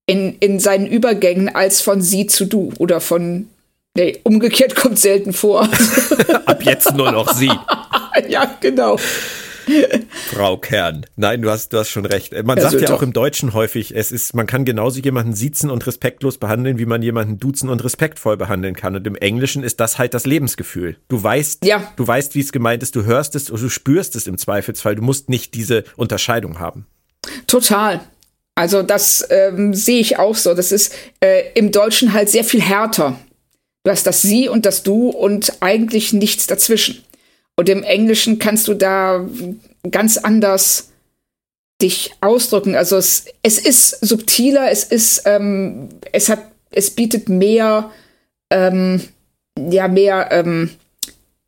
in, 0.07 0.35
in 0.39 0.59
seinen 0.59 0.87
Übergängen 0.87 1.53
als 1.53 1.81
von 1.81 2.01
sie 2.01 2.25
zu 2.27 2.45
du 2.45 2.73
oder 2.79 2.99
von 2.99 3.47
Nee, 3.93 4.19
umgekehrt 4.23 4.75
kommt 4.77 4.99
selten 4.99 5.33
vor. 5.33 5.67
Ab 6.45 6.63
jetzt 6.63 6.93
nur 6.93 7.11
noch 7.11 7.33
sie. 7.33 7.51
ja, 8.29 8.55
genau. 8.61 8.97
Frau 10.33 10.57
Kern. 10.57 11.05
Nein, 11.15 11.41
du 11.41 11.49
hast, 11.49 11.73
du 11.73 11.77
hast 11.77 11.89
schon 11.89 12.05
recht. 12.05 12.33
Man 12.43 12.59
sagt 12.59 12.79
ja 12.81 12.93
auch 12.93 13.01
im 13.01 13.13
Deutschen 13.13 13.53
häufig, 13.53 13.95
es 13.95 14.11
ist, 14.11 14.33
man 14.33 14.47
kann 14.47 14.65
genauso 14.65 14.99
jemanden 14.99 15.33
siezen 15.33 15.69
und 15.69 15.85
respektlos 15.85 16.37
behandeln, 16.37 16.77
wie 16.79 16.85
man 16.85 17.01
jemanden 17.01 17.37
duzen 17.37 17.69
und 17.69 17.83
respektvoll 17.83 18.37
behandeln 18.37 18.75
kann. 18.75 18.95
Und 18.95 19.05
im 19.07 19.15
Englischen 19.15 19.63
ist 19.63 19.79
das 19.79 19.97
halt 19.97 20.13
das 20.13 20.25
Lebensgefühl. 20.25 20.97
Du 21.07 21.21
weißt, 21.21 21.65
ja. 21.65 21.91
du 21.95 22.07
weißt, 22.07 22.35
wie 22.35 22.41
es 22.41 22.51
gemeint 22.51 22.83
ist, 22.83 22.95
du 22.95 23.03
hörst 23.05 23.35
es 23.35 23.49
und 23.49 23.61
du 23.61 23.69
spürst 23.69 24.15
es 24.15 24.27
im 24.27 24.37
Zweifelsfall. 24.37 24.95
Du 24.95 25.01
musst 25.01 25.29
nicht 25.29 25.53
diese 25.53 25.83
Unterscheidung 25.95 26.59
haben. 26.59 26.85
Total. 27.47 28.01
Also 28.55 28.83
das 28.83 29.25
ähm, 29.29 29.73
sehe 29.73 29.99
ich 29.99 30.19
auch 30.19 30.35
so. 30.35 30.53
Das 30.53 30.71
ist 30.71 30.93
äh, 31.19 31.51
im 31.53 31.71
Deutschen 31.71 32.13
halt 32.13 32.29
sehr 32.29 32.43
viel 32.43 32.61
härter. 32.61 33.17
Du 33.83 33.91
hast 33.91 34.05
das 34.05 34.21
Sie 34.21 34.47
und 34.47 34.65
das 34.65 34.83
Du 34.83 35.09
und 35.09 35.53
eigentlich 35.61 36.13
nichts 36.13 36.47
dazwischen. 36.47 37.03
Und 37.55 37.69
im 37.69 37.83
Englischen 37.83 38.39
kannst 38.39 38.67
du 38.67 38.73
da 38.73 39.27
ganz 39.89 40.17
anders 40.17 40.89
dich 41.81 42.13
ausdrücken. 42.21 42.75
Also 42.75 42.97
es, 42.97 43.25
es 43.43 43.57
ist 43.57 44.05
subtiler, 44.05 44.71
es 44.71 44.83
ist, 44.83 45.23
ähm, 45.25 45.89
es 46.11 46.29
hat, 46.29 46.39
es 46.71 46.91
bietet 46.91 47.29
mehr, 47.29 47.91
ähm, 48.51 49.01
ja, 49.57 49.87
mehr, 49.87 50.29
ähm, 50.31 50.71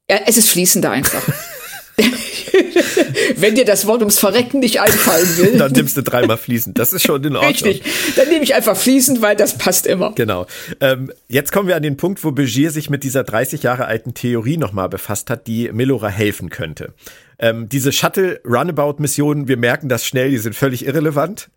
ja, 0.09 0.19
es 0.25 0.37
ist 0.37 0.49
fließender 0.49 0.91
einfach. 0.91 1.23
Wenn 3.35 3.55
dir 3.55 3.65
das 3.65 3.85
Wort 3.85 3.99
ums 3.99 4.19
Verrecken 4.19 4.59
nicht 4.59 4.79
einfallen 4.79 5.37
will. 5.37 5.57
Dann 5.57 5.71
nimmst 5.71 5.97
du 5.97 6.01
dreimal 6.01 6.37
fließend. 6.37 6.77
Das 6.77 6.93
ist 6.93 7.03
schon 7.03 7.23
in 7.23 7.35
Ordnung. 7.35 7.51
Richtig. 7.51 7.83
Dann 8.15 8.27
nehme 8.29 8.43
ich 8.43 8.55
einfach 8.55 8.75
fließend, 8.75 9.21
weil 9.21 9.35
das 9.35 9.57
passt 9.57 9.85
immer. 9.85 10.13
Genau. 10.15 10.47
Ähm, 10.79 11.11
jetzt 11.27 11.51
kommen 11.51 11.67
wir 11.67 11.75
an 11.75 11.83
den 11.83 11.97
Punkt, 11.97 12.23
wo 12.23 12.31
Begier 12.31 12.71
sich 12.71 12.89
mit 12.89 13.03
dieser 13.03 13.23
30 13.23 13.63
Jahre 13.63 13.85
alten 13.85 14.13
Theorie 14.13 14.57
nochmal 14.57 14.89
befasst 14.89 15.29
hat, 15.29 15.47
die 15.47 15.71
Melora 15.71 16.09
helfen 16.09 16.49
könnte. 16.49 16.93
Ähm, 17.39 17.69
diese 17.69 17.91
Shuttle-Runabout-Missionen, 17.91 19.47
wir 19.47 19.57
merken 19.57 19.89
das 19.89 20.05
schnell, 20.05 20.31
die 20.31 20.37
sind 20.37 20.55
völlig 20.55 20.85
irrelevant. 20.85 21.49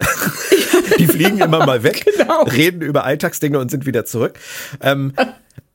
die 0.99 1.07
fliegen 1.07 1.39
immer 1.39 1.65
mal 1.65 1.83
weg, 1.83 2.05
genau. 2.05 2.43
reden 2.43 2.83
über 2.83 3.05
Alltagsdinge 3.05 3.59
und 3.59 3.71
sind 3.71 3.87
wieder 3.87 4.05
zurück. 4.05 4.39
Ähm, 4.81 5.13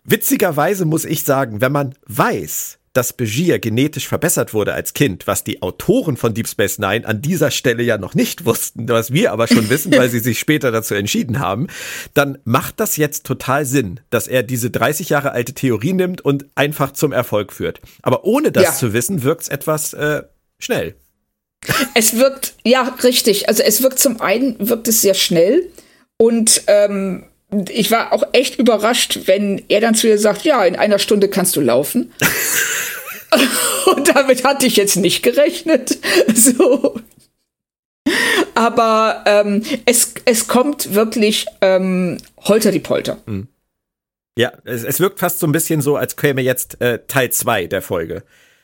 witzigerweise 0.03 0.85
muss 0.85 1.05
ich 1.05 1.23
sagen, 1.23 1.61
wenn 1.61 1.71
man 1.71 1.95
weiß, 2.07 2.79
dass 2.93 3.13
Begier 3.13 3.59
genetisch 3.59 4.07
verbessert 4.07 4.53
wurde 4.53 4.73
als 4.73 4.93
Kind, 4.93 5.27
was 5.27 5.43
die 5.43 5.61
Autoren 5.61 6.17
von 6.17 6.33
Deep 6.33 6.47
Space 6.47 6.77
Nine 6.77 7.05
an 7.07 7.21
dieser 7.21 7.51
Stelle 7.51 7.83
ja 7.83 7.97
noch 7.97 8.15
nicht 8.15 8.45
wussten, 8.45 8.87
was 8.89 9.13
wir 9.13 9.31
aber 9.31 9.47
schon 9.47 9.69
wissen, 9.69 9.91
weil 9.97 10.09
sie 10.09 10.19
sich 10.19 10.39
später 10.39 10.71
dazu 10.71 10.93
entschieden 10.93 11.39
haben, 11.39 11.67
dann 12.13 12.37
macht 12.43 12.79
das 12.79 12.97
jetzt 12.97 13.25
total 13.25 13.65
Sinn, 13.65 13.99
dass 14.09 14.27
er 14.27 14.43
diese 14.43 14.71
30 14.71 15.09
Jahre 15.09 15.31
alte 15.31 15.53
Theorie 15.53 15.93
nimmt 15.93 16.21
und 16.21 16.45
einfach 16.55 16.91
zum 16.91 17.11
Erfolg 17.13 17.53
führt. 17.53 17.79
Aber 18.01 18.25
ohne 18.25 18.51
das 18.51 18.63
ja. 18.63 18.73
zu 18.73 18.93
wissen, 18.93 19.23
wirkt 19.23 19.43
es 19.43 19.47
etwas 19.47 19.93
äh, 19.93 20.23
schnell. 20.59 20.95
Es 21.93 22.15
wirkt, 22.15 22.55
ja, 22.65 22.95
richtig. 23.03 23.47
Also 23.47 23.63
es 23.63 23.83
wirkt 23.83 23.99
zum 23.99 24.19
einen, 24.19 24.55
wirkt 24.59 24.87
es 24.87 25.01
sehr 25.01 25.13
schnell 25.13 25.69
und 26.17 26.63
ähm, 26.67 27.25
ich 27.69 27.91
war 27.91 28.13
auch 28.13 28.23
echt 28.31 28.59
überrascht, 28.59 29.21
wenn 29.25 29.63
er 29.67 29.81
dann 29.81 29.95
zu 29.95 30.07
ihr 30.07 30.17
sagt, 30.17 30.43
ja, 30.43 30.63
in 30.65 30.75
einer 30.75 30.99
Stunde 30.99 31.27
kannst 31.27 31.55
du 31.55 31.61
laufen. 31.61 32.11
Und 33.95 34.15
damit 34.15 34.43
hatte 34.43 34.65
ich 34.65 34.75
jetzt 34.75 34.95
nicht 34.95 35.23
gerechnet. 35.23 35.97
So. 36.33 36.99
Aber 38.55 39.23
ähm, 39.25 39.63
es, 39.85 40.13
es 40.25 40.47
kommt 40.47 40.93
wirklich 40.93 41.45
ähm, 41.61 42.17
holter 42.37 42.71
die 42.71 42.79
Polter. 42.79 43.17
Mhm. 43.25 43.47
Ja, 44.37 44.53
es, 44.63 44.83
es 44.83 44.99
wirkt 44.99 45.19
fast 45.19 45.39
so 45.39 45.47
ein 45.47 45.51
bisschen 45.51 45.81
so, 45.81 45.97
als 45.97 46.15
käme 46.15 46.41
jetzt 46.41 46.81
äh, 46.81 46.99
Teil 47.07 47.31
2 47.31 47.67
der 47.67 47.81
Folge. 47.81 48.23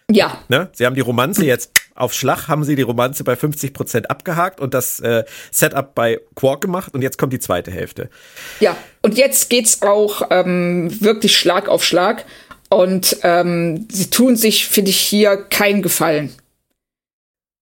Ja. 0.10 0.44
Ne? 0.48 0.70
Sie 0.74 0.86
haben 0.86 0.96
die 0.96 1.02
Romanze 1.02 1.46
jetzt 1.46 1.72
auf 1.98 2.14
Schlag, 2.14 2.48
haben 2.48 2.64
sie 2.64 2.76
die 2.76 2.82
Romanze 2.82 3.24
bei 3.24 3.36
50 3.36 3.74
Prozent 3.74 4.10
abgehakt 4.10 4.60
und 4.60 4.74
das 4.74 5.00
äh, 5.00 5.24
Setup 5.52 5.94
bei 5.96 6.20
Quark 6.36 6.62
gemacht 6.62 6.94
und 6.94 7.02
jetzt 7.02 7.18
kommt 7.18 7.34
die 7.34 7.40
zweite 7.40 7.72
Hälfte. 7.72 8.10
Ja, 8.60 8.76
und 9.02 9.18
jetzt 9.18 9.50
geht's 9.50 9.82
auch 9.82 10.22
ähm, 10.30 10.90
wirklich 11.02 11.38
Schlag 11.38 11.70
auf 11.70 11.84
Schlag 11.84 12.26
und 12.70 13.18
ähm, 13.24 13.88
sie 13.92 14.10
tun 14.10 14.36
sich, 14.36 14.68
finde 14.68 14.92
ich, 14.92 15.00
hier 15.00 15.38
keinen 15.38 15.82
Gefallen. 15.82 16.34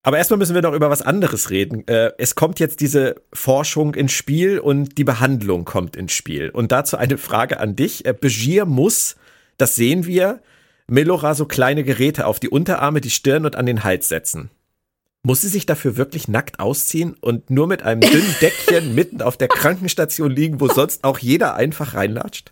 Aber 0.06 0.20
erstmal 0.20 0.38
müssen 0.38 0.54
wir 0.54 0.62
noch 0.62 0.74
über 0.74 0.92
was 0.92 1.02
anderes 1.02 1.50
reden. 1.50 1.88
Äh, 1.88 2.12
es 2.20 2.36
kommt 2.36 2.60
jetzt 2.60 2.80
diese 2.80 3.16
Forschung 3.34 3.96
ins 3.96 4.12
Spiel 4.12 4.60
und 4.60 5.00
die 5.00 5.04
Behandlung 5.04 5.66
kommt 5.66 5.96
ins 5.96 6.14
Spiel. 6.14 6.52
Und 6.52 6.72
dazu 6.72 6.98
eine 6.98 7.18
Frage 7.18 7.60
an 7.60 7.76
dich. 7.76 8.06
Äh, 8.06 8.14
Begier 8.14 8.66
muss, 8.66 9.16
das 9.58 9.74
sehen 9.74 10.06
wir, 10.06 10.42
Melora 10.88 11.34
so 11.34 11.46
kleine 11.46 11.84
Geräte 11.84 12.28
auf 12.28 12.40
die 12.40 12.50
Unterarme, 12.50 13.02
die 13.02 13.10
Stirn 13.10 13.46
und 13.46 13.56
an 13.56 13.66
den 13.66 13.84
Hals 13.84 14.08
setzen. 14.08 14.50
Muss 15.24 15.42
sie 15.42 15.48
sich 15.48 15.66
dafür 15.66 15.98
wirklich 15.98 16.28
nackt 16.28 16.60
ausziehen 16.60 17.16
und 17.20 17.50
nur 17.50 17.66
mit 17.66 17.82
einem 17.82 18.02
dünnen 18.02 18.36
Deckchen 18.42 18.94
mitten 18.94 19.22
auf 19.22 19.38
der 19.38 19.48
Krankenstation 19.48 20.30
liegen, 20.30 20.62
wo 20.62 20.68
sonst 20.68 21.04
auch 21.04 21.18
jeder 21.18 21.56
einfach 21.56 21.96
reinlatscht? 21.96 22.52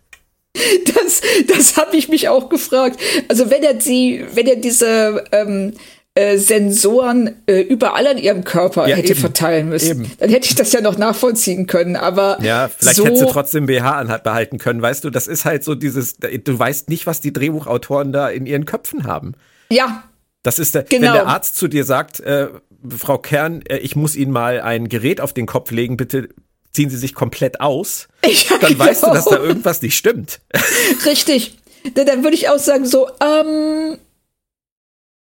Das, 0.85 1.21
das 1.47 1.77
habe 1.77 1.95
ich 1.95 2.09
mich 2.09 2.29
auch 2.29 2.49
gefragt. 2.49 2.99
Also 3.27 3.49
wenn 3.49 3.63
er 3.63 3.73
die, 3.73 4.25
wenn 4.33 4.47
er 4.47 4.55
diese 4.55 5.23
ähm, 5.31 5.73
äh, 6.15 6.37
Sensoren 6.37 7.41
äh, 7.47 7.61
überall 7.61 8.05
an 8.05 8.17
ihrem 8.19 8.43
Körper 8.43 8.87
Ja, 8.87 8.95
hätte 8.95 9.11
eben. 9.13 9.19
verteilen 9.19 9.69
müssen. 9.69 9.89
Eben. 10.03 10.11
Dann 10.19 10.29
hätte 10.29 10.45
ich 10.47 10.55
das 10.55 10.71
ja 10.71 10.81
noch 10.81 10.97
nachvollziehen 10.97 11.65
können. 11.65 11.95
Aber 11.95 12.37
Ja, 12.41 12.69
vielleicht 12.69 12.97
so, 12.97 13.05
hättest 13.05 13.23
du 13.23 13.27
trotzdem 13.27 13.65
BH 13.65 14.19
behalten 14.23 14.57
können, 14.59 14.81
weißt 14.81 15.03
du, 15.03 15.09
das 15.09 15.27
ist 15.27 15.45
halt 15.45 15.63
so 15.63 15.73
dieses, 15.75 16.17
du 16.17 16.59
weißt 16.59 16.89
nicht, 16.89 17.07
was 17.07 17.19
die 17.21 17.33
Drehbuchautoren 17.33 18.11
da 18.11 18.29
in 18.29 18.45
ihren 18.45 18.65
Köpfen 18.65 19.05
haben. 19.05 19.33
Ja, 19.71 20.03
Das 20.43 20.59
ist 20.59 20.75
der, 20.75 20.83
Genau. 20.83 21.07
wenn 21.07 21.13
der 21.13 21.27
Arzt 21.27 21.55
zu 21.55 21.67
dir 21.67 21.83
sagt, 21.85 22.19
äh, 22.19 22.49
Frau 22.97 23.17
Kern, 23.17 23.61
äh, 23.63 23.77
ich 23.77 23.95
muss 23.95 24.15
Ihnen 24.15 24.31
mal 24.33 24.59
ein 24.61 24.89
Gerät 24.89 25.21
auf 25.21 25.33
den 25.33 25.45
Kopf 25.45 25.71
legen, 25.71 25.95
bitte 25.97 26.29
ziehen 26.73 26.89
Sie 26.89 26.97
sich 26.97 27.13
komplett 27.15 27.61
aus, 27.61 28.07
Ja, 28.25 28.57
dann 28.59 28.77
weißt 28.77 29.03
du, 29.03 29.07
dass 29.07 29.25
da 29.25 29.37
genau. 29.37 29.47
irgendwas 29.47 29.81
nicht 29.81 29.95
stimmt. 29.97 30.41
richtig. 31.05 31.57
Dann 31.95 32.23
würde 32.23 32.35
ich 32.35 32.49
auch 32.49 32.59
sagen 32.59 32.85
so, 32.85 33.07
ähm, 33.21 33.97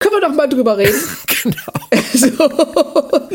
können 0.02 0.14
wir 0.16 0.20
doch 0.20 0.34
mal 0.34 0.48
drüber 0.48 0.76
reden. 0.76 1.00
genau. 1.42 1.56
so. 2.14 3.28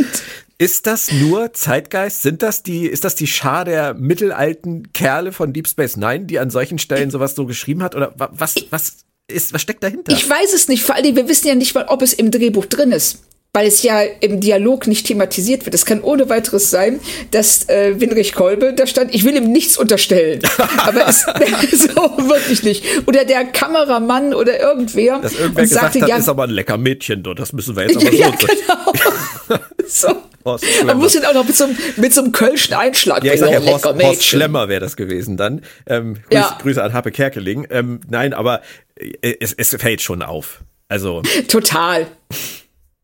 Ist 0.60 0.88
das 0.88 1.12
nur 1.12 1.54
Zeitgeist? 1.54 2.24
Sind 2.24 2.42
das 2.42 2.64
die, 2.64 2.88
ist 2.88 3.04
das 3.04 3.16
die 3.16 3.28
Schar 3.28 3.64
der 3.66 3.94
mittelalten 3.94 4.92
Kerle 4.92 5.32
von 5.32 5.54
Deep 5.54 5.68
Space 5.68 5.98
Nine, 5.98 6.26
die 6.26 6.40
an 6.40 6.50
solchen 6.50 6.80
Stellen 6.80 7.12
sowas 7.12 7.36
so 7.36 7.46
geschrieben 7.46 7.84
hat? 7.84 7.96
Oder 7.96 8.14
wa- 8.18 8.30
was, 8.32 8.56
was 8.72 8.98
ist, 9.28 9.54
was 9.54 9.62
steckt 9.62 9.84
dahinter? 9.84 10.12
Ich 10.12 10.28
weiß 10.28 10.54
es 10.54 10.68
nicht. 10.68 10.84
Vor 10.84 10.96
allem, 10.96 11.16
wir 11.16 11.28
wissen 11.30 11.48
ja 11.48 11.54
nicht 11.56 11.76
mal, 11.76 11.86
ob 11.88 12.02
es 12.02 12.14
im 12.14 12.32
Drehbuch 12.32 12.66
drin 12.66 12.92
ist. 12.92 13.20
Weil 13.54 13.66
es 13.68 13.82
ja 13.82 14.02
im 14.20 14.40
Dialog 14.40 14.86
nicht 14.86 15.08
thematisiert 15.08 15.66
wird. 15.66 15.74
Es 15.74 15.84
kann 15.86 16.02
ohne 16.02 16.30
weiteres 16.30 16.70
sein, 16.70 17.00
dass 17.32 17.68
äh, 17.70 18.00
Winrich 18.00 18.34
Kolbe 18.34 18.74
da 18.74 18.86
stand, 18.86 19.16
ich 19.16 19.24
will 19.24 19.36
ihm 19.36 19.52
nichts 19.52 19.78
unterstellen. 19.78 20.42
Aber 20.78 21.08
es 21.08 21.22
so 21.72 21.96
wirklich 22.30 22.62
nicht. 22.62 22.84
Oder 23.08 23.26
der 23.26 23.46
Kameramann 23.46 24.36
oder 24.36 24.60
irgendwer. 24.60 25.20
Dass 25.20 25.34
irgendwer 25.34 25.64
und 25.64 25.70
gesagt 25.70 25.94
sagte, 25.94 26.02
hat, 26.04 26.10
ja, 26.10 26.18
ist 26.18 26.30
aber 26.30 26.44
ein 26.44 26.52
lecker 26.52 26.78
Mädchen, 26.78 27.24
du, 27.24 27.34
das 27.34 27.52
müssen 27.54 27.76
wir 27.76 27.84
jetzt 27.90 27.96
aber 27.98 28.06
so 28.12 28.16
ja, 28.18 28.30
genau. 28.30 29.60
so. 29.88 30.08
Horst 30.46 30.64
Man 30.64 30.74
Schlemmer. 30.76 30.94
muss 30.96 31.16
ihn 31.16 31.26
auch 31.26 31.34
noch 31.34 31.46
mit 31.46 31.56
so, 31.58 31.64
einem- 31.66 31.78
mit 31.98 32.14
so 32.14 32.22
einem 32.22 32.32
Kölschen 32.32 32.74
Einschlag. 32.76 33.24
Ja, 33.24 33.34
ich 33.34 33.40
sag 33.40 33.52
ja, 33.52 33.60
Horst, 33.62 33.86
Horst. 33.86 34.24
Schlemmer 34.24 34.70
wäre 34.70 34.80
das 34.82 34.96
gewesen 34.96 35.36
dann. 35.36 35.62
Ähm, 35.88 36.14
Grüß, 36.14 36.24
Ja. 36.32 36.58
Grüße 36.62 36.82
an 36.84 36.94
Happe 36.94 37.12
Kerkeling. 37.12 37.66
Ähm, 37.72 38.00
nein, 38.08 38.34
aber 38.34 38.62
äh, 38.96 39.36
es, 39.40 39.54
es 39.54 39.70
fällt 39.80 40.02
schon 40.02 40.22
auf. 40.22 40.62
Also, 40.90 41.22
Total. 41.50 42.08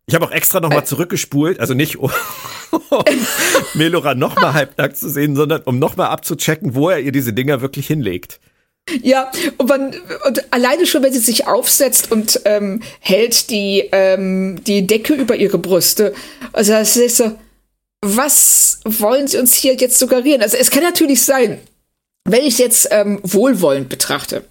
Ich 0.05 0.15
habe 0.15 0.25
auch 0.25 0.31
extra 0.31 0.59
nochmal 0.59 0.85
zurückgespult, 0.85 1.59
also 1.59 1.73
nicht 1.73 1.97
um, 1.97 2.11
um 2.71 3.03
Melora 3.73 4.15
nochmal 4.15 4.53
halbnackt 4.53 4.97
zu 4.97 5.09
sehen, 5.09 5.35
sondern 5.35 5.61
um 5.63 5.79
nochmal 5.79 6.07
abzuchecken, 6.07 6.75
wo 6.75 6.89
er 6.89 6.99
ihr 6.99 7.11
diese 7.11 7.33
Dinger 7.33 7.61
wirklich 7.61 7.87
hinlegt. 7.87 8.39
Ja, 9.01 9.31
und, 9.57 9.69
man, 9.69 9.95
und 10.27 10.53
alleine 10.53 10.85
schon, 10.85 11.03
wenn 11.03 11.13
sie 11.13 11.19
sich 11.19 11.47
aufsetzt 11.47 12.11
und 12.11 12.41
ähm, 12.43 12.81
hält 12.99 13.49
die, 13.49 13.87
ähm, 13.93 14.61
die 14.65 14.85
Decke 14.85 15.13
über 15.13 15.37
ihre 15.37 15.57
Brüste. 15.57 16.13
Also 16.51 16.73
das 16.73 16.97
ist 16.97 17.17
so, 17.17 17.37
was 18.01 18.81
wollen 18.83 19.27
sie 19.27 19.37
uns 19.37 19.53
hier 19.53 19.75
jetzt 19.75 19.97
suggerieren? 19.97 20.41
Also 20.41 20.57
es 20.57 20.69
kann 20.69 20.83
natürlich 20.83 21.21
sein, 21.21 21.61
wenn 22.25 22.41
ich 22.41 22.55
es 22.55 22.57
jetzt 22.57 22.87
ähm, 22.91 23.19
wohlwollend 23.23 23.87
betrachte, 23.87 24.43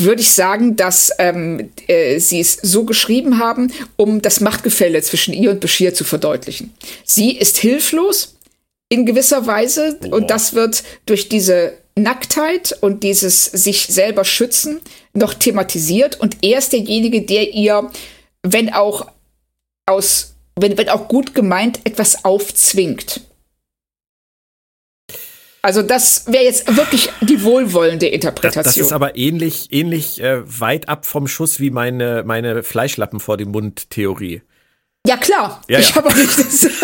würde 0.00 0.22
ich 0.22 0.32
sagen, 0.32 0.76
dass 0.76 1.12
ähm, 1.18 1.70
äh, 1.86 2.18
sie 2.18 2.40
es 2.40 2.54
so 2.54 2.84
geschrieben 2.84 3.38
haben, 3.38 3.72
um 3.96 4.22
das 4.22 4.40
Machtgefälle 4.40 5.02
zwischen 5.02 5.34
ihr 5.34 5.50
und 5.50 5.60
Bashir 5.60 5.94
zu 5.94 6.04
verdeutlichen. 6.04 6.72
Sie 7.04 7.36
ist 7.36 7.58
hilflos 7.58 8.36
in 8.88 9.06
gewisser 9.06 9.46
Weise 9.46 9.98
und 10.10 10.30
das 10.30 10.54
wird 10.54 10.82
durch 11.06 11.28
diese 11.28 11.74
Nacktheit 11.96 12.76
und 12.80 13.02
dieses 13.02 13.44
sich 13.44 13.86
selber 13.86 14.24
schützen 14.24 14.80
noch 15.12 15.34
thematisiert 15.34 16.20
und 16.20 16.38
er 16.42 16.58
ist 16.58 16.72
derjenige, 16.72 17.22
der 17.22 17.52
ihr, 17.52 17.90
wenn 18.42 18.72
auch 18.72 19.06
aus, 19.86 20.34
wenn, 20.56 20.78
wenn 20.78 20.88
auch 20.88 21.08
gut 21.08 21.34
gemeint, 21.34 21.80
etwas 21.84 22.24
aufzwingt. 22.24 23.22
Also 25.62 25.82
das 25.82 26.26
wäre 26.26 26.44
jetzt 26.44 26.74
wirklich 26.76 27.10
die 27.20 27.42
wohlwollende 27.44 28.06
Das, 28.06 28.14
Interpretation. 28.14 28.62
das 28.64 28.76
ist 28.78 28.92
aber 28.92 29.16
ähnlich, 29.16 29.68
ähnlich 29.72 30.20
äh, 30.22 30.40
weit 30.60 30.88
ab 30.88 31.04
vom 31.04 31.26
Schuss 31.28 31.60
wie 31.60 31.70
meine, 31.70 32.22
meine 32.24 32.62
Fleischlappen 32.62 33.20
vor 33.20 33.36
dem 33.36 33.50
Mund 33.50 33.90
Theorie. 33.90 34.42
ja 35.06 35.16
klar, 35.18 35.62
Ja, 35.68 35.78
ich 35.78 35.90
ja. 35.90 35.96
habe 35.96 36.08
auch 36.08 36.14
nicht 36.16 36.38
das. 36.38 36.66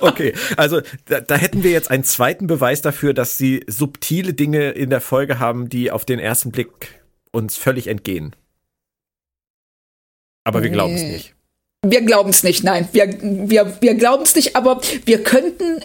Okay, 0.00 0.34
also 0.56 0.80
da, 1.06 1.20
da 1.20 1.36
hätten 1.36 1.62
wir 1.62 1.70
jetzt 1.70 1.90
einen 1.90 2.04
zweiten 2.04 2.46
Beweis 2.46 2.82
dafür, 2.82 3.14
dass 3.14 3.38
sie 3.38 3.64
subtile 3.66 4.34
Dinge 4.34 4.70
in 4.70 4.90
der 4.90 5.00
Folge 5.00 5.38
haben, 5.38 5.68
die 5.68 5.90
auf 5.90 6.04
den 6.04 6.18
ersten 6.18 6.50
Blick 6.50 7.02
uns 7.32 7.56
völlig 7.56 7.86
entgehen. 7.86 8.34
Aber 10.44 10.62
wir 10.62 10.70
glauben 10.70 10.94
es 10.94 11.02
Nee. 11.02 11.12
nicht. 11.12 11.34
Wir 11.86 12.02
glauben 12.02 12.30
es 12.30 12.42
nicht, 12.42 12.64
nein. 12.64 12.88
Wir, 12.92 13.08
wir, 13.20 13.76
wir 13.80 13.94
glauben 13.94 14.22
es 14.24 14.34
nicht, 14.34 14.56
aber 14.56 14.80
wir 15.04 15.22
könnten, 15.22 15.80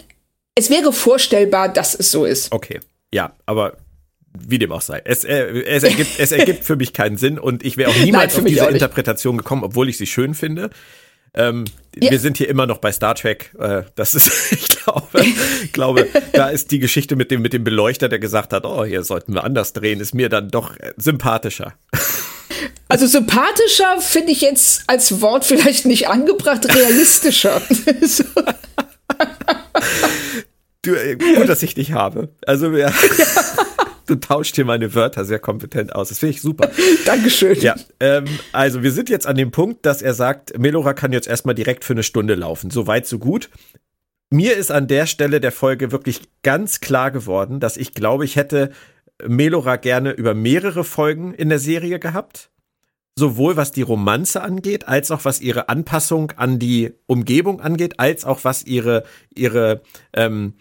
es 0.60 0.70
wäre 0.70 0.92
vorstellbar, 0.92 1.68
dass 1.68 1.94
es 1.94 2.10
so 2.10 2.24
ist. 2.24 2.52
Okay, 2.52 2.80
ja, 3.12 3.32
aber 3.46 3.76
wie 4.38 4.58
dem 4.58 4.70
auch 4.72 4.82
sei. 4.82 5.02
Es, 5.04 5.24
äh, 5.24 5.62
es, 5.62 5.82
ergibt, 5.82 6.18
es 6.18 6.32
ergibt 6.32 6.64
für 6.64 6.76
mich 6.76 6.92
keinen 6.92 7.16
Sinn 7.16 7.38
und 7.38 7.64
ich 7.64 7.76
wäre 7.76 7.90
auch 7.90 7.96
niemals 8.04 8.34
für 8.34 8.40
auf 8.40 8.46
diese. 8.46 8.66
Interpretation 8.66 9.38
gekommen, 9.38 9.64
obwohl 9.64 9.88
ich 9.88 9.98
sie 9.98 10.06
schön 10.06 10.34
finde. 10.34 10.70
Ähm, 11.34 11.64
Ja. 11.96 12.10
Wir 12.12 12.20
sind 12.20 12.36
hier 12.36 12.48
immer 12.48 12.66
noch 12.66 12.78
bei 12.78 12.92
Star 12.92 13.14
Trek. 13.14 13.52
Äh, 13.58 13.82
das 13.96 14.14
ist, 14.14 14.52
ich 14.52 14.68
glaube, 14.68 15.24
glaube, 15.72 16.08
da 16.32 16.48
ist 16.48 16.70
die 16.70 16.78
Geschichte 16.78 17.16
mit 17.16 17.30
dem, 17.30 17.42
mit 17.42 17.52
dem 17.52 17.64
Beleuchter, 17.64 18.08
der 18.08 18.18
gesagt 18.18 18.52
hat, 18.52 18.64
oh, 18.64 18.84
hier 18.84 19.02
sollten 19.02 19.34
wir 19.34 19.42
anders 19.42 19.72
drehen, 19.72 20.00
ist 20.00 20.14
mir 20.14 20.28
dann 20.28 20.50
doch 20.50 20.76
äh, 20.78 20.92
sympathischer. 20.96 21.74
Also 22.88 23.06
sympathischer 23.06 24.00
finde 24.00 24.32
ich 24.32 24.40
jetzt 24.40 24.82
als 24.88 25.20
Wort 25.20 25.44
vielleicht 25.44 25.86
nicht 25.86 26.08
angebracht, 26.08 26.72
realistischer. 26.74 27.62
Du, 30.82 30.94
äh, 30.94 31.16
gut, 31.16 31.48
dass 31.48 31.62
ich 31.62 31.74
dich 31.74 31.92
habe. 31.92 32.30
Also, 32.46 32.70
ja, 32.74 32.92
du 34.06 34.14
tauscht 34.16 34.56
hier 34.56 34.64
meine 34.64 34.94
Wörter 34.94 35.24
sehr 35.24 35.38
kompetent 35.38 35.94
aus. 35.94 36.08
Das 36.08 36.18
finde 36.18 36.34
ich 36.34 36.42
super. 36.42 36.70
Dankeschön. 37.04 37.58
Ja, 37.60 37.74
ähm, 38.00 38.24
also 38.52 38.82
wir 38.82 38.92
sind 38.92 39.08
jetzt 39.08 39.26
an 39.26 39.36
dem 39.36 39.50
Punkt, 39.50 39.84
dass 39.86 40.02
er 40.02 40.14
sagt, 40.14 40.58
Melora 40.58 40.94
kann 40.94 41.12
jetzt 41.12 41.28
erstmal 41.28 41.54
direkt 41.54 41.84
für 41.84 41.92
eine 41.92 42.02
Stunde 42.02 42.34
laufen. 42.34 42.70
So 42.70 42.86
weit, 42.86 43.06
so 43.06 43.18
gut. 43.18 43.50
Mir 44.30 44.56
ist 44.56 44.70
an 44.70 44.86
der 44.86 45.06
Stelle 45.06 45.40
der 45.40 45.52
Folge 45.52 45.92
wirklich 45.92 46.22
ganz 46.42 46.80
klar 46.80 47.10
geworden, 47.10 47.60
dass 47.60 47.76
ich 47.76 47.94
glaube, 47.94 48.24
ich 48.24 48.36
hätte 48.36 48.70
Melora 49.26 49.76
gerne 49.76 50.12
über 50.12 50.34
mehrere 50.34 50.84
Folgen 50.84 51.34
in 51.34 51.48
der 51.48 51.58
Serie 51.58 51.98
gehabt. 51.98 52.50
Sowohl 53.20 53.58
was 53.58 53.70
die 53.70 53.82
Romanze 53.82 54.40
angeht, 54.40 54.88
als 54.88 55.10
auch 55.10 55.26
was 55.26 55.42
ihre 55.42 55.68
Anpassung 55.68 56.32
an 56.36 56.58
die 56.58 56.94
Umgebung 57.06 57.60
angeht, 57.60 58.00
als 58.00 58.24
auch 58.24 58.44
was 58.44 58.64
ihre, 58.64 59.04
ihre, 59.34 59.82
ähm, 60.14 60.54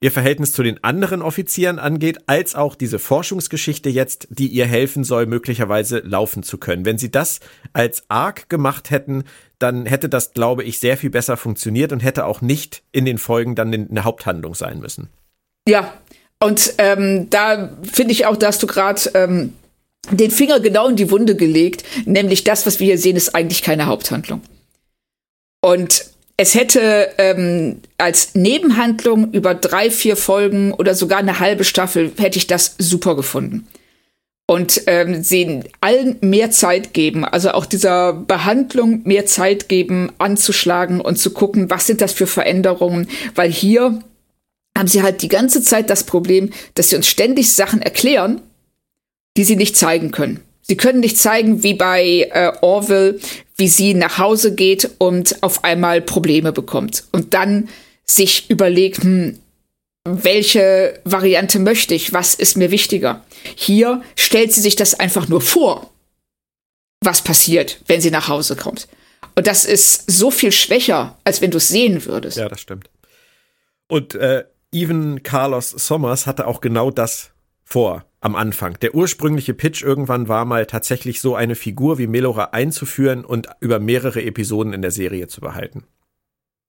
ihr 0.00 0.10
Verhältnis 0.10 0.52
zu 0.52 0.64
den 0.64 0.82
anderen 0.82 1.22
Offizieren 1.22 1.78
angeht, 1.78 2.18
als 2.26 2.56
auch 2.56 2.74
diese 2.74 2.98
Forschungsgeschichte 2.98 3.88
jetzt, 3.88 4.26
die 4.30 4.48
ihr 4.48 4.66
helfen 4.66 5.04
soll, 5.04 5.26
möglicherweise 5.26 6.00
laufen 6.00 6.42
zu 6.42 6.58
können. 6.58 6.84
Wenn 6.84 6.98
sie 6.98 7.12
das 7.12 7.38
als 7.72 8.02
Arc 8.08 8.48
gemacht 8.48 8.90
hätten, 8.90 9.22
dann 9.60 9.86
hätte 9.86 10.08
das, 10.08 10.32
glaube 10.32 10.64
ich, 10.64 10.80
sehr 10.80 10.96
viel 10.96 11.10
besser 11.10 11.36
funktioniert 11.36 11.92
und 11.92 12.00
hätte 12.00 12.26
auch 12.26 12.40
nicht 12.40 12.82
in 12.90 13.04
den 13.04 13.18
Folgen 13.18 13.54
dann 13.54 13.72
eine 13.72 14.02
Haupthandlung 14.02 14.56
sein 14.56 14.80
müssen. 14.80 15.08
Ja, 15.68 15.94
und 16.40 16.74
ähm, 16.78 17.30
da 17.30 17.70
finde 17.84 18.10
ich 18.10 18.26
auch, 18.26 18.36
da 18.36 18.48
hast 18.48 18.60
du 18.60 18.66
gerade 18.66 19.00
ähm, 19.14 19.52
den 20.10 20.30
Finger 20.30 20.60
genau 20.60 20.88
in 20.88 20.96
die 20.96 21.10
Wunde 21.10 21.36
gelegt, 21.36 21.84
nämlich 22.04 22.44
das, 22.44 22.66
was 22.66 22.80
wir 22.80 22.86
hier 22.86 22.98
sehen, 22.98 23.16
ist 23.16 23.34
eigentlich 23.34 23.62
keine 23.62 23.86
Haupthandlung. 23.86 24.42
Und 25.60 26.06
es 26.36 26.54
hätte 26.54 27.10
ähm, 27.18 27.82
als 27.98 28.34
Nebenhandlung 28.34 29.32
über 29.32 29.54
drei, 29.54 29.90
vier 29.90 30.16
Folgen 30.16 30.72
oder 30.72 30.94
sogar 30.94 31.18
eine 31.18 31.38
halbe 31.38 31.62
Staffel, 31.62 32.10
hätte 32.18 32.38
ich 32.38 32.46
das 32.46 32.74
super 32.78 33.14
gefunden. 33.14 33.68
Und 34.46 34.82
ähm, 34.86 35.22
sie 35.22 35.60
allen 35.80 36.16
mehr 36.20 36.50
Zeit 36.50 36.94
geben, 36.94 37.24
also 37.24 37.52
auch 37.52 37.64
dieser 37.64 38.12
Behandlung 38.12 39.02
mehr 39.04 39.24
Zeit 39.24 39.68
geben, 39.68 40.10
anzuschlagen 40.18 41.00
und 41.00 41.16
zu 41.16 41.30
gucken, 41.30 41.70
was 41.70 41.86
sind 41.86 42.00
das 42.00 42.12
für 42.12 42.26
Veränderungen, 42.26 43.08
weil 43.34 43.50
hier 43.50 44.02
haben 44.76 44.88
sie 44.88 45.02
halt 45.02 45.22
die 45.22 45.28
ganze 45.28 45.62
Zeit 45.62 45.90
das 45.90 46.04
Problem, 46.04 46.50
dass 46.74 46.88
sie 46.88 46.96
uns 46.96 47.06
ständig 47.06 47.52
Sachen 47.52 47.82
erklären, 47.82 48.40
die 49.36 49.44
sie 49.44 49.56
nicht 49.56 49.76
zeigen 49.76 50.10
können. 50.10 50.40
Sie 50.62 50.76
können 50.76 51.00
nicht 51.00 51.18
zeigen, 51.18 51.62
wie 51.62 51.74
bei 51.74 52.28
äh, 52.32 52.52
Orville, 52.60 53.18
wie 53.56 53.68
sie 53.68 53.94
nach 53.94 54.18
Hause 54.18 54.54
geht 54.54 54.90
und 54.98 55.42
auf 55.42 55.64
einmal 55.64 56.00
Probleme 56.00 56.52
bekommt 56.52 57.04
und 57.12 57.34
dann 57.34 57.68
sich 58.04 58.48
überlegt, 58.50 59.02
hm, 59.02 59.38
welche 60.04 61.00
Variante 61.04 61.58
möchte 61.58 61.94
ich, 61.94 62.12
was 62.12 62.34
ist 62.34 62.56
mir 62.56 62.70
wichtiger. 62.70 63.24
Hier 63.54 64.02
stellt 64.16 64.52
sie 64.52 64.60
sich 64.60 64.76
das 64.76 64.98
einfach 64.98 65.28
nur 65.28 65.40
vor, 65.40 65.90
was 67.00 67.22
passiert, 67.22 67.80
wenn 67.86 68.00
sie 68.00 68.10
nach 68.10 68.28
Hause 68.28 68.56
kommt. 68.56 68.88
Und 69.34 69.46
das 69.46 69.64
ist 69.64 70.10
so 70.10 70.30
viel 70.30 70.52
schwächer, 70.52 71.18
als 71.24 71.40
wenn 71.40 71.50
du 71.50 71.58
es 71.58 71.68
sehen 71.68 72.04
würdest. 72.04 72.36
Ja, 72.36 72.48
das 72.48 72.60
stimmt. 72.60 72.90
Und 73.88 74.14
äh, 74.14 74.44
even 74.72 75.22
Carlos 75.22 75.70
Sommers 75.70 76.26
hatte 76.26 76.46
auch 76.46 76.60
genau 76.60 76.90
das 76.90 77.31
vor 77.72 78.04
am 78.20 78.36
Anfang. 78.36 78.78
Der 78.80 78.94
ursprüngliche 78.94 79.54
Pitch 79.54 79.82
irgendwann 79.82 80.28
war 80.28 80.44
mal 80.44 80.66
tatsächlich 80.66 81.20
so 81.20 81.34
eine 81.34 81.54
Figur 81.54 81.96
wie 81.98 82.06
Melora 82.06 82.50
einzuführen 82.52 83.24
und 83.24 83.48
über 83.60 83.80
mehrere 83.80 84.22
Episoden 84.22 84.74
in 84.74 84.82
der 84.82 84.90
Serie 84.90 85.26
zu 85.26 85.40
behalten. 85.40 85.84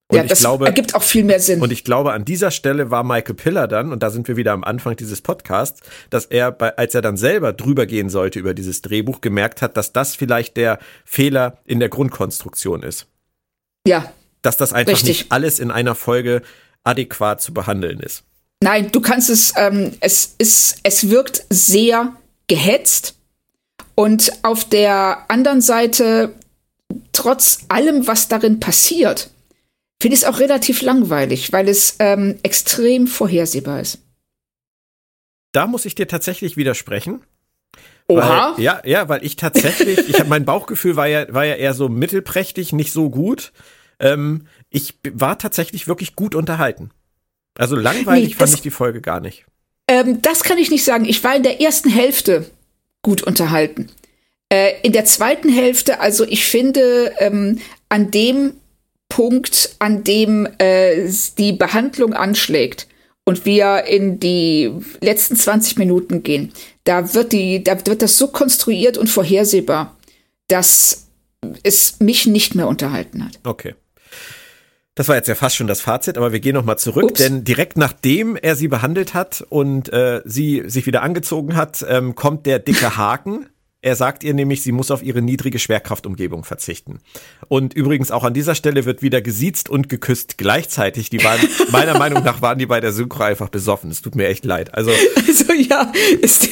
Und 0.07 0.17
ja, 0.17 0.23
das 0.23 0.39
glaube, 0.39 0.65
ergibt 0.65 0.95
auch 0.95 1.03
viel 1.03 1.23
mehr 1.23 1.39
Sinn. 1.39 1.61
Und 1.61 1.71
ich 1.71 1.83
glaube, 1.83 2.13
an 2.13 2.23
dieser 2.23 2.51
Stelle 2.51 2.89
war 2.89 3.03
Michael 3.03 3.35
Piller 3.35 3.67
dann, 3.67 3.91
und 3.91 4.01
da 4.01 4.09
sind 4.11 4.27
wir 4.27 4.37
wieder 4.37 4.53
am 4.53 4.63
Anfang 4.63 4.95
dieses 4.95 5.21
Podcasts, 5.21 5.81
dass 6.09 6.25
er, 6.25 6.51
bei, 6.51 6.75
als 6.77 6.95
er 6.95 7.01
dann 7.01 7.17
selber 7.17 7.51
drüber 7.51 7.85
gehen 7.85 8.09
sollte 8.09 8.39
über 8.39 8.53
dieses 8.53 8.81
Drehbuch, 8.81 9.21
gemerkt 9.21 9.61
hat, 9.61 9.75
dass 9.75 9.91
das 9.91 10.15
vielleicht 10.15 10.55
der 10.55 10.79
Fehler 11.03 11.57
in 11.65 11.79
der 11.79 11.89
Grundkonstruktion 11.89 12.81
ist. 12.81 13.07
Ja. 13.85 14.11
Dass 14.41 14.55
das 14.55 14.71
einfach 14.71 14.93
richtig. 14.93 15.09
nicht 15.09 15.31
alles 15.31 15.59
in 15.59 15.69
einer 15.69 15.95
Folge 15.95 16.41
adäquat 16.83 17.41
zu 17.41 17.53
behandeln 17.53 17.99
ist. 17.99 18.23
Nein, 18.63 18.93
du 18.93 19.01
kannst 19.01 19.29
es, 19.29 19.53
ähm, 19.57 19.91
es 19.99 20.35
ist, 20.37 20.79
es 20.83 21.09
wirkt 21.09 21.45
sehr 21.49 22.15
gehetzt. 22.47 23.15
Und 23.93 24.31
auf 24.41 24.63
der 24.63 25.29
anderen 25.29 25.59
Seite, 25.59 26.33
trotz 27.11 27.65
allem, 27.67 28.07
was 28.07 28.29
darin 28.29 28.61
passiert, 28.61 29.31
finde 30.01 30.15
ich 30.15 30.21
es 30.21 30.27
auch 30.27 30.39
relativ 30.39 30.81
langweilig, 30.81 31.51
weil 31.51 31.67
es 31.67 31.97
ähm, 31.99 32.39
extrem 32.41 33.07
vorhersehbar 33.07 33.81
ist. 33.81 33.99
Da 35.51 35.67
muss 35.67 35.83
ich 35.83 35.93
dir 35.93 36.07
tatsächlich 36.07 36.55
widersprechen. 36.55 37.21
Oha. 38.07 38.53
Weil, 38.55 38.63
ja, 38.63 38.81
ja, 38.85 39.09
weil 39.09 39.25
ich 39.25 39.35
tatsächlich, 39.35 40.07
ich 40.07 40.19
habe 40.21 40.29
mein 40.29 40.45
Bauchgefühl 40.45 40.95
war 40.95 41.07
ja, 41.07 41.25
war 41.33 41.43
ja 41.43 41.55
eher 41.55 41.73
so 41.73 41.89
mittelprächtig, 41.89 42.71
nicht 42.71 42.93
so 42.93 43.09
gut. 43.09 43.51
Ähm, 43.99 44.47
ich 44.69 44.99
war 45.11 45.37
tatsächlich 45.37 45.89
wirklich 45.89 46.15
gut 46.15 46.33
unterhalten. 46.33 46.91
Also 47.57 47.75
langweilig 47.75 48.29
nee, 48.29 48.35
fand 48.35 48.53
ich 48.53 48.61
die 48.61 48.71
Folge 48.71 49.01
gar 49.01 49.19
nicht. 49.19 49.45
Ähm, 49.87 50.21
das 50.21 50.43
kann 50.43 50.57
ich 50.57 50.71
nicht 50.71 50.83
sagen. 50.83 51.05
Ich 51.05 51.23
war 51.23 51.35
in 51.35 51.43
der 51.43 51.61
ersten 51.61 51.89
Hälfte 51.89 52.49
gut 53.01 53.21
unterhalten. 53.21 53.89
Äh, 54.49 54.73
in 54.81 54.91
der 54.91 55.05
zweiten 55.05 55.49
Hälfte, 55.49 55.99
also 55.99 56.25
ich 56.25 56.45
finde, 56.45 57.13
ähm, 57.19 57.59
an 57.89 58.11
dem 58.11 58.53
Punkt, 59.09 59.75
an 59.79 60.03
dem 60.03 60.47
äh, 60.57 61.09
die 61.37 61.53
Behandlung 61.53 62.13
anschlägt 62.13 62.87
und 63.25 63.45
wir 63.45 63.83
in 63.85 64.19
die 64.19 64.71
letzten 65.01 65.35
20 65.35 65.77
Minuten 65.77 66.23
gehen, 66.23 66.51
da 66.83 67.13
wird 67.13 67.31
die, 67.31 67.63
da 67.63 67.85
wird 67.85 68.01
das 68.01 68.17
so 68.17 68.27
konstruiert 68.27 68.97
und 68.97 69.07
vorhersehbar, 69.07 69.95
dass 70.47 71.07
es 71.61 71.99
mich 71.99 72.25
nicht 72.25 72.55
mehr 72.55 72.67
unterhalten 72.67 73.23
hat. 73.25 73.39
Okay. 73.43 73.75
Das 74.95 75.07
war 75.07 75.15
jetzt 75.15 75.27
ja 75.27 75.33
fast 75.33 75.55
schon 75.55 75.65
das 75.65 75.81
Fazit, 75.81 76.17
aber 76.17 76.33
wir 76.33 76.39
gehen 76.39 76.53
nochmal 76.53 76.77
zurück, 76.77 77.05
Ups. 77.05 77.19
denn 77.19 77.43
direkt 77.43 77.77
nachdem 77.77 78.35
er 78.35 78.55
sie 78.55 78.67
behandelt 78.67 79.15
hat 79.15 79.43
und 79.49 79.91
äh, 79.91 80.21
sie 80.23 80.63
sich 80.67 80.85
wieder 80.85 81.01
angezogen 81.01 81.55
hat, 81.55 81.83
ähm, 81.87 82.13
kommt 82.13 82.45
der 82.45 82.59
dicke 82.59 82.95
Haken. 82.97 83.47
Er 83.81 83.97
sagt 83.97 84.23
ihr 84.23 84.33
nämlich, 84.33 84.63
sie 84.63 84.71
muss 84.71 84.91
auf 84.91 85.03
ihre 85.03 85.21
niedrige 85.21 85.59
Schwerkraftumgebung 85.59 86.45
verzichten. 86.45 86.99
Und 87.49 87.73
übrigens 87.73 88.11
auch 88.11 88.23
an 88.23 88.33
dieser 88.33 88.55
Stelle 88.55 88.85
wird 88.85 89.01
wieder 89.01 89.21
gesiezt 89.21 89.67
und 89.67 89.89
geküsst 89.89 90.37
gleichzeitig. 90.37 91.09
Die 91.09 91.21
waren, 91.21 91.39
meiner 91.71 91.97
Meinung 91.97 92.23
nach 92.23 92.41
waren 92.41 92.59
die 92.59 92.65
bei 92.65 92.79
der 92.79 92.93
Synchro 92.93 93.23
einfach 93.23 93.49
besoffen. 93.49 93.91
Es 93.91 94.01
tut 94.01 94.15
mir 94.15 94.27
echt 94.27 94.45
leid. 94.45 94.73
Also, 94.73 94.91
also 95.27 95.53
ja, 95.53 95.91
ist, 96.21 96.47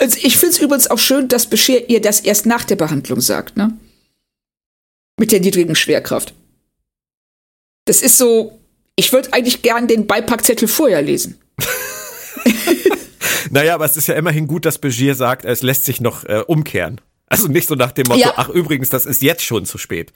also 0.00 0.18
ich 0.20 0.36
finde 0.38 0.54
es 0.54 0.60
übrigens 0.60 0.90
auch 0.90 0.98
schön, 0.98 1.28
dass 1.28 1.46
Bescheer 1.46 1.88
ihr 1.88 2.00
das 2.00 2.20
erst 2.20 2.46
nach 2.46 2.64
der 2.64 2.76
Behandlung 2.76 3.20
sagt, 3.20 3.56
ne? 3.56 3.76
Mit 5.20 5.32
der 5.32 5.40
niedrigen 5.40 5.76
Schwerkraft. 5.76 6.34
Das 7.88 8.02
ist 8.02 8.18
so, 8.18 8.58
ich 8.96 9.14
würde 9.14 9.32
eigentlich 9.32 9.62
gern 9.62 9.88
den 9.88 10.06
Beipackzettel 10.06 10.68
vorher 10.68 11.00
lesen. 11.00 11.40
naja, 13.50 13.74
aber 13.74 13.86
es 13.86 13.96
ist 13.96 14.08
ja 14.08 14.14
immerhin 14.14 14.46
gut, 14.46 14.66
dass 14.66 14.76
Begier 14.76 15.14
sagt, 15.14 15.46
es 15.46 15.62
lässt 15.62 15.86
sich 15.86 16.02
noch 16.02 16.24
äh, 16.24 16.42
umkehren. 16.46 17.00
Also 17.28 17.48
nicht 17.48 17.66
so 17.66 17.76
nach 17.76 17.92
dem 17.92 18.04
Motto, 18.08 18.20
ja. 18.20 18.34
ach 18.36 18.50
übrigens, 18.50 18.90
das 18.90 19.06
ist 19.06 19.22
jetzt 19.22 19.42
schon 19.42 19.64
zu 19.64 19.78
spät. 19.78 20.12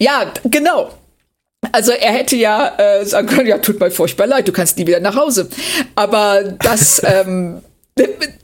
Ja, 0.00 0.32
genau. 0.42 0.92
Also 1.70 1.92
er 1.92 2.12
hätte 2.12 2.34
ja 2.34 2.76
äh, 2.78 3.06
sagen 3.06 3.28
können, 3.28 3.46
ja, 3.46 3.58
tut 3.58 3.78
mir 3.78 3.92
furchtbar 3.92 4.26
leid, 4.26 4.48
du 4.48 4.52
kannst 4.52 4.76
nie 4.76 4.88
wieder 4.88 4.98
nach 4.98 5.14
Hause. 5.14 5.48
Aber 5.94 6.42
das, 6.42 7.00
ähm, 7.04 7.62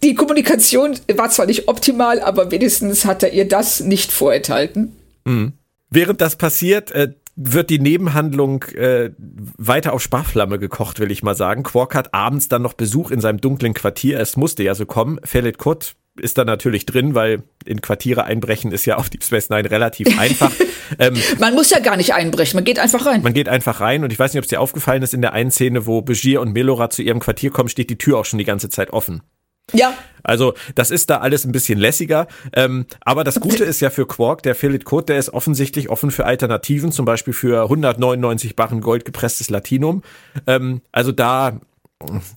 die 0.05 0.15
Kommunikation 0.15 0.97
war 1.17 1.29
zwar 1.31 1.47
nicht 1.47 1.67
optimal, 1.67 2.21
aber 2.21 2.53
wenigstens 2.53 3.05
hat 3.05 3.25
er 3.25 3.33
ihr 3.33 3.49
das 3.49 3.81
nicht 3.81 4.13
vorenthalten. 4.13 4.95
Mhm. 5.25 5.55
Während 5.91 6.21
das 6.21 6.37
passiert, 6.37 6.93
äh, 6.93 7.09
wird 7.37 7.71
die 7.71 7.79
Nebenhandlung 7.79 8.65
äh, 8.75 9.11
weiter 9.19 9.93
auf 9.93 10.03
Sparflamme 10.03 10.59
gekocht, 10.59 11.01
will 11.01 11.11
ich 11.11 11.23
mal 11.23 11.35
sagen. 11.35 11.63
Quark 11.63 11.95
hat 11.95 12.13
abends 12.15 12.49
dann 12.49 12.63
noch 12.63 12.75
Besuch 12.75 13.11
in 13.11 13.21
seinem 13.21 13.41
dunklen 13.41 13.75
Quartier. 13.75 14.21
Es 14.21 14.37
musste 14.37 14.63
ja 14.63 14.75
so 14.75 14.87
kommen. 14.87 15.21
Fellet 15.25 15.59
Kut 15.59 15.95
ist 16.19 16.39
da 16.39 16.45
natürlich 16.45 16.87
drin, 16.87 17.15
weil 17.15 17.43
in 17.65 17.81
Quartiere 17.81 18.25
einbrechen 18.25 18.73
ist 18.73 18.85
ja 18.85 18.97
auf 18.97 19.09
Deep 19.09 19.25
Space 19.25 19.49
Nine 19.49 19.71
relativ 19.71 20.19
einfach. 20.19 20.53
ähm, 20.99 21.15
man 21.39 21.55
muss 21.55 21.71
ja 21.71 21.79
gar 21.79 21.97
nicht 21.97 22.15
einbrechen, 22.15 22.57
man 22.57 22.65
geht 22.65 22.79
einfach 22.79 23.07
rein. 23.07 23.23
Man 23.23 23.33
geht 23.33 23.49
einfach 23.49 23.81
rein 23.81 24.05
und 24.05 24.13
ich 24.13 24.19
weiß 24.19 24.33
nicht, 24.33 24.41
ob 24.41 24.45
es 24.45 24.51
dir 24.51 24.61
aufgefallen 24.61 25.03
ist, 25.03 25.15
in 25.15 25.23
der 25.23 25.33
einen 25.33 25.51
Szene, 25.51 25.87
wo 25.87 26.03
Begier 26.03 26.41
und 26.41 26.53
Melora 26.53 26.91
zu 26.91 27.03
ihrem 27.03 27.21
Quartier 27.21 27.51
kommen, 27.51 27.69
steht 27.69 27.91
die 27.91 27.99
Tür 27.99 28.19
auch 28.19 28.25
schon 28.25 28.39
die 28.39 28.45
ganze 28.45 28.69
Zeit 28.69 28.91
offen. 28.91 29.23
Ja. 29.73 29.95
Also, 30.23 30.55
das 30.75 30.91
ist 30.91 31.11
da 31.11 31.19
alles 31.19 31.45
ein 31.45 31.53
bisschen 31.53 31.79
lässiger. 31.79 32.27
Ähm, 32.53 32.87
aber 33.01 33.25
das 33.25 33.41
Gute 33.41 33.65
ist 33.65 33.81
ja 33.81 33.91
für 33.91 34.07
Quark, 34.07 34.43
der 34.43 34.55
Philip 34.55 34.85
Code, 34.85 35.07
der 35.07 35.19
ist 35.19 35.31
offensichtlich 35.31 35.89
offen 35.89 36.11
für 36.11 36.27
Alternativen, 36.27 36.93
zum 36.93 37.05
Beispiel 37.05 37.33
für 37.33 37.63
199 37.63 38.57
Barren 38.57 38.81
Gold 38.81 39.05
gepresstes 39.05 39.51
Latinum. 39.51 40.03
Ähm, 40.47 40.83
also 40.93 41.13
da, 41.13 41.61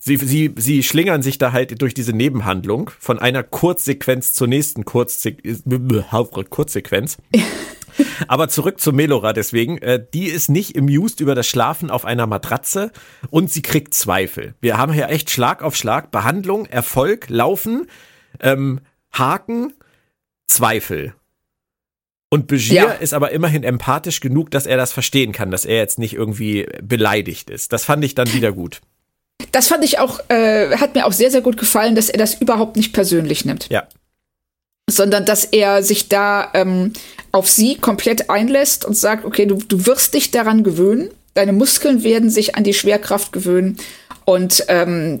sie, 0.00 0.16
sie, 0.16 0.54
sie 0.56 0.82
schlingern 0.82 1.22
sich 1.22 1.38
da 1.38 1.52
halt 1.52 1.80
durch 1.80 1.94
diese 1.94 2.12
Nebenhandlung 2.12 2.90
von 2.98 3.18
einer 3.18 3.42
Kurzsequenz 3.42 4.32
zur 4.34 4.46
nächsten 4.46 4.84
Kurzse 4.84 5.36
Kurzsequenz. 6.50 7.16
Aber 8.28 8.48
zurück 8.48 8.80
zu 8.80 8.92
Melora 8.92 9.32
deswegen. 9.32 9.78
Äh, 9.78 10.04
die 10.12 10.26
ist 10.26 10.48
nicht 10.48 10.76
amused 10.76 11.20
über 11.20 11.34
das 11.34 11.46
Schlafen 11.46 11.90
auf 11.90 12.04
einer 12.04 12.26
Matratze 12.26 12.90
und 13.30 13.50
sie 13.50 13.62
kriegt 13.62 13.94
Zweifel. 13.94 14.54
Wir 14.60 14.78
haben 14.78 14.92
hier 14.92 15.08
echt 15.08 15.30
Schlag 15.30 15.62
auf 15.62 15.76
Schlag. 15.76 16.10
Behandlung, 16.10 16.66
Erfolg, 16.66 17.28
Laufen, 17.28 17.86
ähm, 18.40 18.80
Haken, 19.12 19.72
Zweifel. 20.46 21.14
Und 22.30 22.48
Begier 22.48 22.74
ja. 22.74 22.90
ist 22.90 23.14
aber 23.14 23.30
immerhin 23.30 23.62
empathisch 23.62 24.18
genug, 24.18 24.50
dass 24.50 24.66
er 24.66 24.76
das 24.76 24.92
verstehen 24.92 25.30
kann, 25.30 25.52
dass 25.52 25.64
er 25.64 25.76
jetzt 25.76 26.00
nicht 26.00 26.14
irgendwie 26.14 26.66
beleidigt 26.82 27.48
ist. 27.48 27.72
Das 27.72 27.84
fand 27.84 28.04
ich 28.04 28.16
dann 28.16 28.32
wieder 28.32 28.50
gut. 28.50 28.80
Das 29.52 29.68
fand 29.68 29.84
ich 29.84 29.98
auch, 29.98 30.20
äh, 30.28 30.76
hat 30.76 30.94
mir 30.94 31.06
auch 31.06 31.12
sehr, 31.12 31.30
sehr 31.30 31.40
gut 31.40 31.56
gefallen, 31.56 31.94
dass 31.94 32.08
er 32.08 32.18
das 32.18 32.34
überhaupt 32.34 32.76
nicht 32.76 32.92
persönlich 32.92 33.44
nimmt. 33.44 33.68
Ja 33.70 33.86
sondern 34.90 35.24
dass 35.24 35.44
er 35.44 35.82
sich 35.82 36.08
da 36.08 36.50
ähm, 36.54 36.92
auf 37.32 37.48
sie 37.48 37.76
komplett 37.76 38.30
einlässt 38.30 38.84
und 38.84 38.96
sagt, 38.96 39.24
okay, 39.24 39.46
du, 39.46 39.56
du 39.56 39.86
wirst 39.86 40.14
dich 40.14 40.30
daran 40.30 40.62
gewöhnen, 40.62 41.10
deine 41.34 41.52
Muskeln 41.52 42.04
werden 42.04 42.30
sich 42.30 42.54
an 42.54 42.64
die 42.64 42.74
Schwerkraft 42.74 43.32
gewöhnen 43.32 43.78
und 44.24 44.64
ähm, 44.68 45.20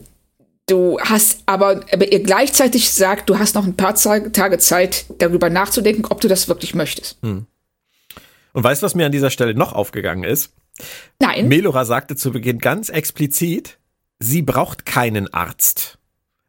du 0.66 0.98
hast 1.00 1.42
aber, 1.46 1.80
aber 1.92 2.12
ihr 2.12 2.22
gleichzeitig 2.22 2.92
sagt, 2.92 3.28
du 3.30 3.38
hast 3.38 3.54
noch 3.54 3.64
ein 3.64 3.76
paar 3.76 3.94
Tage 3.94 4.58
Zeit, 4.58 5.06
darüber 5.18 5.50
nachzudenken, 5.50 6.04
ob 6.08 6.20
du 6.20 6.28
das 6.28 6.48
wirklich 6.48 6.74
möchtest. 6.74 7.18
Hm. 7.22 7.46
Und 8.52 8.62
weißt 8.62 8.82
du, 8.82 8.84
was 8.84 8.94
mir 8.94 9.06
an 9.06 9.12
dieser 9.12 9.30
Stelle 9.30 9.54
noch 9.54 9.72
aufgegangen 9.72 10.24
ist? 10.24 10.52
Nein. 11.18 11.48
Melora 11.48 11.84
sagte 11.84 12.16
zu 12.16 12.30
Beginn 12.30 12.58
ganz 12.58 12.88
explizit, 12.88 13.78
sie 14.18 14.42
braucht 14.42 14.86
keinen 14.86 15.32
Arzt. 15.32 15.98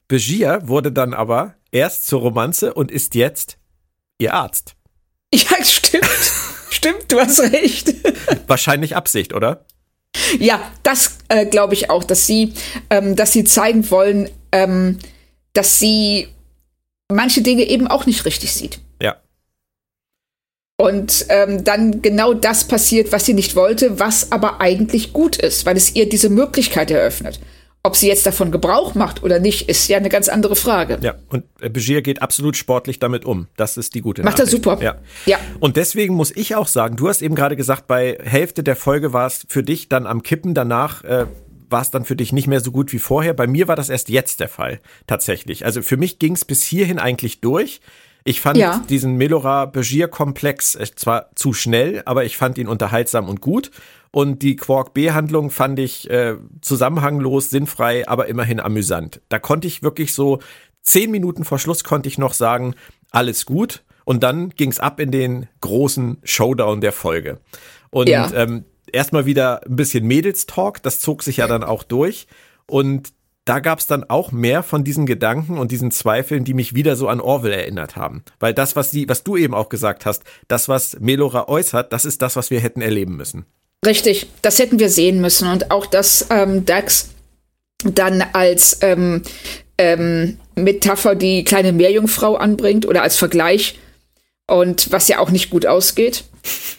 Begier 0.07 0.61
wurde 0.65 0.91
dann 0.91 1.13
aber 1.13 1.55
erst 1.71 2.07
zur 2.07 2.21
Romanze 2.21 2.73
und 2.73 2.91
ist 2.91 3.15
jetzt 3.15 3.57
ihr 4.17 4.33
Arzt. 4.33 4.75
Ja, 5.33 5.61
stimmt. 5.65 6.05
stimmt, 6.69 7.11
du 7.11 7.19
hast 7.19 7.41
recht. 7.41 7.93
Wahrscheinlich 8.47 8.95
Absicht, 8.95 9.33
oder? 9.33 9.65
Ja, 10.39 10.71
das 10.83 11.17
äh, 11.27 11.45
glaube 11.45 11.73
ich 11.73 11.89
auch, 11.89 12.05
dass 12.05 12.25
sie, 12.25 12.53
ähm, 12.89 13.17
dass 13.17 13.33
sie 13.33 13.43
zeigen 13.43 13.89
wollen, 13.91 14.29
ähm, 14.53 14.99
dass 15.51 15.79
sie 15.79 16.29
manche 17.11 17.41
Dinge 17.41 17.63
eben 17.63 17.87
auch 17.87 18.05
nicht 18.05 18.23
richtig 18.23 18.53
sieht. 18.53 18.79
Ja. 19.01 19.17
Und 20.77 21.25
ähm, 21.29 21.63
dann 21.63 22.01
genau 22.01 22.33
das 22.33 22.65
passiert, 22.65 23.11
was 23.11 23.25
sie 23.25 23.33
nicht 23.33 23.55
wollte, 23.55 23.99
was 23.99 24.31
aber 24.31 24.61
eigentlich 24.61 25.11
gut 25.11 25.37
ist, 25.37 25.65
weil 25.65 25.77
es 25.77 25.95
ihr 25.95 26.07
diese 26.07 26.29
Möglichkeit 26.29 26.91
eröffnet. 26.91 27.39
Ob 27.85 27.95
sie 27.95 28.07
jetzt 28.07 28.25
davon 28.25 28.51
Gebrauch 28.51 28.95
macht 28.95 29.21
oder 29.21 29.39
nicht, 29.39 29.69
ist 29.69 29.87
ja 29.89 29.97
eine 29.97 30.09
ganz 30.09 30.27
andere 30.27 30.55
Frage. 30.55 30.97
Ja, 31.01 31.13
und 31.29 31.43
Begier 31.59 32.01
geht 32.01 32.19
absolut 32.19 32.57
sportlich 32.57 32.97
damit 32.97 33.25
um. 33.25 33.47
Das 33.57 33.77
ist 33.77 33.93
die 33.93 34.01
gute 34.01 34.23
Macht 34.23 34.39
Nachricht. 34.39 34.53
er 34.53 34.57
super. 34.57 34.81
Ja. 34.81 34.95
ja. 35.27 35.37
Und 35.59 35.77
deswegen 35.77 36.15
muss 36.15 36.35
ich 36.35 36.55
auch 36.55 36.65
sagen, 36.65 36.95
du 36.95 37.07
hast 37.07 37.21
eben 37.21 37.35
gerade 37.35 37.55
gesagt, 37.55 37.85
bei 37.85 38.17
Hälfte 38.23 38.63
der 38.63 38.75
Folge 38.75 39.13
war 39.13 39.27
es 39.27 39.45
für 39.47 39.61
dich 39.61 39.87
dann 39.87 40.07
am 40.07 40.23
Kippen, 40.23 40.55
danach 40.55 41.03
äh, 41.03 41.27
war 41.69 41.83
es 41.83 41.91
dann 41.91 42.05
für 42.05 42.15
dich 42.15 42.33
nicht 42.33 42.47
mehr 42.47 42.59
so 42.59 42.71
gut 42.71 42.91
wie 42.91 42.97
vorher. 42.97 43.35
Bei 43.35 43.45
mir 43.45 43.67
war 43.67 43.75
das 43.75 43.89
erst 43.89 44.09
jetzt 44.09 44.39
der 44.39 44.49
Fall, 44.49 44.79
tatsächlich. 45.05 45.63
Also 45.63 45.83
für 45.83 45.97
mich 45.97 46.17
ging 46.17 46.33
es 46.33 46.43
bis 46.43 46.63
hierhin 46.63 46.97
eigentlich 46.97 47.39
durch. 47.39 47.81
Ich 48.27 48.41
fand 48.41 48.57
ja. 48.57 48.83
diesen 48.89 49.17
Melora-Begier-Komplex 49.17 50.79
zwar 50.95 51.29
zu 51.35 51.53
schnell, 51.53 52.01
aber 52.05 52.25
ich 52.25 52.37
fand 52.37 52.57
ihn 52.57 52.67
unterhaltsam 52.67 53.29
und 53.29 53.39
gut. 53.39 53.69
Und 54.15 54.43
die 54.43 54.55
Quark 54.55 54.93
B-Handlung 54.93 55.49
fand 55.49 55.77
ich 55.77 56.09
äh, 56.09 56.37
zusammenhanglos, 56.61 57.49
sinnfrei, 57.49 58.07
aber 58.07 58.27
immerhin 58.27 58.61
amüsant. 58.61 59.19
Da 59.27 59.39
konnte 59.39 59.67
ich 59.67 59.83
wirklich 59.83 60.13
so 60.13 60.39
zehn 60.81 61.11
Minuten 61.11 61.43
vor 61.43 61.59
Schluss 61.59 61.83
konnte 61.83 62.07
ich 62.07 62.17
noch 62.17 62.31
sagen, 62.31 62.75
alles 63.11 63.45
gut. 63.45 63.83
Und 64.05 64.23
dann 64.23 64.51
ging's 64.51 64.79
ab 64.79 65.01
in 65.01 65.11
den 65.11 65.49
großen 65.59 66.19
Showdown 66.23 66.79
der 66.79 66.93
Folge. 66.93 67.41
Und 67.89 68.07
ja. 68.07 68.31
ähm, 68.33 68.63
erstmal 68.89 69.25
wieder 69.25 69.65
ein 69.65 69.75
bisschen 69.75 70.07
Mädels-Talk, 70.07 70.81
das 70.81 71.01
zog 71.01 71.21
sich 71.21 71.35
ja 71.35 71.47
dann 71.47 71.65
auch 71.65 71.83
durch. 71.83 72.27
Und 72.67 73.11
da 73.43 73.59
gab 73.59 73.79
es 73.79 73.87
dann 73.87 74.05
auch 74.05 74.31
mehr 74.31 74.63
von 74.63 74.85
diesen 74.85 75.05
Gedanken 75.05 75.57
und 75.57 75.71
diesen 75.71 75.91
Zweifeln, 75.91 76.45
die 76.45 76.53
mich 76.53 76.73
wieder 76.73 76.95
so 76.95 77.09
an 77.09 77.19
Orwell 77.19 77.51
erinnert 77.51 77.97
haben. 77.97 78.23
Weil 78.39 78.53
das, 78.53 78.77
was 78.77 78.91
sie, 78.91 79.09
was 79.09 79.25
du 79.25 79.35
eben 79.35 79.53
auch 79.53 79.67
gesagt 79.67 80.05
hast, 80.05 80.23
das, 80.47 80.69
was 80.69 81.01
Melora 81.01 81.49
äußert, 81.49 81.91
das 81.91 82.05
ist 82.05 82.21
das, 82.21 82.37
was 82.37 82.49
wir 82.49 82.61
hätten 82.61 82.81
erleben 82.81 83.17
müssen. 83.17 83.45
Richtig, 83.85 84.27
das 84.41 84.59
hätten 84.59 84.79
wir 84.79 84.89
sehen 84.89 85.21
müssen. 85.21 85.47
Und 85.47 85.71
auch, 85.71 85.85
dass 85.85 86.27
ähm, 86.29 86.65
Dax 86.65 87.09
dann 87.83 88.23
als 88.33 88.79
ähm, 88.81 89.21
ähm, 89.77 90.37
Metapher 90.55 91.15
die 91.15 91.43
kleine 91.43 91.73
Meerjungfrau 91.73 92.35
anbringt 92.35 92.85
oder 92.85 93.03
als 93.03 93.17
Vergleich. 93.17 93.79
Und 94.47 94.91
was 94.91 95.07
ja 95.07 95.19
auch 95.19 95.31
nicht 95.31 95.49
gut 95.49 95.65
ausgeht. 95.65 96.23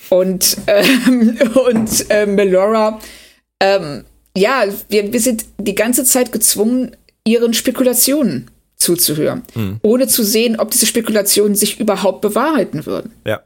Und, 0.08 0.56
ähm, 0.66 1.38
und 1.54 2.10
äh, 2.10 2.26
Melora 2.26 3.00
ähm, 3.60 4.04
ja, 4.36 4.64
wir, 4.88 5.12
wir 5.12 5.20
sind 5.20 5.46
die 5.58 5.74
ganze 5.74 6.04
Zeit 6.04 6.32
gezwungen, 6.32 6.96
ihren 7.24 7.54
Spekulationen 7.54 8.50
zuzuhören, 8.76 9.42
mhm. 9.54 9.80
ohne 9.82 10.06
zu 10.06 10.22
sehen, 10.22 10.60
ob 10.60 10.70
diese 10.70 10.86
Spekulationen 10.86 11.54
sich 11.54 11.80
überhaupt 11.80 12.20
bewahrheiten 12.20 12.84
würden. 12.84 13.12
Ja. 13.24 13.40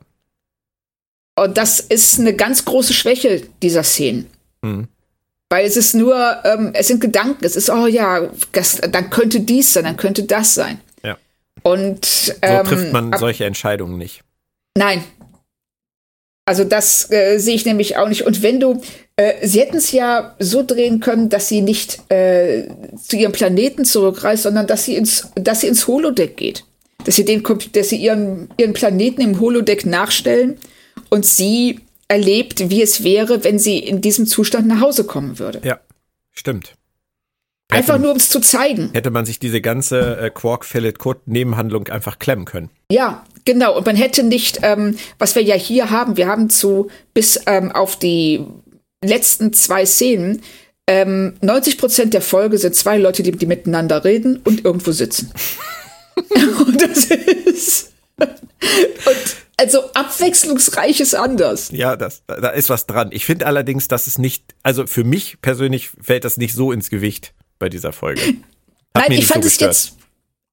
Und 1.40 1.56
das 1.56 1.80
ist 1.80 2.20
eine 2.20 2.34
ganz 2.34 2.66
große 2.66 2.92
Schwäche 2.92 3.40
dieser 3.62 3.82
Szenen. 3.82 4.26
Mhm. 4.60 4.88
Weil 5.48 5.64
es 5.64 5.78
ist 5.78 5.94
nur, 5.94 6.14
ähm, 6.44 6.72
es 6.74 6.88
sind 6.88 7.00
Gedanken, 7.00 7.42
es 7.46 7.56
ist, 7.56 7.70
oh 7.70 7.86
ja, 7.86 8.28
das, 8.52 8.78
dann 8.92 9.08
könnte 9.08 9.40
dies 9.40 9.72
sein, 9.72 9.84
dann 9.84 9.96
könnte 9.96 10.24
das 10.24 10.54
sein. 10.54 10.82
Ja. 11.02 11.16
Und 11.62 12.36
ähm, 12.42 12.66
so 12.66 12.74
trifft 12.74 12.92
man 12.92 13.14
ab, 13.14 13.20
solche 13.20 13.46
Entscheidungen 13.46 13.96
nicht. 13.96 14.20
Nein. 14.76 15.02
Also 16.44 16.64
das 16.64 17.10
äh, 17.10 17.38
sehe 17.38 17.54
ich 17.54 17.64
nämlich 17.64 17.96
auch 17.96 18.08
nicht. 18.08 18.26
Und 18.26 18.42
wenn 18.42 18.60
du, 18.60 18.82
äh, 19.16 19.46
sie 19.46 19.60
hätten 19.60 19.78
es 19.78 19.92
ja 19.92 20.36
so 20.40 20.62
drehen 20.62 21.00
können, 21.00 21.30
dass 21.30 21.48
sie 21.48 21.62
nicht 21.62 22.00
äh, 22.12 22.68
zu 23.02 23.16
ihrem 23.16 23.32
Planeten 23.32 23.86
zurückreist, 23.86 24.42
sondern 24.42 24.66
dass 24.66 24.84
sie 24.84 24.94
ins, 24.94 25.30
dass 25.36 25.62
sie 25.62 25.68
ins 25.68 25.86
Holodeck 25.86 26.36
geht. 26.36 26.66
Dass 27.06 27.16
sie, 27.16 27.24
den, 27.24 27.42
dass 27.72 27.88
sie 27.88 27.96
ihren, 27.96 28.50
ihren 28.58 28.74
Planeten 28.74 29.22
im 29.22 29.40
Holodeck 29.40 29.86
nachstellen 29.86 30.58
und 31.10 31.26
sie 31.26 31.80
erlebt, 32.08 32.70
wie 32.70 32.82
es 32.82 33.04
wäre, 33.04 33.44
wenn 33.44 33.58
sie 33.58 33.78
in 33.78 34.00
diesem 34.00 34.26
Zustand 34.26 34.66
nach 34.66 34.80
Hause 34.80 35.04
kommen 35.04 35.38
würde. 35.38 35.60
Ja, 35.64 35.80
stimmt. 36.30 36.74
Einfach 37.70 37.94
Hätten, 37.94 38.02
nur, 38.02 38.12
um 38.12 38.16
es 38.16 38.30
zu 38.30 38.40
zeigen. 38.40 38.90
Hätte 38.92 39.10
man 39.10 39.24
sich 39.24 39.38
diese 39.38 39.60
ganze 39.60 40.18
äh, 40.18 40.30
Quark-Fellet-Code-Nebenhandlung 40.30 41.86
einfach 41.88 42.18
klemmen 42.18 42.44
können. 42.44 42.68
Ja, 42.90 43.24
genau. 43.44 43.76
Und 43.76 43.86
man 43.86 43.94
hätte 43.94 44.24
nicht, 44.24 44.58
ähm, 44.62 44.96
was 45.18 45.36
wir 45.36 45.42
ja 45.42 45.54
hier 45.54 45.90
haben, 45.90 46.16
wir 46.16 46.26
haben 46.26 46.50
zu 46.50 46.90
bis 47.14 47.40
ähm, 47.46 47.70
auf 47.70 47.96
die 47.96 48.44
letzten 49.04 49.52
zwei 49.52 49.86
Szenen, 49.86 50.42
ähm, 50.88 51.34
90 51.42 51.78
Prozent 51.78 52.14
der 52.14 52.22
Folge 52.22 52.58
sind 52.58 52.74
zwei 52.74 52.98
Leute, 52.98 53.22
die, 53.22 53.30
die 53.30 53.46
miteinander 53.46 54.04
reden 54.04 54.40
und 54.42 54.64
irgendwo 54.64 54.90
sitzen. 54.90 55.32
und 56.66 56.82
das 56.82 57.04
ist. 57.06 57.92
Und 58.18 59.36
also 59.60 59.92
abwechslungsreiches 59.92 61.14
anders. 61.14 61.70
Ja, 61.70 61.94
das, 61.94 62.22
da 62.26 62.48
ist 62.48 62.70
was 62.70 62.86
dran. 62.86 63.10
Ich 63.12 63.26
finde 63.26 63.46
allerdings, 63.46 63.88
dass 63.88 64.06
es 64.06 64.18
nicht, 64.18 64.42
also 64.62 64.86
für 64.86 65.04
mich 65.04 65.42
persönlich 65.42 65.90
fällt 66.00 66.24
das 66.24 66.38
nicht 66.38 66.54
so 66.54 66.72
ins 66.72 66.88
Gewicht 66.88 67.34
bei 67.58 67.68
dieser 67.68 67.92
Folge. 67.92 68.22
Hat 68.22 68.34
Nein, 69.08 69.12
ich 69.12 69.26
fand 69.26 69.44
so 69.44 69.48
es 69.48 69.60
jetzt, 69.60 69.96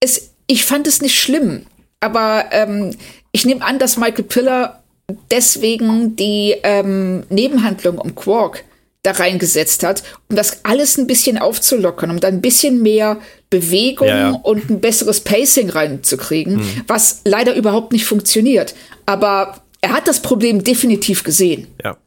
es, 0.02 0.32
ich 0.46 0.66
fand 0.66 0.88
es 0.88 1.02
nicht 1.02 1.18
schlimm, 1.18 1.66
aber 2.02 2.46
ähm, 2.52 2.96
ich 3.32 3.46
nehme 3.46 3.64
an, 3.64 3.80
dass 3.80 3.96
Michael 3.96 4.26
Piller 4.26 4.84
deswegen 5.32 6.18
die 6.18 6.56
ähm, 6.64 7.24
Nebenhandlung 7.30 8.00
um 8.00 8.14
Quark 8.14 8.66
da 9.04 9.12
reingesetzt 9.12 9.84
hat, 9.84 10.04
um 10.30 10.36
das 10.36 10.66
alles 10.66 10.98
ein 10.98 11.08
bisschen 11.08 11.38
aufzulockern, 11.38 12.12
um 12.12 12.20
da 12.20 12.28
ein 12.28 12.42
bisschen 12.42 12.82
mehr 12.82 13.18
Bewegung 13.50 14.08
ja, 14.10 14.32
ja. 14.32 14.40
und 14.44 14.70
ein 14.70 14.82
besseres 14.82 15.22
Pacing 15.22 15.70
reinzukriegen, 15.70 16.58
mhm. 16.58 16.82
was 16.88 17.22
leider 17.24 17.56
überhaupt 17.56 17.94
nicht 17.94 18.06
funktioniert. 18.06 18.76
Aber 19.08 19.62
er 19.82 19.94
hat 19.94 20.08
das 20.08 20.22
Problem 20.22 20.64
definitiv 20.64 21.24
gesehen. 21.24 21.68
Ja. 21.84 21.98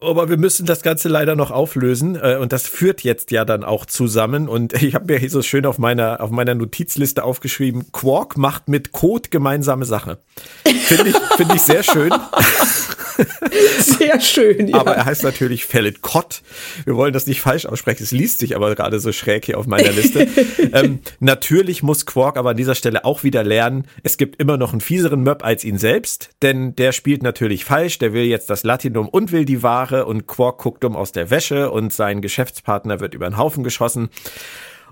Aber 0.00 0.28
wir 0.28 0.36
müssen 0.36 0.64
das 0.64 0.82
Ganze 0.82 1.08
leider 1.08 1.34
noch 1.34 1.50
auflösen 1.50 2.14
äh, 2.14 2.36
und 2.40 2.52
das 2.52 2.68
führt 2.68 3.02
jetzt 3.02 3.32
ja 3.32 3.44
dann 3.44 3.64
auch 3.64 3.84
zusammen 3.84 4.48
und 4.48 4.72
ich 4.82 4.94
habe 4.94 5.12
mir 5.12 5.18
hier 5.18 5.30
so 5.30 5.42
schön 5.42 5.66
auf 5.66 5.78
meiner 5.78 6.20
auf 6.20 6.30
meiner 6.30 6.54
Notizliste 6.54 7.24
aufgeschrieben: 7.24 7.90
Quark 7.92 8.36
macht 8.36 8.68
mit 8.68 8.92
Code 8.92 9.28
gemeinsame 9.28 9.84
Sache. 9.84 10.18
Finde 10.64 11.10
ich 11.10 11.16
finde 11.36 11.56
ich 11.56 11.62
sehr 11.62 11.82
schön. 11.82 12.12
Sehr 13.80 14.20
schön, 14.20 14.68
ja. 14.68 14.78
Aber 14.78 14.94
er 14.94 15.04
heißt 15.04 15.22
natürlich 15.22 15.64
Fellet 15.64 16.02
Cott. 16.02 16.42
Wir 16.84 16.96
wollen 16.96 17.12
das 17.12 17.26
nicht 17.26 17.40
falsch 17.40 17.66
aussprechen. 17.66 18.02
Es 18.02 18.10
liest 18.10 18.38
sich 18.38 18.56
aber 18.56 18.74
gerade 18.74 19.00
so 19.00 19.12
schräg 19.12 19.44
hier 19.44 19.58
auf 19.58 19.66
meiner 19.66 19.90
Liste. 19.90 20.28
ähm, 20.72 21.00
natürlich 21.20 21.82
muss 21.82 22.06
Quark 22.06 22.36
aber 22.36 22.50
an 22.50 22.56
dieser 22.56 22.74
Stelle 22.74 23.04
auch 23.04 23.24
wieder 23.24 23.44
lernen, 23.44 23.86
es 24.02 24.16
gibt 24.16 24.40
immer 24.40 24.56
noch 24.56 24.72
einen 24.72 24.80
fieseren 24.80 25.22
Möb 25.22 25.44
als 25.44 25.64
ihn 25.64 25.78
selbst, 25.78 26.30
denn 26.42 26.76
der 26.76 26.92
spielt 26.92 27.22
natürlich 27.22 27.64
falsch. 27.64 27.98
Der 27.98 28.12
will 28.12 28.24
jetzt 28.24 28.50
das 28.50 28.64
Latinum 28.64 29.08
und 29.08 29.32
will 29.32 29.44
die 29.44 29.62
Ware 29.62 30.06
und 30.06 30.26
Quark 30.26 30.58
guckt 30.58 30.84
um 30.84 30.96
aus 30.96 31.12
der 31.12 31.30
Wäsche 31.30 31.70
und 31.70 31.92
sein 31.92 32.22
Geschäftspartner 32.22 33.00
wird 33.00 33.14
über 33.14 33.28
den 33.28 33.36
Haufen 33.36 33.64
geschossen. 33.64 34.10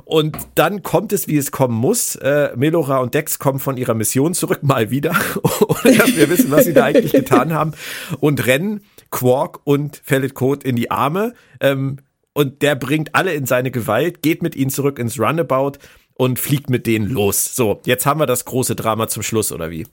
Und 0.04 0.36
dann 0.54 0.82
kommt 0.82 1.12
es, 1.12 1.28
wie 1.28 1.36
es 1.36 1.50
kommen 1.50 1.74
muss. 1.74 2.16
Äh, 2.16 2.50
Melora 2.56 2.98
und 2.98 3.14
Dex 3.14 3.38
kommen 3.38 3.58
von 3.58 3.76
ihrer 3.76 3.94
Mission 3.94 4.34
zurück, 4.34 4.62
mal 4.62 4.90
wieder, 4.90 5.10
ohne 5.42 6.16
wir 6.16 6.28
wissen, 6.28 6.50
was 6.50 6.64
sie 6.64 6.74
da 6.74 6.84
eigentlich 6.84 7.12
getan 7.12 7.52
haben, 7.52 7.72
und 8.20 8.46
rennen 8.46 8.82
Quark 9.10 9.60
und 9.64 10.00
Fellet 10.04 10.34
Code 10.34 10.66
in 10.66 10.76
die 10.76 10.90
Arme. 10.90 11.34
Ähm, 11.60 11.98
und 12.34 12.60
der 12.62 12.74
bringt 12.74 13.14
alle 13.14 13.32
in 13.32 13.46
seine 13.46 13.70
Gewalt, 13.70 14.22
geht 14.22 14.42
mit 14.42 14.54
ihnen 14.54 14.70
zurück 14.70 14.98
ins 14.98 15.18
Runabout 15.18 15.78
und 16.14 16.38
fliegt 16.38 16.70
mit 16.70 16.86
denen 16.86 17.08
los. 17.08 17.54
So, 17.54 17.80
jetzt 17.86 18.04
haben 18.06 18.20
wir 18.20 18.26
das 18.26 18.44
große 18.44 18.76
Drama 18.76 19.08
zum 19.08 19.22
Schluss, 19.22 19.52
oder 19.52 19.70
wie? 19.70 19.86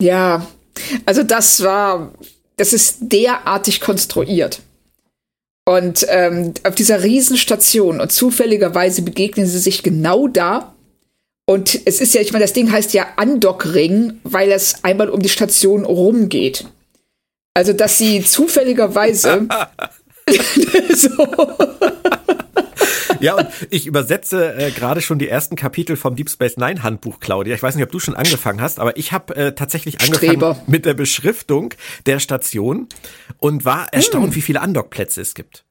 Ja, 0.00 0.46
also 1.04 1.22
das 1.22 1.62
war, 1.62 2.12
das 2.56 2.72
ist 2.72 2.98
derartig 3.00 3.80
konstruiert. 3.80 4.62
Und 5.68 6.06
ähm, 6.08 6.54
auf 6.64 6.74
dieser 6.74 7.02
Riesenstation 7.02 8.00
und 8.00 8.10
zufälligerweise 8.10 9.02
begegnen 9.02 9.46
sie 9.46 9.58
sich 9.58 9.82
genau 9.82 10.26
da. 10.26 10.74
Und 11.44 11.78
es 11.84 12.00
ist 12.00 12.14
ja, 12.14 12.22
ich 12.22 12.32
meine, 12.32 12.46
das 12.46 12.54
Ding 12.54 12.72
heißt 12.72 12.94
ja 12.94 13.08
Andockring, 13.16 14.18
weil 14.24 14.50
es 14.50 14.82
einmal 14.82 15.10
um 15.10 15.20
die 15.20 15.28
Station 15.28 15.84
rumgeht. 15.84 16.64
Also, 17.52 17.74
dass 17.74 17.98
sie 17.98 18.24
zufälligerweise 18.24 19.46
so. 20.94 21.28
Ja, 23.20 23.34
und 23.34 23.48
ich 23.70 23.86
übersetze 23.86 24.54
äh, 24.54 24.70
gerade 24.70 25.00
schon 25.00 25.18
die 25.18 25.28
ersten 25.28 25.56
Kapitel 25.56 25.96
vom 25.96 26.16
Deep 26.16 26.30
Space 26.30 26.56
Nine 26.56 26.82
Handbuch, 26.82 27.20
Claudia. 27.20 27.54
Ich 27.54 27.62
weiß 27.62 27.74
nicht, 27.74 27.84
ob 27.84 27.90
du 27.90 27.98
schon 27.98 28.14
angefangen 28.14 28.60
hast, 28.60 28.78
aber 28.80 28.96
ich 28.96 29.12
habe 29.12 29.34
äh, 29.36 29.52
tatsächlich 29.52 30.00
angefangen 30.00 30.30
Streber. 30.30 30.62
mit 30.66 30.84
der 30.84 30.94
Beschriftung 30.94 31.74
der 32.06 32.20
Station 32.20 32.88
und 33.38 33.64
war 33.64 33.92
erstaunt, 33.92 34.28
hm. 34.28 34.34
wie 34.34 34.42
viele 34.42 34.60
Andockplätze 34.60 35.20
es 35.20 35.34
gibt. 35.34 35.64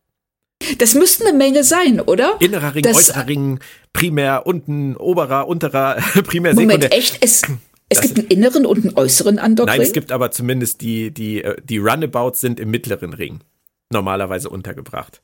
Das 0.79 0.95
müssten 0.95 1.27
eine 1.27 1.37
Menge 1.37 1.63
sein, 1.63 2.01
oder? 2.01 2.35
Innerer 2.39 2.73
Ring, 2.73 2.83
das, 2.83 2.97
äußerer 2.97 3.27
Ring, 3.27 3.59
primär, 3.93 4.47
unten, 4.47 4.95
oberer, 4.95 5.47
unterer, 5.47 5.95
primär, 6.23 6.53
Moment, 6.53 6.83
sekundär. 6.83 6.97
echt? 6.97 7.19
Es, 7.21 7.43
es 7.89 8.01
gibt 8.01 8.17
einen 8.17 8.27
inneren 8.27 8.65
und 8.65 8.83
einen 8.83 8.97
äußeren 8.97 9.39
Andockring? 9.39 9.77
Nein, 9.77 9.81
es 9.81 9.93
gibt 9.93 10.11
aber 10.11 10.31
zumindest 10.31 10.81
die, 10.81 11.11
die, 11.11 11.43
äh, 11.43 11.55
die 11.63 11.77
Runabouts 11.77 12.41
sind 12.41 12.59
im 12.59 12.71
mittleren 12.71 13.13
Ring 13.13 13.41
normalerweise 13.91 14.49
untergebracht. 14.49 15.21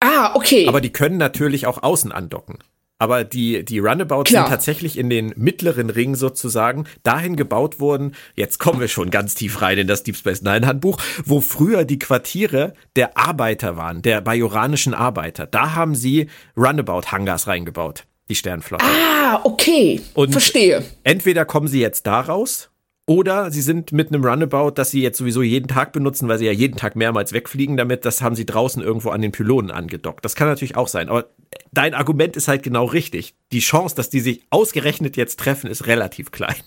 Ah, 0.00 0.34
okay. 0.34 0.66
Aber 0.66 0.80
die 0.80 0.92
können 0.92 1.18
natürlich 1.18 1.66
auch 1.66 1.82
außen 1.82 2.10
andocken. 2.12 2.58
Aber 3.00 3.24
die, 3.24 3.64
die 3.64 3.78
Runabouts 3.78 4.28
Klar. 4.30 4.44
sind 4.44 4.50
tatsächlich 4.50 4.98
in 4.98 5.08
den 5.08 5.32
mittleren 5.34 5.88
Ring 5.88 6.16
sozusagen 6.16 6.84
dahin 7.02 7.34
gebaut 7.34 7.80
worden. 7.80 8.14
Jetzt 8.34 8.58
kommen 8.58 8.78
wir 8.78 8.88
schon 8.88 9.10
ganz 9.10 9.34
tief 9.34 9.62
rein 9.62 9.78
in 9.78 9.86
das 9.86 10.02
Deep 10.02 10.16
Space 10.16 10.42
Nine 10.42 10.66
Handbuch, 10.66 10.98
wo 11.24 11.40
früher 11.40 11.84
die 11.86 11.98
Quartiere 11.98 12.74
der 12.96 13.16
Arbeiter 13.16 13.78
waren, 13.78 14.02
der 14.02 14.20
bajoranischen 14.20 14.92
Arbeiter. 14.92 15.46
Da 15.46 15.74
haben 15.74 15.94
sie 15.94 16.28
Runabout 16.58 17.10
Hangars 17.10 17.46
reingebaut, 17.46 18.04
die 18.28 18.34
Sternflotte. 18.34 18.84
Ah, 18.84 19.40
okay. 19.44 20.02
Und 20.12 20.32
Verstehe. 20.32 20.84
Entweder 21.02 21.46
kommen 21.46 21.68
sie 21.68 21.80
jetzt 21.80 22.06
daraus 22.06 22.69
oder 23.10 23.50
sie 23.50 23.60
sind 23.60 23.90
mit 23.90 24.12
einem 24.12 24.24
Runabout, 24.24 24.70
das 24.76 24.92
sie 24.92 25.02
jetzt 25.02 25.18
sowieso 25.18 25.42
jeden 25.42 25.66
Tag 25.66 25.92
benutzen, 25.92 26.28
weil 26.28 26.38
sie 26.38 26.46
ja 26.46 26.52
jeden 26.52 26.76
Tag 26.76 26.94
mehrmals 26.94 27.32
wegfliegen 27.32 27.76
damit. 27.76 28.04
Das 28.04 28.22
haben 28.22 28.36
sie 28.36 28.46
draußen 28.46 28.80
irgendwo 28.84 29.10
an 29.10 29.20
den 29.20 29.32
Pylonen 29.32 29.72
angedockt. 29.72 30.24
Das 30.24 30.36
kann 30.36 30.46
natürlich 30.46 30.76
auch 30.76 30.86
sein. 30.86 31.08
Aber 31.08 31.26
dein 31.72 31.94
Argument 31.94 32.36
ist 32.36 32.46
halt 32.46 32.62
genau 32.62 32.84
richtig. 32.84 33.34
Die 33.50 33.58
Chance, 33.58 33.96
dass 33.96 34.10
die 34.10 34.20
sich 34.20 34.42
ausgerechnet 34.50 35.16
jetzt 35.16 35.40
treffen, 35.40 35.68
ist 35.68 35.88
relativ 35.88 36.30
klein. 36.30 36.54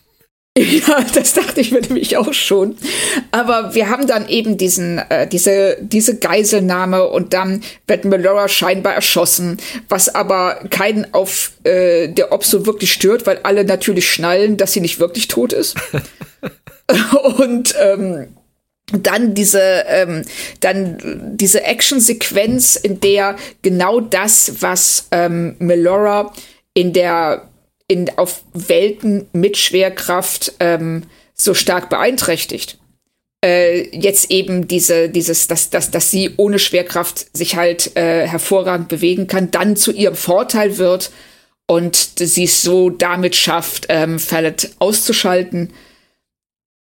Ja, 0.56 1.04
das 1.16 1.34
dachte 1.34 1.62
ich 1.62 1.72
mir 1.72 1.82
nämlich 1.82 2.16
auch 2.16 2.32
schon. 2.32 2.78
Aber 3.32 3.74
wir 3.74 3.90
haben 3.90 4.06
dann 4.06 4.30
eben 4.30 4.56
diesen, 4.56 5.00
äh, 5.00 5.28
diese, 5.28 5.78
diese 5.82 6.20
Geiselnahme 6.20 7.08
und 7.08 7.34
dann 7.34 7.64
wird 7.88 8.06
Melora 8.06 8.48
scheinbar 8.48 8.94
erschossen, 8.94 9.58
was 9.90 10.14
aber 10.14 10.60
keinen 10.70 11.12
auf 11.12 11.54
äh, 11.64 12.10
der 12.10 12.32
Opso 12.32 12.68
wirklich 12.68 12.94
stört, 12.94 13.26
weil 13.26 13.40
alle 13.42 13.64
natürlich 13.64 14.08
schnallen, 14.08 14.58
dass 14.58 14.74
sie 14.74 14.82
nicht 14.82 15.00
wirklich 15.00 15.28
tot 15.28 15.54
ist. 15.54 15.76
und 17.38 17.76
ähm, 17.80 18.36
dann 18.92 19.34
diese 19.34 19.86
ähm, 19.88 20.24
dann 20.60 20.98
diese 21.38 21.64
Actionsequenz, 21.64 22.76
in 22.76 23.00
der 23.00 23.36
genau 23.62 24.02
das, 24.02 24.62
was 24.62 25.08
ähm, 25.12 25.56
Melora 25.60 26.34
in 26.74 26.94
der 26.94 27.50
in, 27.88 28.10
auf 28.18 28.44
Welten 28.54 29.28
mit 29.34 29.58
Schwerkraft 29.58 30.54
ähm, 30.60 31.04
so 31.34 31.54
stark 31.54 31.90
beeinträchtigt. 31.90 32.80
Äh, 33.44 33.90
jetzt 33.96 34.32
eben 34.32 34.68
diese, 34.68 35.10
dieses, 35.10 35.48
dass, 35.48 35.70
dass, 35.70 35.92
dass 35.92 36.10
sie 36.10 36.32
ohne 36.38 36.60
Schwerkraft 36.60 37.36
sich 37.36 37.56
halt 37.56 37.96
äh, 37.98 38.26
hervorragend 38.26 38.88
bewegen 38.88 39.28
kann, 39.28 39.52
dann 39.52 39.76
zu 39.76 39.92
ihrem 39.92 40.16
Vorteil 40.16 40.78
wird 40.78 41.12
und 41.68 41.96
sie 42.16 42.46
es 42.46 42.62
so 42.62 42.90
damit 42.90 43.36
schafft, 43.36 43.88
ähm, 43.90 44.18
Fallet 44.18 44.72
auszuschalten. 44.80 45.74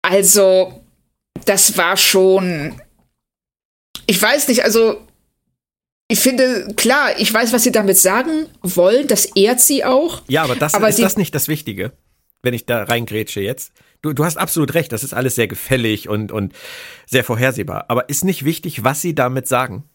Also, 0.04 0.84
das 1.46 1.76
war 1.78 1.98
schon. 1.98 2.80
Ich 4.06 4.22
weiß 4.22 4.50
nicht, 4.50 4.64
also 4.64 5.02
ich 6.08 6.20
finde, 6.20 6.68
klar, 6.76 7.20
ich 7.20 7.34
weiß, 7.34 7.54
was 7.54 7.64
sie 7.64 7.72
damit 7.72 7.98
sagen 7.98 8.48
wollen. 8.62 9.08
Das 9.08 9.26
ehrt 9.26 9.62
sie 9.62 9.84
auch. 9.84 10.22
Ja, 10.28 10.44
aber 10.44 10.56
das 10.56 10.76
aber 10.76 10.90
ist 10.90 11.00
das 11.00 11.18
nicht 11.18 11.34
das 11.34 11.48
Wichtige, 11.48 11.94
wenn 12.44 12.54
ich 12.54 12.66
da 12.66 12.84
reingrätsche 12.84 13.42
jetzt. 13.42 13.72
Du, 14.02 14.14
du 14.14 14.26
hast 14.26 14.38
absolut 14.38 14.74
recht, 14.74 14.92
das 14.92 15.04
ist 15.04 15.14
alles 15.14 15.36
sehr 15.36 15.48
gefällig 15.48 16.10
und, 16.10 16.32
und 16.32 16.54
sehr 17.08 17.24
vorhersehbar. 17.24 17.86
Aber 17.88 18.10
ist 18.10 18.26
nicht 18.26 18.44
wichtig, 18.44 18.84
was 18.84 19.02
sie 19.02 19.16
damit 19.16 19.48
sagen? 19.48 19.86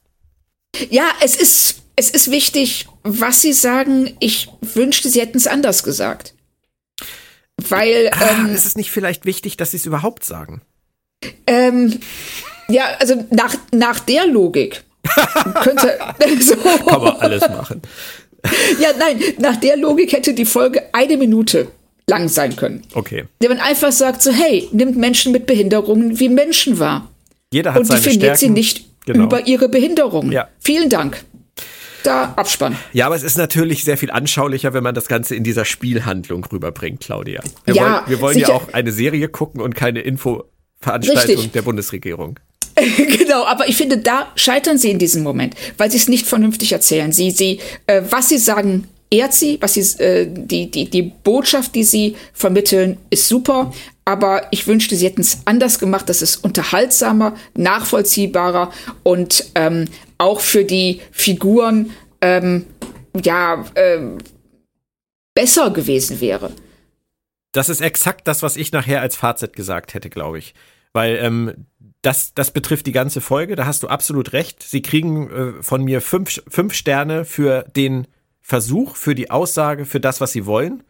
Ja, 0.88 1.10
es 1.22 1.36
ist, 1.36 1.82
es 1.94 2.10
ist 2.10 2.30
wichtig, 2.30 2.88
was 3.02 3.42
sie 3.42 3.52
sagen. 3.52 4.16
Ich 4.18 4.48
wünschte, 4.62 5.10
sie 5.10 5.20
hätten 5.20 5.36
es 5.36 5.46
anders 5.46 5.82
gesagt. 5.82 6.34
Weil. 7.68 8.10
Ah, 8.12 8.30
ähm, 8.46 8.54
ist 8.54 8.66
es 8.66 8.76
nicht 8.76 8.90
vielleicht 8.90 9.24
wichtig, 9.24 9.56
dass 9.56 9.72
sie 9.72 9.78
es 9.78 9.86
überhaupt 9.86 10.24
sagen? 10.24 10.62
Ähm, 11.46 11.98
ja, 12.68 12.84
also 13.00 13.26
nach, 13.30 13.54
nach 13.72 14.00
der 14.00 14.26
Logik 14.26 14.82
könnte 15.62 15.98
so. 16.40 16.56
Kann 16.56 17.02
man 17.02 17.16
alles 17.16 17.48
machen. 17.48 17.82
Ja, 18.80 18.90
nein, 18.96 19.20
nach 19.38 19.56
der 19.56 19.76
Logik 19.76 20.12
hätte 20.12 20.32
die 20.32 20.44
Folge 20.44 20.82
eine 20.92 21.16
Minute 21.16 21.66
lang 22.06 22.28
sein 22.28 22.54
können. 22.54 22.82
Okay. 22.94 23.24
Der 23.42 23.48
man 23.48 23.58
einfach 23.58 23.90
sagt 23.90 24.22
so, 24.22 24.30
hey, 24.30 24.68
nimmt 24.70 24.96
Menschen 24.96 25.32
mit 25.32 25.46
Behinderungen 25.46 26.20
wie 26.20 26.28
Menschen 26.28 26.78
wahr. 26.78 27.10
Jeder 27.52 27.74
hat 27.74 27.80
Und 27.80 27.86
seine 27.86 28.00
definiert 28.00 28.38
Stärken. 28.38 28.38
sie 28.38 28.48
nicht 28.50 28.86
genau. 29.06 29.24
über 29.24 29.46
ihre 29.48 29.68
Behinderung. 29.68 30.30
Ja. 30.30 30.48
Vielen 30.60 30.88
Dank. 30.88 31.24
Da 32.08 32.32
Abspann. 32.36 32.76
Ja, 32.92 33.06
aber 33.06 33.16
es 33.16 33.22
ist 33.22 33.38
natürlich 33.38 33.84
sehr 33.84 33.96
viel 33.96 34.10
anschaulicher, 34.10 34.72
wenn 34.74 34.82
man 34.82 34.94
das 34.94 35.08
Ganze 35.08 35.34
in 35.34 35.44
dieser 35.44 35.64
Spielhandlung 35.64 36.44
rüberbringt, 36.44 37.00
Claudia. 37.00 37.42
Wir 37.64 37.74
ja, 37.74 37.82
wollen, 37.82 38.02
wir 38.06 38.20
wollen 38.20 38.38
ja 38.38 38.48
auch 38.48 38.72
eine 38.72 38.92
Serie 38.92 39.28
gucken 39.28 39.60
und 39.60 39.74
keine 39.74 40.00
Infoveranstaltung 40.00 41.36
Richtig. 41.36 41.52
der 41.52 41.62
Bundesregierung. 41.62 42.38
genau, 43.18 43.44
aber 43.44 43.68
ich 43.68 43.76
finde, 43.76 43.98
da 43.98 44.28
scheitern 44.36 44.78
sie 44.78 44.90
in 44.90 44.98
diesem 44.98 45.22
Moment, 45.22 45.54
weil 45.76 45.90
sie 45.90 45.96
es 45.96 46.08
nicht 46.08 46.26
vernünftig 46.26 46.72
erzählen. 46.72 47.12
Sie, 47.12 47.30
sie, 47.30 47.60
äh, 47.86 48.02
was 48.08 48.28
sie 48.28 48.38
sagen, 48.38 48.88
ehrt 49.10 49.34
sie, 49.34 49.58
was 49.60 49.74
sie, 49.74 49.80
äh, 50.02 50.26
die, 50.30 50.70
die, 50.70 50.88
die 50.88 51.02
Botschaft, 51.02 51.74
die 51.74 51.84
sie 51.84 52.16
vermitteln, 52.32 52.98
ist 53.10 53.28
super. 53.28 53.72
Aber 54.04 54.46
ich 54.50 54.66
wünschte, 54.66 54.96
sie 54.96 55.06
hätten 55.06 55.20
es 55.20 55.38
anders 55.44 55.78
gemacht. 55.78 56.08
Das 56.08 56.22
ist 56.22 56.36
unterhaltsamer, 56.36 57.34
nachvollziehbarer 57.54 58.70
und 59.02 59.44
ähm, 59.54 59.86
auch 60.18 60.40
für 60.40 60.64
die 60.64 61.00
Figuren 61.12 61.92
ähm, 62.20 62.66
ja 63.24 63.64
äh, 63.74 64.00
besser 65.34 65.70
gewesen 65.70 66.20
wäre. 66.20 66.52
Das 67.52 67.68
ist 67.68 67.80
exakt 67.80 68.28
das, 68.28 68.42
was 68.42 68.56
ich 68.56 68.72
nachher 68.72 69.00
als 69.00 69.16
Fazit 69.16 69.54
gesagt 69.54 69.94
hätte, 69.94 70.10
glaube 70.10 70.38
ich. 70.38 70.54
Weil 70.92 71.16
ähm, 71.16 71.66
das, 72.02 72.34
das 72.34 72.50
betrifft 72.50 72.86
die 72.86 72.92
ganze 72.92 73.20
Folge, 73.20 73.56
da 73.56 73.66
hast 73.66 73.82
du 73.82 73.88
absolut 73.88 74.32
recht. 74.32 74.62
Sie 74.62 74.82
kriegen 74.82 75.30
äh, 75.30 75.62
von 75.62 75.84
mir 75.84 76.00
fünf, 76.00 76.42
fünf 76.48 76.74
Sterne 76.74 77.24
für 77.24 77.64
den 77.76 78.06
Versuch, 78.40 78.96
für 78.96 79.14
die 79.14 79.30
Aussage, 79.30 79.84
für 79.84 80.00
das, 80.00 80.20
was 80.20 80.32
sie 80.32 80.46
wollen. 80.46 80.82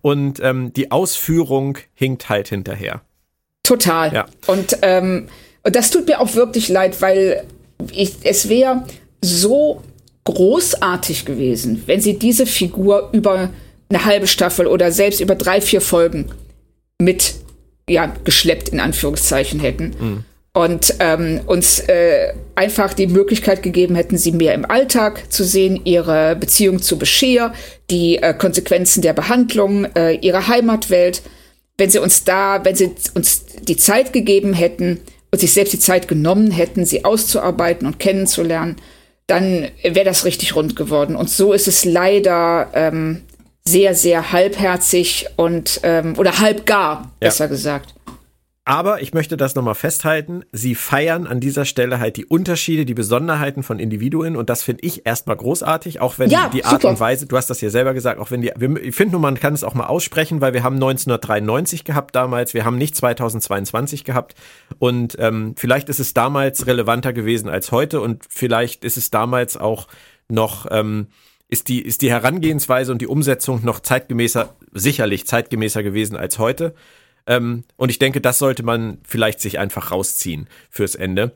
Und 0.00 0.40
ähm, 0.40 0.72
die 0.72 0.90
Ausführung 0.90 1.78
hinkt 1.94 2.28
halt 2.28 2.48
hinterher. 2.48 3.02
Total. 3.62 4.12
Ja. 4.12 4.26
Und, 4.46 4.78
ähm, 4.82 5.28
und 5.62 5.76
das 5.76 5.90
tut 5.90 6.06
mir 6.06 6.20
auch 6.20 6.34
wirklich 6.34 6.68
leid, 6.68 7.00
weil 7.00 7.44
ich, 7.92 8.14
es 8.22 8.48
wäre 8.48 8.84
so 9.20 9.82
großartig 10.24 11.24
gewesen, 11.24 11.82
wenn 11.86 12.00
sie 12.00 12.18
diese 12.18 12.46
Figur 12.46 13.10
über 13.12 13.50
eine 13.88 14.04
halbe 14.04 14.26
Staffel 14.26 14.66
oder 14.66 14.90
selbst 14.92 15.20
über 15.20 15.34
drei, 15.34 15.60
vier 15.60 15.80
Folgen 15.80 16.30
mit 16.98 17.34
ja, 17.88 18.06
geschleppt 18.24 18.70
in 18.70 18.80
Anführungszeichen 18.80 19.60
hätten. 19.60 19.94
Mhm 19.98 20.24
und 20.54 20.94
ähm, 21.00 21.40
uns 21.46 21.80
äh, 21.80 22.32
einfach 22.54 22.94
die 22.94 23.08
Möglichkeit 23.08 23.62
gegeben 23.62 23.96
hätten, 23.96 24.16
sie 24.16 24.30
mehr 24.30 24.54
im 24.54 24.64
Alltag 24.64 25.32
zu 25.32 25.44
sehen, 25.44 25.80
ihre 25.84 26.36
Beziehung 26.36 26.80
zu 26.80 26.96
Bescheer, 26.96 27.52
die 27.90 28.18
äh, 28.18 28.32
Konsequenzen 28.34 29.02
der 29.02 29.14
Behandlung, 29.14 29.84
äh, 29.96 30.12
ihre 30.12 30.46
Heimatwelt. 30.46 31.22
Wenn 31.76 31.90
sie 31.90 31.98
uns 31.98 32.22
da, 32.22 32.64
wenn 32.64 32.76
sie 32.76 32.92
uns 33.14 33.44
die 33.62 33.76
Zeit 33.76 34.12
gegeben 34.12 34.52
hätten 34.52 35.00
und 35.34 35.40
sich 35.40 35.52
selbst 35.52 35.72
die 35.72 35.80
Zeit 35.80 36.06
genommen 36.06 36.52
hätten, 36.52 36.84
sie 36.84 37.04
auszuarbeiten 37.04 37.88
und 37.88 37.98
kennenzulernen, 37.98 38.76
dann 39.26 39.66
wäre 39.82 40.04
das 40.04 40.24
richtig 40.24 40.54
rund 40.54 40.76
geworden. 40.76 41.16
Und 41.16 41.28
so 41.28 41.52
ist 41.52 41.66
es 41.66 41.84
leider 41.84 42.68
ähm, 42.72 43.22
sehr, 43.64 43.96
sehr 43.96 44.30
halbherzig 44.30 45.26
und 45.34 45.80
ähm, 45.82 46.14
oder 46.18 46.38
halbgar, 46.38 47.10
besser 47.18 47.46
ja. 47.46 47.48
gesagt. 47.48 47.96
Aber 48.66 49.02
ich 49.02 49.12
möchte 49.12 49.36
das 49.36 49.54
nochmal 49.54 49.74
festhalten. 49.74 50.42
Sie 50.50 50.74
feiern 50.74 51.26
an 51.26 51.38
dieser 51.38 51.66
Stelle 51.66 51.98
halt 51.98 52.16
die 52.16 52.24
Unterschiede, 52.24 52.86
die 52.86 52.94
Besonderheiten 52.94 53.62
von 53.62 53.78
Individuen 53.78 54.36
und 54.36 54.48
das 54.48 54.62
finde 54.62 54.86
ich 54.86 55.04
erstmal 55.04 55.36
großartig, 55.36 56.00
auch 56.00 56.18
wenn 56.18 56.30
ja, 56.30 56.48
die 56.48 56.64
Art 56.64 56.80
super. 56.80 56.88
und 56.88 56.98
Weise, 56.98 57.26
du 57.26 57.36
hast 57.36 57.50
das 57.50 57.60
ja 57.60 57.68
selber 57.68 57.92
gesagt, 57.92 58.18
auch 58.18 58.30
wenn 58.30 58.40
die, 58.40 58.52
ich 58.82 58.94
finde 58.94 59.12
nur, 59.12 59.20
man 59.20 59.38
kann 59.38 59.52
es 59.52 59.64
auch 59.64 59.74
mal 59.74 59.86
aussprechen, 59.86 60.40
weil 60.40 60.54
wir 60.54 60.62
haben 60.62 60.76
1993 60.76 61.84
gehabt 61.84 62.16
damals, 62.16 62.54
wir 62.54 62.64
haben 62.64 62.78
nicht 62.78 62.96
2022 62.96 64.02
gehabt 64.02 64.34
und 64.78 65.14
ähm, 65.18 65.54
vielleicht 65.58 65.90
ist 65.90 66.00
es 66.00 66.14
damals 66.14 66.66
relevanter 66.66 67.12
gewesen 67.12 67.50
als 67.50 67.70
heute 67.70 68.00
und 68.00 68.24
vielleicht 68.30 68.82
ist 68.84 68.96
es 68.96 69.10
damals 69.10 69.58
auch 69.58 69.88
noch, 70.30 70.66
ähm, 70.70 71.08
ist 71.48 71.68
die, 71.68 71.82
ist 71.82 72.00
die 72.00 72.10
Herangehensweise 72.10 72.92
und 72.92 73.02
die 73.02 73.08
Umsetzung 73.08 73.62
noch 73.62 73.80
zeitgemäßer, 73.80 74.54
sicherlich 74.72 75.26
zeitgemäßer 75.26 75.82
gewesen 75.82 76.16
als 76.16 76.38
heute. 76.38 76.74
Ähm, 77.26 77.64
und 77.76 77.88
ich 77.88 77.98
denke, 77.98 78.20
das 78.20 78.38
sollte 78.38 78.62
man 78.62 78.98
vielleicht 79.06 79.40
sich 79.40 79.58
einfach 79.58 79.90
rausziehen 79.90 80.48
fürs 80.70 80.94
Ende. 80.94 81.32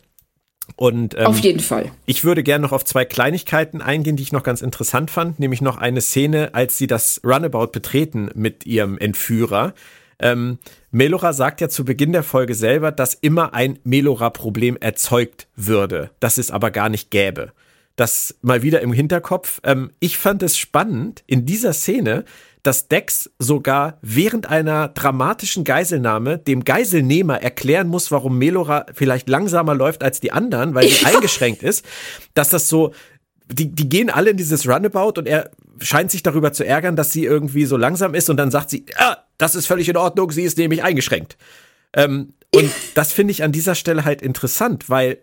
Und, 0.76 1.14
ähm, 1.16 1.26
auf 1.26 1.38
jeden 1.38 1.60
Fall. 1.60 1.90
Ich 2.04 2.24
würde 2.24 2.42
gerne 2.42 2.62
noch 2.62 2.72
auf 2.72 2.84
zwei 2.84 3.04
Kleinigkeiten 3.04 3.80
eingehen, 3.80 4.16
die 4.16 4.22
ich 4.22 4.32
noch 4.32 4.42
ganz 4.42 4.60
interessant 4.60 5.10
fand, 5.10 5.38
nämlich 5.38 5.60
noch 5.60 5.78
eine 5.78 6.00
Szene, 6.00 6.54
als 6.54 6.76
sie 6.76 6.86
das 6.86 7.20
Runabout 7.24 7.68
betreten 7.68 8.30
mit 8.34 8.66
ihrem 8.66 8.98
Entführer. 8.98 9.74
Ähm, 10.20 10.58
Melora 10.90 11.32
sagt 11.32 11.60
ja 11.60 11.68
zu 11.68 11.84
Beginn 11.84 12.12
der 12.12 12.22
Folge 12.22 12.54
selber, 12.54 12.92
dass 12.92 13.14
immer 13.14 13.54
ein 13.54 13.78
Melora-Problem 13.84 14.76
erzeugt 14.76 15.46
würde, 15.54 16.10
das 16.20 16.38
es 16.38 16.50
aber 16.50 16.70
gar 16.70 16.88
nicht 16.88 17.10
gäbe. 17.10 17.52
Das 17.96 18.36
mal 18.42 18.62
wieder 18.62 18.80
im 18.80 18.92
Hinterkopf. 18.92 19.60
Ähm, 19.64 19.90
ich 20.00 20.18
fand 20.18 20.42
es 20.42 20.56
spannend 20.56 21.24
in 21.26 21.46
dieser 21.46 21.72
Szene, 21.72 22.24
dass 22.68 22.86
Dex 22.86 23.30
sogar 23.38 23.96
während 24.02 24.50
einer 24.50 24.88
dramatischen 24.88 25.64
Geiselnahme 25.64 26.36
dem 26.36 26.64
Geiselnehmer 26.64 27.40
erklären 27.40 27.88
muss, 27.88 28.10
warum 28.10 28.36
Melora 28.36 28.84
vielleicht 28.92 29.30
langsamer 29.30 29.74
läuft 29.74 30.02
als 30.02 30.20
die 30.20 30.32
anderen, 30.32 30.74
weil 30.74 30.86
sie 30.86 31.02
ja. 31.02 31.08
eingeschränkt 31.14 31.62
ist, 31.62 31.82
dass 32.34 32.50
das 32.50 32.68
so 32.68 32.92
die, 33.50 33.74
die 33.74 33.88
gehen 33.88 34.10
alle 34.10 34.28
in 34.28 34.36
dieses 34.36 34.68
Runabout 34.68 35.18
und 35.18 35.26
er 35.26 35.50
scheint 35.80 36.10
sich 36.10 36.22
darüber 36.22 36.52
zu 36.52 36.62
ärgern, 36.62 36.94
dass 36.94 37.10
sie 37.10 37.24
irgendwie 37.24 37.64
so 37.64 37.78
langsam 37.78 38.12
ist 38.12 38.28
und 38.28 38.36
dann 38.36 38.50
sagt 38.50 38.68
sie, 38.68 38.84
ah, 38.96 39.16
das 39.38 39.54
ist 39.54 39.64
völlig 39.64 39.88
in 39.88 39.96
Ordnung, 39.96 40.30
sie 40.30 40.42
ist 40.42 40.58
nämlich 40.58 40.82
eingeschränkt. 40.82 41.38
Ähm, 41.94 42.34
und 42.54 42.70
das 42.94 43.14
finde 43.14 43.30
ich 43.30 43.42
an 43.42 43.52
dieser 43.52 43.76
Stelle 43.76 44.04
halt 44.04 44.20
interessant, 44.20 44.90
weil 44.90 45.22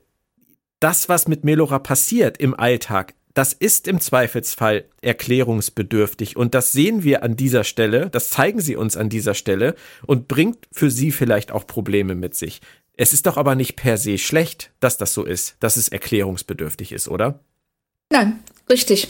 das, 0.80 1.10
was 1.10 1.28
mit 1.28 1.44
Melora 1.44 1.78
passiert 1.78 2.40
im 2.40 2.60
Alltag, 2.60 3.14
das 3.36 3.54
ist 3.54 3.88
im 3.88 4.00
Zweifelsfall 4.00 4.86
erklärungsbedürftig 5.02 6.38
und 6.38 6.56
das 6.56 6.72
sehen 6.72 7.04
wir 7.04 7.22
an 7.22 7.36
dieser 7.36 7.66
Stelle, 7.66 8.10
das 8.10 8.30
zeigen 8.30 8.62
sie 8.62 8.76
uns 8.78 8.98
an 8.98 9.10
dieser 9.10 9.34
Stelle 9.36 9.76
und 10.08 10.28
bringt 10.28 10.68
für 10.72 10.90
sie 10.90 11.12
vielleicht 11.12 11.52
auch 11.52 11.68
Probleme 11.68 12.16
mit 12.16 12.34
sich. 12.34 12.62
Es 12.98 13.12
ist 13.12 13.26
doch 13.26 13.36
aber 13.36 13.56
nicht 13.56 13.76
per 13.76 13.98
se 13.98 14.18
schlecht, 14.18 14.72
dass 14.80 14.98
das 14.98 15.14
so 15.14 15.26
ist, 15.26 15.58
dass 15.60 15.76
es 15.76 15.90
erklärungsbedürftig 15.90 16.94
ist, 16.94 17.10
oder? 17.10 17.42
Nein, 18.10 18.40
richtig. 18.70 19.10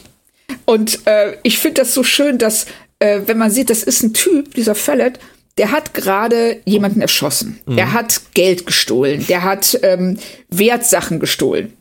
Und 0.65 1.05
äh, 1.05 1.37
ich 1.43 1.59
finde 1.59 1.81
das 1.81 1.93
so 1.93 2.03
schön, 2.03 2.39
dass, 2.39 2.65
äh, 2.97 3.21
wenn 3.27 3.37
man 3.37 3.51
sieht, 3.51 3.69
das 3.69 3.83
ist 3.83 4.01
ein 4.01 4.13
Typ, 4.13 4.55
dieser 4.55 4.73
Fellet, 4.73 5.19
der 5.59 5.71
hat 5.71 5.93
gerade 5.93 6.61
jemanden 6.65 7.01
erschossen. 7.01 7.59
Mhm. 7.67 7.77
Er 7.77 7.93
hat 7.93 8.21
Geld 8.33 8.65
gestohlen. 8.65 9.25
Der 9.27 9.43
hat 9.43 9.79
ähm, 9.83 10.17
Wertsachen 10.49 11.19
gestohlen. 11.19 11.73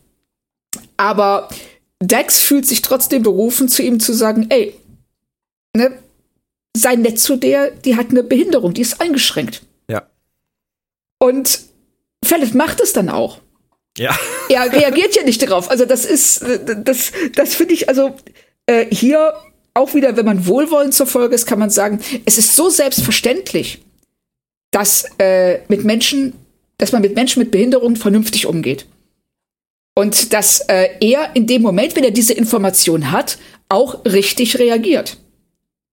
Aber 0.99 1.49
Dex 2.09 2.40
fühlt 2.40 2.66
sich 2.66 2.82
trotzdem 2.82 3.22
berufen, 3.22 3.68
zu 3.68 3.82
ihm 3.82 4.01
zu 4.01 4.12
sagen, 4.12 4.47
ey, 4.51 4.74
ne, 5.76 5.98
sei 6.76 6.97
nett 6.97 7.20
zu 7.20 7.36
der, 7.36 7.70
die 7.70 7.97
hat 7.97 8.10
eine 8.10 8.22
Behinderung, 8.22 8.74
die 8.74 8.82
ist 8.82 9.01
eingeschränkt. 9.01 9.62
Ja. 9.89 10.06
Und 11.18 11.60
Fellet 12.24 12.55
macht 12.55 12.81
es 12.81 12.93
dann 12.93 13.09
auch. 13.09 13.40
Ja. 13.97 14.16
Er 14.51 14.70
reagiert 14.70 15.16
ja 15.16 15.22
nicht 15.22 15.40
darauf. 15.40 15.70
Also 15.70 15.86
das 15.86 16.05
ist, 16.05 16.44
das, 16.85 17.12
das 17.35 17.55
finde 17.55 17.72
ich, 17.72 17.89
also 17.89 18.14
äh, 18.66 18.85
hier 18.94 19.32
auch 19.72 19.94
wieder, 19.94 20.18
wenn 20.18 20.26
man 20.26 20.47
wohlwollend 20.47 20.93
zur 20.93 21.06
Folge 21.06 21.35
ist, 21.35 21.47
kann 21.47 21.59
man 21.59 21.70
sagen, 21.70 21.98
es 22.26 22.36
ist 22.36 22.55
so 22.55 22.68
selbstverständlich, 22.68 23.82
dass 24.70 25.06
äh, 25.18 25.60
mit 25.68 25.82
Menschen, 25.82 26.35
dass 26.76 26.93
man 26.93 27.01
mit 27.01 27.14
Menschen 27.14 27.40
mit 27.40 27.51
Behinderung 27.52 27.97
vernünftig 27.97 28.44
umgeht. 28.44 28.86
Und 29.95 30.33
dass 30.33 30.61
äh, 30.61 30.89
er 31.01 31.31
in 31.35 31.47
dem 31.47 31.62
Moment, 31.62 31.95
wenn 31.95 32.05
er 32.05 32.11
diese 32.11 32.33
Information 32.33 33.12
hat, 33.12 33.39
auch 33.69 34.05
richtig 34.05 34.59
reagiert. 34.59 35.19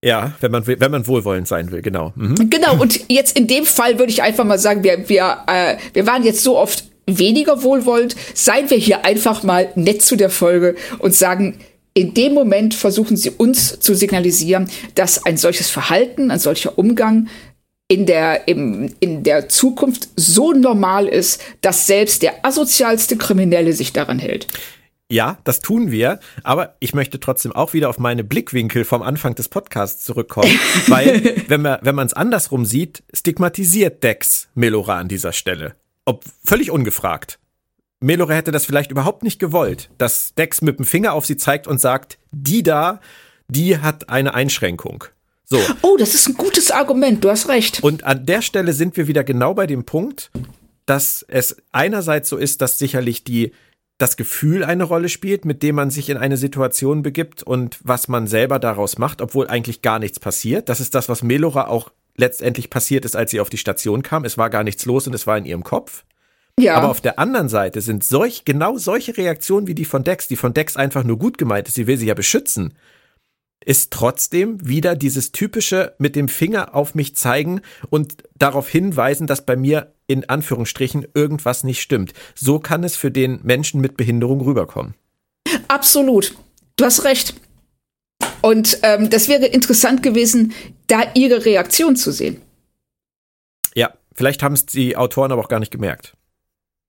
Ja, 0.04 0.32
wenn 0.40 0.50
man, 0.50 0.66
wenn 0.66 0.90
man 0.90 1.06
wohlwollend 1.06 1.46
sein 1.46 1.70
will, 1.70 1.80
genau. 1.80 2.12
Mhm. 2.16 2.50
Genau, 2.50 2.80
und 2.80 3.08
jetzt 3.08 3.38
in 3.38 3.46
dem 3.46 3.64
Fall 3.64 4.00
würde 4.00 4.10
ich 4.10 4.22
einfach 4.22 4.44
mal 4.44 4.58
sagen, 4.58 4.82
wir, 4.82 5.08
wir, 5.08 5.44
äh, 5.46 5.76
wir 5.92 6.06
waren 6.06 6.24
jetzt 6.24 6.42
so 6.42 6.58
oft 6.58 6.84
weniger 7.06 7.62
wohlwollend. 7.62 8.16
Seien 8.34 8.68
wir 8.70 8.78
hier 8.78 9.04
einfach 9.04 9.44
mal 9.44 9.70
nett 9.76 10.02
zu 10.02 10.16
der 10.16 10.30
Folge 10.30 10.74
und 10.98 11.14
sagen, 11.14 11.58
in 11.94 12.14
dem 12.14 12.34
Moment 12.34 12.74
versuchen 12.74 13.16
sie 13.16 13.30
uns 13.30 13.78
zu 13.78 13.94
signalisieren, 13.94 14.68
dass 14.94 15.24
ein 15.24 15.36
solches 15.36 15.70
Verhalten, 15.70 16.30
ein 16.30 16.38
solcher 16.38 16.78
Umgang 16.78 17.28
in 17.92 18.06
der, 18.06 18.48
im, 18.48 18.94
in 19.00 19.22
der 19.22 19.50
Zukunft 19.50 20.08
so 20.16 20.52
normal 20.52 21.06
ist, 21.06 21.42
dass 21.60 21.86
selbst 21.86 22.22
der 22.22 22.42
asozialste 22.42 23.18
Kriminelle 23.18 23.74
sich 23.74 23.92
daran 23.92 24.18
hält. 24.18 24.46
Ja, 25.10 25.36
das 25.44 25.60
tun 25.60 25.90
wir, 25.90 26.18
aber 26.42 26.74
ich 26.80 26.94
möchte 26.94 27.20
trotzdem 27.20 27.52
auch 27.52 27.74
wieder 27.74 27.90
auf 27.90 27.98
meine 27.98 28.24
Blickwinkel 28.24 28.86
vom 28.86 29.02
Anfang 29.02 29.34
des 29.34 29.50
Podcasts 29.50 30.06
zurückkommen, 30.06 30.58
weil 30.86 31.42
wenn 31.48 31.60
man 31.60 31.80
wenn 31.82 31.94
man 31.94 32.06
es 32.06 32.14
andersrum 32.14 32.64
sieht, 32.64 33.02
stigmatisiert 33.12 34.02
Dex 34.02 34.48
Melora 34.54 34.96
an 34.96 35.08
dieser 35.08 35.34
Stelle, 35.34 35.74
ob 36.06 36.24
völlig 36.42 36.70
ungefragt. 36.70 37.38
Melora 38.00 38.32
hätte 38.32 38.52
das 38.52 38.64
vielleicht 38.64 38.90
überhaupt 38.90 39.22
nicht 39.22 39.38
gewollt, 39.38 39.90
dass 39.98 40.32
Dex 40.34 40.62
mit 40.62 40.78
dem 40.78 40.86
Finger 40.86 41.12
auf 41.12 41.26
sie 41.26 41.36
zeigt 41.36 41.66
und 41.66 41.78
sagt, 41.78 42.16
die 42.30 42.62
da, 42.62 43.00
die 43.48 43.76
hat 43.76 44.08
eine 44.08 44.32
Einschränkung. 44.32 45.04
So. 45.52 45.60
Oh, 45.82 45.98
das 45.98 46.14
ist 46.14 46.30
ein 46.30 46.34
gutes 46.38 46.70
Argument, 46.70 47.22
du 47.22 47.28
hast 47.28 47.46
recht. 47.46 47.82
Und 47.82 48.04
an 48.04 48.24
der 48.24 48.40
Stelle 48.40 48.72
sind 48.72 48.96
wir 48.96 49.06
wieder 49.06 49.22
genau 49.22 49.52
bei 49.52 49.66
dem 49.66 49.84
Punkt, 49.84 50.30
dass 50.86 51.26
es 51.28 51.58
einerseits 51.72 52.30
so 52.30 52.38
ist, 52.38 52.62
dass 52.62 52.78
sicherlich 52.78 53.22
die 53.22 53.52
das 53.98 54.16
Gefühl 54.16 54.64
eine 54.64 54.84
Rolle 54.84 55.10
spielt, 55.10 55.44
mit 55.44 55.62
dem 55.62 55.74
man 55.74 55.90
sich 55.90 56.08
in 56.08 56.16
eine 56.16 56.38
Situation 56.38 57.02
begibt 57.02 57.42
und 57.42 57.78
was 57.84 58.08
man 58.08 58.26
selber 58.26 58.58
daraus 58.58 58.96
macht, 58.96 59.20
obwohl 59.20 59.46
eigentlich 59.46 59.82
gar 59.82 59.98
nichts 59.98 60.18
passiert. 60.18 60.70
Das 60.70 60.80
ist 60.80 60.94
das, 60.94 61.10
was 61.10 61.22
Melora 61.22 61.66
auch 61.66 61.92
letztendlich 62.16 62.70
passiert 62.70 63.04
ist, 63.04 63.14
als 63.14 63.30
sie 63.30 63.40
auf 63.40 63.50
die 63.50 63.58
Station 63.58 64.02
kam. 64.02 64.24
Es 64.24 64.38
war 64.38 64.48
gar 64.48 64.64
nichts 64.64 64.86
los 64.86 65.06
und 65.06 65.14
es 65.14 65.26
war 65.26 65.36
in 65.36 65.44
ihrem 65.44 65.64
Kopf. 65.64 66.04
Ja. 66.58 66.76
Aber 66.76 66.88
auf 66.88 67.02
der 67.02 67.18
anderen 67.18 67.50
Seite 67.50 67.82
sind 67.82 68.04
solch, 68.04 68.46
genau 68.46 68.78
solche 68.78 69.18
Reaktionen 69.18 69.66
wie 69.66 69.74
die 69.74 69.84
von 69.84 70.02
Dex, 70.02 70.28
die 70.28 70.36
von 70.36 70.54
Dex 70.54 70.78
einfach 70.78 71.04
nur 71.04 71.18
gut 71.18 71.36
gemeint 71.36 71.68
ist, 71.68 71.74
sie 71.74 71.86
will 71.86 71.98
sie 71.98 72.06
ja 72.06 72.14
beschützen, 72.14 72.72
ist 73.64 73.92
trotzdem 73.92 74.66
wieder 74.66 74.94
dieses 74.94 75.32
typische 75.32 75.94
mit 75.98 76.16
dem 76.16 76.28
Finger 76.28 76.74
auf 76.74 76.94
mich 76.94 77.16
zeigen 77.16 77.60
und 77.90 78.24
darauf 78.36 78.68
hinweisen, 78.68 79.26
dass 79.26 79.46
bei 79.46 79.56
mir 79.56 79.92
in 80.06 80.28
Anführungsstrichen 80.28 81.06
irgendwas 81.14 81.64
nicht 81.64 81.80
stimmt. 81.80 82.12
So 82.34 82.58
kann 82.58 82.84
es 82.84 82.96
für 82.96 83.10
den 83.10 83.40
Menschen 83.42 83.80
mit 83.80 83.96
Behinderung 83.96 84.40
rüberkommen. 84.40 84.94
Absolut. 85.68 86.34
Du 86.76 86.84
hast 86.84 87.04
recht. 87.04 87.34
Und 88.40 88.78
ähm, 88.82 89.10
das 89.10 89.28
wäre 89.28 89.46
interessant 89.46 90.02
gewesen, 90.02 90.52
da 90.86 91.02
ihre 91.14 91.44
Reaktion 91.44 91.96
zu 91.96 92.12
sehen. 92.12 92.40
Ja, 93.74 93.92
vielleicht 94.14 94.42
haben 94.42 94.54
es 94.54 94.66
die 94.66 94.96
Autoren 94.96 95.32
aber 95.32 95.42
auch 95.42 95.48
gar 95.48 95.60
nicht 95.60 95.72
gemerkt. 95.72 96.14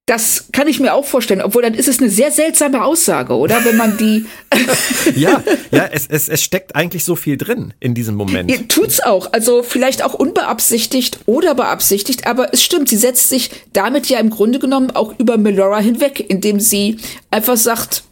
Das 0.06 0.50
kann 0.52 0.68
ich 0.68 0.82
mir 0.82 0.94
auch 0.94 1.06
vorstellen, 1.06 1.42
obwohl 1.42 1.62
dann 1.62 1.76
ist 1.76 1.88
es 1.88 2.00
eine 2.00 2.10
sehr 2.10 2.30
seltsame 2.30 2.84
Aussage, 2.84 3.36
oder? 3.36 3.64
Wenn 3.64 3.78
man 3.78 3.98
die. 3.98 4.26
ja, 5.16 5.42
ja, 5.72 5.86
es, 5.94 6.08
es, 6.08 6.28
es 6.28 6.44
steckt 6.44 6.76
eigentlich 6.76 7.06
so 7.06 7.16
viel 7.16 7.38
drin 7.38 7.74
in 7.80 7.96
diesem 7.96 8.16
Moment. 8.16 8.52
Ja, 8.52 8.58
tut's 8.68 9.00
auch. 9.00 9.32
Also 9.32 9.64
vielleicht 9.64 10.04
auch 10.04 10.14
unbeabsichtigt 10.14 11.20
oder 11.26 11.56
beabsichtigt, 11.56 12.28
aber 12.28 12.54
es 12.54 12.62
stimmt, 12.62 12.90
sie 12.90 12.98
setzt 12.98 13.30
sich 13.30 13.50
damit 13.72 14.08
ja 14.08 14.20
im 14.20 14.30
Grunde 14.30 14.60
genommen 14.60 14.92
auch 14.92 15.18
über 15.20 15.38
Melora 15.38 15.80
hinweg, 15.80 16.20
indem 16.30 16.60
sie 16.60 16.98
einfach 17.32 17.56
sagt, 17.56 18.04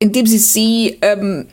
indem 0.00 0.26
sie 0.26 0.38
sie 0.38 0.98
ähm, 1.00 1.46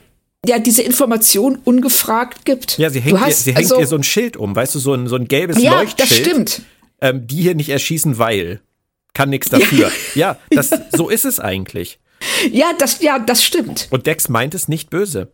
ja 0.44 0.58
diese 0.58 0.82
Information 0.82 1.60
ungefragt 1.64 2.46
gibt. 2.46 2.80
Ja, 2.80 2.90
sie 2.90 3.00
hängt, 3.00 3.20
hast, 3.20 3.28
ihr, 3.28 3.36
sie 3.36 3.50
hängt 3.52 3.72
also, 3.72 3.80
ihr 3.80 3.86
so 3.86 3.96
ein 3.96 4.04
Schild 4.04 4.38
um, 4.38 4.56
weißt 4.56 4.74
du, 4.74 4.80
so 4.80 4.96
ein, 4.96 5.08
so 5.08 5.18
ein 5.18 5.28
gelbes 5.28 5.62
ja, 5.62 5.82
Leuchtschild. 5.82 6.10
Ja, 6.10 6.16
das 6.16 6.18
stimmt. 6.18 6.62
Ähm, 7.00 7.28
die 7.28 7.44
hier 7.44 7.54
nicht 7.54 7.70
erschießen, 7.70 8.18
weil 8.18 8.60
kann 9.14 9.30
nichts 9.30 9.50
dafür. 9.50 9.92
Ja, 10.16 10.38
das, 10.50 10.72
so 10.92 11.10
ist 11.10 11.26
es 11.26 11.40
eigentlich. 11.40 12.00
Ja, 12.52 12.72
das, 12.78 13.02
ja, 13.02 13.20
das 13.20 13.44
stimmt. 13.44 13.88
Und 13.90 14.08
Dex 14.08 14.30
meint 14.30 14.56
es 14.56 14.68
nicht 14.68 14.90
böse. 14.90 15.32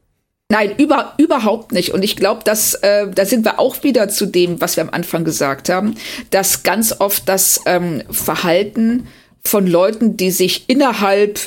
Nein, 0.52 0.74
über, 0.78 1.14
überhaupt 1.18 1.72
nicht. 1.74 1.94
Und 1.94 2.02
ich 2.02 2.16
glaube, 2.16 2.44
dass 2.44 2.74
äh, 2.76 3.08
da 3.08 3.26
sind 3.26 3.46
wir 3.46 3.60
auch 3.60 3.84
wieder 3.84 4.10
zu 4.10 4.26
dem, 4.26 4.60
was 4.60 4.78
wir 4.78 4.84
am 4.84 4.90
Anfang 4.90 5.24
gesagt 5.24 5.70
haben, 5.70 5.96
dass 6.32 6.64
ganz 6.64 6.96
oft 7.00 7.30
das 7.30 7.62
ähm, 7.68 8.02
Verhalten 8.10 9.08
von 9.44 9.68
Leuten, 9.68 10.18
die 10.18 10.32
sich 10.32 10.68
innerhalb 10.68 11.40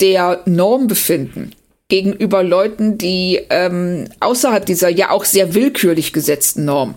der 0.00 0.42
Norm 0.46 0.88
befinden, 0.88 1.52
gegenüber 1.88 2.42
Leuten, 2.42 2.98
die 2.98 3.40
ähm, 3.50 4.08
außerhalb 4.18 4.66
dieser 4.66 4.88
ja 4.88 5.10
auch 5.10 5.24
sehr 5.24 5.54
willkürlich 5.54 6.12
gesetzten 6.12 6.64
Norm 6.64 6.96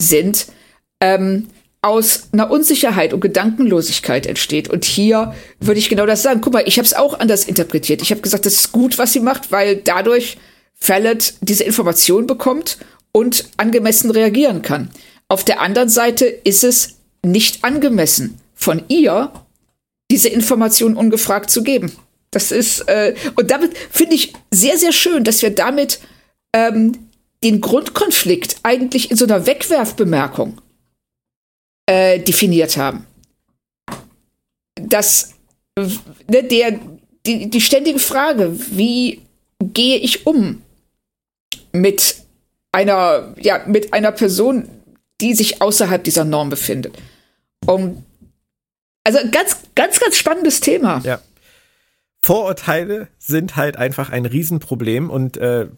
sind, 0.00 0.46
ähm, 1.00 1.48
aus 1.82 2.28
einer 2.32 2.50
Unsicherheit 2.50 3.12
und 3.12 3.20
Gedankenlosigkeit 3.20 4.26
entsteht. 4.26 4.70
Und 4.70 4.84
hier 4.84 5.34
würde 5.58 5.80
ich 5.80 5.88
genau 5.88 6.06
das 6.06 6.22
sagen. 6.22 6.40
Guck 6.40 6.52
mal, 6.52 6.64
ich 6.66 6.78
habe 6.78 6.86
es 6.86 6.94
auch 6.94 7.18
anders 7.18 7.44
interpretiert. 7.44 8.02
Ich 8.02 8.12
habe 8.12 8.20
gesagt, 8.20 8.46
das 8.46 8.54
ist 8.54 8.72
gut, 8.72 8.98
was 8.98 9.12
sie 9.12 9.20
macht, 9.20 9.50
weil 9.50 9.76
dadurch 9.76 10.38
Fallet 10.74 11.34
diese 11.40 11.64
Information 11.64 12.26
bekommt 12.26 12.78
und 13.10 13.46
angemessen 13.56 14.10
reagieren 14.10 14.62
kann. 14.62 14.90
Auf 15.28 15.44
der 15.44 15.60
anderen 15.60 15.88
Seite 15.88 16.26
ist 16.26 16.62
es 16.62 16.96
nicht 17.24 17.64
angemessen 17.64 18.38
von 18.54 18.82
ihr, 18.88 19.32
diese 20.10 20.28
Information 20.28 20.96
ungefragt 20.96 21.50
zu 21.50 21.62
geben. 21.62 21.92
Das 22.30 22.52
ist, 22.52 22.88
äh, 22.88 23.14
und 23.36 23.50
damit 23.50 23.76
finde 23.90 24.14
ich 24.14 24.32
sehr, 24.50 24.78
sehr 24.78 24.92
schön, 24.92 25.24
dass 25.24 25.42
wir 25.42 25.50
damit 25.50 26.00
ähm, 26.52 27.08
den 27.42 27.60
Grundkonflikt 27.60 28.56
eigentlich 28.62 29.10
in 29.10 29.16
so 29.16 29.24
einer 29.24 29.46
Wegwerfbemerkung 29.46 30.60
äh, 31.86 32.18
definiert 32.20 32.76
haben. 32.76 33.06
Das, 34.74 35.34
ne, 35.76 36.44
der, 36.44 36.78
die, 37.26 37.50
die 37.50 37.60
ständige 37.60 37.98
Frage, 37.98 38.56
wie 38.70 39.22
gehe 39.60 39.98
ich 39.98 40.26
um 40.26 40.62
mit 41.72 42.16
einer, 42.72 43.34
ja, 43.38 43.64
mit 43.66 43.92
einer 43.92 44.12
Person, 44.12 44.68
die 45.20 45.34
sich 45.34 45.62
außerhalb 45.62 46.02
dieser 46.02 46.24
Norm 46.24 46.50
befindet. 46.50 46.98
Um, 47.66 48.04
also 49.04 49.18
ganz, 49.30 49.56
ganz, 49.74 50.00
ganz 50.00 50.16
spannendes 50.16 50.60
Thema. 50.60 51.00
Ja. 51.04 51.20
Vorurteile 52.24 53.08
sind 53.18 53.56
halt 53.56 53.76
einfach 53.76 54.10
ein 54.10 54.26
Riesenproblem 54.26 55.10
und 55.10 55.36
äh, 55.36 55.68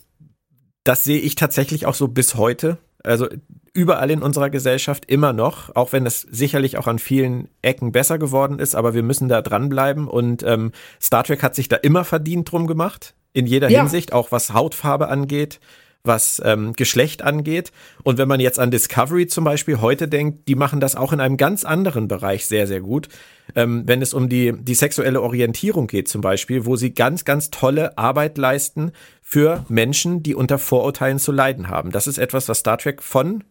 das 0.85 1.05
sehe 1.05 1.21
ich 1.21 1.35
tatsächlich 1.35 1.87
auch 1.87 1.95
so 1.95 2.09
bis 2.09 2.35
heute. 2.35 2.79
Also 3.03 3.29
überall 3.75 4.11
in 4.11 4.23
unserer 4.23 4.51
Gesellschaft 4.51 5.05
immer 5.11 5.33
noch, 5.33 5.75
auch 5.75 5.93
wenn 5.93 6.07
es 6.07 6.21
sicherlich 6.23 6.79
auch 6.79 6.87
an 6.87 7.01
vielen 7.01 7.49
Ecken 7.61 7.93
besser 7.93 8.19
geworden 8.19 8.61
ist, 8.61 8.75
aber 8.75 8.95
wir 8.95 9.03
müssen 9.03 9.29
da 9.29 9.43
dranbleiben 9.43 10.07
und 10.09 10.45
ähm, 10.45 10.73
Star 11.03 11.25
Trek 11.25 11.43
hat 11.43 11.57
sich 11.57 11.69
da 11.69 11.77
immer 11.77 12.05
verdient 12.05 12.51
drum 12.51 12.69
gemacht, 12.69 13.15
in 13.33 13.47
jeder 13.47 13.69
ja. 13.69 13.81
Hinsicht, 13.81 14.13
auch 14.13 14.31
was 14.31 14.55
Hautfarbe 14.55 15.09
angeht, 15.09 15.59
was 16.05 16.41
ähm, 16.45 16.75
Geschlecht 16.75 17.23
angeht. 17.23 17.73
Und 18.05 18.19
wenn 18.19 18.29
man 18.29 18.39
jetzt 18.39 18.61
an 18.61 18.71
Discovery 18.71 19.27
zum 19.27 19.43
Beispiel 19.43 19.81
heute 19.81 20.07
denkt, 20.07 20.47
die 20.49 20.55
machen 20.55 20.79
das 20.79 20.97
auch 20.97 21.13
in 21.13 21.21
einem 21.21 21.37
ganz 21.37 21.65
anderen 21.65 22.09
Bereich 22.09 22.47
sehr, 22.47 22.67
sehr 22.67 22.81
gut. 22.81 23.09
Ähm, 23.57 23.83
wenn 23.87 24.03
es 24.03 24.15
um 24.15 24.29
die, 24.29 24.53
die 24.53 24.75
sexuelle 24.75 25.23
Orientierung 25.23 25.87
geht 25.87 26.09
zum 26.09 26.21
Beispiel, 26.21 26.67
wo 26.67 26.77
sie 26.77 26.93
ganz, 26.95 27.25
ganz 27.25 27.51
tolle 27.51 27.99
Arbeit 27.99 28.39
leisten 28.39 28.93
für 29.23 29.65
Menschen, 29.69 30.23
die 30.23 30.35
unter 30.35 30.59
Vorurteilen 30.59 31.19
zu 31.19 31.33
leiden 31.33 31.69
haben. 31.69 31.91
Das 31.91 32.07
ist 32.07 32.19
etwas, 32.19 32.49
was 32.49 32.59
Star 32.59 32.79
Trek 32.79 33.03
von 33.03 33.43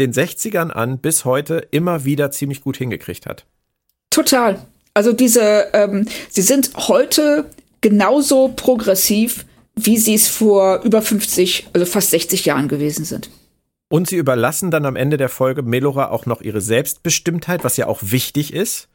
den 0.00 0.12
60ern 0.12 0.70
an 0.70 0.98
bis 0.98 1.24
heute 1.24 1.68
immer 1.70 2.04
wieder 2.04 2.30
ziemlich 2.30 2.62
gut 2.62 2.76
hingekriegt 2.76 3.26
hat. 3.26 3.46
Total. 4.10 4.66
Also 4.94 5.12
diese, 5.12 5.68
ähm, 5.72 6.06
sie 6.28 6.42
sind 6.42 6.72
heute 6.76 7.44
genauso 7.80 8.48
progressiv, 8.48 9.46
wie 9.76 9.96
sie 9.96 10.14
es 10.14 10.26
vor 10.28 10.82
über 10.82 11.00
50, 11.00 11.68
also 11.72 11.86
fast 11.86 12.10
60 12.10 12.44
Jahren 12.44 12.68
gewesen 12.68 13.04
sind. 13.04 13.30
Und 13.88 14.08
sie 14.08 14.16
überlassen 14.16 14.70
dann 14.70 14.86
am 14.86 14.96
Ende 14.96 15.16
der 15.16 15.28
Folge 15.28 15.62
Melora 15.62 16.10
auch 16.10 16.26
noch 16.26 16.42
ihre 16.42 16.60
Selbstbestimmtheit, 16.60 17.64
was 17.64 17.76
ja 17.76 17.86
auch 17.86 18.00
wichtig 18.02 18.52
ist. 18.52 18.88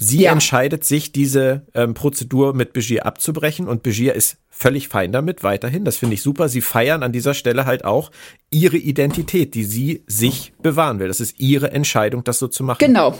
Sie 0.00 0.22
ja. 0.22 0.32
entscheidet 0.32 0.84
sich, 0.84 1.10
diese 1.10 1.66
ähm, 1.74 1.92
Prozedur 1.92 2.54
mit 2.54 2.72
Begier 2.72 3.04
abzubrechen 3.04 3.66
und 3.66 3.82
Begier 3.82 4.14
ist 4.14 4.36
völlig 4.48 4.86
fein 4.86 5.10
damit 5.10 5.42
weiterhin. 5.42 5.84
Das 5.84 5.96
finde 5.96 6.14
ich 6.14 6.22
super. 6.22 6.48
Sie 6.48 6.60
feiern 6.60 7.02
an 7.02 7.10
dieser 7.10 7.34
Stelle 7.34 7.66
halt 7.66 7.84
auch 7.84 8.12
ihre 8.50 8.76
Identität, 8.76 9.54
die 9.54 9.64
sie 9.64 10.04
sich 10.06 10.52
bewahren 10.62 11.00
will. 11.00 11.08
Das 11.08 11.18
ist 11.18 11.40
ihre 11.40 11.72
Entscheidung, 11.72 12.22
das 12.22 12.38
so 12.38 12.46
zu 12.46 12.62
machen. 12.62 12.78
Genau. 12.78 13.18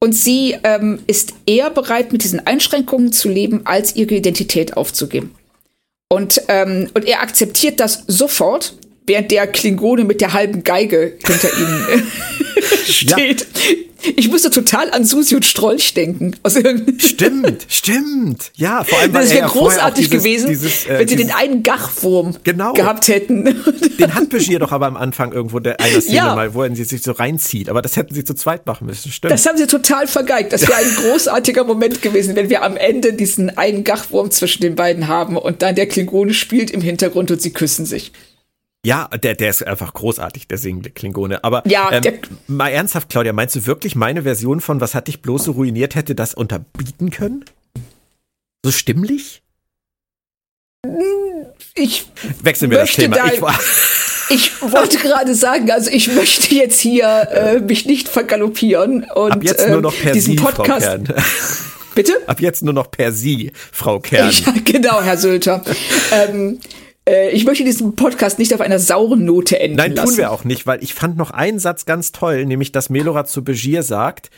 Und 0.00 0.14
sie 0.14 0.56
ähm, 0.64 1.00
ist 1.06 1.34
eher 1.44 1.68
bereit, 1.68 2.12
mit 2.12 2.24
diesen 2.24 2.46
Einschränkungen 2.46 3.12
zu 3.12 3.28
leben, 3.28 3.66
als 3.66 3.94
ihre 3.94 4.14
Identität 4.14 4.78
aufzugeben. 4.78 5.34
Und, 6.08 6.40
ähm, 6.48 6.90
und 6.94 7.04
er 7.04 7.22
akzeptiert 7.22 7.80
das 7.80 8.04
sofort, 8.06 8.76
während 9.06 9.30
der 9.30 9.46
Klingone 9.46 10.04
mit 10.04 10.22
der 10.22 10.32
halben 10.32 10.64
Geige 10.64 11.18
hinter 11.26 11.48
ihm 11.58 12.02
steht. 12.84 13.40
Ja. 13.42 13.93
Ich 14.16 14.28
musste 14.28 14.50
total 14.50 14.90
an 14.90 15.04
Susi 15.04 15.34
und 15.34 15.44
Strolch 15.44 15.94
denken. 15.94 16.34
stimmt, 16.98 17.66
stimmt. 17.68 18.52
Ja, 18.54 18.84
vor 18.84 18.98
allem 18.98 19.12
Das 19.12 19.32
wäre 19.32 19.48
großartig 19.48 20.08
dieses, 20.08 20.24
gewesen, 20.24 20.48
dieses, 20.48 20.86
äh, 20.86 20.98
wenn 20.98 21.08
sie 21.08 21.16
den 21.16 21.30
einen 21.30 21.62
Gachwurm 21.62 22.36
genau. 22.44 22.72
gehabt 22.72 23.08
hätten. 23.08 23.44
Den 23.98 24.14
hat 24.14 24.28
Begier 24.28 24.58
doch 24.58 24.72
aber 24.72 24.86
am 24.86 24.96
Anfang 24.96 25.32
irgendwo 25.32 25.60
der 25.60 25.80
einer 25.80 26.00
Szene 26.00 26.16
ja. 26.16 26.34
mal, 26.34 26.54
wo 26.54 26.62
er 26.62 26.74
sie 26.74 26.84
sich 26.84 27.02
so 27.02 27.12
reinzieht. 27.12 27.68
Aber 27.68 27.80
das 27.80 27.96
hätten 27.96 28.14
sie 28.14 28.24
zu 28.24 28.34
zweit 28.34 28.66
machen 28.66 28.86
müssen. 28.86 29.12
Stimmt. 29.12 29.32
Das 29.32 29.46
haben 29.46 29.56
sie 29.56 29.66
total 29.66 30.06
vergeigt. 30.06 30.52
Das 30.52 30.62
wäre 30.62 30.76
ein 30.76 30.94
großartiger 30.96 31.64
Moment 31.64 32.02
gewesen, 32.02 32.34
wenn 32.34 32.50
wir 32.50 32.62
am 32.62 32.76
Ende 32.76 33.12
diesen 33.12 33.56
einen 33.56 33.84
Gachwurm 33.84 34.30
zwischen 34.30 34.62
den 34.62 34.74
beiden 34.74 35.08
haben 35.08 35.36
und 35.36 35.62
dann 35.62 35.74
der 35.74 35.86
Klingone 35.86 36.34
spielt 36.34 36.70
im 36.70 36.80
Hintergrund 36.80 37.30
und 37.30 37.40
sie 37.40 37.52
küssen 37.52 37.86
sich. 37.86 38.12
Ja, 38.84 39.08
der, 39.08 39.34
der 39.34 39.50
ist 39.50 39.66
einfach 39.66 39.94
großartig, 39.94 40.46
der 40.46 40.58
singende 40.58 40.90
Klingone. 40.90 41.42
Aber 41.42 41.66
ja, 41.66 41.90
ähm, 41.90 42.18
mal 42.46 42.68
ernsthaft, 42.68 43.08
Claudia, 43.08 43.32
meinst 43.32 43.56
du 43.56 43.66
wirklich, 43.66 43.96
meine 43.96 44.22
Version 44.22 44.60
von 44.60 44.80
Was 44.80 44.94
hat 44.94 45.08
dich 45.08 45.22
bloß 45.22 45.44
so 45.44 45.52
ruiniert 45.52 45.94
hätte 45.94 46.14
das 46.14 46.34
unterbieten 46.34 47.10
können? 47.10 47.44
So 48.62 48.70
stimmlich? 48.70 49.42
Ich 51.74 52.06
wechseln 52.42 52.70
wir 52.70 52.78
das 52.78 52.92
Thema. 52.92 53.16
Da, 53.16 53.26
ich, 53.28 53.40
ich, 54.30 54.62
wollte 54.62 54.98
gerade 54.98 55.34
sagen, 55.34 55.70
also 55.70 55.90
ich 55.90 56.08
möchte 56.08 56.54
jetzt 56.54 56.78
hier 56.78 57.28
äh, 57.32 57.60
mich 57.60 57.86
nicht 57.86 58.08
vergaloppieren 58.08 59.04
und 59.14 59.32
Ab 59.32 59.42
jetzt 59.42 59.66
nur 59.66 59.80
noch 59.80 59.96
per 59.96 60.12
diesen 60.12 60.36
Sie, 60.36 60.36
Podcast. 60.36 60.86
Frau 60.86 60.98
Kern. 60.98 61.24
Bitte? 61.94 62.12
Ab 62.26 62.40
jetzt 62.40 62.62
nur 62.62 62.74
noch 62.74 62.90
per 62.90 63.12
Sie, 63.12 63.52
Frau 63.72 64.00
Kern. 64.00 64.30
Ja, 64.30 64.52
genau, 64.64 65.00
Herr 65.00 65.16
Sölter. 65.16 65.64
ähm, 66.12 66.60
äh, 67.08 67.30
ich 67.30 67.44
möchte 67.44 67.64
diesen 67.64 67.96
Podcast 67.96 68.38
nicht 68.38 68.54
auf 68.54 68.60
einer 68.60 68.78
sauren 68.78 69.24
Note 69.24 69.58
enden 69.58 69.76
Nein, 69.76 69.94
lassen. 69.94 70.10
tun 70.10 70.16
wir 70.18 70.30
auch 70.30 70.44
nicht, 70.44 70.66
weil 70.66 70.82
ich 70.82 70.94
fand 70.94 71.16
noch 71.16 71.30
einen 71.30 71.58
Satz 71.58 71.84
ganz 71.84 72.12
toll, 72.12 72.46
nämlich 72.46 72.72
dass 72.72 72.90
Melora 72.90 73.24
zu 73.24 73.44
Begier 73.44 73.82
sagt, 73.82 74.30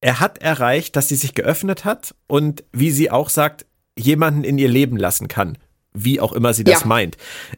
er 0.00 0.20
hat 0.20 0.38
erreicht, 0.38 0.96
dass 0.96 1.08
sie 1.08 1.16
sich 1.16 1.34
geöffnet 1.34 1.84
hat 1.84 2.14
und 2.26 2.64
wie 2.72 2.90
sie 2.90 3.10
auch 3.10 3.28
sagt, 3.28 3.66
jemanden 3.98 4.44
in 4.44 4.58
ihr 4.58 4.68
Leben 4.68 4.96
lassen 4.96 5.28
kann. 5.28 5.58
Wie 5.92 6.20
auch 6.20 6.32
immer 6.32 6.54
sie 6.54 6.64
das 6.64 6.80
ja. 6.80 6.86
meint. 6.86 7.16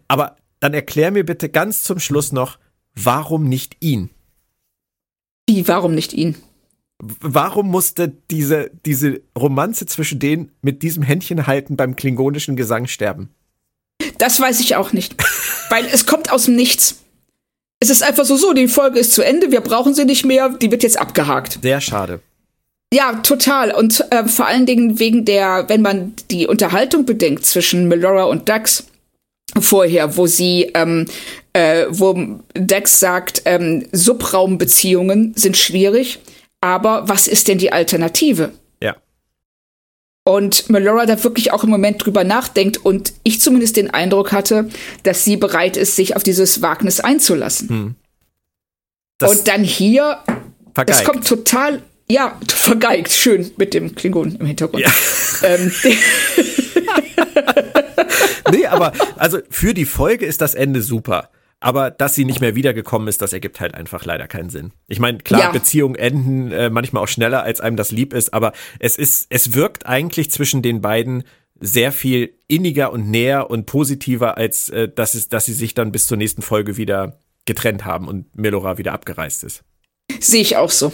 Aber 0.09 0.37
dann 0.61 0.75
erklär 0.75 1.11
mir 1.11 1.25
bitte 1.25 1.49
ganz 1.49 1.83
zum 1.83 1.99
Schluss 1.99 2.33
noch, 2.33 2.59
warum 2.95 3.49
nicht 3.49 3.77
ihn? 3.81 4.11
Wie, 5.49 5.67
warum 5.69 5.95
nicht 5.95 6.13
ihn? 6.13 6.37
Warum 6.99 7.69
musste 7.69 8.13
diese, 8.31 8.71
diese 8.87 9.23
Romanze 9.37 9.87
zwischen 9.87 10.21
denen 10.21 10.53
mit 10.63 10.83
diesem 10.83 11.03
Händchen 11.03 11.47
halten 11.47 11.77
beim 11.77 11.97
klingonischen 11.97 12.55
Gesang 12.55 12.87
sterben? 12.87 13.31
Das 14.23 14.39
weiß 14.39 14.61
ich 14.61 14.77
auch 14.77 14.93
nicht. 14.93 15.17
Weil 15.69 15.85
es 15.93 16.07
kommt 16.07 16.31
aus 16.31 16.45
dem 16.45 16.55
Nichts. 16.55 17.01
Es 17.81 17.91
ist 17.91 18.05
einfach 18.05 18.25
so, 18.25 18.37
so, 18.37 18.53
die 18.53 18.69
Folge 18.69 19.01
ist 19.01 19.15
zu 19.15 19.23
Ende, 19.23 19.51
wir 19.51 19.61
brauchen 19.61 19.95
sie 19.95 20.05
nicht 20.05 20.25
mehr, 20.25 20.49
die 20.49 20.71
wird 20.71 20.85
jetzt 20.85 20.97
abgehakt. 20.97 21.59
Sehr 21.61 21.81
schade. 21.81 22.21
Ja, 22.95 23.15
total. 23.15 23.73
Und 23.73 24.05
äh, 24.13 24.29
vor 24.29 24.47
allen 24.47 24.65
Dingen 24.65 25.01
wegen 25.01 25.25
der, 25.25 25.69
wenn 25.69 25.83
man 25.83 26.15
die 26.31 26.47
Unterhaltung 26.47 27.05
bedenkt 27.05 27.45
zwischen 27.47 27.89
Melora 27.89 28.25
und 28.25 28.49
Dax 28.49 28.85
vorher, 29.59 30.17
wo 30.17 30.29
sie, 30.29 30.71
ähm, 30.75 31.09
äh, 31.53 31.87
wo 31.89 32.39
Dax 32.55 33.01
sagt, 33.01 33.43
ähm, 33.47 33.89
Subraumbeziehungen 33.91 35.33
sind 35.35 35.57
schwierig, 35.57 36.21
aber 36.61 37.09
was 37.09 37.27
ist 37.27 37.49
denn 37.49 37.59
die 37.59 37.73
Alternative? 37.73 38.53
Und 40.25 40.71
Melora 40.71 41.05
da 41.05 41.23
wirklich 41.25 41.53
auch 41.53 41.65
im 41.65 41.71
Moment 41.71 42.05
drüber 42.05 42.23
nachdenkt 42.23 42.85
und 42.85 43.13
ich 43.25 43.41
zumindest 43.41 43.77
den 43.77 43.91
Eindruck 43.91 44.31
hatte, 44.31 44.69
dass 45.03 45.25
sie 45.25 45.37
bereit 45.37 45.77
ist, 45.77 45.97
sich 45.97 46.15
auf 46.15 46.23
dieses 46.23 46.63
Wagnis 46.63 47.01
einzulassen. 47.01 47.69
Hm. 47.69 47.95
Und 49.29 49.49
dann 49.49 49.65
hier, 49.65 50.19
vergeigt. 50.75 51.01
das 51.01 51.05
kommt 51.05 51.27
total, 51.27 51.83
ja, 52.09 52.39
vergeigt, 52.49 53.13
schön 53.13 53.51
mit 53.57 53.75
dem 53.75 53.95
Klingon 53.95 54.37
im 54.37 54.47
Hintergrund. 54.47 54.85
Ja. 54.85 54.93
Ähm, 55.45 55.73
nee, 58.53 58.65
aber 58.67 58.93
also 59.17 59.41
für 59.51 59.75
die 59.75 59.87
Folge 59.87 60.25
ist 60.25 60.41
das 60.41 60.55
Ende 60.55 60.81
super. 60.81 61.31
Aber 61.63 61.93
dass 61.93 62.17
sie 62.17 62.25
nicht 62.25 62.41
mehr 62.41 62.57
wiedergekommen 62.57 63.07
ist, 63.07 63.23
das 63.23 63.33
ergibt 63.33 63.61
halt 63.61 63.75
einfach 63.75 64.05
leider 64.05 64.27
keinen 64.27 64.51
Sinn. 64.51 64.73
Ich 64.89 64.99
meine, 64.99 65.19
klar, 65.19 65.41
ja. 65.41 65.53
Beziehungen 65.53 65.95
enden 65.95 66.51
äh, 66.51 66.71
manchmal 66.71 67.05
auch 67.05 67.09
schneller, 67.09 67.45
als 67.45 67.61
einem 67.61 67.77
das 67.77 67.93
lieb 67.93 68.13
ist, 68.13 68.35
aber 68.35 68.53
es 68.81 68.99
ist, 68.99 69.27
es 69.31 69.55
wirkt 69.55 69.87
eigentlich 69.87 70.31
zwischen 70.31 70.63
den 70.63 70.81
beiden 70.81 71.23
sehr 71.61 71.93
viel 71.93 72.35
inniger 72.49 72.93
und 72.93 73.09
näher 73.09 73.49
und 73.49 73.67
positiver, 73.67 74.37
als 74.37 74.71
äh, 74.71 74.89
dass, 74.89 75.15
es, 75.15 75.29
dass 75.29 75.45
sie 75.45 75.53
sich 75.53 75.75
dann 75.75 75.93
bis 75.93 76.09
zur 76.09 76.17
nächsten 76.17 76.43
Folge 76.43 76.77
wieder 76.77 77.21
getrennt 77.45 77.85
haben 77.85 78.09
und 78.09 78.37
Melora 78.37 78.77
wieder 78.79 78.93
abgereist 78.93 79.45
ist. 79.45 79.63
Sehe 80.19 80.43
ich 80.43 80.57
auch 80.57 80.71
so. 80.71 80.93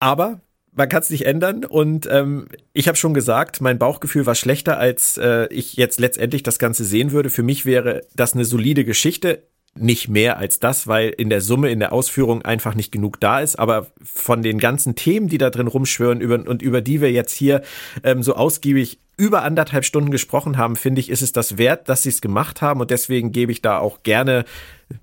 Aber 0.00 0.40
man 0.74 0.88
kann 0.88 1.02
es 1.02 1.10
nicht 1.10 1.26
ändern. 1.26 1.64
Und 1.64 2.08
ähm, 2.10 2.46
ich 2.72 2.88
habe 2.88 2.96
schon 2.96 3.14
gesagt, 3.14 3.60
mein 3.60 3.78
Bauchgefühl 3.78 4.26
war 4.26 4.34
schlechter, 4.34 4.78
als 4.78 5.18
äh, 5.18 5.46
ich 5.48 5.74
jetzt 5.74 6.00
letztendlich 6.00 6.42
das 6.42 6.58
Ganze 6.58 6.84
sehen 6.84 7.12
würde. 7.12 7.30
Für 7.30 7.42
mich 7.42 7.66
wäre 7.66 8.02
das 8.14 8.34
eine 8.34 8.44
solide 8.44 8.84
Geschichte. 8.84 9.42
Nicht 9.74 10.08
mehr 10.08 10.36
als 10.36 10.60
das, 10.60 10.86
weil 10.86 11.08
in 11.08 11.30
der 11.30 11.40
Summe, 11.40 11.70
in 11.70 11.78
der 11.78 11.94
Ausführung 11.94 12.42
einfach 12.42 12.74
nicht 12.74 12.92
genug 12.92 13.20
da 13.20 13.40
ist. 13.40 13.58
Aber 13.58 13.86
von 14.02 14.42
den 14.42 14.58
ganzen 14.58 14.96
Themen, 14.96 15.28
die 15.28 15.38
da 15.38 15.48
drin 15.48 15.66
rumschwören 15.66 16.20
über, 16.20 16.46
und 16.46 16.60
über 16.60 16.82
die 16.82 17.00
wir 17.00 17.10
jetzt 17.10 17.32
hier 17.32 17.62
ähm, 18.02 18.22
so 18.22 18.34
ausgiebig 18.34 18.98
über 19.16 19.42
anderthalb 19.42 19.84
Stunden 19.84 20.10
gesprochen 20.10 20.56
haben, 20.56 20.76
finde 20.76 21.00
ich, 21.00 21.08
ist 21.08 21.22
es 21.22 21.32
das 21.32 21.58
wert, 21.58 21.88
dass 21.88 22.02
sie 22.02 22.08
es 22.08 22.20
gemacht 22.20 22.60
haben. 22.60 22.80
Und 22.80 22.90
deswegen 22.90 23.32
gebe 23.32 23.52
ich 23.52 23.62
da 23.62 23.78
auch 23.78 24.02
gerne 24.02 24.44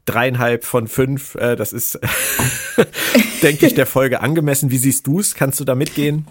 dreieinhalb 0.05 0.65
von 0.65 0.87
fünf. 0.87 1.35
Äh, 1.35 1.55
das 1.55 1.73
ist, 1.73 1.99
denke 3.43 3.67
ich, 3.67 3.75
der 3.75 3.85
Folge 3.85 4.21
angemessen. 4.21 4.71
Wie 4.71 4.77
siehst 4.77 5.07
du 5.07 5.19
es? 5.19 5.35
Kannst 5.35 5.59
du 5.59 5.65
da 5.65 5.75
mitgehen? 5.75 6.25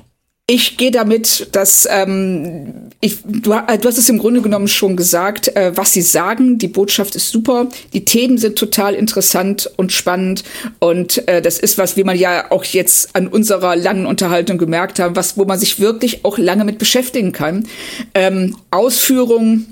Ich 0.51 0.79
gehe 0.79 0.91
damit, 0.91 1.55
dass 1.55 1.87
ähm, 1.91 2.89
ich, 3.03 3.19
du, 3.23 3.53
äh, 3.53 3.77
du 3.77 3.87
hast 3.87 3.99
es 3.99 4.09
im 4.09 4.17
Grunde 4.17 4.41
genommen 4.41 4.67
schon 4.67 4.97
gesagt, 4.97 5.55
äh, 5.55 5.77
was 5.77 5.93
sie 5.93 6.01
sagen. 6.01 6.57
Die 6.57 6.69
Botschaft 6.69 7.15
ist 7.17 7.29
super, 7.29 7.69
die 7.93 8.07
Themen 8.07 8.39
sind 8.39 8.57
total 8.57 8.95
interessant 8.95 9.71
und 9.77 9.93
spannend 9.93 10.45
und 10.79 11.29
äh, 11.29 11.43
das 11.43 11.59
ist 11.59 11.77
was, 11.77 11.99
wie 11.99 12.05
man 12.05 12.17
ja 12.17 12.51
auch 12.51 12.65
jetzt 12.65 13.15
an 13.15 13.29
unserer 13.29 13.77
langen 13.77 14.07
Unterhaltung 14.07 14.57
gemerkt 14.57 15.01
haben, 15.01 15.17
was, 15.17 15.37
wo 15.37 15.45
man 15.45 15.59
sich 15.59 15.81
wirklich 15.81 16.25
auch 16.25 16.39
lange 16.39 16.65
mit 16.65 16.79
beschäftigen 16.79 17.33
kann. 17.33 17.69
Ähm, 18.15 18.57
Ausführung, 18.71 19.67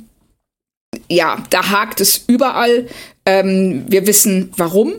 ja, 1.08 1.42
da 1.50 1.70
hakt 1.70 2.00
es 2.00 2.24
überall. 2.26 2.86
Ähm, 3.24 3.84
wir 3.88 4.06
wissen, 4.06 4.52
warum. 4.56 4.94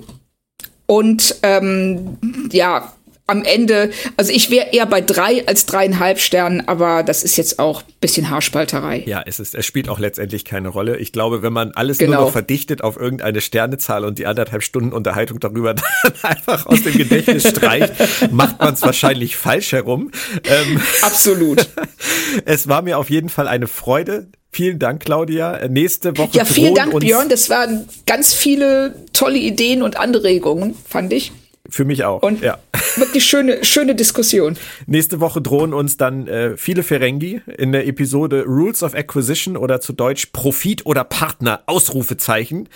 Und 0.85 1.35
ähm, 1.43 2.17
ja, 2.51 2.93
am 3.27 3.43
Ende, 3.43 3.91
also 4.15 4.31
ich 4.31 4.49
wäre 4.49 4.67
eher 4.71 4.85
bei 4.85 5.01
drei 5.01 5.45
als 5.47 5.65
dreieinhalb 5.65 6.19
Sternen, 6.19 6.67
aber 6.67 7.03
das 7.03 7.23
ist 7.23 7.35
jetzt 7.35 7.59
auch 7.59 7.83
bisschen 7.99 8.29
Haarspalterei. 8.29 9.03
Ja, 9.05 9.21
es 9.25 9.41
ist, 9.41 9.53
es 9.53 9.65
spielt 9.65 9.89
auch 9.89 9.99
letztendlich 9.99 10.45
keine 10.45 10.69
Rolle. 10.69 10.97
Ich 10.97 11.11
glaube, 11.11 11.41
wenn 11.41 11.51
man 11.51 11.71
alles 11.71 11.97
genau. 11.97 12.13
nur 12.13 12.21
noch 12.25 12.31
verdichtet 12.31 12.83
auf 12.83 12.95
irgendeine 12.95 13.41
Sternezahl 13.41 14.05
und 14.05 14.17
die 14.17 14.25
anderthalb 14.27 14.63
Stunden 14.63 14.93
Unterhaltung 14.93 15.41
darüber 15.41 15.73
dann 16.03 16.13
einfach 16.23 16.65
aus 16.67 16.83
dem 16.83 16.93
Gedächtnis 16.97 17.49
streicht, 17.49 17.93
macht 18.31 18.59
man 18.59 18.73
es 18.73 18.81
wahrscheinlich 18.81 19.35
falsch 19.35 19.73
herum. 19.73 20.11
Ähm, 20.45 20.81
Absolut. 21.01 21.67
es 22.45 22.69
war 22.69 22.81
mir 22.81 22.97
auf 22.97 23.09
jeden 23.09 23.29
Fall 23.29 23.49
eine 23.49 23.67
Freude. 23.67 24.29
Vielen 24.57 24.79
Dank, 24.79 25.05
Claudia. 25.05 25.67
Nächste 25.67 26.17
Woche. 26.17 26.31
Ja, 26.35 26.43
vielen 26.43 26.73
Dank, 26.73 26.99
Björn. 26.99 27.29
Das 27.29 27.47
waren 27.51 27.87
ganz 28.07 28.33
viele 28.33 28.95
tolle 29.13 29.37
Ideen 29.37 29.83
und 29.83 29.97
Anregungen, 29.97 30.73
fand 30.89 31.13
ich. 31.13 31.31
Für 31.69 31.85
mich 31.85 32.05
auch. 32.05 32.23
Und 32.23 32.41
ja. 32.41 32.57
wirklich 32.95 33.23
schöne, 33.23 33.63
schöne 33.63 33.93
Diskussion. 33.93 34.57
Nächste 34.87 35.19
Woche 35.19 35.43
drohen 35.43 35.75
uns 35.75 35.97
dann 35.97 36.27
äh, 36.27 36.57
viele 36.57 36.81
Ferengi 36.81 37.39
in 37.55 37.71
der 37.71 37.85
Episode 37.85 38.45
Rules 38.47 38.81
of 38.81 38.95
Acquisition 38.95 39.57
oder 39.57 39.79
zu 39.79 39.93
Deutsch 39.93 40.25
Profit 40.33 40.87
oder 40.87 41.03
Partner, 41.03 41.61
Ausrufezeichen. 41.67 42.67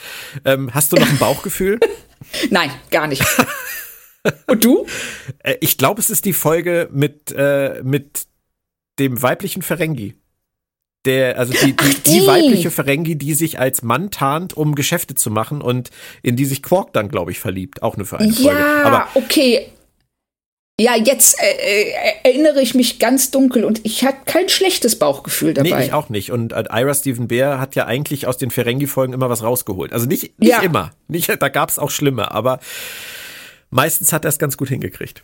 Ähm, 0.45 0.71
hast 0.75 0.91
du 0.91 0.97
noch 0.97 1.09
ein 1.09 1.17
Bauchgefühl? 1.19 1.79
Nein, 2.51 2.69
gar 2.91 3.07
nicht. 3.07 3.23
Und 4.45 4.63
du? 4.63 4.85
Äh, 5.39 5.55
ich 5.61 5.79
glaube, 5.79 5.99
es 5.99 6.11
ist 6.11 6.25
die 6.25 6.33
Folge 6.33 6.89
mit, 6.91 7.31
äh, 7.35 7.81
mit 7.83 8.27
dem 8.99 9.19
weiblichen 9.19 9.63
Ferengi. 9.63 10.20
Der, 11.05 11.37
also 11.37 11.53
die, 11.53 11.75
die, 11.75 11.93
die. 11.93 12.19
die, 12.19 12.27
weibliche 12.27 12.71
Ferengi, 12.71 13.15
die 13.15 13.33
sich 13.33 13.59
als 13.59 13.81
Mann 13.81 14.11
tarnt, 14.11 14.55
um 14.55 14.75
Geschäfte 14.75 15.15
zu 15.15 15.31
machen 15.31 15.61
und 15.61 15.89
in 16.21 16.35
die 16.35 16.45
sich 16.45 16.61
Quark 16.61 16.93
dann, 16.93 17.09
glaube 17.09 17.31
ich, 17.31 17.39
verliebt. 17.39 17.81
Auch 17.81 17.97
nur 17.97 18.05
für 18.05 18.19
eine 18.19 18.33
Folge. 18.33 18.59
Ja, 18.59 18.83
Aber 18.83 19.07
okay. 19.15 19.67
Ja, 20.79 20.95
jetzt 20.95 21.37
äh, 21.39 21.45
äh, 21.45 21.93
erinnere 22.23 22.61
ich 22.61 22.73
mich 22.73 22.97
ganz 22.97 23.29
dunkel 23.29 23.65
und 23.65 23.81
ich 23.83 24.03
hatte 24.03 24.17
kein 24.25 24.49
schlechtes 24.49 24.97
Bauchgefühl 24.97 25.53
dabei. 25.53 25.69
Nee, 25.69 25.85
ich 25.85 25.93
auch 25.93 26.09
nicht. 26.09 26.31
Und 26.31 26.53
äh, 26.53 26.63
Ira 26.71 26.95
Stephen 26.95 27.27
Bear 27.27 27.59
hat 27.59 27.75
ja 27.75 27.85
eigentlich 27.85 28.25
aus 28.25 28.37
den 28.37 28.49
Ferengi-Folgen 28.49 29.13
immer 29.13 29.29
was 29.29 29.43
rausgeholt. 29.43 29.93
Also 29.93 30.07
nicht, 30.07 30.39
nicht 30.39 30.49
ja. 30.49 30.61
immer. 30.61 30.91
Nicht, 31.07 31.29
da 31.29 31.49
gab 31.49 31.69
es 31.69 31.77
auch 31.77 31.91
schlimme, 31.91 32.31
aber 32.31 32.59
meistens 33.69 34.11
hat 34.11 34.25
er 34.25 34.29
es 34.29 34.39
ganz 34.39 34.57
gut 34.57 34.69
hingekriegt. 34.69 35.23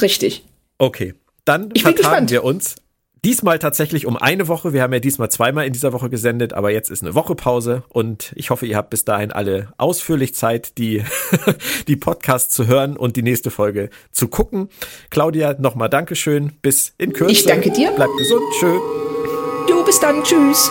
Richtig. 0.00 0.44
Okay. 0.78 1.14
Dann 1.44 1.70
ich 1.74 1.82
vertagen 1.82 2.30
wir 2.30 2.44
uns 2.44 2.76
Diesmal 3.24 3.58
tatsächlich 3.58 4.04
um 4.04 4.18
eine 4.18 4.48
Woche. 4.48 4.74
Wir 4.74 4.82
haben 4.82 4.92
ja 4.92 5.00
diesmal 5.00 5.30
zweimal 5.30 5.66
in 5.66 5.72
dieser 5.72 5.94
Woche 5.94 6.10
gesendet, 6.10 6.52
aber 6.52 6.70
jetzt 6.70 6.90
ist 6.90 7.02
eine 7.02 7.14
Woche 7.14 7.34
Pause 7.34 7.82
und 7.88 8.34
ich 8.36 8.50
hoffe, 8.50 8.66
ihr 8.66 8.76
habt 8.76 8.90
bis 8.90 9.06
dahin 9.06 9.32
alle 9.32 9.72
ausführlich 9.78 10.34
Zeit, 10.34 10.76
die, 10.76 11.02
die 11.88 11.96
Podcasts 11.96 12.54
zu 12.54 12.66
hören 12.66 12.98
und 12.98 13.16
die 13.16 13.22
nächste 13.22 13.50
Folge 13.50 13.88
zu 14.12 14.28
gucken. 14.28 14.68
Claudia, 15.08 15.54
nochmal 15.58 15.88
Dankeschön. 15.88 16.52
Bis 16.60 16.92
in 16.98 17.14
Kürze. 17.14 17.32
Ich 17.32 17.44
danke 17.44 17.70
dir. 17.70 17.92
Bleibt 17.92 18.16
gesund. 18.18 18.42
Tschö. 18.58 18.78
Du, 19.68 19.84
bis 19.84 19.98
dann. 20.00 20.22
Tschüss. 20.22 20.70